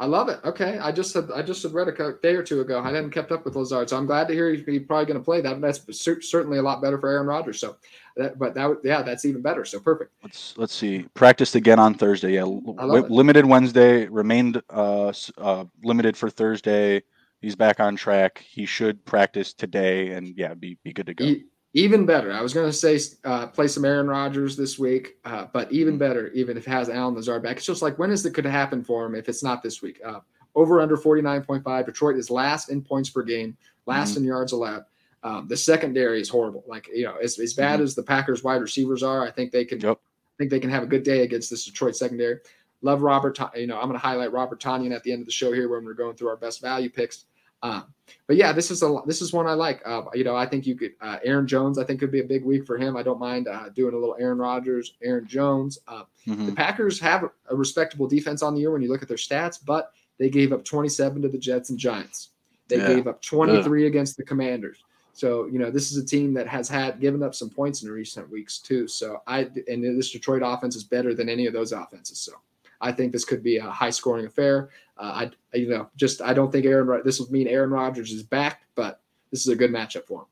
I 0.00 0.06
love 0.06 0.28
it. 0.28 0.38
Okay, 0.44 0.78
I 0.78 0.92
just 0.92 1.10
said 1.10 1.28
I 1.34 1.42
just 1.42 1.62
had 1.64 1.72
read 1.72 1.88
a 1.88 2.12
day 2.22 2.36
or 2.36 2.42
two 2.42 2.60
ago. 2.60 2.80
I 2.80 2.92
hadn't 2.92 3.10
kept 3.10 3.32
up 3.32 3.44
with 3.44 3.56
Lazard, 3.56 3.90
so 3.90 3.96
I'm 3.96 4.06
glad 4.06 4.28
to 4.28 4.34
hear 4.34 4.50
he's, 4.52 4.64
he's 4.64 4.86
probably 4.86 5.06
going 5.06 5.18
to 5.18 5.24
play. 5.24 5.40
That 5.40 5.60
that's 5.60 5.80
certainly 6.28 6.58
a 6.58 6.62
lot 6.62 6.80
better 6.80 6.98
for 6.98 7.08
Aaron 7.08 7.26
Rodgers. 7.26 7.58
So, 7.58 7.76
that, 8.16 8.38
but 8.38 8.54
that 8.54 8.78
yeah, 8.84 9.02
that's 9.02 9.24
even 9.24 9.42
better. 9.42 9.64
So 9.64 9.80
perfect. 9.80 10.12
Let's 10.22 10.56
let's 10.56 10.74
see. 10.74 11.04
Practiced 11.14 11.56
again 11.56 11.80
on 11.80 11.94
Thursday. 11.94 12.34
Yeah, 12.34 12.42
w- 12.42 13.06
limited 13.08 13.44
Wednesday. 13.44 14.06
Remained 14.06 14.62
uh, 14.70 15.12
uh, 15.36 15.64
limited 15.82 16.16
for 16.16 16.30
Thursday. 16.30 17.02
He's 17.40 17.56
back 17.56 17.80
on 17.80 17.96
track. 17.96 18.38
He 18.38 18.66
should 18.66 19.04
practice 19.04 19.52
today, 19.52 20.12
and 20.12 20.34
yeah, 20.36 20.54
be 20.54 20.78
be 20.84 20.92
good 20.92 21.06
to 21.06 21.14
go. 21.14 21.24
He, 21.24 21.46
even 21.74 22.06
better. 22.06 22.32
I 22.32 22.40
was 22.40 22.54
going 22.54 22.66
to 22.66 22.72
say 22.72 22.98
uh, 23.24 23.46
play 23.48 23.68
some 23.68 23.84
Aaron 23.84 24.08
Rodgers 24.08 24.56
this 24.56 24.78
week, 24.78 25.16
uh, 25.24 25.46
but 25.52 25.70
even 25.70 25.94
mm-hmm. 25.94 25.98
better, 25.98 26.28
even 26.28 26.56
if 26.56 26.66
it 26.66 26.70
has 26.70 26.88
Allen 26.88 27.14
Lazard 27.14 27.42
back. 27.42 27.56
It's 27.56 27.66
just 27.66 27.82
like 27.82 27.98
when 27.98 28.10
is 28.10 28.24
it 28.24 28.32
going 28.32 28.44
to 28.44 28.50
happen 28.50 28.82
for 28.82 29.04
him 29.04 29.14
if 29.14 29.28
it's 29.28 29.42
not 29.42 29.62
this 29.62 29.82
week? 29.82 30.00
Uh, 30.04 30.20
over 30.54 30.80
under 30.80 30.96
49.5. 30.96 31.86
Detroit 31.86 32.16
is 32.16 32.30
last 32.30 32.70
in 32.70 32.82
points 32.82 33.10
per 33.10 33.22
game, 33.22 33.56
last 33.86 34.12
mm-hmm. 34.12 34.22
in 34.22 34.28
yards 34.28 34.52
allowed. 34.52 34.84
Um, 35.22 35.48
the 35.48 35.56
secondary 35.56 36.20
is 36.20 36.28
horrible. 36.28 36.64
Like, 36.66 36.88
you 36.92 37.04
know, 37.04 37.16
as, 37.16 37.38
as 37.38 37.52
bad 37.52 37.74
mm-hmm. 37.74 37.84
as 37.84 37.94
the 37.94 38.02
Packers 38.02 38.42
wide 38.42 38.60
receivers 38.60 39.02
are, 39.02 39.26
I 39.26 39.30
think 39.30 39.52
they 39.52 39.64
can 39.64 39.80
yep. 39.80 39.98
I 39.98 40.34
think 40.38 40.50
they 40.50 40.60
can 40.60 40.70
have 40.70 40.84
a 40.84 40.86
good 40.86 41.02
day 41.02 41.22
against 41.22 41.50
this 41.50 41.64
Detroit 41.64 41.96
secondary. 41.96 42.38
Love 42.82 43.02
Robert. 43.02 43.38
You 43.56 43.66
know, 43.66 43.76
I'm 43.76 43.88
going 43.88 43.94
to 43.94 43.98
highlight 43.98 44.32
Robert 44.32 44.60
Tonyan 44.60 44.94
at 44.94 45.02
the 45.02 45.10
end 45.10 45.20
of 45.20 45.26
the 45.26 45.32
show 45.32 45.52
here 45.52 45.68
when 45.68 45.84
we're 45.84 45.94
going 45.94 46.14
through 46.14 46.28
our 46.28 46.36
best 46.36 46.60
value 46.60 46.88
picks. 46.88 47.24
Uh, 47.62 47.82
but 48.26 48.36
yeah, 48.36 48.52
this 48.52 48.70
is 48.70 48.82
a 48.82 49.00
this 49.06 49.20
is 49.20 49.32
one 49.32 49.46
I 49.46 49.54
like. 49.54 49.82
Uh, 49.86 50.02
you 50.14 50.24
know, 50.24 50.36
I 50.36 50.46
think 50.46 50.66
you 50.66 50.76
could 50.76 50.92
uh, 51.00 51.18
Aaron 51.24 51.46
Jones. 51.46 51.78
I 51.78 51.84
think 51.84 52.00
could 52.00 52.12
be 52.12 52.20
a 52.20 52.24
big 52.24 52.44
week 52.44 52.66
for 52.66 52.78
him. 52.78 52.96
I 52.96 53.02
don't 53.02 53.18
mind 53.18 53.48
uh, 53.48 53.68
doing 53.70 53.94
a 53.94 53.98
little 53.98 54.16
Aaron 54.18 54.38
Rodgers, 54.38 54.94
Aaron 55.02 55.26
Jones. 55.26 55.78
Uh, 55.88 56.04
mm-hmm. 56.26 56.46
The 56.46 56.52
Packers 56.52 57.00
have 57.00 57.24
a 57.50 57.56
respectable 57.56 58.06
defense 58.06 58.42
on 58.42 58.54
the 58.54 58.60
year 58.60 58.70
when 58.70 58.82
you 58.82 58.88
look 58.88 59.02
at 59.02 59.08
their 59.08 59.16
stats, 59.16 59.58
but 59.64 59.92
they 60.18 60.28
gave 60.28 60.52
up 60.52 60.64
27 60.64 61.22
to 61.22 61.28
the 61.28 61.38
Jets 61.38 61.70
and 61.70 61.78
Giants. 61.78 62.30
They 62.68 62.76
yeah. 62.78 62.88
gave 62.88 63.06
up 63.06 63.22
23 63.22 63.82
yeah. 63.82 63.88
against 63.88 64.16
the 64.16 64.24
Commanders. 64.24 64.82
So 65.12 65.46
you 65.46 65.58
know, 65.58 65.70
this 65.70 65.90
is 65.90 65.96
a 65.96 66.06
team 66.06 66.32
that 66.34 66.46
has 66.46 66.68
had 66.68 67.00
given 67.00 67.22
up 67.22 67.34
some 67.34 67.50
points 67.50 67.82
in 67.82 67.90
recent 67.90 68.30
weeks 68.30 68.58
too. 68.58 68.86
So 68.86 69.22
I 69.26 69.48
and 69.66 69.82
this 69.82 70.12
Detroit 70.12 70.42
offense 70.44 70.76
is 70.76 70.84
better 70.84 71.14
than 71.14 71.28
any 71.28 71.46
of 71.46 71.52
those 71.52 71.72
offenses. 71.72 72.20
So 72.20 72.32
I 72.80 72.92
think 72.92 73.12
this 73.12 73.24
could 73.24 73.42
be 73.42 73.56
a 73.56 73.68
high 73.68 73.90
scoring 73.90 74.26
affair. 74.26 74.70
Uh, 74.98 75.30
I, 75.52 75.56
you 75.56 75.68
know, 75.68 75.88
just 75.96 76.20
I 76.20 76.34
don't 76.34 76.50
think 76.50 76.66
Aaron. 76.66 77.02
This 77.04 77.20
would 77.20 77.30
mean 77.30 77.46
Aaron 77.46 77.70
Rodgers 77.70 78.12
is 78.12 78.22
back, 78.22 78.62
but 78.74 79.00
this 79.30 79.46
is 79.46 79.52
a 79.52 79.56
good 79.56 79.70
matchup 79.70 80.06
for 80.06 80.22
him. 80.22 80.26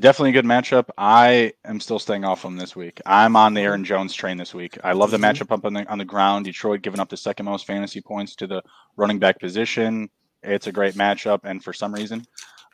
Definitely 0.00 0.30
a 0.30 0.32
good 0.32 0.46
matchup. 0.46 0.88
I 0.96 1.52
am 1.64 1.78
still 1.78 1.98
staying 1.98 2.24
off 2.24 2.44
him 2.44 2.56
this 2.56 2.74
week. 2.74 3.02
I'm 3.04 3.36
on 3.36 3.52
the 3.52 3.60
Aaron 3.60 3.84
Jones 3.84 4.14
train 4.14 4.38
this 4.38 4.54
week. 4.54 4.78
I 4.82 4.92
love 4.92 5.10
the 5.10 5.18
mm-hmm. 5.18 5.42
matchup 5.42 5.52
up 5.52 5.64
on 5.64 5.74
the 5.74 5.86
on 5.90 5.98
the 5.98 6.04
ground. 6.04 6.46
Detroit 6.46 6.82
giving 6.82 7.00
up 7.00 7.10
the 7.10 7.16
second 7.16 7.46
most 7.46 7.66
fantasy 7.66 8.00
points 8.00 8.34
to 8.36 8.46
the 8.46 8.62
running 8.96 9.18
back 9.18 9.38
position. 9.38 10.08
It's 10.42 10.66
a 10.66 10.72
great 10.72 10.94
matchup, 10.94 11.40
and 11.44 11.62
for 11.62 11.72
some 11.72 11.94
reason, 11.94 12.26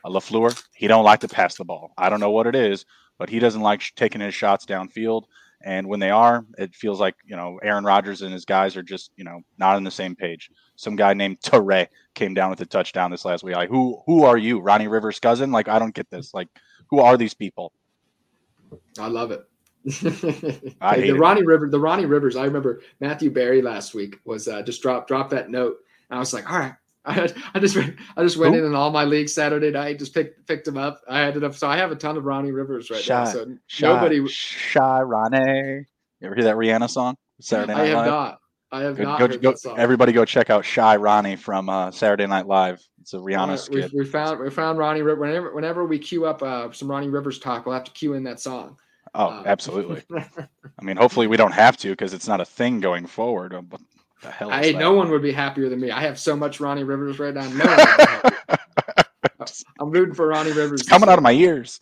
uh, 0.03 0.09
LaFleur 0.09 0.61
he 0.73 0.87
don't 0.87 1.05
like 1.05 1.21
to 1.21 1.27
pass 1.27 1.55
the 1.55 1.65
ball. 1.65 1.93
I 1.97 2.09
don't 2.09 2.19
know 2.19 2.31
what 2.31 2.47
it 2.47 2.55
is, 2.55 2.85
but 3.17 3.29
he 3.29 3.39
doesn't 3.39 3.61
like 3.61 3.81
taking 3.95 4.21
his 4.21 4.33
shots 4.33 4.65
downfield. 4.65 5.23
And 5.63 5.87
when 5.87 5.99
they 5.99 6.09
are, 6.09 6.45
it 6.57 6.73
feels 6.75 6.99
like 6.99 7.15
you 7.25 7.35
know 7.35 7.59
Aaron 7.63 7.83
Rodgers 7.83 8.21
and 8.21 8.31
his 8.33 8.45
guys 8.45 8.75
are 8.75 8.83
just 8.83 9.11
you 9.17 9.23
know 9.23 9.41
not 9.57 9.75
on 9.75 9.83
the 9.83 9.91
same 9.91 10.15
page. 10.15 10.49
Some 10.75 10.95
guy 10.95 11.13
named 11.13 11.39
Toure 11.41 11.87
came 12.13 12.33
down 12.33 12.49
with 12.49 12.61
a 12.61 12.65
touchdown 12.65 13.11
this 13.11 13.25
last 13.25 13.43
week. 13.43 13.55
Like 13.55 13.69
who 13.69 14.01
who 14.05 14.23
are 14.23 14.37
you, 14.37 14.59
Ronnie 14.59 14.87
Rivers' 14.87 15.19
cousin? 15.19 15.51
Like 15.51 15.67
I 15.67 15.79
don't 15.79 15.93
get 15.93 16.09
this. 16.09 16.33
Like 16.33 16.47
who 16.89 16.99
are 16.99 17.17
these 17.17 17.33
people? 17.33 17.73
I 18.99 19.07
love 19.07 19.31
it. 19.31 19.41
I 20.81 21.01
the 21.01 21.13
Ronnie 21.13 21.43
River, 21.43 21.69
the 21.69 21.79
Ronnie 21.79 22.05
Rivers. 22.05 22.35
I 22.35 22.45
remember 22.45 22.81
Matthew 22.99 23.31
Berry 23.31 23.61
last 23.61 23.93
week 23.93 24.19
was 24.25 24.47
uh, 24.47 24.61
just 24.61 24.81
dropped 24.81 25.07
dropped 25.07 25.31
that 25.31 25.49
note. 25.49 25.77
And 26.09 26.17
I 26.17 26.19
was 26.19 26.33
like, 26.33 26.49
all 26.51 26.59
right, 26.59 26.73
I, 27.05 27.33
I 27.55 27.59
just 27.59 27.77
I 27.77 28.21
just 28.21 28.37
went 28.37 28.53
Ooh. 28.55 28.59
in 28.59 28.65
in 28.65 28.75
all 28.75 28.91
my 28.91 29.05
leagues 29.05 29.33
Saturday 29.33 29.71
night, 29.71 29.97
just 29.97 30.13
picked 30.13 30.47
picked 30.47 30.67
him 30.67 30.77
up. 30.77 31.01
I 31.09 31.23
ended 31.23 31.43
up 31.43 31.55
so 31.55 31.67
I 31.67 31.77
have 31.77 31.91
a 31.91 31.95
ton 31.95 32.15
of 32.15 32.25
Ronnie 32.25 32.51
Rivers 32.51 32.91
right 32.91 33.01
shy, 33.01 33.23
now. 33.23 33.29
So 33.29 33.57
shy, 33.65 33.87
nobody 33.87 34.27
shy 34.27 35.01
Ronnie. 35.01 35.85
You 36.19 36.27
ever 36.27 36.35
hear 36.35 36.43
that 36.43 36.55
Rihanna 36.55 36.89
song? 36.89 37.15
Saturday 37.39 37.73
Night 37.73 37.81
I 37.81 37.85
have 37.87 37.95
Live? 37.95 38.05
not. 38.07 38.39
I 38.71 38.81
have 38.83 38.99
not. 38.99 39.19
Go, 39.19 39.27
go, 39.27 39.73
everybody 39.73 40.13
go 40.13 40.23
check 40.23 40.49
out 40.49 40.63
Shy 40.63 40.95
Ronnie 40.95 41.35
from 41.35 41.69
uh, 41.69 41.91
Saturday 41.91 42.27
Night 42.27 42.47
Live. 42.47 42.81
It's 43.01 43.13
a 43.13 43.17
Rihanna 43.17 43.53
uh, 43.53 43.57
skit. 43.57 43.91
We, 43.91 44.01
we, 44.01 44.05
found 44.05 44.39
we 44.39 44.49
found 44.49 44.77
Ronnie 44.77 45.01
Rivers. 45.01 45.21
Whenever 45.21 45.55
whenever 45.55 45.85
we 45.85 45.97
queue 45.97 46.25
up 46.25 46.43
uh, 46.43 46.71
some 46.71 46.89
Ronnie 46.89 47.09
Rivers 47.09 47.39
talk, 47.39 47.65
we'll 47.65 47.73
have 47.73 47.83
to 47.85 47.91
queue 47.91 48.13
in 48.13 48.23
that 48.25 48.39
song. 48.39 48.77
Oh, 49.13 49.25
uh, 49.25 49.43
absolutely. 49.45 50.03
I 50.15 50.83
mean, 50.83 50.95
hopefully 50.95 51.27
we 51.27 51.35
don't 51.35 51.51
have 51.51 51.75
to 51.77 51.89
because 51.89 52.13
it's 52.13 52.27
not 52.27 52.39
a 52.39 52.45
thing 52.45 52.79
going 52.79 53.07
forward. 53.07 53.53
The 54.21 54.31
hell 54.31 54.49
I, 54.51 54.71
no 54.71 54.93
one 54.93 55.09
would 55.09 55.21
be 55.21 55.31
happier 55.31 55.67
than 55.69 55.79
me. 55.79 55.91
I 55.91 56.01
have 56.01 56.19
so 56.19 56.35
much 56.35 56.59
Ronnie 56.59 56.83
Rivers 56.83 57.17
right 57.19 57.33
now. 57.33 57.47
No 57.49 57.65
I'm 59.79 59.89
rooting 59.89 60.13
for 60.13 60.27
Ronnie 60.27 60.51
Rivers. 60.51 60.81
It's 60.81 60.89
coming 60.89 61.09
out 61.09 61.17
of 61.17 61.23
my 61.23 61.31
ears. 61.31 61.79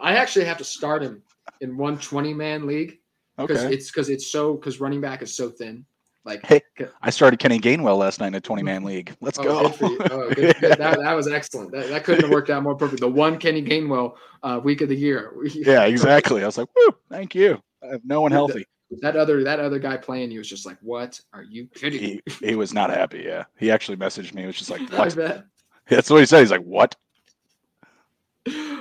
I 0.00 0.14
actually 0.14 0.44
have 0.44 0.58
to 0.58 0.64
start 0.64 1.02
him 1.02 1.22
in 1.60 1.76
one 1.76 1.98
20 1.98 2.34
man 2.34 2.66
league 2.66 2.98
because 3.36 3.64
okay. 3.64 3.74
it's 3.74 3.90
because 3.90 4.08
it's 4.08 4.30
so 4.30 4.54
because 4.54 4.80
running 4.80 5.00
back 5.00 5.22
is 5.22 5.34
so 5.34 5.50
thin. 5.50 5.84
Like, 6.24 6.46
hey, 6.46 6.60
I 7.00 7.10
started 7.10 7.40
Kenny 7.40 7.58
Gainwell 7.58 7.98
last 7.98 8.20
night 8.20 8.28
in 8.28 8.34
a 8.36 8.40
20 8.40 8.62
man 8.62 8.84
league. 8.84 9.12
Let's 9.20 9.40
oh, 9.40 9.42
go. 9.42 9.68
Good 9.70 10.12
oh, 10.12 10.30
good, 10.30 10.56
good. 10.60 10.78
That, 10.78 11.00
that 11.00 11.14
was 11.14 11.26
excellent. 11.26 11.72
That, 11.72 11.88
that 11.88 12.04
couldn't 12.04 12.22
have 12.22 12.30
worked 12.30 12.48
out 12.48 12.62
more 12.62 12.76
perfect. 12.76 13.00
The 13.00 13.08
one 13.08 13.38
Kenny 13.38 13.62
Gainwell 13.62 14.14
uh, 14.44 14.60
week 14.62 14.82
of 14.82 14.88
the 14.88 14.96
year. 14.96 15.34
yeah, 15.52 15.84
exactly. 15.84 16.44
I 16.44 16.46
was 16.46 16.58
like, 16.58 16.68
woo, 16.76 16.94
thank 17.10 17.34
you. 17.34 17.60
I 17.82 17.88
have 17.88 18.04
no 18.04 18.20
one 18.20 18.30
healthy. 18.30 18.66
That 19.00 19.16
other 19.16 19.42
that 19.44 19.60
other 19.60 19.78
guy 19.78 19.96
playing 19.96 20.30
you 20.30 20.38
was 20.38 20.48
just 20.48 20.66
like, 20.66 20.76
what 20.80 21.20
are 21.32 21.42
you 21.42 21.66
kidding? 21.74 22.00
He, 22.00 22.22
he 22.40 22.54
was 22.54 22.74
not 22.74 22.90
happy. 22.90 23.22
Yeah, 23.24 23.44
he 23.58 23.70
actually 23.70 23.96
messaged 23.96 24.34
me. 24.34 24.44
It 24.44 24.48
was 24.48 24.56
just 24.56 24.70
like, 24.70 24.80
what? 24.92 25.46
That's 25.88 26.10
what 26.10 26.20
he 26.20 26.26
said. 26.26 26.40
He's 26.40 26.50
like, 26.50 26.62
what? 26.62 26.94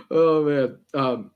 Oh 0.09 0.43
man. 0.43 0.77
Um, 0.93 1.31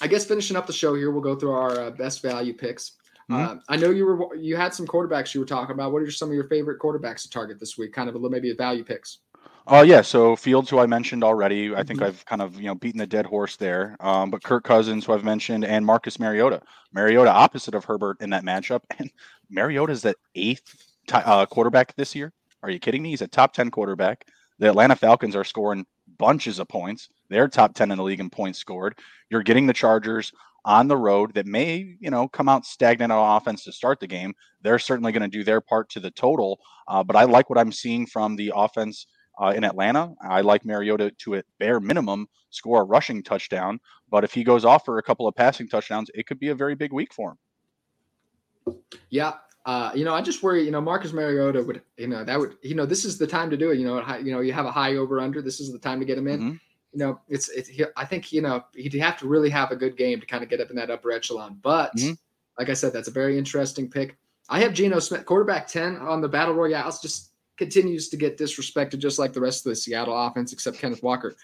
I 0.00 0.06
guess 0.06 0.24
finishing 0.24 0.56
up 0.56 0.66
the 0.66 0.72
show 0.72 0.94
here, 0.94 1.10
we'll 1.10 1.22
go 1.22 1.34
through 1.34 1.52
our 1.52 1.80
uh, 1.80 1.90
best 1.90 2.22
value 2.22 2.54
picks. 2.54 2.92
Mm-hmm. 3.30 3.58
Uh, 3.58 3.60
I 3.68 3.76
know 3.76 3.90
you 3.90 4.04
were 4.04 4.34
you 4.36 4.56
had 4.56 4.74
some 4.74 4.86
quarterbacks 4.86 5.34
you 5.34 5.40
were 5.40 5.46
talking 5.46 5.74
about. 5.74 5.92
What 5.92 6.02
are 6.02 6.10
some 6.10 6.28
of 6.28 6.34
your 6.34 6.48
favorite 6.48 6.78
quarterbacks 6.78 7.22
to 7.22 7.30
target 7.30 7.58
this 7.58 7.78
week? 7.78 7.92
Kind 7.92 8.08
of 8.08 8.14
a 8.14 8.18
little 8.18 8.30
maybe 8.30 8.50
a 8.50 8.54
value 8.54 8.84
picks. 8.84 9.18
Oh 9.66 9.78
uh, 9.78 9.82
yeah, 9.82 10.02
so 10.02 10.36
Fields, 10.36 10.68
who 10.68 10.78
I 10.78 10.86
mentioned 10.86 11.24
already, 11.24 11.74
I 11.74 11.82
think 11.82 12.00
mm-hmm. 12.00 12.08
I've 12.08 12.24
kind 12.26 12.42
of 12.42 12.56
you 12.56 12.66
know 12.66 12.74
beaten 12.74 12.98
the 12.98 13.06
dead 13.06 13.24
horse 13.24 13.56
there. 13.56 13.96
Um, 14.00 14.30
but 14.30 14.42
Kirk 14.42 14.64
Cousins, 14.64 15.06
who 15.06 15.14
I've 15.14 15.24
mentioned, 15.24 15.64
and 15.64 15.86
Marcus 15.86 16.18
Mariota. 16.18 16.60
Mariota 16.92 17.30
opposite 17.30 17.74
of 17.74 17.84
Herbert 17.84 18.18
in 18.20 18.30
that 18.30 18.44
matchup, 18.44 18.80
and 18.98 19.10
Mariota 19.50 19.92
is 19.92 20.02
the 20.02 20.14
eighth 20.34 20.76
t- 21.08 21.14
uh, 21.16 21.46
quarterback 21.46 21.94
this 21.96 22.14
year. 22.14 22.32
Are 22.62 22.70
you 22.70 22.78
kidding 22.78 23.02
me? 23.02 23.10
He's 23.10 23.22
a 23.22 23.28
top 23.28 23.54
ten 23.54 23.70
quarterback. 23.70 24.26
The 24.58 24.68
Atlanta 24.68 24.96
Falcons 24.96 25.34
are 25.34 25.44
scoring 25.44 25.86
bunches 26.18 26.58
of 26.58 26.68
points. 26.68 27.08
They're 27.28 27.48
top 27.48 27.74
10 27.74 27.90
in 27.90 27.98
the 27.98 28.04
league 28.04 28.20
in 28.20 28.30
points 28.30 28.58
scored. 28.58 28.98
You're 29.30 29.42
getting 29.42 29.66
the 29.66 29.72
Chargers 29.72 30.32
on 30.64 30.88
the 30.88 30.96
road 30.96 31.34
that 31.34 31.46
may, 31.46 31.96
you 32.00 32.10
know, 32.10 32.28
come 32.28 32.48
out 32.48 32.64
stagnant 32.64 33.12
on 33.12 33.36
offense 33.36 33.64
to 33.64 33.72
start 33.72 34.00
the 34.00 34.06
game. 34.06 34.32
They're 34.62 34.78
certainly 34.78 35.12
going 35.12 35.28
to 35.28 35.36
do 35.36 35.44
their 35.44 35.60
part 35.60 35.90
to 35.90 36.00
the 36.00 36.10
total. 36.10 36.58
Uh, 36.88 37.02
but 37.02 37.16
I 37.16 37.24
like 37.24 37.50
what 37.50 37.58
I'm 37.58 37.72
seeing 37.72 38.06
from 38.06 38.36
the 38.36 38.52
offense 38.54 39.06
uh, 39.40 39.52
in 39.54 39.64
Atlanta. 39.64 40.12
I 40.22 40.40
like 40.40 40.64
Mariota 40.64 41.10
to 41.10 41.34
at 41.36 41.44
bare 41.58 41.80
minimum 41.80 42.28
score 42.50 42.82
a 42.82 42.84
rushing 42.84 43.22
touchdown. 43.22 43.80
But 44.10 44.24
if 44.24 44.32
he 44.32 44.44
goes 44.44 44.64
off 44.64 44.84
for 44.84 44.98
a 44.98 45.02
couple 45.02 45.26
of 45.26 45.34
passing 45.34 45.68
touchdowns, 45.68 46.10
it 46.14 46.26
could 46.26 46.38
be 46.38 46.48
a 46.48 46.54
very 46.54 46.74
big 46.74 46.92
week 46.92 47.12
for 47.12 47.32
him. 47.32 48.76
Yeah, 49.10 49.34
uh, 49.66 49.90
you 49.94 50.04
know, 50.04 50.14
I 50.14 50.20
just 50.20 50.42
worry. 50.42 50.62
You 50.62 50.70
know, 50.70 50.80
Marcus 50.80 51.12
Mariota 51.12 51.62
would. 51.62 51.82
You 51.96 52.08
know, 52.08 52.24
that 52.24 52.38
would. 52.38 52.56
You 52.62 52.74
know, 52.74 52.86
this 52.86 53.04
is 53.04 53.18
the 53.18 53.26
time 53.26 53.50
to 53.50 53.56
do 53.56 53.70
it. 53.70 53.78
You 53.78 53.86
know, 53.86 54.16
you 54.18 54.32
know, 54.32 54.40
you 54.40 54.52
have 54.52 54.66
a 54.66 54.70
high 54.70 54.96
over 54.96 55.20
under. 55.20 55.42
This 55.42 55.60
is 55.60 55.72
the 55.72 55.78
time 55.78 56.00
to 56.00 56.06
get 56.06 56.18
him 56.18 56.28
in. 56.28 56.40
Mm-hmm. 56.40 56.56
You 56.92 56.98
know, 56.98 57.20
it's 57.28 57.48
it's. 57.48 57.70
I 57.96 58.04
think 58.04 58.32
you 58.32 58.42
know 58.42 58.64
he'd 58.74 58.94
have 58.94 59.18
to 59.18 59.26
really 59.26 59.50
have 59.50 59.70
a 59.70 59.76
good 59.76 59.96
game 59.96 60.20
to 60.20 60.26
kind 60.26 60.42
of 60.42 60.50
get 60.50 60.60
up 60.60 60.70
in 60.70 60.76
that 60.76 60.90
upper 60.90 61.10
echelon. 61.10 61.58
But 61.62 61.96
mm-hmm. 61.96 62.12
like 62.58 62.68
I 62.68 62.74
said, 62.74 62.92
that's 62.92 63.08
a 63.08 63.12
very 63.12 63.38
interesting 63.38 63.90
pick. 63.90 64.16
I 64.50 64.60
have 64.60 64.74
Geno 64.74 64.98
Smith, 64.98 65.24
quarterback 65.24 65.66
ten 65.66 65.96
on 65.96 66.20
the 66.20 66.28
battle 66.28 66.54
royales. 66.54 67.00
Just 67.00 67.30
continues 67.56 68.08
to 68.08 68.16
get 68.16 68.38
disrespected, 68.38 68.98
just 68.98 69.18
like 69.18 69.32
the 69.32 69.40
rest 69.40 69.64
of 69.64 69.70
the 69.70 69.76
Seattle 69.76 70.16
offense, 70.16 70.52
except 70.52 70.78
Kenneth 70.78 71.02
Walker. 71.02 71.34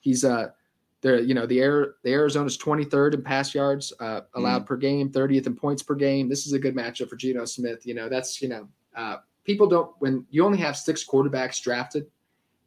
He's 0.00 0.24
uh 0.24 0.50
there, 1.00 1.20
you 1.20 1.34
know, 1.34 1.46
the 1.46 1.60
air 1.60 1.96
the 2.02 2.12
Arizona's 2.12 2.56
23rd 2.56 3.14
in 3.14 3.22
pass 3.22 3.54
yards 3.54 3.92
uh, 4.00 4.22
allowed 4.34 4.62
mm 4.62 4.66
per 4.66 4.76
game, 4.76 5.10
30th 5.10 5.46
in 5.46 5.54
points 5.54 5.82
per 5.82 5.94
game. 5.94 6.30
This 6.30 6.46
is 6.46 6.54
a 6.54 6.58
good 6.58 6.74
matchup 6.74 7.10
for 7.10 7.16
Geno 7.16 7.44
Smith. 7.44 7.86
You 7.86 7.94
know, 7.94 8.08
that's 8.08 8.40
you 8.40 8.48
know, 8.48 8.68
uh, 8.96 9.18
people 9.44 9.66
don't 9.66 9.94
when 9.98 10.24
you 10.30 10.44
only 10.44 10.58
have 10.58 10.76
six 10.76 11.06
quarterbacks 11.06 11.62
drafted, 11.62 12.06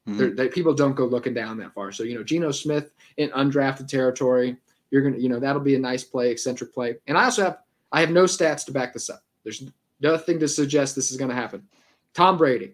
mm 0.08 0.54
people 0.54 0.74
don't 0.74 0.96
go 0.96 1.06
looking 1.06 1.34
down 1.34 1.58
that 1.58 1.74
far. 1.74 1.92
So 1.92 2.04
you 2.04 2.16
know, 2.16 2.24
Geno 2.24 2.52
Smith 2.52 2.92
in 3.18 3.30
undrafted 3.32 3.88
territory, 3.88 4.56
you're 4.92 5.02
gonna, 5.02 5.18
you 5.18 5.30
know, 5.30 5.40
that'll 5.40 5.62
be 5.62 5.76
a 5.76 5.80
nice 5.80 6.04
play, 6.04 6.30
eccentric 6.30 6.74
play. 6.74 6.98
And 7.08 7.18
I 7.18 7.26
also 7.26 7.44
have 7.44 7.58
I 7.92 8.02
have 8.02 8.12
no 8.12 8.26
stats 8.26 8.66
to 8.66 8.72
back 8.72 8.94
this 8.94 9.10
up. 9.10 9.24
There's 9.44 9.64
nothing 10.00 10.40
to 10.40 10.48
suggest 10.48 10.96
this 10.96 11.12
is 11.12 11.18
going 11.18 11.30
to 11.30 11.36
happen. 11.36 11.68
Tom 12.14 12.38
Brady, 12.38 12.74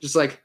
just 0.00 0.16
like 0.16 0.42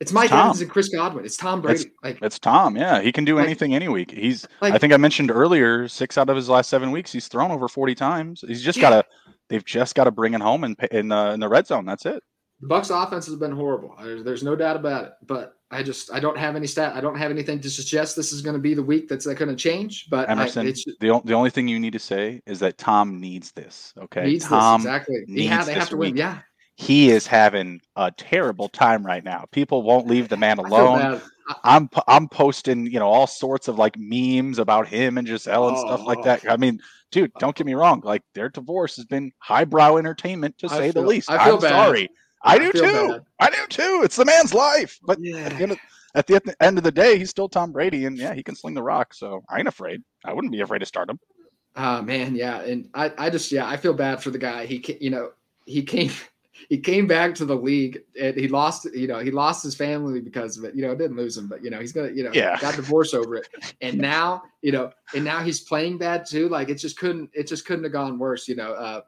it's 0.00 0.12
Mike 0.12 0.30
Tom. 0.30 0.46
Evans 0.46 0.62
and 0.62 0.70
Chris 0.70 0.88
Godwin. 0.88 1.26
It's 1.26 1.36
Tom 1.36 1.60
Brady. 1.60 1.80
It's, 1.80 1.90
like 2.02 2.18
it's 2.22 2.38
Tom. 2.38 2.74
Yeah, 2.76 3.02
he 3.02 3.12
can 3.12 3.24
do 3.26 3.36
like, 3.36 3.44
anything 3.44 3.74
any 3.74 3.88
week. 3.88 4.10
He's. 4.10 4.48
Like, 4.62 4.72
I 4.72 4.78
think 4.78 4.94
I 4.94 4.96
mentioned 4.96 5.30
earlier, 5.30 5.88
six 5.88 6.16
out 6.16 6.30
of 6.30 6.36
his 6.36 6.48
last 6.48 6.70
seven 6.70 6.90
weeks, 6.90 7.12
he's 7.12 7.28
thrown 7.28 7.50
over 7.50 7.68
forty 7.68 7.94
times. 7.94 8.42
He's 8.46 8.62
just 8.62 8.78
yeah. 8.78 8.90
got 8.90 8.90
to. 8.90 9.04
They've 9.48 9.64
just 9.64 9.94
got 9.94 10.04
to 10.04 10.10
bring 10.10 10.32
it 10.32 10.40
home 10.40 10.64
in 10.64 10.74
in 10.90 11.08
the 11.08 11.32
in 11.32 11.40
the 11.40 11.48
red 11.48 11.66
zone. 11.66 11.84
That's 11.84 12.06
it. 12.06 12.22
The 12.60 12.68
Bucs' 12.68 12.90
offense 12.90 13.26
has 13.26 13.36
been 13.36 13.52
horrible. 13.52 13.94
There's, 14.00 14.22
there's 14.22 14.42
no 14.42 14.54
doubt 14.54 14.76
about 14.76 15.04
it. 15.04 15.12
But 15.26 15.54
I 15.70 15.82
just 15.82 16.12
I 16.12 16.20
don't 16.20 16.36
have 16.38 16.56
any 16.56 16.66
stat. 16.66 16.94
I 16.94 17.00
don't 17.00 17.16
have 17.16 17.30
anything 17.30 17.60
to 17.60 17.70
suggest 17.70 18.16
this 18.16 18.32
is 18.32 18.42
going 18.42 18.54
to 18.54 18.60
be 18.60 18.74
the 18.74 18.82
week 18.82 19.08
that's 19.08 19.26
uh, 19.26 19.34
going 19.34 19.50
to 19.50 19.56
change. 19.56 20.08
But 20.10 20.30
Emerson, 20.30 20.66
I, 20.66 20.72
the 21.00 21.20
the 21.24 21.34
only 21.34 21.50
thing 21.50 21.68
you 21.68 21.78
need 21.78 21.92
to 21.92 21.98
say 21.98 22.40
is 22.46 22.58
that 22.60 22.78
Tom 22.78 23.20
needs 23.20 23.52
this. 23.52 23.92
Okay, 23.98 24.24
needs 24.24 24.46
Tom 24.46 24.80
this, 24.80 24.86
exactly. 24.86 25.24
Needs 25.26 25.50
yeah, 25.50 25.64
they 25.64 25.74
have 25.74 25.90
to 25.90 25.96
week. 25.96 26.14
win. 26.14 26.16
Yeah, 26.16 26.38
he 26.80 27.10
is 27.10 27.26
having 27.26 27.78
a 27.94 28.10
terrible 28.10 28.66
time 28.66 29.04
right 29.04 29.22
now. 29.22 29.44
People 29.52 29.82
won't 29.82 30.06
leave 30.06 30.30
the 30.30 30.36
man 30.38 30.56
alone. 30.56 31.20
I'm 31.62 31.90
I'm 32.08 32.26
posting, 32.26 32.86
you 32.86 32.98
know, 32.98 33.08
all 33.08 33.26
sorts 33.26 33.68
of 33.68 33.78
like 33.78 33.98
memes 33.98 34.58
about 34.58 34.88
him 34.88 35.18
and 35.18 35.28
Gisele 35.28 35.68
and 35.68 35.76
oh, 35.76 35.80
stuff 35.80 36.06
like 36.06 36.20
oh, 36.20 36.22
that. 36.22 36.50
I 36.50 36.56
mean, 36.56 36.80
dude, 37.10 37.32
don't 37.38 37.54
get 37.54 37.66
me 37.66 37.74
wrong. 37.74 38.00
Like 38.02 38.22
their 38.34 38.48
divorce 38.48 38.96
has 38.96 39.04
been 39.04 39.30
highbrow 39.40 39.98
entertainment 39.98 40.56
to 40.56 40.70
say 40.70 40.90
feel, 40.90 41.02
the 41.02 41.08
least. 41.08 41.30
I 41.30 41.44
feel 41.44 41.56
I'm 41.56 41.60
bad. 41.60 41.68
sorry. 41.68 42.08
I, 42.42 42.54
I 42.54 42.58
do 42.58 42.72
too. 42.72 42.80
Bad. 42.80 43.22
I 43.40 43.50
do 43.50 43.66
too. 43.68 44.00
It's 44.02 44.16
the 44.16 44.24
man's 44.24 44.54
life. 44.54 44.98
But 45.02 45.18
yeah. 45.20 45.36
at, 45.36 45.58
the 45.58 45.64
of, 45.72 45.78
at 46.14 46.26
the 46.26 46.56
end 46.62 46.78
of 46.78 46.84
the 46.84 46.92
day, 46.92 47.18
he's 47.18 47.28
still 47.28 47.50
Tom 47.50 47.72
Brady, 47.72 48.06
and 48.06 48.16
yeah, 48.16 48.32
he 48.32 48.42
can 48.42 48.56
sling 48.56 48.72
the 48.72 48.82
rock. 48.82 49.12
So 49.12 49.44
I 49.50 49.58
ain't 49.58 49.68
afraid. 49.68 50.02
I 50.24 50.32
wouldn't 50.32 50.52
be 50.52 50.62
afraid 50.62 50.78
to 50.78 50.86
start 50.86 51.10
him. 51.10 51.20
Oh 51.76 51.82
ah, 51.82 52.00
man, 52.00 52.34
yeah, 52.36 52.62
and 52.62 52.88
I, 52.94 53.12
I 53.18 53.28
just 53.28 53.52
yeah, 53.52 53.68
I 53.68 53.76
feel 53.76 53.92
bad 53.92 54.22
for 54.22 54.30
the 54.30 54.38
guy. 54.38 54.64
He, 54.64 54.82
you 54.98 55.10
know, 55.10 55.32
he 55.66 55.82
came 55.82 56.10
he 56.68 56.78
came 56.78 57.06
back 57.06 57.34
to 57.36 57.44
the 57.44 57.56
league 57.56 58.00
and 58.20 58.36
he 58.36 58.48
lost, 58.48 58.86
you 58.94 59.06
know, 59.06 59.18
he 59.18 59.30
lost 59.30 59.62
his 59.62 59.74
family 59.74 60.20
because 60.20 60.56
of 60.56 60.64
it. 60.64 60.74
You 60.74 60.82
know, 60.82 60.92
it 60.92 60.98
didn't 60.98 61.16
lose 61.16 61.36
him, 61.36 61.48
but 61.48 61.64
you 61.64 61.70
know, 61.70 61.80
he's 61.80 61.92
gonna, 61.92 62.10
you 62.10 62.24
know, 62.24 62.30
yeah. 62.32 62.58
got 62.60 62.76
divorced 62.76 63.14
over 63.14 63.36
it. 63.36 63.48
And 63.80 63.98
now, 63.98 64.42
you 64.62 64.72
know, 64.72 64.90
and 65.14 65.24
now 65.24 65.40
he's 65.40 65.60
playing 65.60 65.98
bad 65.98 66.26
too. 66.26 66.48
Like 66.48 66.68
it 66.68 66.76
just 66.76 66.98
couldn't, 66.98 67.30
it 67.32 67.46
just 67.46 67.66
couldn't 67.66 67.84
have 67.84 67.92
gone 67.92 68.18
worse. 68.18 68.46
You 68.48 68.56
know, 68.56 68.72
uh, 68.72 69.00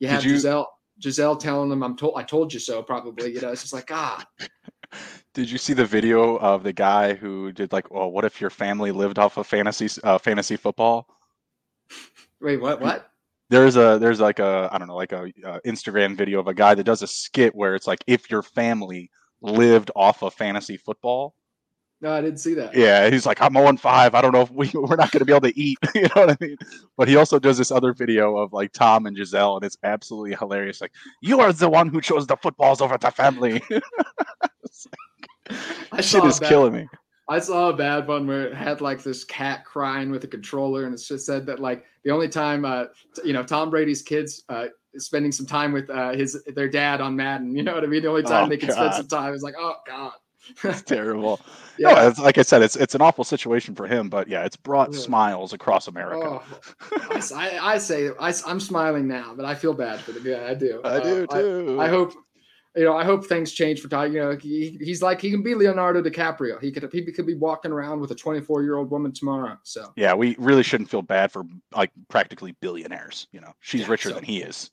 you 0.00 0.08
have 0.08 0.24
you, 0.24 0.32
Gisele, 0.32 0.66
Gisele 0.98 1.36
telling 1.36 1.70
him, 1.70 1.82
"I'm 1.82 1.96
told, 1.96 2.14
I 2.16 2.22
told 2.22 2.52
you 2.52 2.60
so." 2.60 2.82
Probably, 2.82 3.32
you 3.32 3.40
know, 3.40 3.50
it's 3.50 3.62
just 3.62 3.72
like, 3.72 3.90
ah. 3.92 4.24
Did 5.34 5.50
you 5.50 5.58
see 5.58 5.74
the 5.74 5.84
video 5.84 6.36
of 6.38 6.62
the 6.62 6.72
guy 6.72 7.14
who 7.14 7.52
did 7.52 7.72
like, 7.72 7.90
well, 7.92 8.10
what 8.10 8.24
if 8.24 8.40
your 8.40 8.50
family 8.50 8.90
lived 8.90 9.18
off 9.18 9.36
of 9.36 9.46
fantasy 9.46 9.88
uh, 10.02 10.18
fantasy 10.18 10.56
football? 10.56 11.06
Wait, 12.40 12.60
what? 12.60 12.80
What? 12.80 13.07
There's 13.50 13.76
a 13.76 13.98
there's 13.98 14.20
like 14.20 14.38
a 14.38 14.68
I 14.70 14.78
don't 14.78 14.88
know 14.88 14.96
like 14.96 15.12
a, 15.12 15.24
a, 15.44 15.60
Instagram 15.62 16.16
video 16.16 16.38
of 16.40 16.48
a 16.48 16.54
guy 16.54 16.74
that 16.74 16.84
does 16.84 17.02
a 17.02 17.06
skit 17.06 17.54
where 17.54 17.74
it's 17.74 17.86
like 17.86 18.04
if 18.06 18.30
your 18.30 18.42
family 18.42 19.10
lived 19.40 19.90
off 19.96 20.22
of 20.22 20.34
fantasy 20.34 20.76
football. 20.76 21.34
No, 22.00 22.12
I 22.12 22.20
didn't 22.20 22.38
see 22.38 22.54
that. 22.54 22.76
Yeah, 22.76 23.10
he's 23.10 23.26
like 23.26 23.40
I'm 23.40 23.54
0 23.54 23.76
5. 23.76 24.14
I 24.14 24.20
don't 24.20 24.32
know 24.32 24.42
if 24.42 24.50
we 24.50 24.70
we're 24.74 24.96
not 24.96 25.10
going 25.10 25.20
to 25.20 25.24
be 25.24 25.32
able 25.32 25.48
to 25.48 25.58
eat. 25.58 25.78
you 25.94 26.02
know 26.02 26.08
what 26.14 26.30
I 26.30 26.36
mean? 26.40 26.56
But 26.96 27.08
he 27.08 27.16
also 27.16 27.38
does 27.38 27.58
this 27.58 27.72
other 27.72 27.92
video 27.92 28.36
of 28.36 28.52
like 28.52 28.72
Tom 28.72 29.06
and 29.06 29.16
Gisele, 29.16 29.56
and 29.56 29.64
it's 29.64 29.78
absolutely 29.82 30.36
hilarious. 30.36 30.80
Like 30.80 30.92
you 31.22 31.40
are 31.40 31.52
the 31.52 31.68
one 31.68 31.88
who 31.88 32.00
chose 32.00 32.26
the 32.26 32.36
footballs 32.36 32.80
over 32.80 32.96
the 32.98 33.10
family. 33.10 33.62
like, 35.92 36.04
shit 36.04 36.24
is 36.24 36.38
that. 36.38 36.48
killing 36.48 36.74
me. 36.74 36.88
I 37.28 37.38
saw 37.40 37.68
a 37.68 37.76
bad 37.76 38.08
one 38.08 38.26
where 38.26 38.46
it 38.46 38.54
had 38.54 38.80
like 38.80 39.02
this 39.02 39.22
cat 39.24 39.64
crying 39.64 40.10
with 40.10 40.24
a 40.24 40.28
controller, 40.28 40.84
and 40.84 40.94
it 40.94 41.02
just 41.06 41.26
said 41.26 41.44
that 41.46 41.60
like 41.60 41.84
the 42.04 42.10
only 42.10 42.28
time, 42.28 42.64
uh, 42.64 42.86
you 43.22 43.32
know, 43.32 43.42
Tom 43.42 43.70
Brady's 43.70 44.02
kids 44.02 44.44
uh, 44.48 44.66
spending 44.96 45.30
some 45.30 45.46
time 45.46 45.72
with 45.72 45.90
uh, 45.90 46.12
his 46.12 46.42
their 46.54 46.68
dad 46.68 47.00
on 47.00 47.16
Madden. 47.16 47.54
You 47.54 47.62
know 47.62 47.74
what 47.74 47.84
I 47.84 47.86
mean? 47.86 48.02
The 48.02 48.08
only 48.08 48.22
time 48.22 48.46
oh, 48.46 48.48
they 48.48 48.56
can 48.56 48.70
spend 48.70 48.94
some 48.94 49.08
time 49.08 49.34
is 49.34 49.42
like, 49.42 49.56
oh 49.58 49.74
god, 49.86 50.12
it's 50.64 50.82
terrible. 50.86 51.40
yeah, 51.78 51.92
no, 51.92 52.08
it's, 52.08 52.18
like 52.18 52.38
I 52.38 52.42
said, 52.42 52.62
it's 52.62 52.76
it's 52.76 52.94
an 52.94 53.02
awful 53.02 53.24
situation 53.24 53.74
for 53.74 53.86
him, 53.86 54.08
but 54.08 54.28
yeah, 54.28 54.44
it's 54.44 54.56
brought 54.56 54.92
yeah. 54.92 55.00
smiles 55.00 55.52
across 55.52 55.88
America. 55.88 56.40
Oh, 56.40 57.32
I, 57.34 57.58
I, 57.60 57.78
say 57.78 58.10
I, 58.18 58.32
am 58.46 58.60
smiling 58.60 59.06
now, 59.06 59.34
but 59.36 59.44
I 59.44 59.54
feel 59.54 59.74
bad 59.74 60.00
for 60.00 60.12
the 60.12 60.20
guy. 60.20 60.48
I 60.48 60.54
do. 60.54 60.80
I 60.84 61.00
do 61.00 61.26
uh, 61.28 61.36
too. 61.36 61.76
I, 61.80 61.84
I 61.84 61.88
hope 61.88 62.14
you 62.76 62.84
know, 62.84 62.96
I 62.96 63.04
hope 63.04 63.26
things 63.26 63.52
change 63.52 63.80
for 63.80 63.88
Ty. 63.88 64.06
You 64.06 64.20
know, 64.20 64.36
he, 64.36 64.78
he's 64.80 65.02
like 65.02 65.20
he 65.20 65.30
can 65.30 65.42
be 65.42 65.54
Leonardo 65.54 66.02
DiCaprio. 66.02 66.60
He 66.60 66.70
could 66.70 66.88
he 66.92 67.02
could 67.04 67.26
be 67.26 67.34
walking 67.34 67.72
around 67.72 68.00
with 68.00 68.10
a 68.10 68.14
24 68.14 68.62
year 68.62 68.76
old 68.76 68.90
woman 68.90 69.12
tomorrow. 69.12 69.58
So 69.62 69.92
yeah, 69.96 70.14
we 70.14 70.36
really 70.38 70.62
shouldn't 70.62 70.90
feel 70.90 71.02
bad 71.02 71.32
for 71.32 71.44
like 71.74 71.90
practically 72.08 72.54
billionaires. 72.60 73.26
You 73.32 73.40
know, 73.40 73.52
she's 73.60 73.82
yeah, 73.82 73.90
richer 73.90 74.08
so. 74.10 74.14
than 74.16 74.24
he 74.24 74.42
is. 74.42 74.70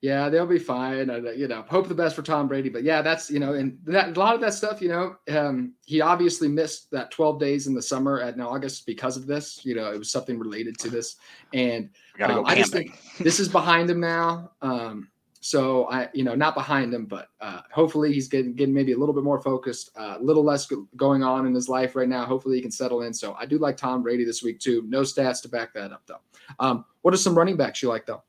Yeah, 0.00 0.28
they'll 0.28 0.46
be 0.46 0.60
fine. 0.60 1.08
You 1.36 1.48
know, 1.48 1.64
hope 1.68 1.88
the 1.88 1.94
best 1.94 2.14
for 2.14 2.22
Tom 2.22 2.46
Brady. 2.46 2.68
But 2.68 2.84
yeah, 2.84 3.02
that's 3.02 3.30
you 3.30 3.40
know, 3.40 3.54
and 3.54 3.78
that 3.84 4.16
a 4.16 4.20
lot 4.20 4.36
of 4.36 4.40
that 4.42 4.54
stuff. 4.54 4.80
You 4.80 4.90
know, 4.90 5.16
um, 5.36 5.74
he 5.86 6.00
obviously 6.00 6.46
missed 6.46 6.88
that 6.92 7.10
12 7.10 7.40
days 7.40 7.66
in 7.66 7.74
the 7.74 7.82
summer 7.82 8.20
at 8.20 8.34
in 8.34 8.40
August 8.40 8.86
because 8.86 9.16
of 9.16 9.26
this. 9.26 9.60
You 9.64 9.74
know, 9.74 9.90
it 9.92 9.98
was 9.98 10.12
something 10.12 10.38
related 10.38 10.78
to 10.78 10.88
this, 10.88 11.16
and 11.52 11.90
um, 12.20 12.44
I 12.46 12.54
just 12.54 12.72
think 12.72 12.96
this 13.18 13.40
is 13.40 13.48
behind 13.48 13.90
him 13.90 13.98
now. 13.98 14.52
Um, 14.62 15.08
so 15.40 15.88
I, 15.88 16.08
you 16.12 16.24
know, 16.24 16.34
not 16.34 16.54
behind 16.54 16.92
him, 16.92 17.06
but 17.06 17.28
uh, 17.40 17.60
hopefully 17.72 18.12
he's 18.12 18.28
getting 18.28 18.54
getting 18.54 18.74
maybe 18.74 18.92
a 18.92 18.98
little 18.98 19.14
bit 19.14 19.24
more 19.24 19.40
focused, 19.40 19.90
uh, 19.96 20.16
a 20.18 20.22
little 20.22 20.42
less 20.42 20.70
going 20.96 21.22
on 21.22 21.46
in 21.46 21.54
his 21.54 21.68
life 21.68 21.94
right 21.94 22.08
now. 22.08 22.24
Hopefully 22.24 22.56
he 22.56 22.62
can 22.62 22.70
settle 22.70 23.02
in. 23.02 23.12
So 23.14 23.34
I 23.34 23.46
do 23.46 23.58
like 23.58 23.76
Tom 23.76 24.02
Brady 24.02 24.24
this 24.24 24.42
week 24.42 24.58
too. 24.58 24.82
No 24.86 25.02
stats 25.02 25.40
to 25.42 25.48
back 25.48 25.72
that 25.74 25.92
up 25.92 26.02
though. 26.06 26.20
Um, 26.58 26.84
what 27.02 27.14
are 27.14 27.18
some 27.18 27.36
running 27.36 27.56
backs 27.56 27.82
you 27.82 27.88
like 27.88 28.06
though? 28.06 28.22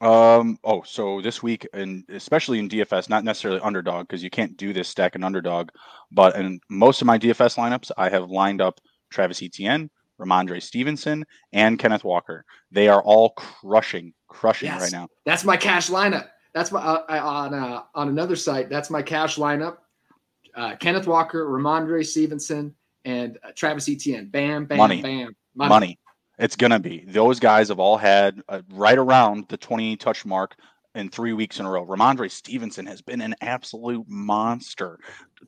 Um. 0.00 0.58
Oh, 0.64 0.82
so 0.82 1.20
this 1.20 1.42
week, 1.42 1.66
and 1.72 2.04
especially 2.08 2.58
in 2.58 2.68
DFS, 2.68 3.08
not 3.08 3.24
necessarily 3.24 3.60
underdog, 3.60 4.08
because 4.08 4.24
you 4.24 4.30
can't 4.30 4.56
do 4.56 4.72
this 4.72 4.88
stack 4.88 5.14
an 5.14 5.24
underdog. 5.24 5.70
But 6.10 6.36
in 6.36 6.60
most 6.68 7.00
of 7.00 7.06
my 7.06 7.18
DFS 7.18 7.56
lineups, 7.56 7.90
I 7.96 8.08
have 8.10 8.30
lined 8.30 8.60
up 8.60 8.80
Travis 9.10 9.42
Etienne, 9.42 9.88
Rhamondre 10.20 10.60
Stevenson, 10.60 11.24
and 11.52 11.78
Kenneth 11.78 12.04
Walker. 12.04 12.44
They 12.70 12.88
are 12.88 13.02
all 13.02 13.30
crushing, 13.30 14.12
crushing 14.28 14.66
yes, 14.66 14.80
right 14.80 14.92
now. 14.92 15.08
That's 15.24 15.44
my 15.44 15.56
cash 15.56 15.88
lineup. 15.88 16.28
That's 16.54 16.70
my 16.70 16.80
uh, 16.80 17.04
on 17.08 17.52
uh, 17.52 17.82
on 17.94 18.08
another 18.08 18.36
site. 18.36 18.70
That's 18.70 18.88
my 18.88 19.02
cash 19.02 19.36
lineup. 19.36 19.78
Uh, 20.54 20.76
Kenneth 20.76 21.06
Walker, 21.06 21.44
Rhamondre 21.46 22.06
Stevenson, 22.06 22.74
and 23.04 23.38
uh, 23.42 23.50
Travis 23.56 23.88
Etienne. 23.88 24.28
Bam, 24.28 24.66
bam, 24.66 24.78
Money. 24.78 25.02
bam. 25.02 25.34
Money. 25.54 25.68
Money. 25.68 25.98
It's 26.38 26.56
gonna 26.56 26.78
be. 26.78 27.04
Those 27.08 27.40
guys 27.40 27.68
have 27.68 27.80
all 27.80 27.96
had 27.96 28.40
uh, 28.48 28.62
right 28.72 28.98
around 28.98 29.46
the 29.48 29.56
20 29.56 29.96
touch 29.96 30.24
mark 30.24 30.54
in 30.94 31.08
three 31.08 31.32
weeks 31.32 31.58
in 31.58 31.66
a 31.66 31.70
row. 31.70 31.84
Rhamondre 31.84 32.30
Stevenson 32.30 32.86
has 32.86 33.02
been 33.02 33.20
an 33.20 33.34
absolute 33.40 34.04
monster. 34.08 34.98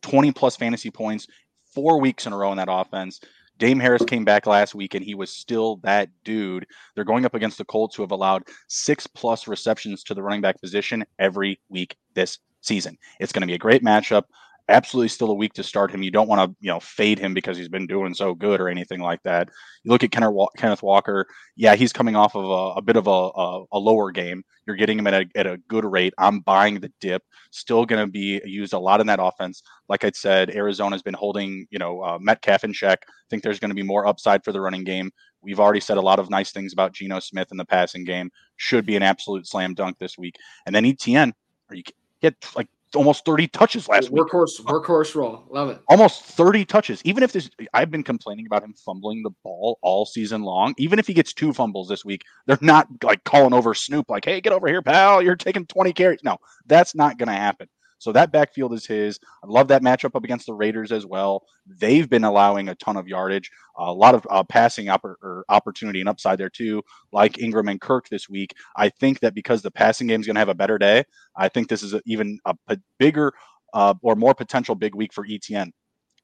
20 0.02 0.32
plus 0.32 0.56
fantasy 0.56 0.90
points, 0.90 1.28
four 1.72 2.00
weeks 2.00 2.26
in 2.26 2.32
a 2.32 2.36
row 2.36 2.50
in 2.50 2.58
that 2.58 2.68
offense. 2.70 3.20
Dame 3.58 3.80
Harris 3.80 4.04
came 4.04 4.24
back 4.24 4.46
last 4.46 4.74
week 4.74 4.94
and 4.94 5.04
he 5.04 5.14
was 5.14 5.30
still 5.30 5.76
that 5.76 6.10
dude. 6.24 6.66
They're 6.94 7.04
going 7.04 7.24
up 7.24 7.34
against 7.34 7.58
the 7.58 7.64
Colts 7.64 7.96
who 7.96 8.02
have 8.02 8.12
allowed 8.12 8.44
six 8.68 9.06
plus 9.06 9.48
receptions 9.48 10.02
to 10.04 10.14
the 10.14 10.22
running 10.22 10.42
back 10.42 10.60
position 10.60 11.04
every 11.18 11.60
week 11.68 11.96
this 12.14 12.38
season. 12.60 12.98
It's 13.20 13.32
going 13.32 13.42
to 13.42 13.46
be 13.46 13.54
a 13.54 13.58
great 13.58 13.82
matchup 13.82 14.24
absolutely 14.68 15.08
still 15.08 15.30
a 15.30 15.34
week 15.34 15.52
to 15.54 15.62
start 15.62 15.90
him. 15.90 16.02
You 16.02 16.10
don't 16.10 16.28
want 16.28 16.50
to, 16.50 16.56
you 16.60 16.70
know, 16.70 16.80
fade 16.80 17.18
him 17.18 17.34
because 17.34 17.56
he's 17.56 17.68
been 17.68 17.86
doing 17.86 18.14
so 18.14 18.34
good 18.34 18.60
or 18.60 18.68
anything 18.68 19.00
like 19.00 19.22
that. 19.22 19.48
You 19.84 19.90
look 19.90 20.02
at 20.02 20.10
Kenneth 20.10 20.82
Walker. 20.82 21.26
Yeah, 21.56 21.76
he's 21.76 21.92
coming 21.92 22.16
off 22.16 22.34
of 22.34 22.44
a, 22.44 22.78
a 22.78 22.82
bit 22.82 22.96
of 22.96 23.06
a, 23.06 23.10
a, 23.10 23.64
a, 23.72 23.78
lower 23.78 24.10
game. 24.10 24.44
You're 24.66 24.76
getting 24.76 24.98
him 24.98 25.06
at 25.06 25.14
a, 25.14 25.26
at 25.36 25.46
a 25.46 25.58
good 25.68 25.84
rate. 25.84 26.14
I'm 26.18 26.40
buying 26.40 26.80
the 26.80 26.92
dip. 27.00 27.22
Still 27.50 27.86
going 27.86 28.04
to 28.04 28.10
be 28.10 28.40
used 28.44 28.72
a 28.72 28.78
lot 28.78 29.00
in 29.00 29.06
that 29.06 29.20
offense. 29.22 29.62
Like 29.88 30.04
I 30.04 30.10
said, 30.12 30.50
Arizona's 30.50 31.02
been 31.02 31.14
holding, 31.14 31.66
you 31.70 31.78
know, 31.78 32.02
uh, 32.02 32.18
Metcalf 32.20 32.64
in 32.64 32.72
check. 32.72 33.04
I 33.06 33.26
think 33.30 33.42
there's 33.42 33.60
going 33.60 33.70
to 33.70 33.76
be 33.76 33.82
more 33.82 34.06
upside 34.06 34.44
for 34.44 34.52
the 34.52 34.60
running 34.60 34.84
game. 34.84 35.12
We've 35.42 35.60
already 35.60 35.80
said 35.80 35.96
a 35.96 36.02
lot 36.02 36.18
of 36.18 36.28
nice 36.28 36.50
things 36.50 36.72
about 36.72 36.92
Geno 36.92 37.20
Smith 37.20 37.48
in 37.52 37.56
the 37.56 37.64
passing 37.64 38.04
game. 38.04 38.32
Should 38.56 38.84
be 38.84 38.96
an 38.96 39.02
absolute 39.02 39.46
slam 39.46 39.74
dunk 39.74 39.96
this 39.98 40.18
week. 40.18 40.34
And 40.66 40.74
then 40.74 40.84
ETN, 40.84 41.32
are 41.70 41.76
you 41.76 41.84
get 42.20 42.34
like 42.56 42.66
almost 42.94 43.24
30 43.24 43.48
touches 43.48 43.88
last 43.88 44.10
week. 44.10 44.22
Workhorse, 44.22 44.60
workhorse 44.62 45.14
roll. 45.14 45.44
Love 45.50 45.70
it. 45.70 45.80
Almost 45.88 46.22
30 46.22 46.64
touches. 46.64 47.02
Even 47.04 47.22
if 47.22 47.32
this, 47.32 47.50
I've 47.74 47.90
been 47.90 48.02
complaining 48.02 48.46
about 48.46 48.62
him 48.62 48.74
fumbling 48.74 49.22
the 49.22 49.30
ball 49.42 49.78
all 49.82 50.06
season 50.06 50.42
long. 50.42 50.74
Even 50.78 50.98
if 50.98 51.06
he 51.06 51.14
gets 51.14 51.32
two 51.32 51.52
fumbles 51.52 51.88
this 51.88 52.04
week, 52.04 52.22
they're 52.46 52.58
not 52.60 52.88
like 53.02 53.24
calling 53.24 53.52
over 53.52 53.74
Snoop, 53.74 54.08
like, 54.08 54.24
hey, 54.24 54.40
get 54.40 54.52
over 54.52 54.68
here, 54.68 54.82
pal. 54.82 55.22
You're 55.22 55.36
taking 55.36 55.66
20 55.66 55.92
carries. 55.92 56.20
No, 56.22 56.38
that's 56.66 56.94
not 56.94 57.18
going 57.18 57.28
to 57.28 57.34
happen. 57.34 57.68
So 57.98 58.12
that 58.12 58.32
backfield 58.32 58.72
is 58.74 58.86
his. 58.86 59.18
I 59.42 59.46
love 59.46 59.68
that 59.68 59.82
matchup 59.82 60.14
up 60.14 60.24
against 60.24 60.46
the 60.46 60.54
Raiders 60.54 60.92
as 60.92 61.06
well. 61.06 61.44
They've 61.66 62.08
been 62.08 62.24
allowing 62.24 62.68
a 62.68 62.74
ton 62.74 62.96
of 62.96 63.08
yardage, 63.08 63.50
a 63.76 63.92
lot 63.92 64.14
of 64.14 64.26
uh, 64.30 64.44
passing 64.44 64.86
oppor- 64.86 65.42
opportunity 65.48 66.00
and 66.00 66.08
upside 66.08 66.38
there 66.38 66.50
too, 66.50 66.82
like 67.12 67.34
Engram 67.34 67.70
and 67.70 67.80
Kirk 67.80 68.08
this 68.08 68.28
week. 68.28 68.54
I 68.76 68.88
think 68.90 69.20
that 69.20 69.34
because 69.34 69.62
the 69.62 69.70
passing 69.70 70.06
game 70.06 70.20
is 70.20 70.26
going 70.26 70.34
to 70.34 70.40
have 70.40 70.48
a 70.48 70.54
better 70.54 70.78
day, 70.78 71.04
I 71.36 71.48
think 71.48 71.68
this 71.68 71.82
is 71.82 71.94
a, 71.94 72.02
even 72.04 72.38
a, 72.44 72.54
a 72.68 72.78
bigger 72.98 73.32
uh, 73.72 73.94
or 74.02 74.14
more 74.14 74.34
potential 74.34 74.74
big 74.74 74.94
week 74.94 75.12
for 75.12 75.26
ETN. 75.26 75.70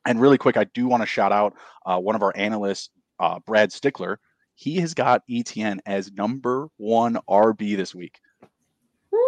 And 0.05 0.20
really 0.20 0.39
quick, 0.39 0.57
I 0.57 0.64
do 0.64 0.89
want 0.89 1.03
to 1.03 1.07
shout 1.07 1.33
out 1.33 1.55
uh, 1.87 1.99
one 1.99 2.16
of 2.16 2.23
our 2.23 2.33
analysts, 2.37 2.91
uh, 3.20 3.39
Brad 3.47 3.73
Stickler. 3.73 4.18
He 4.55 4.77
has 4.77 4.95
got 4.95 5.23
ETN 5.31 5.79
as 5.87 6.12
number 6.12 6.68
one 6.77 7.18
RB 7.29 7.77
this 7.77 7.95
week. 7.95 8.18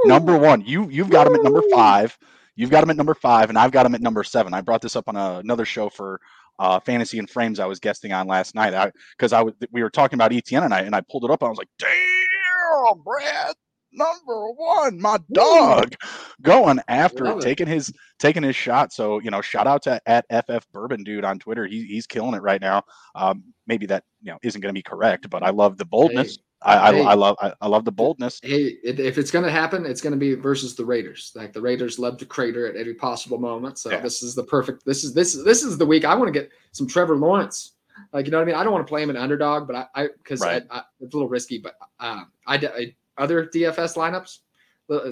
Number 0.05 0.39
one. 0.39 0.63
You 0.63 0.89
you've 0.91 1.11
got 1.11 1.27
him 1.27 1.35
at 1.35 1.43
number 1.43 1.63
five. 1.73 2.17
You've 2.57 2.71
got 2.71 2.85
him 2.85 2.91
at 2.91 2.97
number 2.97 3.15
five, 3.15 3.49
and 3.49 3.59
I've 3.59 3.73
got 3.73 3.85
him 3.85 3.95
at 3.95 4.01
number 4.01 4.23
seven. 4.23 4.55
I 4.55 4.61
brought 4.61 4.81
this 4.81 4.97
up 4.97 5.09
on 5.09 5.17
a, 5.17 5.39
another 5.39 5.65
show 5.65 5.89
for 5.89 6.21
uh, 6.59 6.79
fantasy 6.81 7.19
and 7.19 7.29
frames 7.29 7.59
I 7.59 7.67
was 7.67 7.81
guesting 7.81 8.13
on 8.13 8.27
last 8.29 8.55
night. 8.55 8.93
because 9.17 9.33
I, 9.33 9.41
I 9.41 9.43
was 9.43 9.55
we 9.73 9.83
were 9.83 9.91
talking 9.91 10.17
about 10.17 10.31
ETN 10.31 10.65
and 10.65 10.75
I 10.75 10.81
and 10.81 10.95
I 10.95 11.01
pulled 11.01 11.25
it 11.25 11.31
up. 11.31 11.43
I 11.43 11.49
was 11.49 11.59
like, 11.59 11.69
damn, 11.79 13.03
Brad, 13.03 13.55
number 13.93 14.51
one, 14.53 15.01
my 15.01 15.19
dog, 15.33 15.95
going 16.43 16.81
after 16.89 17.27
it, 17.27 17.39
it, 17.39 17.41
taking 17.41 17.67
his 17.67 17.93
taking 18.19 18.43
his 18.43 18.57
shot. 18.57 18.93
So 18.93 19.21
you 19.21 19.31
know, 19.31 19.41
shout 19.41 19.67
out 19.67 19.83
to 19.83 20.01
at 20.07 20.27
FF 20.31 20.67
Bourbon 20.73 21.03
dude 21.05 21.25
on 21.25 21.39
Twitter. 21.39 21.67
He, 21.67 21.85
he's 21.85 22.07
killing 22.07 22.35
it 22.35 22.43
right 22.43 22.61
now. 22.61 22.83
Um, 23.15 23.45
maybe 23.67 23.87
that 23.87 24.05
you 24.23 24.33
know 24.33 24.39
isn't 24.43 24.61
going 24.61 24.73
to 24.73 24.79
be 24.79 24.83
correct, 24.83 25.31
but 25.31 25.43
I 25.43 25.51
love 25.51 25.77
the 25.77 25.87
boldness. 25.87 26.37
Hey. 26.37 26.43
I, 26.65 26.93
hey, 26.93 27.03
I, 27.03 27.11
I, 27.11 27.15
love 27.15 27.37
I, 27.41 27.53
I, 27.61 27.69
love 27.69 27.85
the 27.85 27.93
boldness. 27.93 28.41
Hey, 28.43 28.79
if 28.83 29.19
it's 29.19 29.31
going 29.31 29.45
to 29.45 29.51
happen, 29.51 29.85
it's 29.85 30.01
going 30.01 30.13
to 30.13 30.19
be 30.19 30.35
versus 30.35 30.75
the 30.75 30.85
Raiders. 30.85 31.33
Like 31.35 31.53
the 31.53 31.61
Raiders 31.61 31.99
love 31.99 32.17
to 32.19 32.27
crater 32.27 32.67
at 32.67 32.77
every 32.77 32.95
possible 32.95 33.39
moment. 33.39 33.79
So 33.79 33.91
yeah. 33.91 34.01
this 34.01 34.23
is 34.23 34.35
the 34.35 34.45
perfect. 34.45 34.85
This 34.85 35.05
is 35.05 35.13
this 35.13 35.35
is 35.35 35.45
this 35.45 35.63
is 35.63 35.77
the 35.77 35.87
week 35.87 36.05
I 36.05 36.15
want 36.15 36.33
to 36.33 36.41
get 36.41 36.51
some 36.73 36.87
Trevor 36.87 37.17
Lawrence. 37.17 37.73
Like 38.13 38.25
you 38.27 38.33
know 38.33 38.39
what 38.39 38.45
I 38.45 38.47
mean. 38.47 38.55
I 38.57 38.65
don't 38.65 38.73
want 38.73 38.87
to 38.87 38.91
play 38.91 39.03
him 39.03 39.11
an 39.11 39.17
underdog, 39.17 39.67
but 39.67 39.91
I 39.95 40.09
because 40.09 40.41
right. 40.41 40.63
it's 41.01 41.15
a 41.15 41.17
little 41.17 41.29
risky. 41.29 41.59
But 41.59 41.77
uh, 42.01 42.25
I, 42.47 42.57
I 42.57 42.95
other 43.19 43.47
DFS 43.47 43.97
lineups, 43.97 44.39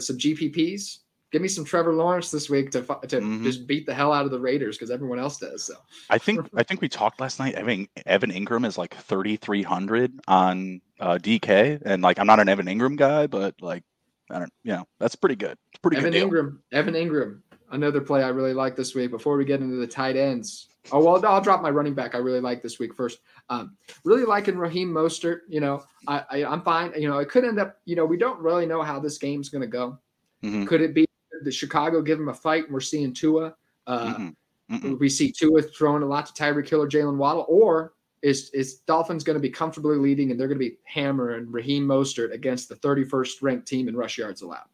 some 0.03 0.19
GPPs. 0.19 0.99
Give 1.33 1.41
me 1.41 1.49
some 1.49 1.65
Trevor 1.65 1.95
Lawrence 1.95 2.31
this 2.31 2.51
week 2.51 2.71
to 2.73 2.83
to 2.83 2.87
mm-hmm. 2.87 3.43
just 3.43 3.67
beat 3.67 3.87
the 3.87 3.95
hell 3.95 4.13
out 4.13 4.27
of 4.27 4.31
the 4.31 4.39
Raiders 4.39 4.77
because 4.77 4.91
everyone 4.91 5.19
else 5.19 5.39
does. 5.39 5.65
So 5.65 5.75
I 6.11 6.19
think 6.19 6.47
I 6.55 6.63
think 6.63 6.83
we 6.83 6.91
talked 6.91 7.21
last 7.21 7.39
night. 7.39 7.57
I 7.57 7.61
Evan 7.61 7.89
Evan 8.05 8.31
Engram 8.31 8.67
is 8.67 8.77
like 8.77 8.95
thirty 8.95 9.37
three 9.37 9.63
hundred 9.63 10.13
on 10.29 10.83
uh, 11.01 11.19
DK, 11.19 11.81
and 11.85 12.03
like 12.03 12.19
I'm 12.19 12.27
not 12.27 12.39
an 12.39 12.51
Evan 12.51 12.67
Engram 12.67 12.97
guy, 12.97 13.27
but 13.27 13.55
like 13.63 13.83
I 14.31 14.39
don't, 14.41 14.53
you 14.63 14.73
know, 14.73 14.85
that's 14.99 15.17
pretty 15.17 15.37
good. 15.37 15.57
It's 15.73 15.81
pretty 15.81 15.97
Evan 15.99 16.13
good. 16.13 16.23
Engram, 16.23 16.59
Evan 16.73 16.95
Engram, 16.95 17.41
another 17.71 18.01
play 18.01 18.23
I 18.23 18.29
really 18.29 18.55
like 18.55 18.77
this 18.77 18.95
week. 18.95 19.11
Before 19.11 19.37
we 19.37 19.45
get 19.45 19.61
into 19.61 19.77
the 19.77 19.87
tight 19.87 20.17
ends, 20.17 20.69
oh 20.91 21.03
well, 21.03 21.25
I'll 21.25 21.41
drop 21.41 21.63
my 21.63 21.71
running 21.71 21.95
back. 21.95 22.15
I 22.15 22.19
really 22.19 22.41
like 22.41 22.63
this 22.63 22.79
week 22.79 22.95
first. 22.95 23.21
Um, 23.49 23.77
really 24.05 24.25
liking 24.25 24.59
Raheem 24.59 24.91
Mostert. 24.91 25.41
You 25.49 25.61
know, 25.61 25.83
I, 26.07 26.25
I 26.31 26.37
am 26.53 26.63
fine. 26.63 26.93
You 26.97 27.09
know, 27.09 27.19
it 27.19 27.29
could 27.29 27.45
end 27.45 27.59
up. 27.59 27.77
You 27.85 27.97
know, 27.97 28.05
we 28.05 28.17
don't 28.17 28.39
really 28.41 28.67
know 28.67 28.83
how 28.83 29.01
this 29.01 29.19
game's 29.19 29.49
going 29.49 29.63
to 29.63 29.67
go. 29.67 29.99
Mm-hmm. 30.43 30.67
Could 30.67 30.81
it 30.81 30.95
be 30.95 31.07
the 31.45 31.53
Chicago 31.53 32.03
give 32.03 32.19
him 32.19 32.29
a 32.29 32.35
fight 32.35 32.65
and 32.65 32.73
we're 32.73 32.81
seeing 32.81 33.13
Tua? 33.13 33.55
Uh, 33.87 34.15
mm-hmm. 34.15 34.75
Mm-hmm. 34.75 34.99
We 34.99 35.09
see 35.09 35.33
Tua 35.33 35.63
throwing 35.63 36.03
a 36.03 36.07
lot 36.07 36.27
to 36.27 36.33
Tyreek 36.33 36.69
Hill 36.69 36.83
or 36.83 36.89
Jaylen 36.89 37.17
Waddle, 37.17 37.45
or 37.49 37.93
is 38.23 38.51
is 38.51 38.77
Dolphins 38.81 39.25
going 39.25 39.35
to 39.35 39.41
be 39.41 39.51
comfortably 39.51 39.97
leading 39.97 40.31
and 40.31 40.39
they're 40.39 40.49
going 40.49 40.59
to 40.59 40.65
be 40.65 40.79
hammering 40.85 41.51
Raheem 41.51 41.87
Mostert 41.87 42.33
against 42.33 42.69
the 42.69 42.77
31st 42.77 43.43
ranked 43.43 43.67
team 43.67 43.89
in 43.89 43.97
rush 43.97 44.17
yards 44.17 44.43
allowed? 44.43 44.69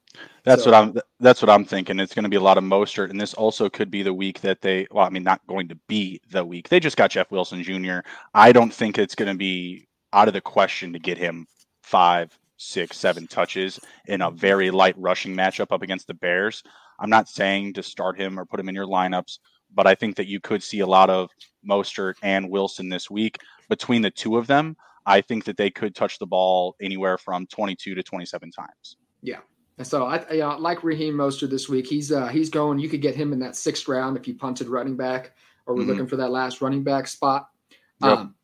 That's 0.44 0.64
so, 0.64 0.70
what 0.70 0.76
I'm. 0.76 0.98
That's 1.20 1.42
what 1.42 1.50
I'm 1.50 1.64
thinking. 1.64 1.98
It's 1.98 2.14
going 2.14 2.24
to 2.24 2.28
be 2.28 2.36
a 2.36 2.40
lot 2.40 2.58
of 2.58 2.64
Mostert, 2.64 3.10
and 3.10 3.20
this 3.20 3.34
also 3.34 3.68
could 3.68 3.90
be 3.90 4.02
the 4.02 4.14
week 4.14 4.40
that 4.40 4.60
they. 4.60 4.86
Well, 4.90 5.04
I 5.04 5.10
mean, 5.10 5.22
not 5.22 5.46
going 5.46 5.68
to 5.68 5.74
be 5.86 6.20
the 6.30 6.44
week. 6.44 6.68
They 6.68 6.80
just 6.80 6.96
got 6.96 7.10
Jeff 7.10 7.30
Wilson 7.30 7.62
Jr. 7.62 7.98
I 8.34 8.52
don't 8.52 8.72
think 8.72 8.98
it's 8.98 9.14
going 9.14 9.30
to 9.30 9.36
be 9.36 9.86
out 10.12 10.28
of 10.28 10.34
the 10.34 10.40
question 10.40 10.92
to 10.92 10.98
get 10.98 11.18
him 11.18 11.46
five, 11.82 12.38
six, 12.58 12.98
seven 12.98 13.26
touches 13.26 13.80
in 14.06 14.20
a 14.20 14.30
very 14.30 14.70
light 14.70 14.94
rushing 14.98 15.34
matchup 15.34 15.72
up 15.72 15.82
against 15.82 16.06
the 16.06 16.14
Bears. 16.14 16.62
I'm 16.98 17.08
not 17.08 17.28
saying 17.28 17.74
to 17.74 17.82
start 17.82 18.20
him 18.20 18.38
or 18.38 18.44
put 18.44 18.60
him 18.60 18.68
in 18.68 18.74
your 18.74 18.86
lineups, 18.86 19.38
but 19.74 19.86
I 19.86 19.94
think 19.94 20.16
that 20.16 20.26
you 20.26 20.40
could 20.40 20.62
see 20.62 20.80
a 20.80 20.86
lot 20.86 21.08
of 21.08 21.30
Mostert 21.68 22.14
and 22.22 22.50
Wilson 22.50 22.88
this 22.88 23.08
week. 23.10 23.38
Between 23.68 24.02
the 24.02 24.10
two 24.10 24.36
of 24.36 24.46
them, 24.46 24.76
I 25.06 25.20
think 25.20 25.44
that 25.44 25.56
they 25.56 25.70
could 25.70 25.94
touch 25.94 26.18
the 26.18 26.26
ball 26.26 26.76
anywhere 26.82 27.16
from 27.16 27.46
22 27.46 27.94
to 27.94 28.02
27 28.02 28.50
times. 28.50 28.96
Yeah. 29.22 29.38
And 29.78 29.86
so 29.86 30.06
I, 30.06 30.16
I 30.16 30.56
like 30.56 30.82
Raheem 30.82 31.14
Mostert 31.14 31.50
this 31.50 31.68
week. 31.68 31.86
He's 31.86 32.10
uh, 32.10 32.26
he's 32.26 32.50
going. 32.50 32.80
You 32.80 32.88
could 32.88 33.00
get 33.00 33.14
him 33.14 33.32
in 33.32 33.38
that 33.38 33.54
sixth 33.54 33.86
round 33.86 34.16
if 34.16 34.26
you 34.26 34.34
punted 34.34 34.68
running 34.68 34.96
back, 34.96 35.32
or 35.66 35.74
we're 35.74 35.82
mm-hmm. 35.82 35.90
looking 35.90 36.06
for 36.08 36.16
that 36.16 36.30
last 36.30 36.60
running 36.60 36.82
back 36.82 37.06
spot. 37.06 37.48
Yep. 38.02 38.18
Um, 38.18 38.34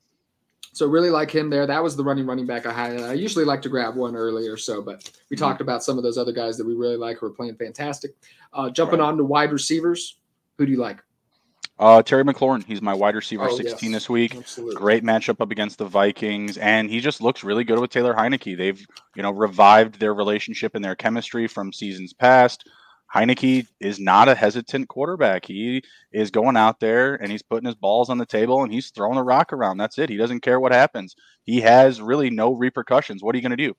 so 0.74 0.88
really 0.88 1.10
like 1.10 1.30
him 1.30 1.48
there. 1.50 1.66
That 1.66 1.82
was 1.82 1.96
the 1.96 2.02
running 2.02 2.26
running 2.26 2.46
back 2.46 2.66
I 2.66 2.72
had. 2.72 3.00
I 3.00 3.12
usually 3.12 3.44
like 3.44 3.62
to 3.62 3.68
grab 3.68 3.94
one 3.94 4.16
early 4.16 4.48
or 4.48 4.56
so, 4.56 4.82
but 4.82 5.10
we 5.30 5.36
mm-hmm. 5.36 5.44
talked 5.44 5.60
about 5.60 5.84
some 5.84 5.96
of 5.96 6.02
those 6.02 6.18
other 6.18 6.32
guys 6.32 6.58
that 6.58 6.66
we 6.66 6.74
really 6.74 6.96
like 6.96 7.18
who 7.18 7.26
are 7.26 7.30
playing 7.30 7.56
fantastic. 7.56 8.14
Uh, 8.52 8.70
jumping 8.70 8.98
right. 8.98 9.06
on 9.06 9.16
to 9.16 9.24
wide 9.24 9.52
receivers, 9.52 10.18
who 10.58 10.66
do 10.66 10.72
you 10.72 10.78
like? 10.78 11.00
Uh, 11.78 12.02
Terry 12.02 12.22
McLaurin, 12.22 12.64
he's 12.64 12.82
my 12.82 12.94
wide 12.94 13.16
receiver, 13.16 13.48
oh, 13.48 13.56
16 13.56 13.90
yes. 13.90 13.96
this 13.96 14.08
week. 14.08 14.36
Absolutely. 14.36 14.76
Great 14.76 15.02
matchup 15.02 15.40
up 15.40 15.50
against 15.50 15.78
the 15.78 15.86
Vikings, 15.86 16.56
and 16.58 16.88
he 16.88 17.00
just 17.00 17.20
looks 17.20 17.42
really 17.42 17.64
good 17.64 17.80
with 17.80 17.90
Taylor 17.90 18.14
Heinicke. 18.14 18.56
They've, 18.56 18.84
you 19.16 19.22
know, 19.22 19.32
revived 19.32 19.98
their 19.98 20.14
relationship 20.14 20.76
and 20.76 20.84
their 20.84 20.94
chemistry 20.94 21.48
from 21.48 21.72
seasons 21.72 22.12
past. 22.12 22.68
Heinicke 23.14 23.66
is 23.78 24.00
not 24.00 24.28
a 24.28 24.34
hesitant 24.34 24.88
quarterback. 24.88 25.46
He 25.46 25.82
is 26.12 26.32
going 26.32 26.56
out 26.56 26.80
there 26.80 27.14
and 27.14 27.30
he's 27.30 27.42
putting 27.42 27.66
his 27.66 27.76
balls 27.76 28.10
on 28.10 28.18
the 28.18 28.26
table 28.26 28.64
and 28.64 28.72
he's 28.72 28.90
throwing 28.90 29.18
a 29.18 29.22
rock 29.22 29.52
around. 29.52 29.78
That's 29.78 29.98
it. 29.98 30.10
He 30.10 30.16
doesn't 30.16 30.40
care 30.40 30.58
what 30.58 30.72
happens. 30.72 31.14
He 31.44 31.60
has 31.60 32.02
really 32.02 32.28
no 32.28 32.52
repercussions. 32.52 33.22
What 33.22 33.34
are 33.34 33.38
you 33.38 33.42
going 33.42 33.56
to 33.56 33.68
do? 33.68 33.74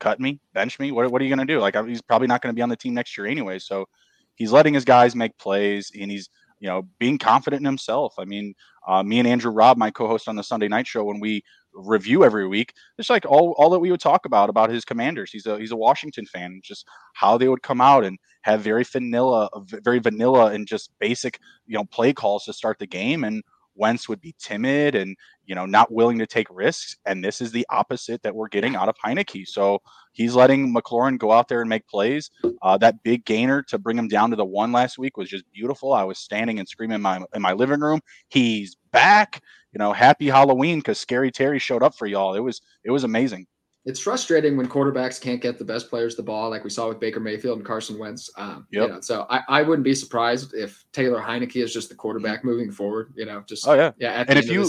Cut 0.00 0.18
me? 0.18 0.40
Bench 0.54 0.80
me? 0.80 0.90
What, 0.90 1.10
what 1.12 1.22
are 1.22 1.24
you 1.24 1.34
going 1.34 1.46
to 1.46 1.52
do? 1.52 1.60
Like, 1.60 1.76
he's 1.86 2.02
probably 2.02 2.26
not 2.26 2.42
going 2.42 2.52
to 2.52 2.58
be 2.58 2.62
on 2.62 2.68
the 2.68 2.76
team 2.76 2.94
next 2.94 3.16
year 3.16 3.26
anyway. 3.28 3.60
So 3.60 3.86
he's 4.34 4.50
letting 4.50 4.74
his 4.74 4.84
guys 4.84 5.14
make 5.14 5.38
plays 5.38 5.92
and 5.98 6.10
he's, 6.10 6.28
you 6.58 6.68
know, 6.68 6.88
being 6.98 7.18
confident 7.18 7.60
in 7.60 7.66
himself. 7.66 8.14
I 8.18 8.24
mean, 8.24 8.54
uh, 8.88 9.02
me 9.02 9.20
and 9.20 9.28
Andrew 9.28 9.52
Robb, 9.52 9.76
my 9.76 9.90
co-host 9.90 10.26
on 10.26 10.36
the 10.36 10.42
Sunday 10.42 10.68
night 10.68 10.86
show, 10.86 11.04
when 11.04 11.20
we 11.20 11.44
review 11.74 12.24
every 12.24 12.46
week. 12.46 12.72
Just 12.96 13.10
like 13.10 13.24
all, 13.26 13.54
all 13.58 13.70
that 13.70 13.78
we 13.78 13.90
would 13.90 14.00
talk 14.00 14.26
about 14.26 14.50
about 14.50 14.70
his 14.70 14.84
commanders. 14.84 15.30
He's 15.30 15.46
a 15.46 15.58
he's 15.58 15.72
a 15.72 15.76
Washington 15.76 16.26
fan. 16.26 16.60
Just 16.62 16.86
how 17.14 17.38
they 17.38 17.48
would 17.48 17.62
come 17.62 17.80
out 17.80 18.04
and 18.04 18.18
have 18.42 18.62
very 18.62 18.84
vanilla, 18.84 19.48
very 19.66 19.98
vanilla 19.98 20.46
and 20.46 20.66
just 20.66 20.90
basic, 20.98 21.38
you 21.66 21.74
know, 21.74 21.84
play 21.84 22.12
calls 22.12 22.44
to 22.44 22.52
start 22.52 22.78
the 22.78 22.86
game. 22.86 23.24
And 23.24 23.42
Wentz 23.74 24.08
would 24.08 24.20
be 24.20 24.34
timid 24.38 24.94
and 24.94 25.16
you 25.46 25.54
know 25.54 25.66
not 25.66 25.92
willing 25.92 26.18
to 26.18 26.26
take 26.26 26.46
risks. 26.50 26.96
And 27.06 27.24
this 27.24 27.40
is 27.40 27.52
the 27.52 27.66
opposite 27.70 28.22
that 28.22 28.34
we're 28.34 28.48
getting 28.48 28.76
out 28.76 28.88
of 28.88 28.96
Heinicke. 29.04 29.46
So 29.46 29.80
he's 30.12 30.34
letting 30.34 30.74
McLaurin 30.74 31.18
go 31.18 31.32
out 31.32 31.48
there 31.48 31.60
and 31.60 31.68
make 31.68 31.86
plays. 31.86 32.30
Uh, 32.62 32.76
that 32.78 33.02
big 33.02 33.24
gainer 33.24 33.62
to 33.64 33.78
bring 33.78 33.98
him 33.98 34.08
down 34.08 34.30
to 34.30 34.36
the 34.36 34.44
one 34.44 34.72
last 34.72 34.98
week 34.98 35.16
was 35.16 35.28
just 35.28 35.44
beautiful. 35.52 35.92
I 35.92 36.04
was 36.04 36.18
standing 36.18 36.58
and 36.58 36.68
screaming 36.68 36.96
in 36.96 37.02
my 37.02 37.22
in 37.34 37.42
my 37.42 37.52
living 37.52 37.80
room. 37.80 38.00
He's 38.28 38.76
back. 38.92 39.42
You 39.72 39.78
know, 39.78 39.92
happy 39.92 40.26
Halloween 40.26 40.78
because 40.78 40.98
Scary 40.98 41.30
Terry 41.30 41.60
showed 41.60 41.82
up 41.82 41.94
for 41.94 42.06
y'all. 42.06 42.34
It 42.34 42.40
was 42.40 42.60
it 42.84 42.90
was 42.90 43.04
amazing 43.04 43.46
it's 43.84 44.00
frustrating 44.00 44.56
when 44.56 44.68
quarterbacks 44.68 45.20
can't 45.20 45.40
get 45.40 45.58
the 45.58 45.64
best 45.64 45.88
players 45.88 46.14
the 46.14 46.22
ball, 46.22 46.50
like 46.50 46.64
we 46.64 46.70
saw 46.70 46.88
with 46.88 47.00
Baker 47.00 47.20
Mayfield 47.20 47.58
and 47.58 47.66
Carson 47.66 47.98
Wentz. 47.98 48.30
Um, 48.36 48.66
yep. 48.70 48.82
You 48.82 48.94
know, 48.94 49.00
so 49.00 49.26
I, 49.30 49.40
I 49.48 49.62
wouldn't 49.62 49.84
be 49.84 49.94
surprised 49.94 50.54
if 50.54 50.84
Taylor 50.92 51.20
Heinicke 51.20 51.62
is 51.62 51.72
just 51.72 51.88
the 51.88 51.94
quarterback 51.94 52.44
moving 52.44 52.70
forward. 52.70 53.12
You 53.16 53.24
know, 53.24 53.42
just 53.46 53.66
oh 53.66 53.74
yeah, 53.74 53.92
yeah. 53.98 54.24
and 54.28 54.38
if 54.38 54.50
you 54.50 54.68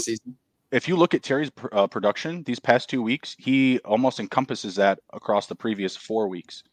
if 0.70 0.88
you 0.88 0.96
look 0.96 1.12
at 1.12 1.22
Terry's 1.22 1.50
uh, 1.72 1.86
production 1.86 2.42
these 2.44 2.58
past 2.58 2.88
two 2.88 3.02
weeks, 3.02 3.36
he 3.38 3.78
almost 3.80 4.18
encompasses 4.18 4.74
that 4.76 4.98
across 5.12 5.46
the 5.46 5.54
previous 5.54 5.94
four 5.94 6.28
weeks. 6.28 6.64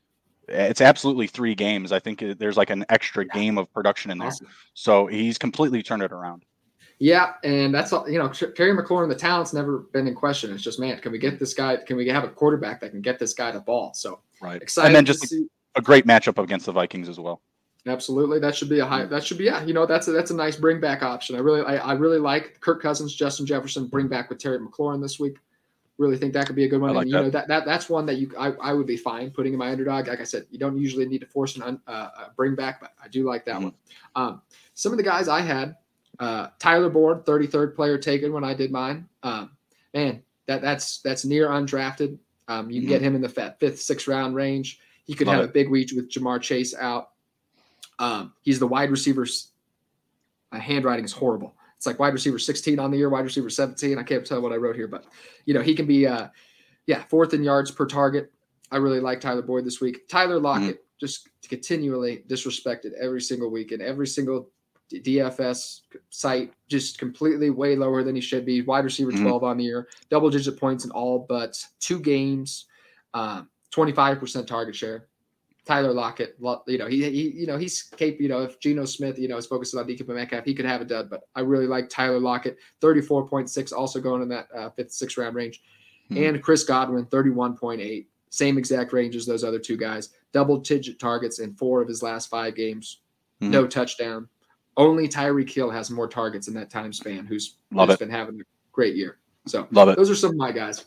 It's 0.47 0.81
absolutely 0.81 1.27
three 1.27 1.53
games. 1.53 1.91
I 1.91 1.99
think 1.99 2.23
there's 2.39 2.57
like 2.57 2.69
an 2.69 2.85
extra 2.89 3.25
yeah. 3.25 3.39
game 3.39 3.57
of 3.57 3.71
production 3.73 4.09
in 4.09 4.17
there. 4.17 4.29
Awesome. 4.29 4.47
So 4.73 5.05
he's 5.07 5.37
completely 5.37 5.83
turned 5.83 6.01
it 6.01 6.11
around. 6.11 6.43
Yeah, 6.99 7.33
and 7.45 7.73
that's 7.73 7.93
all. 7.93 8.09
You 8.09 8.19
know, 8.19 8.27
Terry 8.27 8.75
McLaurin, 8.75 9.07
the 9.07 9.15
talent's 9.15 9.53
never 9.53 9.79
been 9.93 10.05
in 10.05 10.13
question. 10.13 10.53
It's 10.53 10.61
just, 10.61 10.81
man, 10.81 10.99
can 10.99 11.13
we 11.13 11.17
get 11.17 11.39
this 11.39 11.53
guy? 11.53 11.77
Can 11.77 11.95
we 11.95 12.05
have 12.09 12.25
a 12.25 12.29
quarterback 12.29 12.81
that 12.81 12.91
can 12.91 13.01
get 13.01 13.17
this 13.17 13.33
guy 13.33 13.51
the 13.51 13.61
ball? 13.61 13.93
So 13.93 14.19
right, 14.41 14.61
excited. 14.61 14.87
And 14.87 14.95
then 14.95 15.05
just 15.05 15.33
a 15.75 15.81
great 15.81 16.05
matchup 16.05 16.43
against 16.43 16.65
the 16.65 16.73
Vikings 16.73 17.07
as 17.07 17.17
well. 17.17 17.41
Absolutely, 17.87 18.39
that 18.39 18.53
should 18.53 18.67
be 18.67 18.79
a 18.79 18.85
high. 18.85 19.05
That 19.05 19.23
should 19.23 19.37
be 19.37 19.45
yeah. 19.45 19.63
You 19.63 19.73
know, 19.73 19.85
that's 19.85 20.09
a 20.09 20.11
that's 20.11 20.31
a 20.31 20.35
nice 20.35 20.57
bring 20.57 20.81
back 20.81 21.01
option. 21.01 21.37
I 21.37 21.39
really 21.39 21.61
I, 21.61 21.77
I 21.77 21.93
really 21.93 22.19
like 22.19 22.59
Kirk 22.59 22.81
Cousins, 22.81 23.15
Justin 23.15 23.45
Jefferson, 23.45 23.87
bring 23.87 24.09
back 24.09 24.29
with 24.29 24.39
Terry 24.39 24.59
McLaurin 24.59 25.01
this 25.01 25.21
week. 25.21 25.37
Really 25.97 26.17
think 26.17 26.33
that 26.33 26.47
could 26.47 26.55
be 26.57 26.65
a 26.65 26.67
good 26.67 26.81
one. 26.81 26.93
Like 26.93 27.03
and, 27.03 27.11
you 27.11 27.15
that. 27.15 27.23
know 27.23 27.29
that, 27.29 27.47
that 27.47 27.65
that's 27.65 27.89
one 27.89 28.05
that 28.07 28.17
you 28.17 28.29
I, 28.37 28.51
I 28.61 28.73
would 28.73 28.87
be 28.87 28.97
fine 28.97 29.31
putting 29.31 29.53
in 29.53 29.59
my 29.59 29.71
underdog. 29.71 30.09
Like 30.09 30.19
I 30.19 30.25
said, 30.25 30.47
you 30.51 30.59
don't 30.59 30.77
usually 30.77 31.05
need 31.05 31.19
to 31.19 31.27
force 31.27 31.55
an 31.55 31.79
uh, 31.87 32.09
bring 32.35 32.55
back, 32.55 32.81
but 32.81 32.91
I 33.01 33.07
do 33.07 33.25
like 33.25 33.45
that 33.45 33.55
mm-hmm. 33.55 33.63
one. 33.63 33.73
Um, 34.15 34.41
some 34.73 34.91
of 34.91 34.97
the 34.97 35.03
guys 35.03 35.29
I 35.29 35.39
had 35.39 35.77
uh, 36.19 36.47
Tyler 36.59 36.89
Boyd, 36.89 37.25
33rd 37.25 37.75
player 37.75 37.97
taken 37.97 38.33
when 38.33 38.43
I 38.43 38.53
did 38.53 38.71
mine. 38.71 39.07
Um, 39.23 39.51
man, 39.93 40.21
that 40.47 40.61
that's 40.61 40.99
that's 41.01 41.25
near 41.25 41.47
undrafted. 41.47 42.17
Um, 42.47 42.69
you 42.69 42.81
can 42.81 42.89
mm-hmm. 42.89 42.89
get 42.89 43.01
him 43.01 43.15
in 43.15 43.21
the 43.21 43.55
fifth, 43.59 43.81
sixth 43.81 44.07
round 44.07 44.35
range. 44.35 44.79
He 45.05 45.13
could 45.13 45.27
Love 45.27 45.37
have 45.37 45.45
it. 45.45 45.49
a 45.49 45.53
big 45.53 45.69
week 45.69 45.91
with 45.95 46.11
Ja'Marr 46.11 46.41
Chase 46.41 46.75
out. 46.75 47.11
Um, 47.99 48.33
he's 48.41 48.59
the 48.59 48.67
wide 48.67 48.91
receivers. 48.91 49.51
My 50.51 50.59
handwriting 50.59 51.05
is 51.05 51.11
horrible. 51.11 51.55
It's 51.77 51.85
like 51.85 51.99
wide 51.99 52.13
receiver 52.13 52.39
16 52.39 52.79
on 52.79 52.91
the 52.91 52.97
year, 52.97 53.09
wide 53.09 53.23
receiver 53.23 53.49
17. 53.49 53.97
I 53.97 54.03
can't 54.03 54.25
tell 54.25 54.41
what 54.41 54.51
I 54.51 54.57
wrote 54.57 54.75
here, 54.75 54.87
but 54.87 55.05
you 55.45 55.53
know 55.53 55.61
he 55.61 55.75
can 55.75 55.85
be, 55.85 56.05
uh, 56.05 56.27
yeah, 56.87 57.03
fourth 57.03 57.33
in 57.33 57.43
yards 57.43 57.71
per 57.71 57.85
target. 57.85 58.31
I 58.71 58.77
really 58.77 58.99
like 58.99 59.21
Tyler 59.21 59.41
Boyd 59.41 59.65
this 59.65 59.79
week. 59.79 60.07
Tyler 60.09 60.39
Lockett 60.39 60.75
mm-hmm. 60.75 60.99
just 60.99 61.29
continually 61.47 62.23
disrespected 62.27 62.93
every 62.99 63.21
single 63.21 63.49
week 63.49 63.71
and 63.71 63.81
every 63.81 64.07
single 64.07 64.49
DFS 64.91 65.81
site 66.09 66.53
just 66.67 66.97
completely 66.97 67.49
way 67.49 67.75
lower 67.75 68.03
than 68.03 68.15
he 68.15 68.21
should 68.21 68.45
be. 68.45 68.61
Wide 68.61 68.83
receiver 68.83 69.11
mm-hmm. 69.11 69.23
12 69.23 69.43
on 69.43 69.57
the 69.57 69.63
year, 69.63 69.87
double 70.09 70.29
digit 70.29 70.59
points 70.59 70.85
in 70.85 70.91
all 70.91 71.19
but 71.27 71.57
two 71.79 71.99
games, 71.99 72.65
um, 73.13 73.49
25% 73.73 74.47
target 74.47 74.75
share. 74.75 75.07
Tyler 75.65 75.93
Lockett, 75.93 76.35
you 76.65 76.79
know, 76.79 76.87
he, 76.87 77.03
he 77.03 77.29
you 77.29 77.45
know, 77.45 77.57
he's 77.57 77.83
capable, 77.83 78.23
you 78.23 78.29
know, 78.29 78.41
if 78.41 78.59
Geno 78.59 78.85
Smith, 78.85 79.19
you 79.19 79.27
know, 79.27 79.37
is 79.37 79.45
focused 79.45 79.75
on 79.75 79.85
DK 79.85 80.07
Metcalf, 80.07 80.43
he 80.43 80.55
could 80.55 80.65
have 80.65 80.81
a 80.81 80.85
dud, 80.85 81.11
but 81.11 81.21
I 81.35 81.41
really 81.41 81.67
like 81.67 81.89
Tyler 81.89 82.19
Lockett, 82.19 82.57
34.6, 82.81 83.71
also 83.71 84.01
going 84.01 84.23
in 84.23 84.29
that 84.29 84.47
uh, 84.55 84.71
fifth, 84.71 84.93
sixth 84.93 85.17
round 85.19 85.35
range. 85.35 85.61
Mm-hmm. 86.09 86.23
And 86.23 86.43
Chris 86.43 86.63
Godwin, 86.63 87.05
31.8, 87.05 88.07
same 88.31 88.57
exact 88.57 88.93
range 88.93 89.15
as 89.15 89.27
those 89.27 89.43
other 89.43 89.59
two 89.59 89.77
guys, 89.77 90.09
double 90.33 90.57
digit 90.57 90.99
targets 90.99 91.37
in 91.37 91.53
four 91.53 91.83
of 91.83 91.87
his 91.87 92.01
last 92.01 92.29
five 92.29 92.55
games, 92.55 93.01
mm-hmm. 93.39 93.51
no 93.51 93.67
touchdown. 93.67 94.27
Only 94.79 95.09
Tyreek 95.09 95.49
Hill 95.49 95.69
has 95.69 95.91
more 95.91 96.07
targets 96.07 96.47
in 96.47 96.53
that 96.53 96.69
time 96.69 96.93
span. 96.93 97.25
Who's, 97.25 97.57
who's 97.71 97.97
been 97.97 98.09
having 98.09 98.39
a 98.39 98.43
great 98.71 98.95
year. 98.95 99.17
So 99.45 99.67
love 99.71 99.89
it. 99.89 99.97
Those 99.97 100.09
are 100.09 100.15
some 100.15 100.31
of 100.31 100.37
my 100.37 100.53
guys. 100.53 100.85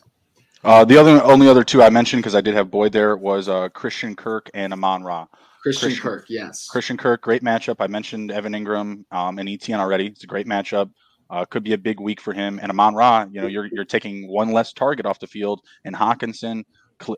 Uh, 0.63 0.83
the 0.83 0.97
other 0.97 1.21
only 1.23 1.47
other 1.47 1.63
two 1.63 1.83
I 1.83 1.89
mentioned 1.89 2.23
because 2.23 2.35
I 2.35 2.41
did 2.41 2.55
have 2.55 2.71
Boyd 2.71 2.91
there 2.91 3.17
was 3.17 3.49
uh, 3.49 3.69
Christian 3.69 4.15
Kirk 4.15 4.49
and 4.53 4.73
Amon 4.73 5.03
Ra. 5.03 5.27
Christian, 5.61 5.89
Christian, 5.89 6.03
Kirk, 6.03 6.25
yes. 6.27 6.67
Christian 6.67 6.97
Kirk, 6.97 7.21
great 7.21 7.43
matchup. 7.43 7.75
I 7.79 7.87
mentioned 7.87 8.31
Evan 8.31 8.53
Engram 8.53 9.05
um, 9.11 9.39
and 9.39 9.47
ETN 9.47 9.79
already. 9.79 10.07
It's 10.07 10.23
a 10.23 10.27
great 10.27 10.47
matchup. 10.47 10.89
Uh, 11.29 11.45
could 11.45 11.63
be 11.63 11.73
a 11.73 11.77
big 11.77 11.99
week 11.99 12.19
for 12.19 12.33
him. 12.33 12.59
And 12.61 12.69
Amon 12.69 12.95
Ra, 12.95 13.25
you 13.31 13.41
know, 13.41 13.47
you're 13.47 13.65
you're 13.67 13.85
taking 13.85 14.27
one 14.27 14.51
less 14.51 14.73
target 14.73 15.05
off 15.05 15.19
the 15.19 15.27
field. 15.27 15.61
And 15.85 15.95
Hockenson, 15.95 16.63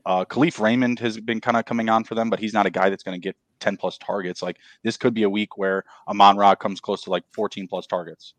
uh, 0.06 0.26
Kalif 0.26 0.60
Raymond 0.60 1.00
has 1.00 1.20
been 1.20 1.40
kind 1.40 1.58
of 1.58 1.66
coming 1.66 1.90
on 1.90 2.04
for 2.04 2.16
them, 2.16 2.30
but 2.30 2.40
he's 2.40 2.54
not 2.54 2.66
a 2.66 2.70
guy 2.70 2.90
that's 2.90 3.04
going 3.04 3.20
to 3.20 3.24
get 3.24 3.36
10 3.60 3.78
plus 3.78 3.98
targets. 3.98 4.42
Like 4.42 4.58
this 4.84 4.98
could 4.98 5.14
be 5.14 5.24
a 5.24 5.30
week 5.30 5.58
where 5.58 5.84
Amon 6.08 6.38
Ra 6.38 6.56
comes 6.56 6.80
close 6.80 7.04
to 7.04 7.10
like 7.10 7.24
14 7.34 7.68
plus 7.68 7.88
targets. 7.88 8.34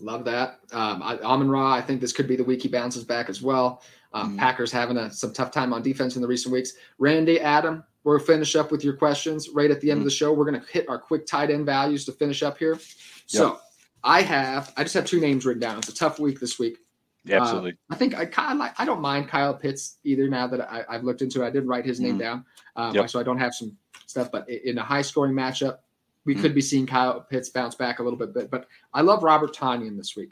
Love 0.00 0.24
that. 0.24 0.60
Um, 0.72 1.02
I, 1.02 1.18
Amon 1.18 1.50
Ra, 1.50 1.72
I 1.72 1.82
think 1.82 2.00
this 2.00 2.12
could 2.12 2.26
be 2.26 2.36
the 2.36 2.44
week 2.44 2.62
he 2.62 2.68
bounces 2.68 3.04
back 3.04 3.28
as 3.28 3.42
well. 3.42 3.82
Um, 4.14 4.36
mm 4.36 4.38
Packers 4.38 4.70
having 4.70 4.96
a, 4.98 5.10
some 5.10 5.32
tough 5.32 5.50
time 5.50 5.72
on 5.72 5.82
defense 5.82 6.16
in 6.16 6.22
the 6.22 6.28
recent 6.28 6.52
weeks. 6.52 6.72
Randy, 6.98 7.40
Adam, 7.40 7.84
we'll 8.04 8.18
finish 8.18 8.56
up 8.56 8.70
with 8.70 8.84
your 8.84 8.94
questions 8.94 9.50
right 9.50 9.70
at 9.70 9.80
the 9.80 9.90
end 9.90 9.98
mm 9.98 10.02
of 10.02 10.04
the 10.04 10.10
show. 10.10 10.32
We're 10.32 10.50
going 10.50 10.60
to 10.60 10.66
hit 10.68 10.88
our 10.88 10.98
quick 10.98 11.26
tight 11.26 11.50
end 11.50 11.66
values 11.66 12.04
to 12.06 12.12
finish 12.12 12.42
up 12.42 12.58
here. 12.58 12.78
So 13.26 13.48
yep. 13.48 13.60
I 14.04 14.22
have, 14.22 14.72
I 14.76 14.82
just 14.82 14.94
have 14.94 15.06
two 15.06 15.20
names 15.20 15.46
written 15.46 15.60
down. 15.60 15.78
It's 15.78 15.88
a 15.88 15.94
tough 15.94 16.18
week 16.18 16.40
this 16.40 16.58
week. 16.58 16.78
Yeah, 17.24 17.40
absolutely. 17.40 17.72
Uh, 17.72 17.94
I 17.94 17.96
think 17.96 18.16
I 18.16 18.24
kind 18.24 18.52
of 18.52 18.58
like, 18.58 18.78
I 18.78 18.84
don't 18.84 19.00
mind 19.00 19.28
Kyle 19.28 19.54
Pitts 19.54 19.98
either 20.04 20.28
now 20.28 20.46
that 20.48 20.60
I, 20.60 20.84
have 20.90 21.04
looked 21.04 21.22
into 21.22 21.42
it. 21.42 21.46
I 21.46 21.50
did 21.50 21.66
write 21.66 21.84
his 21.84 22.00
name 22.00 22.16
mm 22.16 22.20
down. 22.20 22.44
Um, 22.76 22.94
yep. 22.94 23.10
So 23.10 23.20
I 23.20 23.22
don't 23.22 23.38
have 23.38 23.54
some 23.54 23.76
stuff. 24.06 24.30
But 24.32 24.48
in 24.48 24.78
a 24.78 24.82
high 24.82 25.02
scoring 25.02 25.34
matchup, 25.34 25.78
we 26.24 26.34
mm-hmm. 26.34 26.42
could 26.42 26.54
be 26.54 26.60
seeing 26.60 26.86
Kyle 26.86 27.20
Pitts 27.20 27.48
bounce 27.50 27.74
back 27.74 27.98
a 27.98 28.02
little 28.02 28.18
bit. 28.18 28.34
But, 28.34 28.50
but 28.50 28.66
I 28.92 29.02
love 29.02 29.22
Robert 29.22 29.54
Tonyan 29.54 29.96
this 29.96 30.16
week. 30.16 30.30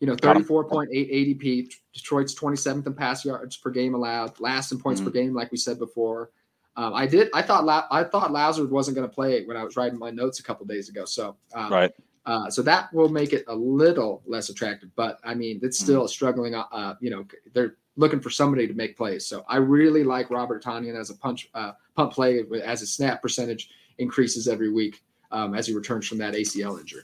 You 0.00 0.06
know, 0.06 0.16
34.8 0.16 0.88
ADP. 0.90 1.72
Detroit's 1.92 2.34
27th 2.34 2.86
in 2.86 2.94
pass 2.94 3.24
yards 3.24 3.56
per 3.56 3.70
game 3.70 3.94
allowed, 3.94 4.38
last 4.40 4.72
in 4.72 4.78
points 4.78 5.00
mm-hmm. 5.00 5.10
per 5.10 5.12
game, 5.12 5.34
like 5.34 5.52
we 5.52 5.58
said 5.58 5.78
before. 5.78 6.30
Um, 6.76 6.94
I 6.94 7.06
did. 7.06 7.28
I 7.34 7.42
thought. 7.42 7.64
La- 7.64 7.86
I 7.90 8.04
thought 8.04 8.32
Lazard 8.32 8.70
wasn't 8.70 8.96
going 8.96 9.08
to 9.08 9.14
play 9.14 9.44
when 9.44 9.56
I 9.56 9.64
was 9.64 9.76
writing 9.76 9.98
my 9.98 10.10
notes 10.10 10.40
a 10.40 10.42
couple 10.42 10.64
days 10.64 10.88
ago. 10.88 11.04
So, 11.04 11.36
um, 11.54 11.70
right. 11.70 11.92
Uh, 12.24 12.48
so 12.48 12.62
that 12.62 12.92
will 12.92 13.08
make 13.08 13.32
it 13.32 13.44
a 13.48 13.54
little 13.54 14.22
less 14.26 14.48
attractive. 14.48 14.90
But 14.94 15.18
I 15.24 15.34
mean, 15.34 15.60
it's 15.62 15.78
mm-hmm. 15.78 15.84
still 15.84 16.08
struggling. 16.08 16.54
Uh, 16.54 16.94
you 17.00 17.10
know, 17.10 17.26
they're 17.52 17.76
looking 17.96 18.20
for 18.20 18.30
somebody 18.30 18.66
to 18.66 18.74
make 18.74 18.96
plays. 18.96 19.26
So 19.26 19.44
I 19.48 19.56
really 19.56 20.04
like 20.04 20.30
Robert 20.30 20.62
Tonyan 20.62 20.98
as 20.98 21.10
a 21.10 21.16
punch 21.16 21.50
uh, 21.54 21.72
pump 21.96 22.12
play 22.12 22.44
as 22.64 22.80
his 22.80 22.92
snap 22.92 23.20
percentage 23.20 23.70
increases 23.98 24.48
every 24.48 24.70
week 24.70 25.02
um, 25.30 25.54
as 25.54 25.66
he 25.66 25.74
returns 25.74 26.06
from 26.06 26.18
that 26.18 26.34
ACL 26.34 26.78
injury. 26.78 27.02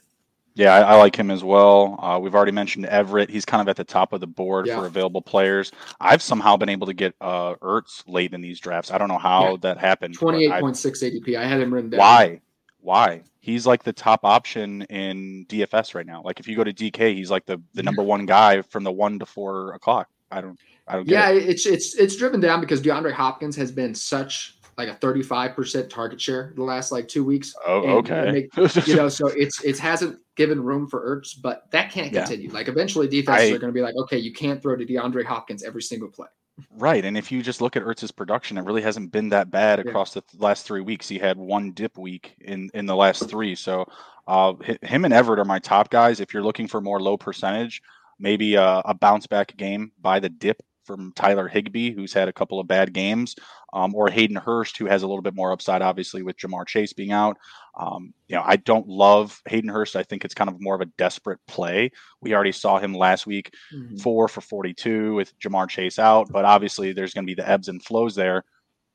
Yeah, 0.54 0.74
I, 0.74 0.80
I 0.80 0.94
like 0.96 1.14
him 1.14 1.30
as 1.30 1.44
well. 1.44 1.96
Uh, 2.02 2.18
we've 2.18 2.34
already 2.34 2.50
mentioned 2.50 2.86
Everett. 2.86 3.30
He's 3.30 3.44
kind 3.44 3.60
of 3.60 3.68
at 3.68 3.76
the 3.76 3.84
top 3.84 4.12
of 4.12 4.18
the 4.18 4.26
board 4.26 4.66
yeah. 4.66 4.80
for 4.80 4.86
available 4.86 5.22
players. 5.22 5.70
I've 6.00 6.20
somehow 6.20 6.56
been 6.56 6.68
able 6.68 6.88
to 6.88 6.94
get 6.94 7.14
uh, 7.20 7.54
Ertz 7.56 8.02
late 8.08 8.34
in 8.34 8.40
these 8.40 8.58
drafts. 8.58 8.90
I 8.90 8.98
don't 8.98 9.06
know 9.06 9.18
how 9.18 9.50
yeah. 9.50 9.56
that 9.60 9.78
happened. 9.78 10.14
Twenty-eight 10.14 10.60
point 10.60 10.76
six 10.76 11.00
ADP. 11.00 11.36
I 11.36 11.44
had 11.44 11.60
him 11.60 11.72
written 11.72 11.90
down. 11.90 12.00
Why? 12.00 12.40
Why? 12.80 13.22
He's 13.48 13.66
like 13.66 13.82
the 13.82 13.94
top 13.94 14.26
option 14.26 14.82
in 14.82 15.46
DFS 15.48 15.94
right 15.94 16.04
now. 16.04 16.20
Like 16.22 16.38
if 16.38 16.46
you 16.46 16.54
go 16.54 16.64
to 16.64 16.72
DK, 16.72 17.14
he's 17.14 17.30
like 17.30 17.46
the 17.46 17.58
the 17.72 17.82
number 17.82 18.02
one 18.02 18.26
guy 18.26 18.60
from 18.60 18.84
the 18.84 18.92
one 18.92 19.18
to 19.20 19.24
four 19.24 19.72
o'clock. 19.72 20.10
I 20.30 20.42
don't. 20.42 20.60
I 20.86 20.96
don't. 20.96 21.08
Yeah, 21.08 21.30
it. 21.30 21.48
it's 21.48 21.64
it's 21.64 21.94
it's 21.94 22.14
driven 22.16 22.40
down 22.40 22.60
because 22.60 22.82
DeAndre 22.82 23.14
Hopkins 23.14 23.56
has 23.56 23.72
been 23.72 23.94
such 23.94 24.58
like 24.76 24.88
a 24.88 24.94
35% 24.96 25.88
target 25.88 26.20
share 26.20 26.52
the 26.56 26.62
last 26.62 26.92
like 26.92 27.08
two 27.08 27.24
weeks. 27.24 27.54
Oh, 27.66 27.98
okay. 27.98 28.30
Make, 28.30 28.86
you 28.86 28.94
know, 28.94 29.08
so 29.08 29.28
it's 29.28 29.64
it 29.64 29.78
hasn't 29.78 30.18
given 30.36 30.62
room 30.62 30.86
for 30.86 31.00
Ertz, 31.16 31.34
but 31.40 31.70
that 31.70 31.90
can't 31.90 32.12
continue. 32.12 32.48
Yeah. 32.48 32.54
Like 32.54 32.68
eventually 32.68 33.08
defenses 33.08 33.50
I, 33.50 33.54
are 33.54 33.58
going 33.58 33.72
to 33.72 33.74
be 33.74 33.80
like, 33.80 33.96
okay, 33.96 34.18
you 34.18 34.34
can't 34.34 34.60
throw 34.60 34.76
to 34.76 34.84
DeAndre 34.84 35.24
Hopkins 35.24 35.62
every 35.62 35.82
single 35.82 36.08
play. 36.08 36.28
Right. 36.76 37.04
And 37.04 37.16
if 37.16 37.30
you 37.30 37.42
just 37.42 37.60
look 37.60 37.76
at 37.76 37.82
Ertz's 37.82 38.10
production, 38.10 38.58
it 38.58 38.64
really 38.64 38.82
hasn't 38.82 39.12
been 39.12 39.28
that 39.30 39.50
bad 39.50 39.78
across 39.78 40.14
yeah. 40.14 40.22
the 40.32 40.42
last 40.42 40.66
three 40.66 40.80
weeks. 40.80 41.08
He 41.08 41.18
had 41.18 41.36
one 41.36 41.72
dip 41.72 41.96
week 41.98 42.34
in 42.40 42.70
in 42.74 42.86
the 42.86 42.96
last 42.96 43.28
three. 43.28 43.54
So 43.54 43.86
uh, 44.26 44.54
him 44.82 45.04
and 45.04 45.14
Everett 45.14 45.38
are 45.38 45.44
my 45.44 45.58
top 45.58 45.90
guys. 45.90 46.20
If 46.20 46.34
you're 46.34 46.42
looking 46.42 46.68
for 46.68 46.80
more 46.80 47.00
low 47.00 47.16
percentage, 47.16 47.82
maybe 48.18 48.56
a, 48.56 48.82
a 48.84 48.94
bounce 48.94 49.26
back 49.26 49.56
game 49.56 49.92
by 50.00 50.20
the 50.20 50.28
dip 50.28 50.62
from 50.88 51.12
Tyler 51.12 51.46
Higbee, 51.46 51.92
who's 51.92 52.14
had 52.14 52.28
a 52.28 52.32
couple 52.32 52.58
of 52.58 52.66
bad 52.66 52.94
games, 52.94 53.36
um, 53.74 53.94
or 53.94 54.08
Hayden 54.08 54.36
Hurst, 54.36 54.78
who 54.78 54.86
has 54.86 55.02
a 55.02 55.06
little 55.06 55.22
bit 55.22 55.34
more 55.34 55.52
upside, 55.52 55.82
obviously, 55.82 56.22
with 56.22 56.38
Ja'Marr 56.38 56.66
Chase 56.66 56.94
being 56.94 57.12
out. 57.12 57.36
Um, 57.78 58.14
you 58.26 58.34
know, 58.34 58.42
I 58.44 58.56
don't 58.56 58.88
love 58.88 59.40
Hayden 59.46 59.68
Hurst. 59.68 59.96
I 59.96 60.02
think 60.02 60.24
it's 60.24 60.34
kind 60.34 60.48
of 60.48 60.62
more 60.62 60.74
of 60.74 60.80
a 60.80 60.86
desperate 60.96 61.40
play. 61.46 61.92
We 62.22 62.34
already 62.34 62.52
saw 62.52 62.78
him 62.78 62.94
last 62.94 63.26
week, 63.26 63.52
mm-hmm. 63.72 63.98
four 63.98 64.28
for 64.28 64.40
42 64.40 65.14
with 65.14 65.38
Ja'Marr 65.40 65.68
Chase 65.68 65.98
out, 65.98 66.32
but 66.32 66.46
obviously 66.46 66.94
there's 66.94 67.12
going 67.12 67.26
to 67.26 67.30
be 67.30 67.40
the 67.40 67.48
ebbs 67.48 67.68
and 67.68 67.84
flows 67.84 68.14
there. 68.14 68.44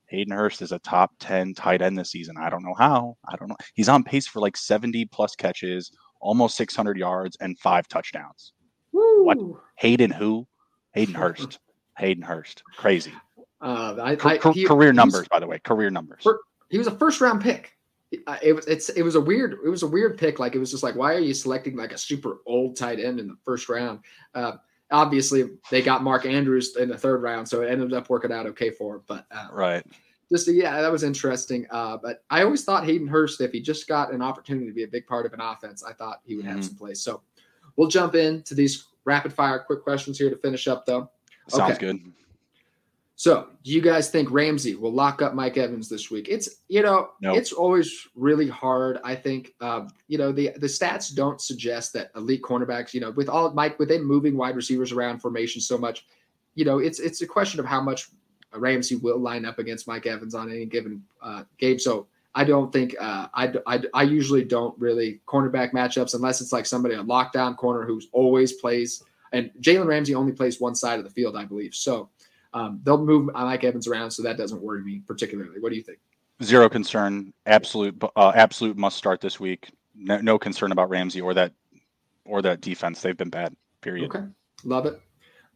Hayden 0.07 0.33
Hurst 0.33 0.63
is 0.63 0.71
a 0.71 0.79
top 0.79 1.11
10 1.19 1.53
tight 1.53 1.83
end 1.83 1.97
this 1.97 2.11
season. 2.11 2.37
I 2.39 2.49
don't 2.49 2.63
know 2.63 2.75
how. 2.75 3.17
I 3.29 3.35
don't 3.35 3.49
know. 3.49 3.57
He's 3.75 3.89
on 3.89 4.03
pace 4.03 4.25
for 4.25 4.39
like 4.39 4.57
70 4.57 5.05
plus 5.05 5.35
catches, 5.35 5.91
almost 6.19 6.57
600 6.57 6.97
yards, 6.97 7.37
and 7.39 7.57
five 7.59 7.87
touchdowns. 7.87 8.53
Woo. 8.91 9.25
What? 9.25 9.37
Hayden 9.77 10.11
who? 10.11 10.47
Hayden 10.93 11.13
Hurst. 11.13 11.59
Hayden 11.97 12.23
Hurst. 12.23 12.63
Crazy. 12.77 13.13
Uh, 13.61 13.95
I, 14.01 14.17
I, 14.21 14.51
he, 14.51 14.65
career 14.65 14.91
numbers, 14.91 15.27
by 15.27 15.39
the 15.39 15.47
way. 15.47 15.59
Career 15.59 15.89
numbers. 15.89 16.25
He 16.69 16.77
was 16.77 16.87
a 16.87 16.97
first 16.97 17.21
round 17.21 17.41
pick. 17.41 17.71
It 18.41 18.55
was 18.55 18.67
it's 18.67 18.89
it 18.89 19.01
was 19.01 19.15
a 19.15 19.21
weird 19.21 19.57
it 19.65 19.69
was 19.69 19.83
a 19.83 19.87
weird 19.87 20.17
pick. 20.17 20.37
Like 20.37 20.53
it 20.53 20.59
was 20.59 20.69
just 20.69 20.83
like 20.83 20.95
why 20.95 21.13
are 21.13 21.19
you 21.19 21.33
selecting 21.33 21.75
like 21.75 21.91
a 21.91 21.97
super 21.97 22.39
old 22.45 22.75
tight 22.75 22.99
end 22.99 23.19
in 23.19 23.27
the 23.27 23.37
first 23.43 23.69
round? 23.69 24.01
Uh, 24.35 24.53
obviously 24.91 25.49
they 25.71 25.81
got 25.81 26.03
Mark 26.03 26.25
Andrews 26.25 26.75
in 26.77 26.89
the 26.89 26.97
third 26.97 27.23
round, 27.23 27.47
so 27.47 27.61
it 27.61 27.71
ended 27.71 27.93
up 27.93 28.09
working 28.09 28.31
out 28.31 28.45
okay 28.47 28.69
for 28.69 28.97
him. 28.97 29.01
But 29.07 29.25
uh, 29.31 29.47
right, 29.51 29.83
just 30.31 30.47
yeah, 30.47 30.81
that 30.81 30.91
was 30.91 31.03
interesting. 31.03 31.65
Uh, 31.71 31.97
but 32.01 32.23
I 32.29 32.43
always 32.43 32.63
thought 32.63 32.85
Hayden 32.85 33.07
Hurst, 33.07 33.41
if 33.41 33.51
he 33.51 33.61
just 33.61 33.87
got 33.87 34.13
an 34.13 34.21
opportunity 34.21 34.67
to 34.67 34.73
be 34.73 34.83
a 34.83 34.87
big 34.87 35.07
part 35.07 35.25
of 35.25 35.33
an 35.33 35.41
offense, 35.41 35.83
I 35.83 35.93
thought 35.93 36.21
he 36.23 36.35
would 36.35 36.45
mm-hmm. 36.45 36.55
have 36.55 36.65
some 36.65 36.75
place. 36.75 37.01
So 37.01 37.21
we'll 37.75 37.87
jump 37.87 38.15
into 38.15 38.55
these 38.55 38.87
rapid 39.05 39.33
fire 39.33 39.59
quick 39.59 39.83
questions 39.83 40.17
here 40.17 40.29
to 40.29 40.37
finish 40.37 40.67
up, 40.67 40.85
though. 40.85 41.09
Sounds 41.47 41.75
okay. 41.75 41.79
good. 41.79 42.13
So, 43.15 43.47
do 43.63 43.71
you 43.71 43.79
guys 43.81 44.09
think 44.09 44.31
Ramsey 44.31 44.75
will 44.75 44.91
lock 44.91 45.21
up 45.21 45.33
Mike 45.33 45.57
Evans 45.57 45.87
this 45.87 46.09
week? 46.09 46.27
It's 46.29 46.61
you 46.67 46.81
know, 46.81 47.11
nope. 47.21 47.37
it's 47.37 47.53
always 47.53 48.07
really 48.15 48.49
hard. 48.49 48.99
I 49.03 49.15
think 49.15 49.53
uh, 49.61 49.87
you 50.07 50.17
know 50.17 50.31
the 50.31 50.51
the 50.57 50.67
stats 50.67 51.13
don't 51.13 51.39
suggest 51.39 51.93
that 51.93 52.11
elite 52.15 52.41
cornerbacks. 52.41 52.93
You 52.93 53.01
know, 53.01 53.11
with 53.11 53.29
all 53.29 53.53
Mike 53.53 53.77
within 53.79 54.03
moving 54.03 54.35
wide 54.35 54.55
receivers 54.55 54.91
around 54.91 55.19
formation 55.19 55.61
so 55.61 55.77
much, 55.77 56.05
you 56.55 56.65
know, 56.65 56.79
it's 56.79 56.99
it's 56.99 57.21
a 57.21 57.27
question 57.27 57.59
of 57.59 57.65
how 57.65 57.81
much 57.81 58.09
Ramsey 58.55 58.95
will 58.95 59.19
line 59.19 59.45
up 59.45 59.59
against 59.59 59.87
Mike 59.87 60.05
Evans 60.05 60.35
on 60.35 60.51
any 60.51 60.65
given 60.65 61.03
uh, 61.21 61.43
game. 61.57 61.79
So 61.79 62.07
I 62.35 62.43
don't 62.43 62.73
think 62.73 62.95
uh, 62.99 63.27
I, 63.33 63.53
I 63.67 63.83
I 63.93 64.03
usually 64.03 64.43
don't 64.43 64.77
really 64.79 65.21
cornerback 65.27 65.71
matchups 65.71 66.15
unless 66.15 66.41
it's 66.41 66.51
like 66.51 66.65
somebody 66.65 66.95
a 66.95 67.03
lockdown 67.03 67.55
corner 67.55 67.85
who's 67.85 68.07
always 68.11 68.53
plays. 68.53 69.03
And 69.33 69.51
Jalen 69.59 69.87
Ramsey 69.87 70.15
only 70.15 70.31
plays 70.31 70.61
one 70.61 70.75
side 70.75 70.99
of 70.99 71.05
the 71.05 71.11
field, 71.11 71.35
I 71.35 71.43
believe. 71.43 71.75
So 71.75 72.09
um, 72.53 72.79
they'll 72.83 73.03
move 73.03 73.31
Mike 73.33 73.63
Evans 73.63 73.87
around, 73.87 74.11
so 74.11 74.23
that 74.23 74.37
doesn't 74.37 74.61
worry 74.61 74.83
me 74.83 75.01
particularly. 75.05 75.59
What 75.59 75.71
do 75.71 75.75
you 75.75 75.83
think? 75.83 75.97
Zero 76.41 76.69
concern. 76.69 77.33
Absolute, 77.45 78.01
uh, 78.15 78.31
absolute 78.35 78.77
must 78.77 78.95
start 78.95 79.21
this 79.21 79.39
week. 79.39 79.69
No, 79.95 80.19
no, 80.19 80.39
concern 80.39 80.71
about 80.71 80.89
Ramsey 80.89 81.21
or 81.21 81.33
that 81.33 81.51
or 82.25 82.41
that 82.41 82.61
defense. 82.61 83.01
They've 83.01 83.17
been 83.17 83.29
bad. 83.29 83.55
Period. 83.81 84.13
Okay, 84.13 84.25
love 84.63 84.85
it. 84.85 85.01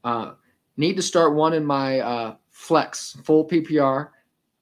Uh, 0.03 0.33
need 0.75 0.95
to 0.95 1.01
start 1.01 1.33
one 1.33 1.53
in 1.53 1.65
my 1.65 1.99
uh, 1.99 2.35
flex 2.49 3.17
full 3.23 3.47
PPR. 3.47 4.09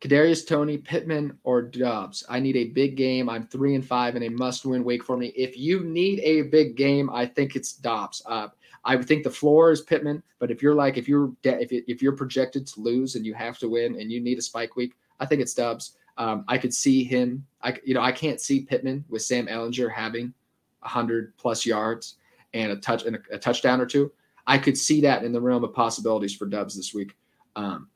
Kadarius 0.02 0.46
Toney, 0.46 0.78
Pittman, 0.78 1.38
or 1.44 1.62
Doubs. 1.64 2.24
I 2.30 2.40
need 2.40 2.56
a 2.58 2.66
big 2.66 2.96
game. 2.96 3.28
I'm 3.28 3.48
three 3.48 3.76
and 3.76 3.86
five 3.86 4.16
and 4.16 4.24
a 4.24 4.30
must-win 4.30 4.84
wake 4.84 5.04
for 5.04 5.18
me. 5.18 5.28
If 5.36 5.58
you 5.58 5.84
need 5.84 6.20
a 6.20 6.44
big 6.44 6.76
game, 6.76 7.10
I 7.10 7.26
think 7.26 7.56
it's 7.56 7.74
Doubs. 7.74 8.22
Uh, 8.26 8.50
I 8.86 9.02
think 9.02 9.24
the 9.24 9.32
floor 9.32 9.72
is 9.72 9.82
Pittman, 9.82 10.22
but 10.40 10.52
if 10.52 10.62
you're 10.62 10.76
like 10.76 10.98
if 10.98 11.08
you're 11.08 11.32
if 11.44 11.72
if 11.72 12.02
you're 12.02 12.16
projected 12.16 12.68
to 12.68 12.82
lose 12.82 13.16
and 13.16 13.26
you 13.26 13.34
have 13.34 13.58
to 13.60 13.70
win 13.70 14.00
and 14.00 14.12
you 14.12 14.22
need 14.22 14.38
a 14.38 14.42
spike 14.42 14.76
week, 14.76 14.94
I 15.20 15.26
think 15.26 15.42
it's 15.42 15.54
Doubs. 15.54 15.98
Um, 16.18 16.46
I 16.48 16.58
could 16.58 16.74
see 16.74 17.04
him. 17.04 17.46
I 17.62 17.78
you 17.84 17.94
know 17.94 18.02
I 18.02 18.12
can't 18.12 18.40
see 18.40 18.62
Pittman 18.62 19.04
with 19.10 19.24
Sam 19.24 19.48
Ehlinger 19.48 19.92
having 19.92 20.34
hundred 20.82 21.36
plus 21.38 21.66
yards 21.66 22.18
and 22.54 22.72
a 22.72 22.76
touch 22.76 23.06
and 23.06 23.16
a, 23.16 23.20
a, 23.32 23.38
touchdown 23.40 23.82
or 23.82 23.88
two. 23.88 24.12
I 24.46 24.60
could 24.60 24.78
see 24.78 25.02
that 25.02 25.24
in 25.24 25.32
the 25.32 25.42
realm 25.42 25.64
of 25.64 25.74
possibilities 25.74 26.36
for 26.36 26.46
Doubs 26.46 26.76
this 26.76 26.94
week 26.94 27.16
um, 27.56 27.90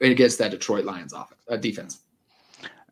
against 0.00 0.38
that 0.38 0.52
Detroit 0.52 0.84
Lions 0.84 1.12
offense 1.12 1.40
uh, 1.50 1.56
defense. 1.56 2.03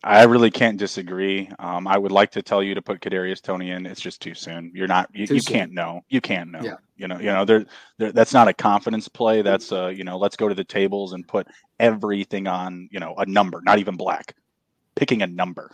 I 0.04 0.24
really 0.24 0.50
can't 0.50 0.78
disagree. 0.78 1.48
Um, 1.60 1.86
I 1.86 1.96
would 1.96 2.10
like 2.10 2.32
to 2.32 2.42
tell 2.42 2.62
you 2.62 2.74
to 2.74 2.82
put 2.82 3.00
Kadarius 3.00 3.40
Toney 3.40 3.70
in. 3.70 3.86
It's 3.86 4.00
just 4.00 4.20
too 4.20 4.34
soon. 4.34 4.72
You're 4.74 4.88
not. 4.88 5.08
You, 5.14 5.26
you 5.30 5.42
can't 5.42 5.72
know. 5.72 6.00
You 6.08 6.20
can't 6.20 6.50
know. 6.50 6.60
Yeah. 6.60 6.76
You 6.96 7.06
know. 7.06 7.18
You 7.18 7.26
know. 7.26 7.44
There. 7.44 7.64
there. 7.98 8.10
That's 8.10 8.32
not 8.32 8.48
a 8.48 8.54
confidence 8.54 9.06
play. 9.08 9.42
That's 9.42 9.70
a. 9.70 9.92
You 9.92 10.02
know. 10.02 10.18
Let's 10.18 10.36
go 10.36 10.48
to 10.48 10.54
the 10.54 10.64
tables 10.64 11.12
and 11.12 11.26
put 11.26 11.46
everything 11.78 12.48
on. 12.48 12.88
You 12.90 12.98
know, 12.98 13.14
a 13.16 13.26
number, 13.26 13.60
not 13.64 13.78
even 13.78 13.96
black. 13.96 14.34
Picking 14.96 15.22
a 15.22 15.26
number. 15.26 15.70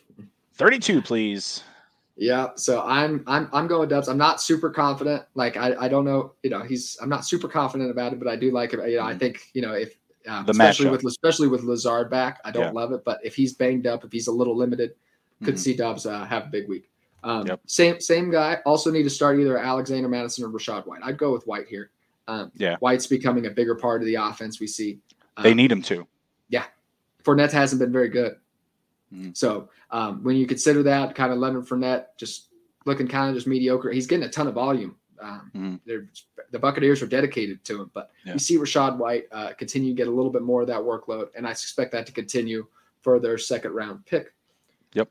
Thirty-two, 0.54 1.02
please. 1.02 1.62
Yeah. 2.16 2.48
So 2.56 2.82
I'm. 2.82 3.22
I'm. 3.26 3.50
I'm 3.52 3.66
going 3.66 3.88
Doubs. 3.88 4.08
I'm 4.08 4.18
not 4.18 4.40
super 4.40 4.70
confident. 4.70 5.24
Like 5.34 5.58
I. 5.58 5.74
I 5.78 5.88
don't 5.88 6.06
know. 6.06 6.32
You 6.42 6.48
know. 6.48 6.62
He's. 6.62 6.96
I'm 7.02 7.10
not 7.10 7.26
super 7.26 7.48
confident 7.48 7.90
about 7.90 8.14
it, 8.14 8.18
but 8.18 8.28
I 8.28 8.36
do 8.36 8.50
like 8.50 8.72
it. 8.72 8.88
You 8.88 8.96
know. 8.96 9.02
I 9.02 9.10
mm-hmm. 9.10 9.18
think. 9.18 9.50
You 9.52 9.60
know. 9.60 9.72
If 9.74 9.94
um, 10.28 10.46
the 10.46 10.52
especially 10.52 10.86
matchup. 10.86 10.90
with 10.92 11.04
especially 11.04 11.48
with 11.48 11.62
Lazard 11.62 12.10
back. 12.10 12.40
I 12.44 12.50
don't 12.50 12.74
yeah. 12.74 12.80
love 12.80 12.92
it, 12.92 13.04
but 13.04 13.20
if 13.24 13.34
he's 13.34 13.54
banged 13.54 13.86
up, 13.86 14.04
if 14.04 14.12
he's 14.12 14.26
a 14.26 14.32
little 14.32 14.56
limited, 14.56 14.94
could 15.42 15.54
mm-hmm. 15.54 15.60
see 15.60 15.74
Doubs 15.74 16.06
uh, 16.06 16.24
have 16.24 16.44
a 16.44 16.48
big 16.48 16.68
week. 16.68 16.88
Um, 17.24 17.46
yep. 17.46 17.60
Same 17.66 18.00
same 18.00 18.30
guy. 18.30 18.58
Also 18.66 18.90
need 18.90 19.04
to 19.04 19.10
start 19.10 19.38
either 19.38 19.58
Alexander 19.58 20.08
Mattison 20.08 20.44
or 20.44 20.48
Rachaad 20.48 20.86
White. 20.86 21.00
I'd 21.04 21.18
go 21.18 21.32
with 21.32 21.46
White 21.46 21.68
here. 21.68 21.90
Um, 22.28 22.50
yeah, 22.54 22.76
White's 22.78 23.06
becoming 23.06 23.46
a 23.46 23.50
bigger 23.50 23.74
part 23.74 24.00
of 24.00 24.06
the 24.06 24.16
offense. 24.16 24.60
We 24.60 24.66
see 24.66 24.98
they 25.42 25.52
um, 25.52 25.56
need 25.56 25.70
him 25.70 25.82
to. 25.82 26.06
Yeah, 26.48 26.64
Fournette 27.24 27.52
hasn't 27.52 27.80
been 27.80 27.92
very 27.92 28.08
good. 28.08 28.36
Mm-hmm. 29.14 29.30
So 29.34 29.68
um, 29.90 30.22
when 30.24 30.36
you 30.36 30.46
consider 30.46 30.82
that, 30.84 31.14
kind 31.14 31.32
of 31.32 31.38
Leonard 31.38 31.66
Fournette 31.66 32.06
just 32.16 32.48
looking 32.86 33.06
kind 33.06 33.28
of 33.28 33.34
just 33.34 33.46
mediocre. 33.46 33.90
He's 33.90 34.06
getting 34.06 34.24
a 34.24 34.30
ton 34.30 34.48
of 34.48 34.54
volume. 34.54 34.96
Um, 35.22 35.50
mm-hmm. 35.54 36.04
The 36.50 36.58
Buccaneers 36.58 37.02
are 37.02 37.06
dedicated 37.06 37.64
to 37.64 37.82
him, 37.82 37.90
but 37.94 38.10
yeah. 38.24 38.34
you 38.34 38.38
see 38.38 38.58
Rachaad 38.58 38.98
White 38.98 39.24
uh, 39.32 39.52
continue 39.54 39.90
to 39.90 39.96
get 39.96 40.08
a 40.08 40.10
little 40.10 40.30
bit 40.30 40.42
more 40.42 40.62
of 40.62 40.66
that 40.68 40.80
workload, 40.80 41.28
and 41.36 41.46
I 41.46 41.52
suspect 41.52 41.92
that 41.92 42.06
to 42.06 42.12
continue 42.12 42.66
for 43.02 43.18
their 43.18 43.38
second 43.38 43.72
round 43.72 44.04
pick. 44.06 44.32
Yep. 44.94 45.08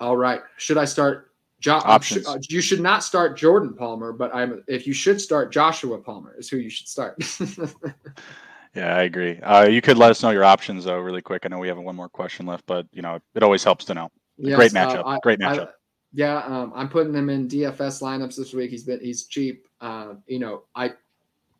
All 0.00 0.16
right. 0.16 0.42
Should 0.56 0.78
I 0.78 0.84
start? 0.84 1.32
Jo- 1.60 1.76
uh, 1.76 1.82
Options. 1.84 2.26
Uh, 2.26 2.38
you 2.48 2.60
should 2.60 2.80
not 2.80 3.02
start 3.02 3.36
Jordan 3.36 3.74
Palmer, 3.74 4.12
but 4.12 4.34
I'm 4.34 4.62
if 4.68 4.86
you 4.86 4.92
should 4.92 5.20
start 5.20 5.52
Joshua 5.52 5.98
Palmer 5.98 6.36
is 6.38 6.48
who 6.48 6.58
you 6.58 6.70
should 6.70 6.88
start. 6.88 7.16
yeah, 8.74 8.96
I 8.96 9.02
agree. 9.02 9.40
Uh, 9.40 9.66
you 9.66 9.80
could 9.80 9.98
let 9.98 10.10
us 10.10 10.22
know 10.22 10.30
your 10.30 10.44
options 10.44 10.84
though, 10.84 10.98
really 10.98 11.22
quick. 11.22 11.42
I 11.44 11.48
know 11.48 11.58
we 11.58 11.68
have 11.68 11.78
one 11.78 11.96
more 11.96 12.08
question 12.08 12.46
left, 12.46 12.64
but 12.66 12.86
you 12.92 13.02
know 13.02 13.18
it 13.34 13.42
always 13.42 13.64
helps 13.64 13.84
to 13.86 13.94
know. 13.94 14.08
Yes, 14.36 14.56
Great 14.56 14.76
uh, 14.76 14.86
matchup. 14.86 15.02
I, 15.04 15.18
Great 15.20 15.40
matchup. 15.40 15.70
Yeah, 16.12 16.38
um, 16.38 16.72
I'm 16.74 16.88
putting 16.88 17.14
him 17.14 17.28
in 17.28 17.48
DFS 17.48 18.02
lineups 18.02 18.36
this 18.36 18.54
week. 18.54 18.70
He's 18.70 18.84
been 18.84 19.00
he's 19.00 19.24
cheap. 19.26 19.66
Uh, 19.80 20.14
you 20.26 20.38
know, 20.38 20.62
I 20.74 20.92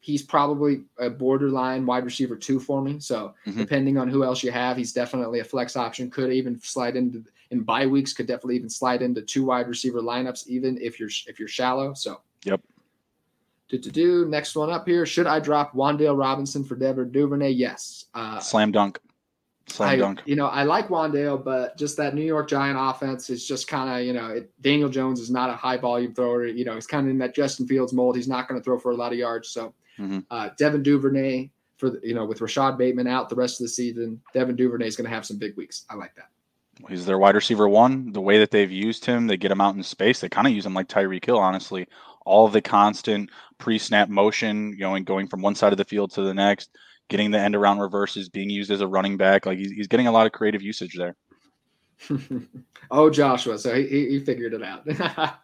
he's 0.01 0.23
probably 0.23 0.85
a 0.99 1.11
borderline 1.11 1.85
wide 1.85 2.05
receiver 2.05 2.37
two 2.37 2.59
for 2.59 2.81
me. 2.81 2.99
So 2.99 3.35
mm-hmm. 3.47 3.59
depending 3.59 3.99
on 3.99 4.09
who 4.09 4.25
else 4.25 4.43
you 4.43 4.51
have, 4.51 4.77
he's 4.77 4.93
definitely 4.93 5.41
a 5.41 5.45
flex 5.45 5.77
option. 5.77 6.11
Could 6.11 6.33
even 6.33 6.59
slide 6.61 6.97
into 6.97 7.25
in 7.51 7.62
bye 7.62 7.87
weeks. 7.87 8.12
Could 8.12 8.27
definitely 8.27 8.57
even 8.57 8.70
slide 8.70 9.03
into 9.03 9.23
two 9.23 9.45
wide 9.45 9.69
receiver 9.69 10.01
lineups, 10.01 10.47
even 10.47 10.79
if 10.81 10.99
you're 10.99 11.11
if 11.27 11.39
you're 11.39 11.49
shallow. 11.49 11.95
So 11.95 12.20
yep. 12.45 12.61
Do 13.69 13.79
to 13.79 13.91
do 13.91 14.25
next 14.27 14.57
one 14.57 14.70
up 14.70 14.89
here. 14.89 15.05
Should 15.05 15.27
I 15.27 15.41
drop 15.41 15.75
Wan'Dale 15.75 16.19
Robinson 16.19 16.65
for 16.65 16.75
Devin 16.75 17.12
Duvernay? 17.12 17.51
Yes. 17.51 18.07
Uh, 18.15 18.41
Slam 18.41 18.73
dunk. 18.73 18.99
Slam 19.69 19.89
I, 19.89 19.97
dunk. 19.97 20.23
You 20.24 20.36
know, 20.36 20.47
I 20.47 20.65
like 20.65 20.89
Wan'Dale, 20.89 21.45
but 21.45 21.77
just 21.77 21.97
that 21.99 22.15
New 22.15 22.23
York 22.23 22.49
Giant 22.49 22.78
offense 22.81 23.31
is 23.31 23.47
just 23.47 23.69
kind 23.69 23.90
of, 23.90 24.07
you 24.07 24.12
know, 24.12 24.28
it, 24.28 24.51
Daniel 24.61 24.89
Jones 24.89 25.20
is 25.20 25.31
not 25.31 25.51
a 25.51 25.55
high 25.55 25.77
volume 25.77 26.15
thrower. 26.15 26.47
You 26.47 26.65
know, 26.65 26.74
he's 26.74 26.86
kind 26.86 27.07
of 27.07 27.11
in 27.11 27.19
that 27.19 27.35
Justin 27.35 27.66
Fields 27.66 27.93
mold. 27.93 28.16
He's 28.16 28.28
not 28.28 28.49
going 28.49 28.61
to 28.61 28.65
throw 28.65 28.78
for 28.78 28.93
a 28.93 28.97
lot 28.97 29.12
of 29.12 29.19
yards. 29.19 29.49
So, 29.49 29.74
mm-hmm. 29.99 30.20
uh, 30.31 30.51
Devin 30.57 30.82
Duvernay 30.82 31.51
for 31.77 31.90
the, 31.90 32.01
you 32.03 32.15
know 32.15 32.27
with 32.27 32.40
Rashod 32.40 32.77
Bateman 32.77 33.07
out 33.07 33.28
the 33.28 33.36
rest 33.36 33.61
of 33.61 33.65
the 33.65 33.69
season, 33.69 34.20
Devin 34.35 34.57
Duvernay 34.57 34.86
is 34.86 34.97
going 34.97 35.09
to 35.09 35.15
have 35.15 35.24
some 35.24 35.39
big 35.39 35.57
weeks. 35.57 35.85
I 35.89 35.95
like 35.95 36.15
that. 36.16 36.28
He's 36.89 37.07
their 37.07 37.19
wide 37.19 37.35
receiver 37.35 37.69
one. 37.69 38.12
The 38.12 38.20
way 38.20 38.39
that 38.39 38.51
they've 38.51 38.70
used 38.70 39.05
him, 39.05 39.27
they 39.27 39.36
get 39.36 39.51
him 39.51 39.61
out 39.61 39.74
in 39.74 39.82
space. 39.82 40.20
They 40.20 40.28
kind 40.28 40.47
of 40.47 40.53
use 40.53 40.66
him 40.66 40.74
like 40.74 40.89
Tyreek 40.89 41.24
Hill, 41.24 41.39
honestly. 41.39 41.89
All 42.24 42.47
of 42.47 42.53
the 42.53 42.61
constant 42.61 43.31
pre-snap 43.59 44.09
motion, 44.09 44.73
you 44.73 44.81
know, 44.81 44.95
and 44.95 45.05
going 45.05 45.27
from 45.27 45.43
one 45.43 45.55
side 45.55 45.73
of 45.73 45.78
the 45.78 45.85
field 45.85 46.12
to 46.12 46.23
the 46.23 46.35
next 46.35 46.70
getting 47.09 47.30
the 47.30 47.39
end 47.39 47.56
around 47.56 47.78
reverses, 47.78 48.28
being 48.28 48.51
used 48.51 48.70
as 48.70 48.80
a 48.80 48.86
running 48.86 49.16
back. 49.16 49.47
Like 49.47 49.59
he's, 49.59 49.72
he's 49.72 49.89
getting 49.89 50.06
a 50.06 50.12
lot 50.12 50.26
of 50.26 50.32
creative 50.32 50.62
usage 50.62 50.97
there. 50.97 51.16
oh, 52.90 53.10
Joshua. 53.10 53.59
So 53.59 53.74
he, 53.74 54.09
he 54.09 54.20
figured 54.20 54.55
it 54.55 54.62
out. 54.62 54.85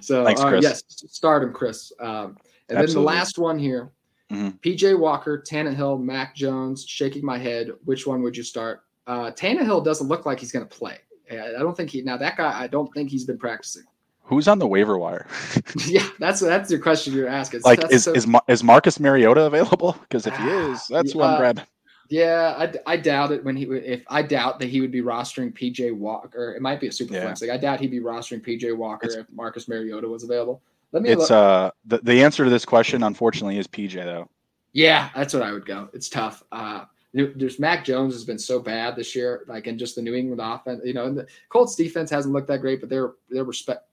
so 0.00 0.24
Thanks, 0.24 0.40
uh, 0.40 0.58
yes, 0.62 0.82
start 0.88 1.42
him, 1.42 1.52
Chris. 1.52 1.92
Um, 2.00 2.36
and 2.68 2.78
Absolutely. 2.78 2.86
then 2.86 2.94
the 2.94 3.00
last 3.00 3.38
one 3.38 3.58
here, 3.58 3.90
mm-hmm. 4.30 4.48
PJ 4.58 4.98
Walker, 4.98 5.42
Tannehill, 5.46 6.02
Mac 6.02 6.34
Jones, 6.34 6.84
shaking 6.86 7.24
my 7.24 7.38
head. 7.38 7.70
Which 7.84 8.06
one 8.06 8.22
would 8.22 8.36
you 8.36 8.42
start? 8.42 8.84
Uh, 9.06 9.30
Tannehill 9.32 9.84
doesn't 9.84 10.08
look 10.08 10.24
like 10.26 10.40
he's 10.40 10.52
going 10.52 10.66
to 10.66 10.74
play. 10.74 10.98
I 11.30 11.58
don't 11.58 11.76
think 11.76 11.90
he, 11.90 12.02
now 12.02 12.18
that 12.18 12.36
guy, 12.36 12.58
I 12.58 12.66
don't 12.66 12.92
think 12.92 13.10
he's 13.10 13.24
been 13.24 13.38
practicing. 13.38 13.84
Who's 14.24 14.48
on 14.48 14.58
the 14.58 14.66
waiver 14.66 14.96
wire? 14.96 15.26
yeah, 15.86 16.06
that's 16.18 16.40
that's 16.40 16.70
your 16.70 16.80
question 16.80 17.12
you're 17.12 17.28
asking. 17.28 17.62
Like, 17.62 17.90
is 17.90 18.04
so, 18.04 18.12
is 18.12 18.26
is 18.48 18.64
Marcus 18.64 18.98
Mariota 19.00 19.42
available? 19.42 19.96
Because 20.02 20.26
if 20.26 20.36
he 20.36 20.48
is, 20.48 20.86
that's 20.86 21.14
what 21.14 21.42
I'm. 21.42 21.60
Yeah, 22.08 22.54
I, 22.58 22.92
I 22.92 22.96
doubt 22.98 23.32
it 23.32 23.42
when 23.42 23.56
he 23.56 23.64
if 23.64 24.02
I 24.08 24.20
doubt 24.22 24.58
that 24.58 24.68
he 24.68 24.82
would 24.82 24.90
be 24.90 25.00
rostering 25.00 25.52
PJ 25.52 25.96
Walker. 25.96 26.52
It 26.54 26.60
might 26.60 26.78
be 26.78 26.88
a 26.88 26.92
super 26.92 27.14
yeah. 27.14 27.22
flex. 27.22 27.40
Like 27.40 27.50
I 27.50 27.56
doubt 27.56 27.80
he'd 27.80 27.90
be 27.90 28.00
rostering 28.00 28.44
PJ 28.46 28.76
Walker 28.76 29.06
it's, 29.06 29.16
if 29.16 29.26
Marcus 29.32 29.66
Mariota 29.66 30.06
was 30.06 30.22
available. 30.22 30.60
Let 30.92 31.02
me. 31.02 31.08
It's 31.08 31.30
look. 31.30 31.30
uh 31.30 31.70
the 31.86 31.98
the 31.98 32.22
answer 32.22 32.44
to 32.44 32.50
this 32.50 32.66
question, 32.66 33.02
unfortunately, 33.02 33.58
is 33.58 33.66
PJ 33.66 33.94
though. 33.94 34.28
Yeah, 34.72 35.10
that's 35.14 35.32
what 35.32 35.42
I 35.42 35.52
would 35.52 35.66
go. 35.66 35.88
It's 35.92 36.08
tough. 36.08 36.42
Uh, 36.52 36.84
there's 37.14 37.58
Mac 37.58 37.84
Jones 37.84 38.14
has 38.14 38.24
been 38.24 38.38
so 38.38 38.58
bad 38.58 38.96
this 38.96 39.14
year, 39.14 39.44
like 39.46 39.66
in 39.66 39.78
just 39.78 39.96
the 39.96 40.02
New 40.02 40.14
England 40.14 40.40
offense. 40.42 40.80
You 40.84 40.94
know, 40.94 41.06
and 41.06 41.16
the 41.16 41.26
Colts 41.50 41.76
defense 41.76 42.10
hasn't 42.10 42.32
looked 42.32 42.48
that 42.48 42.60
great, 42.60 42.80
but 42.80 42.88
they're 42.88 43.12
they're 43.28 43.44
respect. 43.44 43.86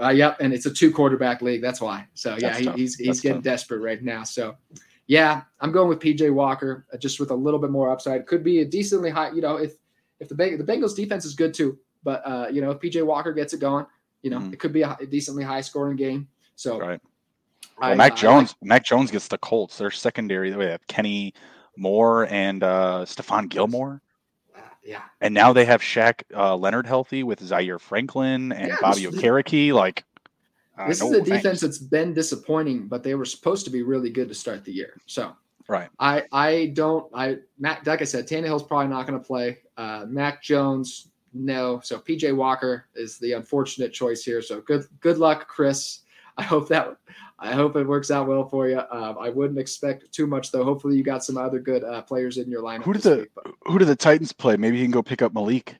Uh, 0.00 0.10
yep, 0.10 0.36
and 0.40 0.52
it's 0.52 0.66
a 0.66 0.72
two 0.72 0.90
quarterback 0.90 1.42
league. 1.42 1.62
That's 1.62 1.80
why. 1.80 2.06
So 2.14 2.36
yeah, 2.38 2.56
he, 2.56 2.68
he's 2.72 2.96
he's 2.96 3.20
getting 3.20 3.38
tough. 3.38 3.44
desperate 3.44 3.80
right 3.80 4.02
now. 4.02 4.24
So 4.24 4.56
yeah, 5.06 5.42
I'm 5.60 5.72
going 5.72 5.88
with 5.88 6.00
PJ 6.00 6.32
Walker, 6.32 6.86
uh, 6.92 6.96
just 6.96 7.20
with 7.20 7.30
a 7.30 7.34
little 7.34 7.60
bit 7.60 7.70
more 7.70 7.90
upside. 7.90 8.26
Could 8.26 8.44
be 8.44 8.60
a 8.60 8.64
decently 8.64 9.10
high. 9.10 9.30
You 9.30 9.40
know, 9.40 9.56
if 9.56 9.74
if 10.20 10.28
the 10.28 10.34
the 10.34 10.64
Bengals 10.64 10.96
defense 10.96 11.24
is 11.24 11.34
good 11.34 11.54
too, 11.54 11.78
but 12.02 12.22
uh, 12.26 12.48
you 12.50 12.60
know, 12.60 12.70
if 12.70 12.78
PJ 12.80 13.04
Walker 13.04 13.32
gets 13.32 13.52
it 13.52 13.60
going, 13.60 13.86
you 14.22 14.30
know, 14.30 14.38
mm-hmm. 14.38 14.52
it 14.52 14.58
could 14.58 14.72
be 14.72 14.82
a, 14.82 14.96
a 15.00 15.06
decently 15.06 15.44
high 15.44 15.60
scoring 15.60 15.96
game. 15.96 16.28
So 16.56 16.78
right. 16.78 17.00
Well, 17.78 17.90
I, 17.90 17.94
Mac 17.94 18.16
Jones, 18.16 18.54
I, 18.62 18.66
Mac 18.66 18.84
Jones 18.84 19.10
gets 19.10 19.28
the 19.28 19.38
Colts. 19.38 19.78
Their 19.78 19.90
secondary, 19.90 20.50
they 20.50 20.70
have 20.70 20.86
Kenny 20.86 21.34
Moore 21.76 22.26
and 22.32 22.62
uh, 22.62 23.04
Stephon 23.06 23.48
Gilmore. 23.48 24.02
Yeah. 24.86 25.02
And 25.20 25.34
now 25.34 25.52
they 25.52 25.64
have 25.64 25.82
Shaq 25.82 26.22
uh, 26.34 26.56
Leonard 26.56 26.86
healthy 26.86 27.22
with 27.24 27.40
Zaire 27.40 27.78
Franklin 27.78 28.52
and 28.52 28.68
yeah, 28.68 28.76
Bobby 28.80 29.02
Okereke. 29.02 29.72
Like, 29.72 30.04
uh, 30.78 30.88
this 30.88 31.00
no, 31.00 31.08
is 31.08 31.12
a 31.14 31.22
defense 31.22 31.42
thanks. 31.42 31.60
that's 31.60 31.78
been 31.78 32.14
disappointing, 32.14 32.86
but 32.86 33.02
they 33.02 33.14
were 33.14 33.24
supposed 33.24 33.64
to 33.64 33.70
be 33.70 33.82
really 33.82 34.10
good 34.10 34.28
to 34.28 34.34
start 34.34 34.64
the 34.64 34.72
year. 34.72 35.00
So, 35.06 35.34
right. 35.68 35.88
I 35.98 36.24
I 36.30 36.66
don't 36.74 37.10
I 37.12 37.38
Matt 37.58 37.86
like 37.86 38.00
I 38.00 38.04
said, 38.04 38.28
Tannehill's 38.28 38.62
probably 38.62 38.88
not 38.88 39.06
going 39.06 39.18
to 39.18 39.26
play. 39.26 39.58
Uh, 39.76 40.04
Mac 40.08 40.42
Jones, 40.42 41.08
no. 41.32 41.80
So 41.82 41.98
PJ 41.98 42.34
Walker 42.34 42.86
is 42.94 43.18
the 43.18 43.32
unfortunate 43.32 43.92
choice 43.92 44.22
here. 44.22 44.40
So 44.40 44.60
good 44.60 44.84
good 45.00 45.18
luck, 45.18 45.48
Chris. 45.48 46.00
I 46.38 46.42
hope 46.42 46.68
that 46.68 46.96
I 47.38 47.52
hope 47.52 47.76
it 47.76 47.86
works 47.86 48.10
out 48.10 48.26
well 48.26 48.48
for 48.48 48.68
you. 48.68 48.80
Um, 48.90 49.18
I 49.20 49.28
wouldn't 49.28 49.58
expect 49.58 50.10
too 50.12 50.26
much 50.26 50.52
though. 50.52 50.64
Hopefully, 50.64 50.96
you 50.96 51.02
got 51.02 51.24
some 51.24 51.36
other 51.36 51.58
good 51.58 51.84
uh, 51.84 52.02
players 52.02 52.38
in 52.38 52.50
your 52.50 52.62
lineup. 52.62 52.84
Who 52.84 52.94
do 52.94 52.98
the 52.98 53.16
week, 53.16 53.54
Who 53.64 53.78
do 53.78 53.84
the 53.84 53.96
Titans 53.96 54.32
play? 54.32 54.56
Maybe 54.56 54.78
you 54.78 54.84
can 54.84 54.90
go 54.90 55.02
pick 55.02 55.22
up 55.22 55.34
Malik. 55.34 55.76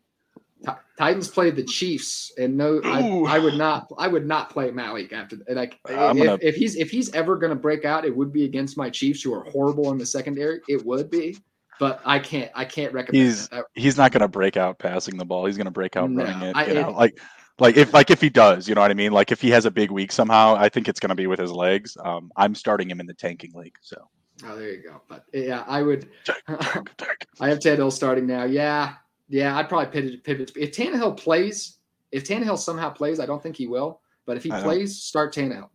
T- 0.65 0.73
Titans 0.99 1.29
played 1.29 1.57
the 1.57 1.65
Chiefs, 1.65 2.33
and 2.39 2.57
no, 2.57 2.81
I, 2.85 3.37
I, 3.37 3.39
would 3.39 3.55
not. 3.55 3.91
I 3.99 4.09
would 4.09 4.27
not 4.27 4.51
play 4.51 4.71
Malik 4.71 5.13
after. 5.13 5.37
Like, 5.49 5.79
if, 5.89 5.97
gonna... 5.97 6.39
if 6.43 6.57
he's 6.57 6.77
if 6.77 6.91
he's 6.91 7.13
ever 7.15 7.37
going 7.37 7.51
to 7.51 7.57
break 7.57 7.85
out, 7.85 8.05
it 8.05 8.15
would 8.15 8.33
be 8.33 8.45
against 8.45 8.77
my 8.77 8.91
Chiefs, 8.91 9.23
who 9.23 9.33
are 9.33 9.45
horrible 9.45 9.91
in 9.93 9.99
the 9.99 10.07
secondary. 10.07 10.61
It 10.69 10.85
would 10.85 11.11
be 11.11 11.39
but 11.79 12.01
I 12.05 12.19
can't 12.19 12.51
I 12.55 12.65
can't 12.65 12.93
recommend. 12.93 13.25
He's 13.25 13.49
that. 13.49 13.65
he's 13.75 13.97
not 13.97 14.13
going 14.13 14.23
to 14.23 14.29
break 14.29 14.57
out 14.57 14.79
passing 14.79 15.17
the 15.17 15.25
ball. 15.25 15.47
He's 15.47 15.57
going 15.57 15.67
to 15.67 15.71
break 15.71 15.97
out 15.97 16.11
no, 16.11 16.25
running 16.25 16.49
it. 16.49 16.57
I, 16.57 16.67
you 16.67 16.75
know, 16.75 16.91
it, 16.91 16.97
like 16.97 17.21
like 17.59 17.77
if 17.77 17.93
like 17.95 18.11
if 18.11 18.21
he 18.21 18.29
does, 18.29 18.69
you 18.69 18.75
know 18.75 18.81
what 18.81 18.91
I 18.91 18.95
mean? 18.95 19.13
Like 19.13 19.33
if 19.33 19.41
he 19.41 19.51
has 19.51 19.65
a 19.65 19.71
big 19.71 19.91
week 19.91 20.13
somehow, 20.13 20.55
I 20.57 20.69
think 20.69 20.89
it's 20.89 21.01
going 21.01 21.09
to 21.09 21.15
be 21.15 21.27
with 21.27 21.39
his 21.39 21.53
legs. 21.53 21.97
Um, 22.05 22.31
I'm 22.37 22.55
starting 22.55 22.91
him 22.91 23.01
in 23.01 23.07
the 23.07 23.15
tanking 23.15 23.53
league. 23.55 23.77
So. 23.81 23.97
Oh, 24.45 24.57
there 24.57 24.71
you 24.71 24.83
go. 24.83 25.01
But 25.09 25.25
yeah, 25.33 25.65
I 25.67 25.83
would. 25.83 26.11
I 26.49 27.49
have 27.49 27.59
Tannehill 27.59 27.93
starting 27.93 28.27
now. 28.27 28.45
Yeah, 28.45 28.95
yeah. 29.29 29.57
I'd 29.57 29.69
probably 29.69 29.87
pivot. 29.87 30.25
Pivot 30.25 30.53
if 30.57 30.73
Tannehill 30.73 31.17
plays. 31.17 31.79
If 32.13 32.25
Tannehill 32.25 32.59
somehow 32.59 32.91
plays, 32.91 33.19
I 33.19 33.27
don't 33.27 33.43
think 33.43 33.57
he 33.57 33.67
will. 33.67 34.01
But 34.27 34.37
if 34.37 34.43
he 34.43 34.51
plays, 34.51 35.03
start 35.03 35.35
Tannehill. 35.35 35.71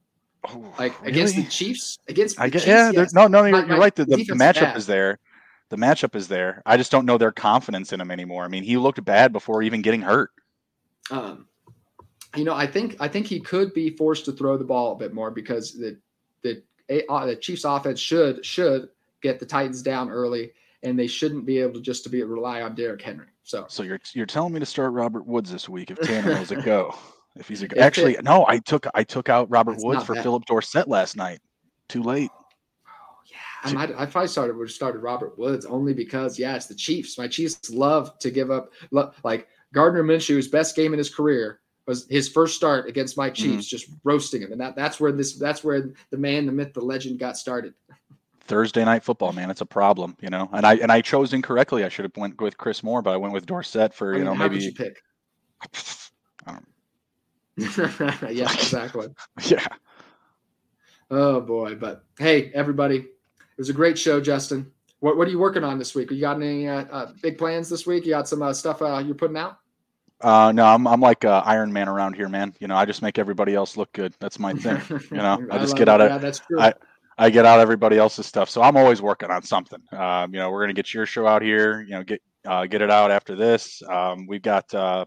Oh, 0.47 0.73
like 0.79 0.99
really? 1.01 1.13
against 1.13 1.35
the 1.35 1.43
Chiefs, 1.45 1.99
against 2.07 2.39
I 2.39 2.49
guess, 2.49 2.65
yeah. 2.65 2.91
Yes. 2.91 3.13
No, 3.13 3.27
no, 3.27 3.45
you're, 3.45 3.65
you're 3.65 3.77
right. 3.77 3.93
The, 3.93 4.05
the, 4.05 4.17
the 4.17 4.33
matchup 4.33 4.75
is 4.75 4.87
there. 4.87 5.19
The 5.69 5.77
matchup 5.77 6.15
is 6.15 6.27
there. 6.27 6.61
I 6.65 6.77
just 6.77 6.91
don't 6.91 7.05
know 7.05 7.17
their 7.17 7.31
confidence 7.31 7.93
in 7.93 8.01
him 8.01 8.11
anymore. 8.11 8.43
I 8.43 8.47
mean, 8.47 8.63
he 8.63 8.77
looked 8.77 9.03
bad 9.05 9.31
before 9.31 9.61
even 9.61 9.81
getting 9.81 10.01
hurt. 10.01 10.31
Um, 11.11 11.47
you 12.35 12.43
know, 12.43 12.53
I 12.53 12.67
think 12.67 12.95
I 12.99 13.07
think 13.07 13.27
he 13.27 13.39
could 13.39 13.73
be 13.73 13.89
forced 13.89 14.25
to 14.25 14.31
throw 14.31 14.57
the 14.57 14.63
ball 14.63 14.93
a 14.93 14.95
bit 14.95 15.13
more 15.13 15.31
because 15.31 15.73
the 15.73 15.97
the, 16.43 16.63
uh, 17.09 17.25
the 17.25 17.35
Chiefs 17.35 17.63
offense 17.63 17.99
should 17.99 18.45
should 18.45 18.89
get 19.21 19.39
the 19.39 19.45
Titans 19.45 19.81
down 19.81 20.09
early, 20.09 20.51
and 20.83 20.97
they 20.97 21.07
shouldn't 21.07 21.45
be 21.45 21.59
able 21.59 21.73
to 21.73 21.81
just 21.81 22.03
to 22.03 22.09
be 22.09 22.23
rely 22.23 22.61
on 22.61 22.75
Derrick 22.75 23.01
Henry. 23.01 23.27
So, 23.43 23.65
so 23.67 23.83
you're 23.83 23.99
you're 24.13 24.25
telling 24.25 24.53
me 24.53 24.59
to 24.59 24.65
start 24.65 24.93
Robert 24.93 25.25
Woods 25.25 25.51
this 25.51 25.67
week 25.67 25.91
if 25.91 25.99
Tannehill's 25.99 26.51
a 26.51 26.57
go? 26.57 26.95
If 27.37 27.47
he's 27.47 27.61
a 27.61 27.69
go. 27.69 27.79
actually 27.79 28.15
it, 28.15 28.25
no, 28.25 28.45
I 28.49 28.57
took 28.57 28.85
I 28.93 29.05
took 29.05 29.29
out 29.29 29.49
Robert 29.49 29.77
Woods 29.77 30.03
for 30.03 30.15
bad. 30.15 30.23
Phillip 30.23 30.43
Dorsett 30.43 30.89
last 30.89 31.15
night. 31.15 31.39
Too 31.87 32.03
late. 32.03 32.29
Oh, 32.85 33.21
yeah, 33.31 33.37
I 33.63 33.71
might. 33.71 33.95
I 33.97 34.05
probably 34.05 34.27
started 34.27 34.57
would 34.57 34.67
have 34.67 34.73
started 34.73 34.99
Robert 34.99 35.39
Woods 35.39 35.65
only 35.65 35.93
because 35.93 36.37
yeah, 36.37 36.57
it's 36.57 36.65
the 36.65 36.75
Chiefs. 36.75 37.17
My 37.17 37.29
Chiefs 37.29 37.69
love 37.69 38.19
to 38.19 38.31
give 38.31 38.51
up 38.51 38.73
like 39.23 39.47
Gardner 39.73 40.03
Minshew's 40.03 40.49
best 40.49 40.75
game 40.75 40.91
in 40.91 40.97
his 40.97 41.09
career 41.09 41.61
was 41.87 42.07
his 42.09 42.29
first 42.29 42.55
start 42.55 42.87
against 42.87 43.17
my 43.17 43.29
Chiefs, 43.29 43.65
mm-hmm. 43.65 43.77
just 43.77 43.89
roasting 44.03 44.41
him, 44.41 44.51
and 44.51 44.61
that 44.61 44.75
that's 44.75 44.99
where 44.99 45.11
this 45.11 45.37
that's 45.37 45.63
where 45.63 45.89
the 46.09 46.17
man, 46.17 46.45
the 46.45 46.51
myth, 46.51 46.73
the 46.73 46.81
legend 46.81 47.19
got 47.19 47.37
started. 47.37 47.73
Thursday 48.41 48.83
night 48.83 49.03
football, 49.03 49.31
man, 49.31 49.49
it's 49.49 49.61
a 49.61 49.65
problem, 49.65 50.15
you 50.21 50.29
know. 50.29 50.49
And 50.53 50.65
I 50.65 50.75
and 50.75 50.91
I 50.91 51.01
chose 51.01 51.33
incorrectly. 51.33 51.83
I 51.83 51.89
should 51.89 52.05
have 52.05 52.15
went 52.17 52.39
with 52.41 52.57
Chris 52.57 52.83
Moore, 52.83 53.01
but 53.01 53.11
I 53.11 53.17
went 53.17 53.33
with 53.33 53.45
Dorsett 53.45 53.93
for 53.93 54.09
I 54.09 54.17
mean, 54.17 54.19
you 54.19 54.25
know 54.25 54.35
maybe. 54.35 54.59
you 54.59 54.73
pick? 54.73 55.01
I 56.45 56.53
don't. 56.53 56.65
yeah, 58.31 58.51
exactly. 58.53 59.07
yeah. 59.45 59.65
Oh 61.09 61.41
boy, 61.41 61.75
but 61.75 62.03
hey, 62.19 62.51
everybody, 62.53 62.97
it 62.97 63.57
was 63.57 63.69
a 63.69 63.73
great 63.73 63.97
show, 63.97 64.21
Justin. 64.21 64.71
What 64.99 65.17
what 65.17 65.27
are 65.27 65.31
you 65.31 65.39
working 65.39 65.63
on 65.63 65.77
this 65.77 65.95
week? 65.95 66.11
You 66.11 66.21
got 66.21 66.37
any 66.37 66.67
uh, 66.67 66.85
uh, 66.85 67.11
big 67.21 67.37
plans 67.37 67.69
this 67.69 67.87
week? 67.87 68.05
You 68.05 68.11
got 68.11 68.27
some 68.27 68.41
uh, 68.41 68.53
stuff 68.53 68.81
uh, 68.81 68.99
you're 68.99 69.15
putting 69.15 69.37
out? 69.37 69.57
Uh, 70.23 70.51
no, 70.51 70.65
I'm 70.65 70.87
I'm 70.87 71.01
like 71.01 71.25
uh, 71.25 71.41
Iron 71.45 71.71
Man 71.73 71.87
around 71.87 72.15
here, 72.15 72.29
man. 72.29 72.53
You 72.59 72.67
know, 72.67 72.75
I 72.75 72.85
just 72.85 73.01
make 73.01 73.17
everybody 73.17 73.55
else 73.55 73.77
look 73.77 73.91
good. 73.93 74.13
That's 74.19 74.39
my 74.39 74.53
thing. 74.53 74.81
You 75.11 75.17
know, 75.17 75.45
I 75.51 75.57
just 75.57 75.75
I 75.75 75.77
get 75.77 75.89
out 75.89 76.01
of 76.01 76.11
yeah, 76.11 76.17
that's 76.17 76.39
true. 76.39 76.59
I, 76.59 76.73
I 77.17 77.29
get 77.29 77.45
out 77.45 77.59
everybody 77.59 77.97
else's 77.97 78.25
stuff. 78.25 78.49
So 78.49 78.61
I'm 78.61 78.77
always 78.77 79.01
working 79.01 79.29
on 79.29 79.43
something. 79.43 79.81
Um, 79.91 80.33
you 80.33 80.39
know, 80.39 80.49
we're 80.49 80.63
gonna 80.63 80.73
get 80.73 80.93
your 80.93 81.05
show 81.05 81.27
out 81.27 81.41
here. 81.41 81.81
You 81.81 81.91
know, 81.91 82.03
get 82.03 82.21
uh, 82.45 82.65
get 82.65 82.81
it 82.81 82.89
out 82.91 83.11
after 83.11 83.35
this. 83.35 83.81
Um, 83.87 84.25
we've 84.27 84.41
got 84.41 84.73
uh, 84.73 85.05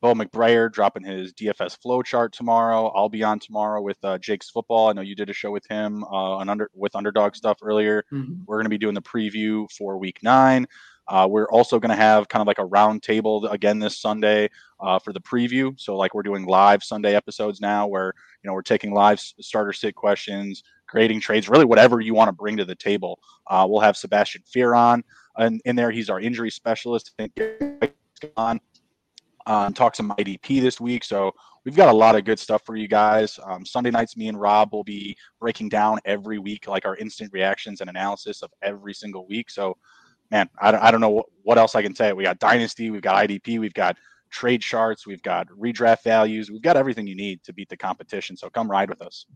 Bo 0.00 0.14
McBrayer 0.14 0.70
dropping 0.70 1.04
his 1.04 1.32
DFS 1.32 1.80
flow 1.80 2.02
chart 2.02 2.32
tomorrow. 2.32 2.88
I'll 2.88 3.08
be 3.08 3.22
on 3.22 3.38
tomorrow 3.38 3.80
with 3.80 3.98
uh, 4.02 4.18
Jake's 4.18 4.50
football. 4.50 4.88
I 4.88 4.92
know 4.92 5.00
you 5.00 5.14
did 5.14 5.30
a 5.30 5.32
show 5.32 5.50
with 5.50 5.66
him 5.68 6.04
uh, 6.04 6.36
on 6.36 6.48
under 6.48 6.70
with 6.74 6.94
underdog 6.96 7.34
stuff 7.34 7.58
earlier. 7.62 8.04
Mm-hmm. 8.12 8.42
We're 8.46 8.58
gonna 8.58 8.68
be 8.68 8.78
doing 8.78 8.94
the 8.94 9.02
preview 9.02 9.70
for 9.70 9.96
week 9.98 10.22
nine. 10.22 10.66
Uh, 11.08 11.26
we're 11.30 11.48
also 11.50 11.78
going 11.78 11.90
to 11.90 11.96
have 11.96 12.28
kind 12.28 12.40
of 12.40 12.46
like 12.46 12.58
a 12.58 12.64
round 12.64 13.02
table 13.02 13.46
again 13.48 13.78
this 13.78 13.98
Sunday 13.98 14.48
uh, 14.80 14.98
for 14.98 15.12
the 15.12 15.20
preview. 15.20 15.78
So 15.78 15.96
like 15.96 16.14
we're 16.14 16.22
doing 16.22 16.46
live 16.46 16.82
Sunday 16.82 17.14
episodes 17.14 17.60
now, 17.60 17.86
where 17.86 18.12
you 18.42 18.48
know 18.48 18.54
we're 18.54 18.62
taking 18.62 18.92
live 18.92 19.20
starter 19.20 19.72
sit 19.72 19.94
questions, 19.94 20.62
creating 20.86 21.20
trades, 21.20 21.48
really 21.48 21.64
whatever 21.64 22.00
you 22.00 22.14
want 22.14 22.28
to 22.28 22.32
bring 22.32 22.56
to 22.56 22.64
the 22.64 22.74
table. 22.74 23.18
Uh, 23.48 23.66
we'll 23.68 23.80
have 23.80 23.96
Sebastian 23.96 24.42
Fear 24.46 24.74
on 24.74 25.04
and 25.36 25.60
in 25.64 25.76
there. 25.76 25.90
He's 25.90 26.10
our 26.10 26.20
injury 26.20 26.50
specialist. 26.50 27.12
On 28.36 28.58
um, 29.46 29.74
talk 29.74 29.94
some 29.94 30.14
IDP 30.18 30.60
this 30.60 30.80
week. 30.80 31.04
So 31.04 31.32
we've 31.64 31.76
got 31.76 31.88
a 31.88 31.96
lot 31.96 32.16
of 32.16 32.24
good 32.24 32.38
stuff 32.38 32.62
for 32.64 32.76
you 32.76 32.88
guys. 32.88 33.38
Um, 33.44 33.64
Sunday 33.66 33.90
nights, 33.90 34.16
me 34.16 34.28
and 34.28 34.40
Rob 34.40 34.72
will 34.72 34.84
be 34.84 35.16
breaking 35.40 35.68
down 35.68 35.98
every 36.04 36.38
week, 36.38 36.66
like 36.66 36.86
our 36.86 36.96
instant 36.96 37.32
reactions 37.32 37.80
and 37.80 37.90
analysis 37.90 38.42
of 38.42 38.50
every 38.62 38.94
single 38.94 39.26
week. 39.26 39.50
So 39.50 39.76
man, 40.30 40.48
I, 40.60 40.70
don't, 40.70 40.82
I 40.82 40.90
don't 40.90 41.00
know 41.00 41.24
what, 41.42 41.58
else 41.58 41.74
I 41.74 41.82
can 41.82 41.94
say. 41.94 42.12
We 42.12 42.24
got 42.24 42.38
Dynasty, 42.38 42.90
we've 42.90 43.02
got 43.02 43.28
IDP, 43.28 43.58
we've 43.58 43.74
got 43.74 43.96
trade 44.30 44.62
charts, 44.62 45.06
we've 45.06 45.22
got 45.22 45.48
redraft 45.48 46.02
values, 46.02 46.50
we've 46.50 46.62
got 46.62 46.76
everything 46.76 47.06
you 47.06 47.14
need 47.14 47.42
to 47.44 47.52
beat 47.52 47.68
the 47.68 47.76
competition. 47.76 48.36
So 48.36 48.50
come 48.50 48.70
ride 48.70 48.88
with 48.88 49.02
us. 49.02 49.26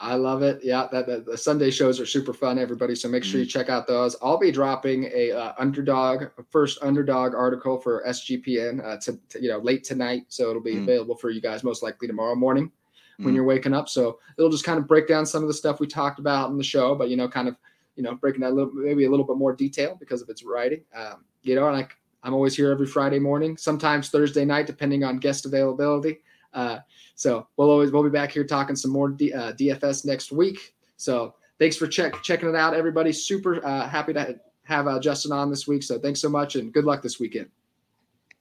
I 0.00 0.14
love 0.14 0.42
it. 0.42 0.60
Yeah, 0.62 0.88
that, 0.90 1.06
that, 1.06 1.24
the 1.24 1.38
Sunday 1.38 1.70
shows 1.70 2.00
are 2.00 2.06
super 2.06 2.32
fun, 2.32 2.58
everybody. 2.58 2.94
So 2.94 3.08
make 3.08 3.22
sure 3.22 3.38
you 3.38 3.46
mm-hmm. 3.46 3.58
check 3.58 3.68
out 3.68 3.86
those. 3.86 4.16
I'll 4.22 4.38
be 4.38 4.50
dropping 4.50 5.04
a 5.14 5.32
uh, 5.32 5.52
underdog 5.58 6.24
first 6.50 6.82
underdog 6.82 7.34
article 7.34 7.80
for 7.80 8.04
SGPN 8.06 8.84
uh, 8.84 8.96
to, 9.02 9.18
to, 9.30 9.42
you 9.42 9.50
know 9.50 9.58
late 9.58 9.84
tonight, 9.84 10.24
so 10.28 10.50
it'll 10.50 10.62
be 10.62 10.74
mm. 10.74 10.82
available 10.82 11.16
for 11.16 11.30
you 11.30 11.40
guys 11.40 11.62
most 11.62 11.82
likely 11.82 12.08
tomorrow 12.08 12.34
morning 12.34 12.72
when 13.18 13.32
mm. 13.32 13.36
you're 13.36 13.44
waking 13.44 13.72
up. 13.72 13.88
So 13.88 14.18
it'll 14.36 14.50
just 14.50 14.64
kind 14.64 14.78
of 14.78 14.88
break 14.88 15.06
down 15.06 15.24
some 15.26 15.42
of 15.42 15.48
the 15.48 15.54
stuff 15.54 15.78
we 15.78 15.86
talked 15.86 16.18
about 16.18 16.50
in 16.50 16.58
the 16.58 16.64
show, 16.64 16.94
but 16.94 17.08
you 17.08 17.16
know, 17.16 17.28
kind 17.28 17.48
of 17.48 17.56
you 17.96 18.02
know, 18.02 18.14
breaking 18.14 18.40
that 18.40 18.54
little, 18.54 18.72
maybe 18.72 19.04
a 19.04 19.10
little 19.10 19.26
bit 19.26 19.36
more 19.36 19.54
detail 19.54 19.96
because 19.98 20.22
of 20.22 20.28
its 20.28 20.44
writing. 20.44 20.82
Um, 20.94 21.24
you 21.42 21.54
know, 21.54 21.68
and 21.68 21.76
I, 21.76 21.88
I'm 22.22 22.34
always 22.34 22.56
here 22.56 22.70
every 22.70 22.86
Friday 22.86 23.18
morning, 23.18 23.56
sometimes 23.56 24.08
Thursday 24.08 24.44
night, 24.44 24.66
depending 24.66 25.04
on 25.04 25.18
guest 25.18 25.46
availability. 25.46 26.20
Uh, 26.52 26.78
so 27.14 27.46
we'll 27.56 27.70
always 27.70 27.90
we'll 27.90 28.02
be 28.02 28.10
back 28.10 28.30
here 28.30 28.44
talking 28.44 28.76
some 28.76 28.90
more 28.90 29.08
D, 29.08 29.32
uh, 29.32 29.52
DFS 29.52 30.04
next 30.04 30.32
week. 30.32 30.74
So 30.96 31.34
thanks 31.58 31.76
for 31.76 31.86
check 31.86 32.22
checking 32.22 32.48
it 32.48 32.54
out, 32.54 32.74
everybody. 32.74 33.12
Super 33.12 33.64
uh, 33.64 33.88
happy 33.88 34.12
to 34.14 34.38
have 34.64 34.86
uh, 34.86 34.98
Justin 34.98 35.32
on 35.32 35.50
this 35.50 35.66
week. 35.66 35.82
So 35.82 35.98
thanks 35.98 36.20
so 36.20 36.28
much 36.28 36.56
and 36.56 36.72
good 36.72 36.84
luck 36.84 37.02
this 37.02 37.20
weekend. 37.20 37.48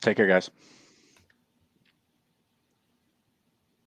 Take 0.02 0.18
care, 0.18 0.28
guys. 0.28 0.50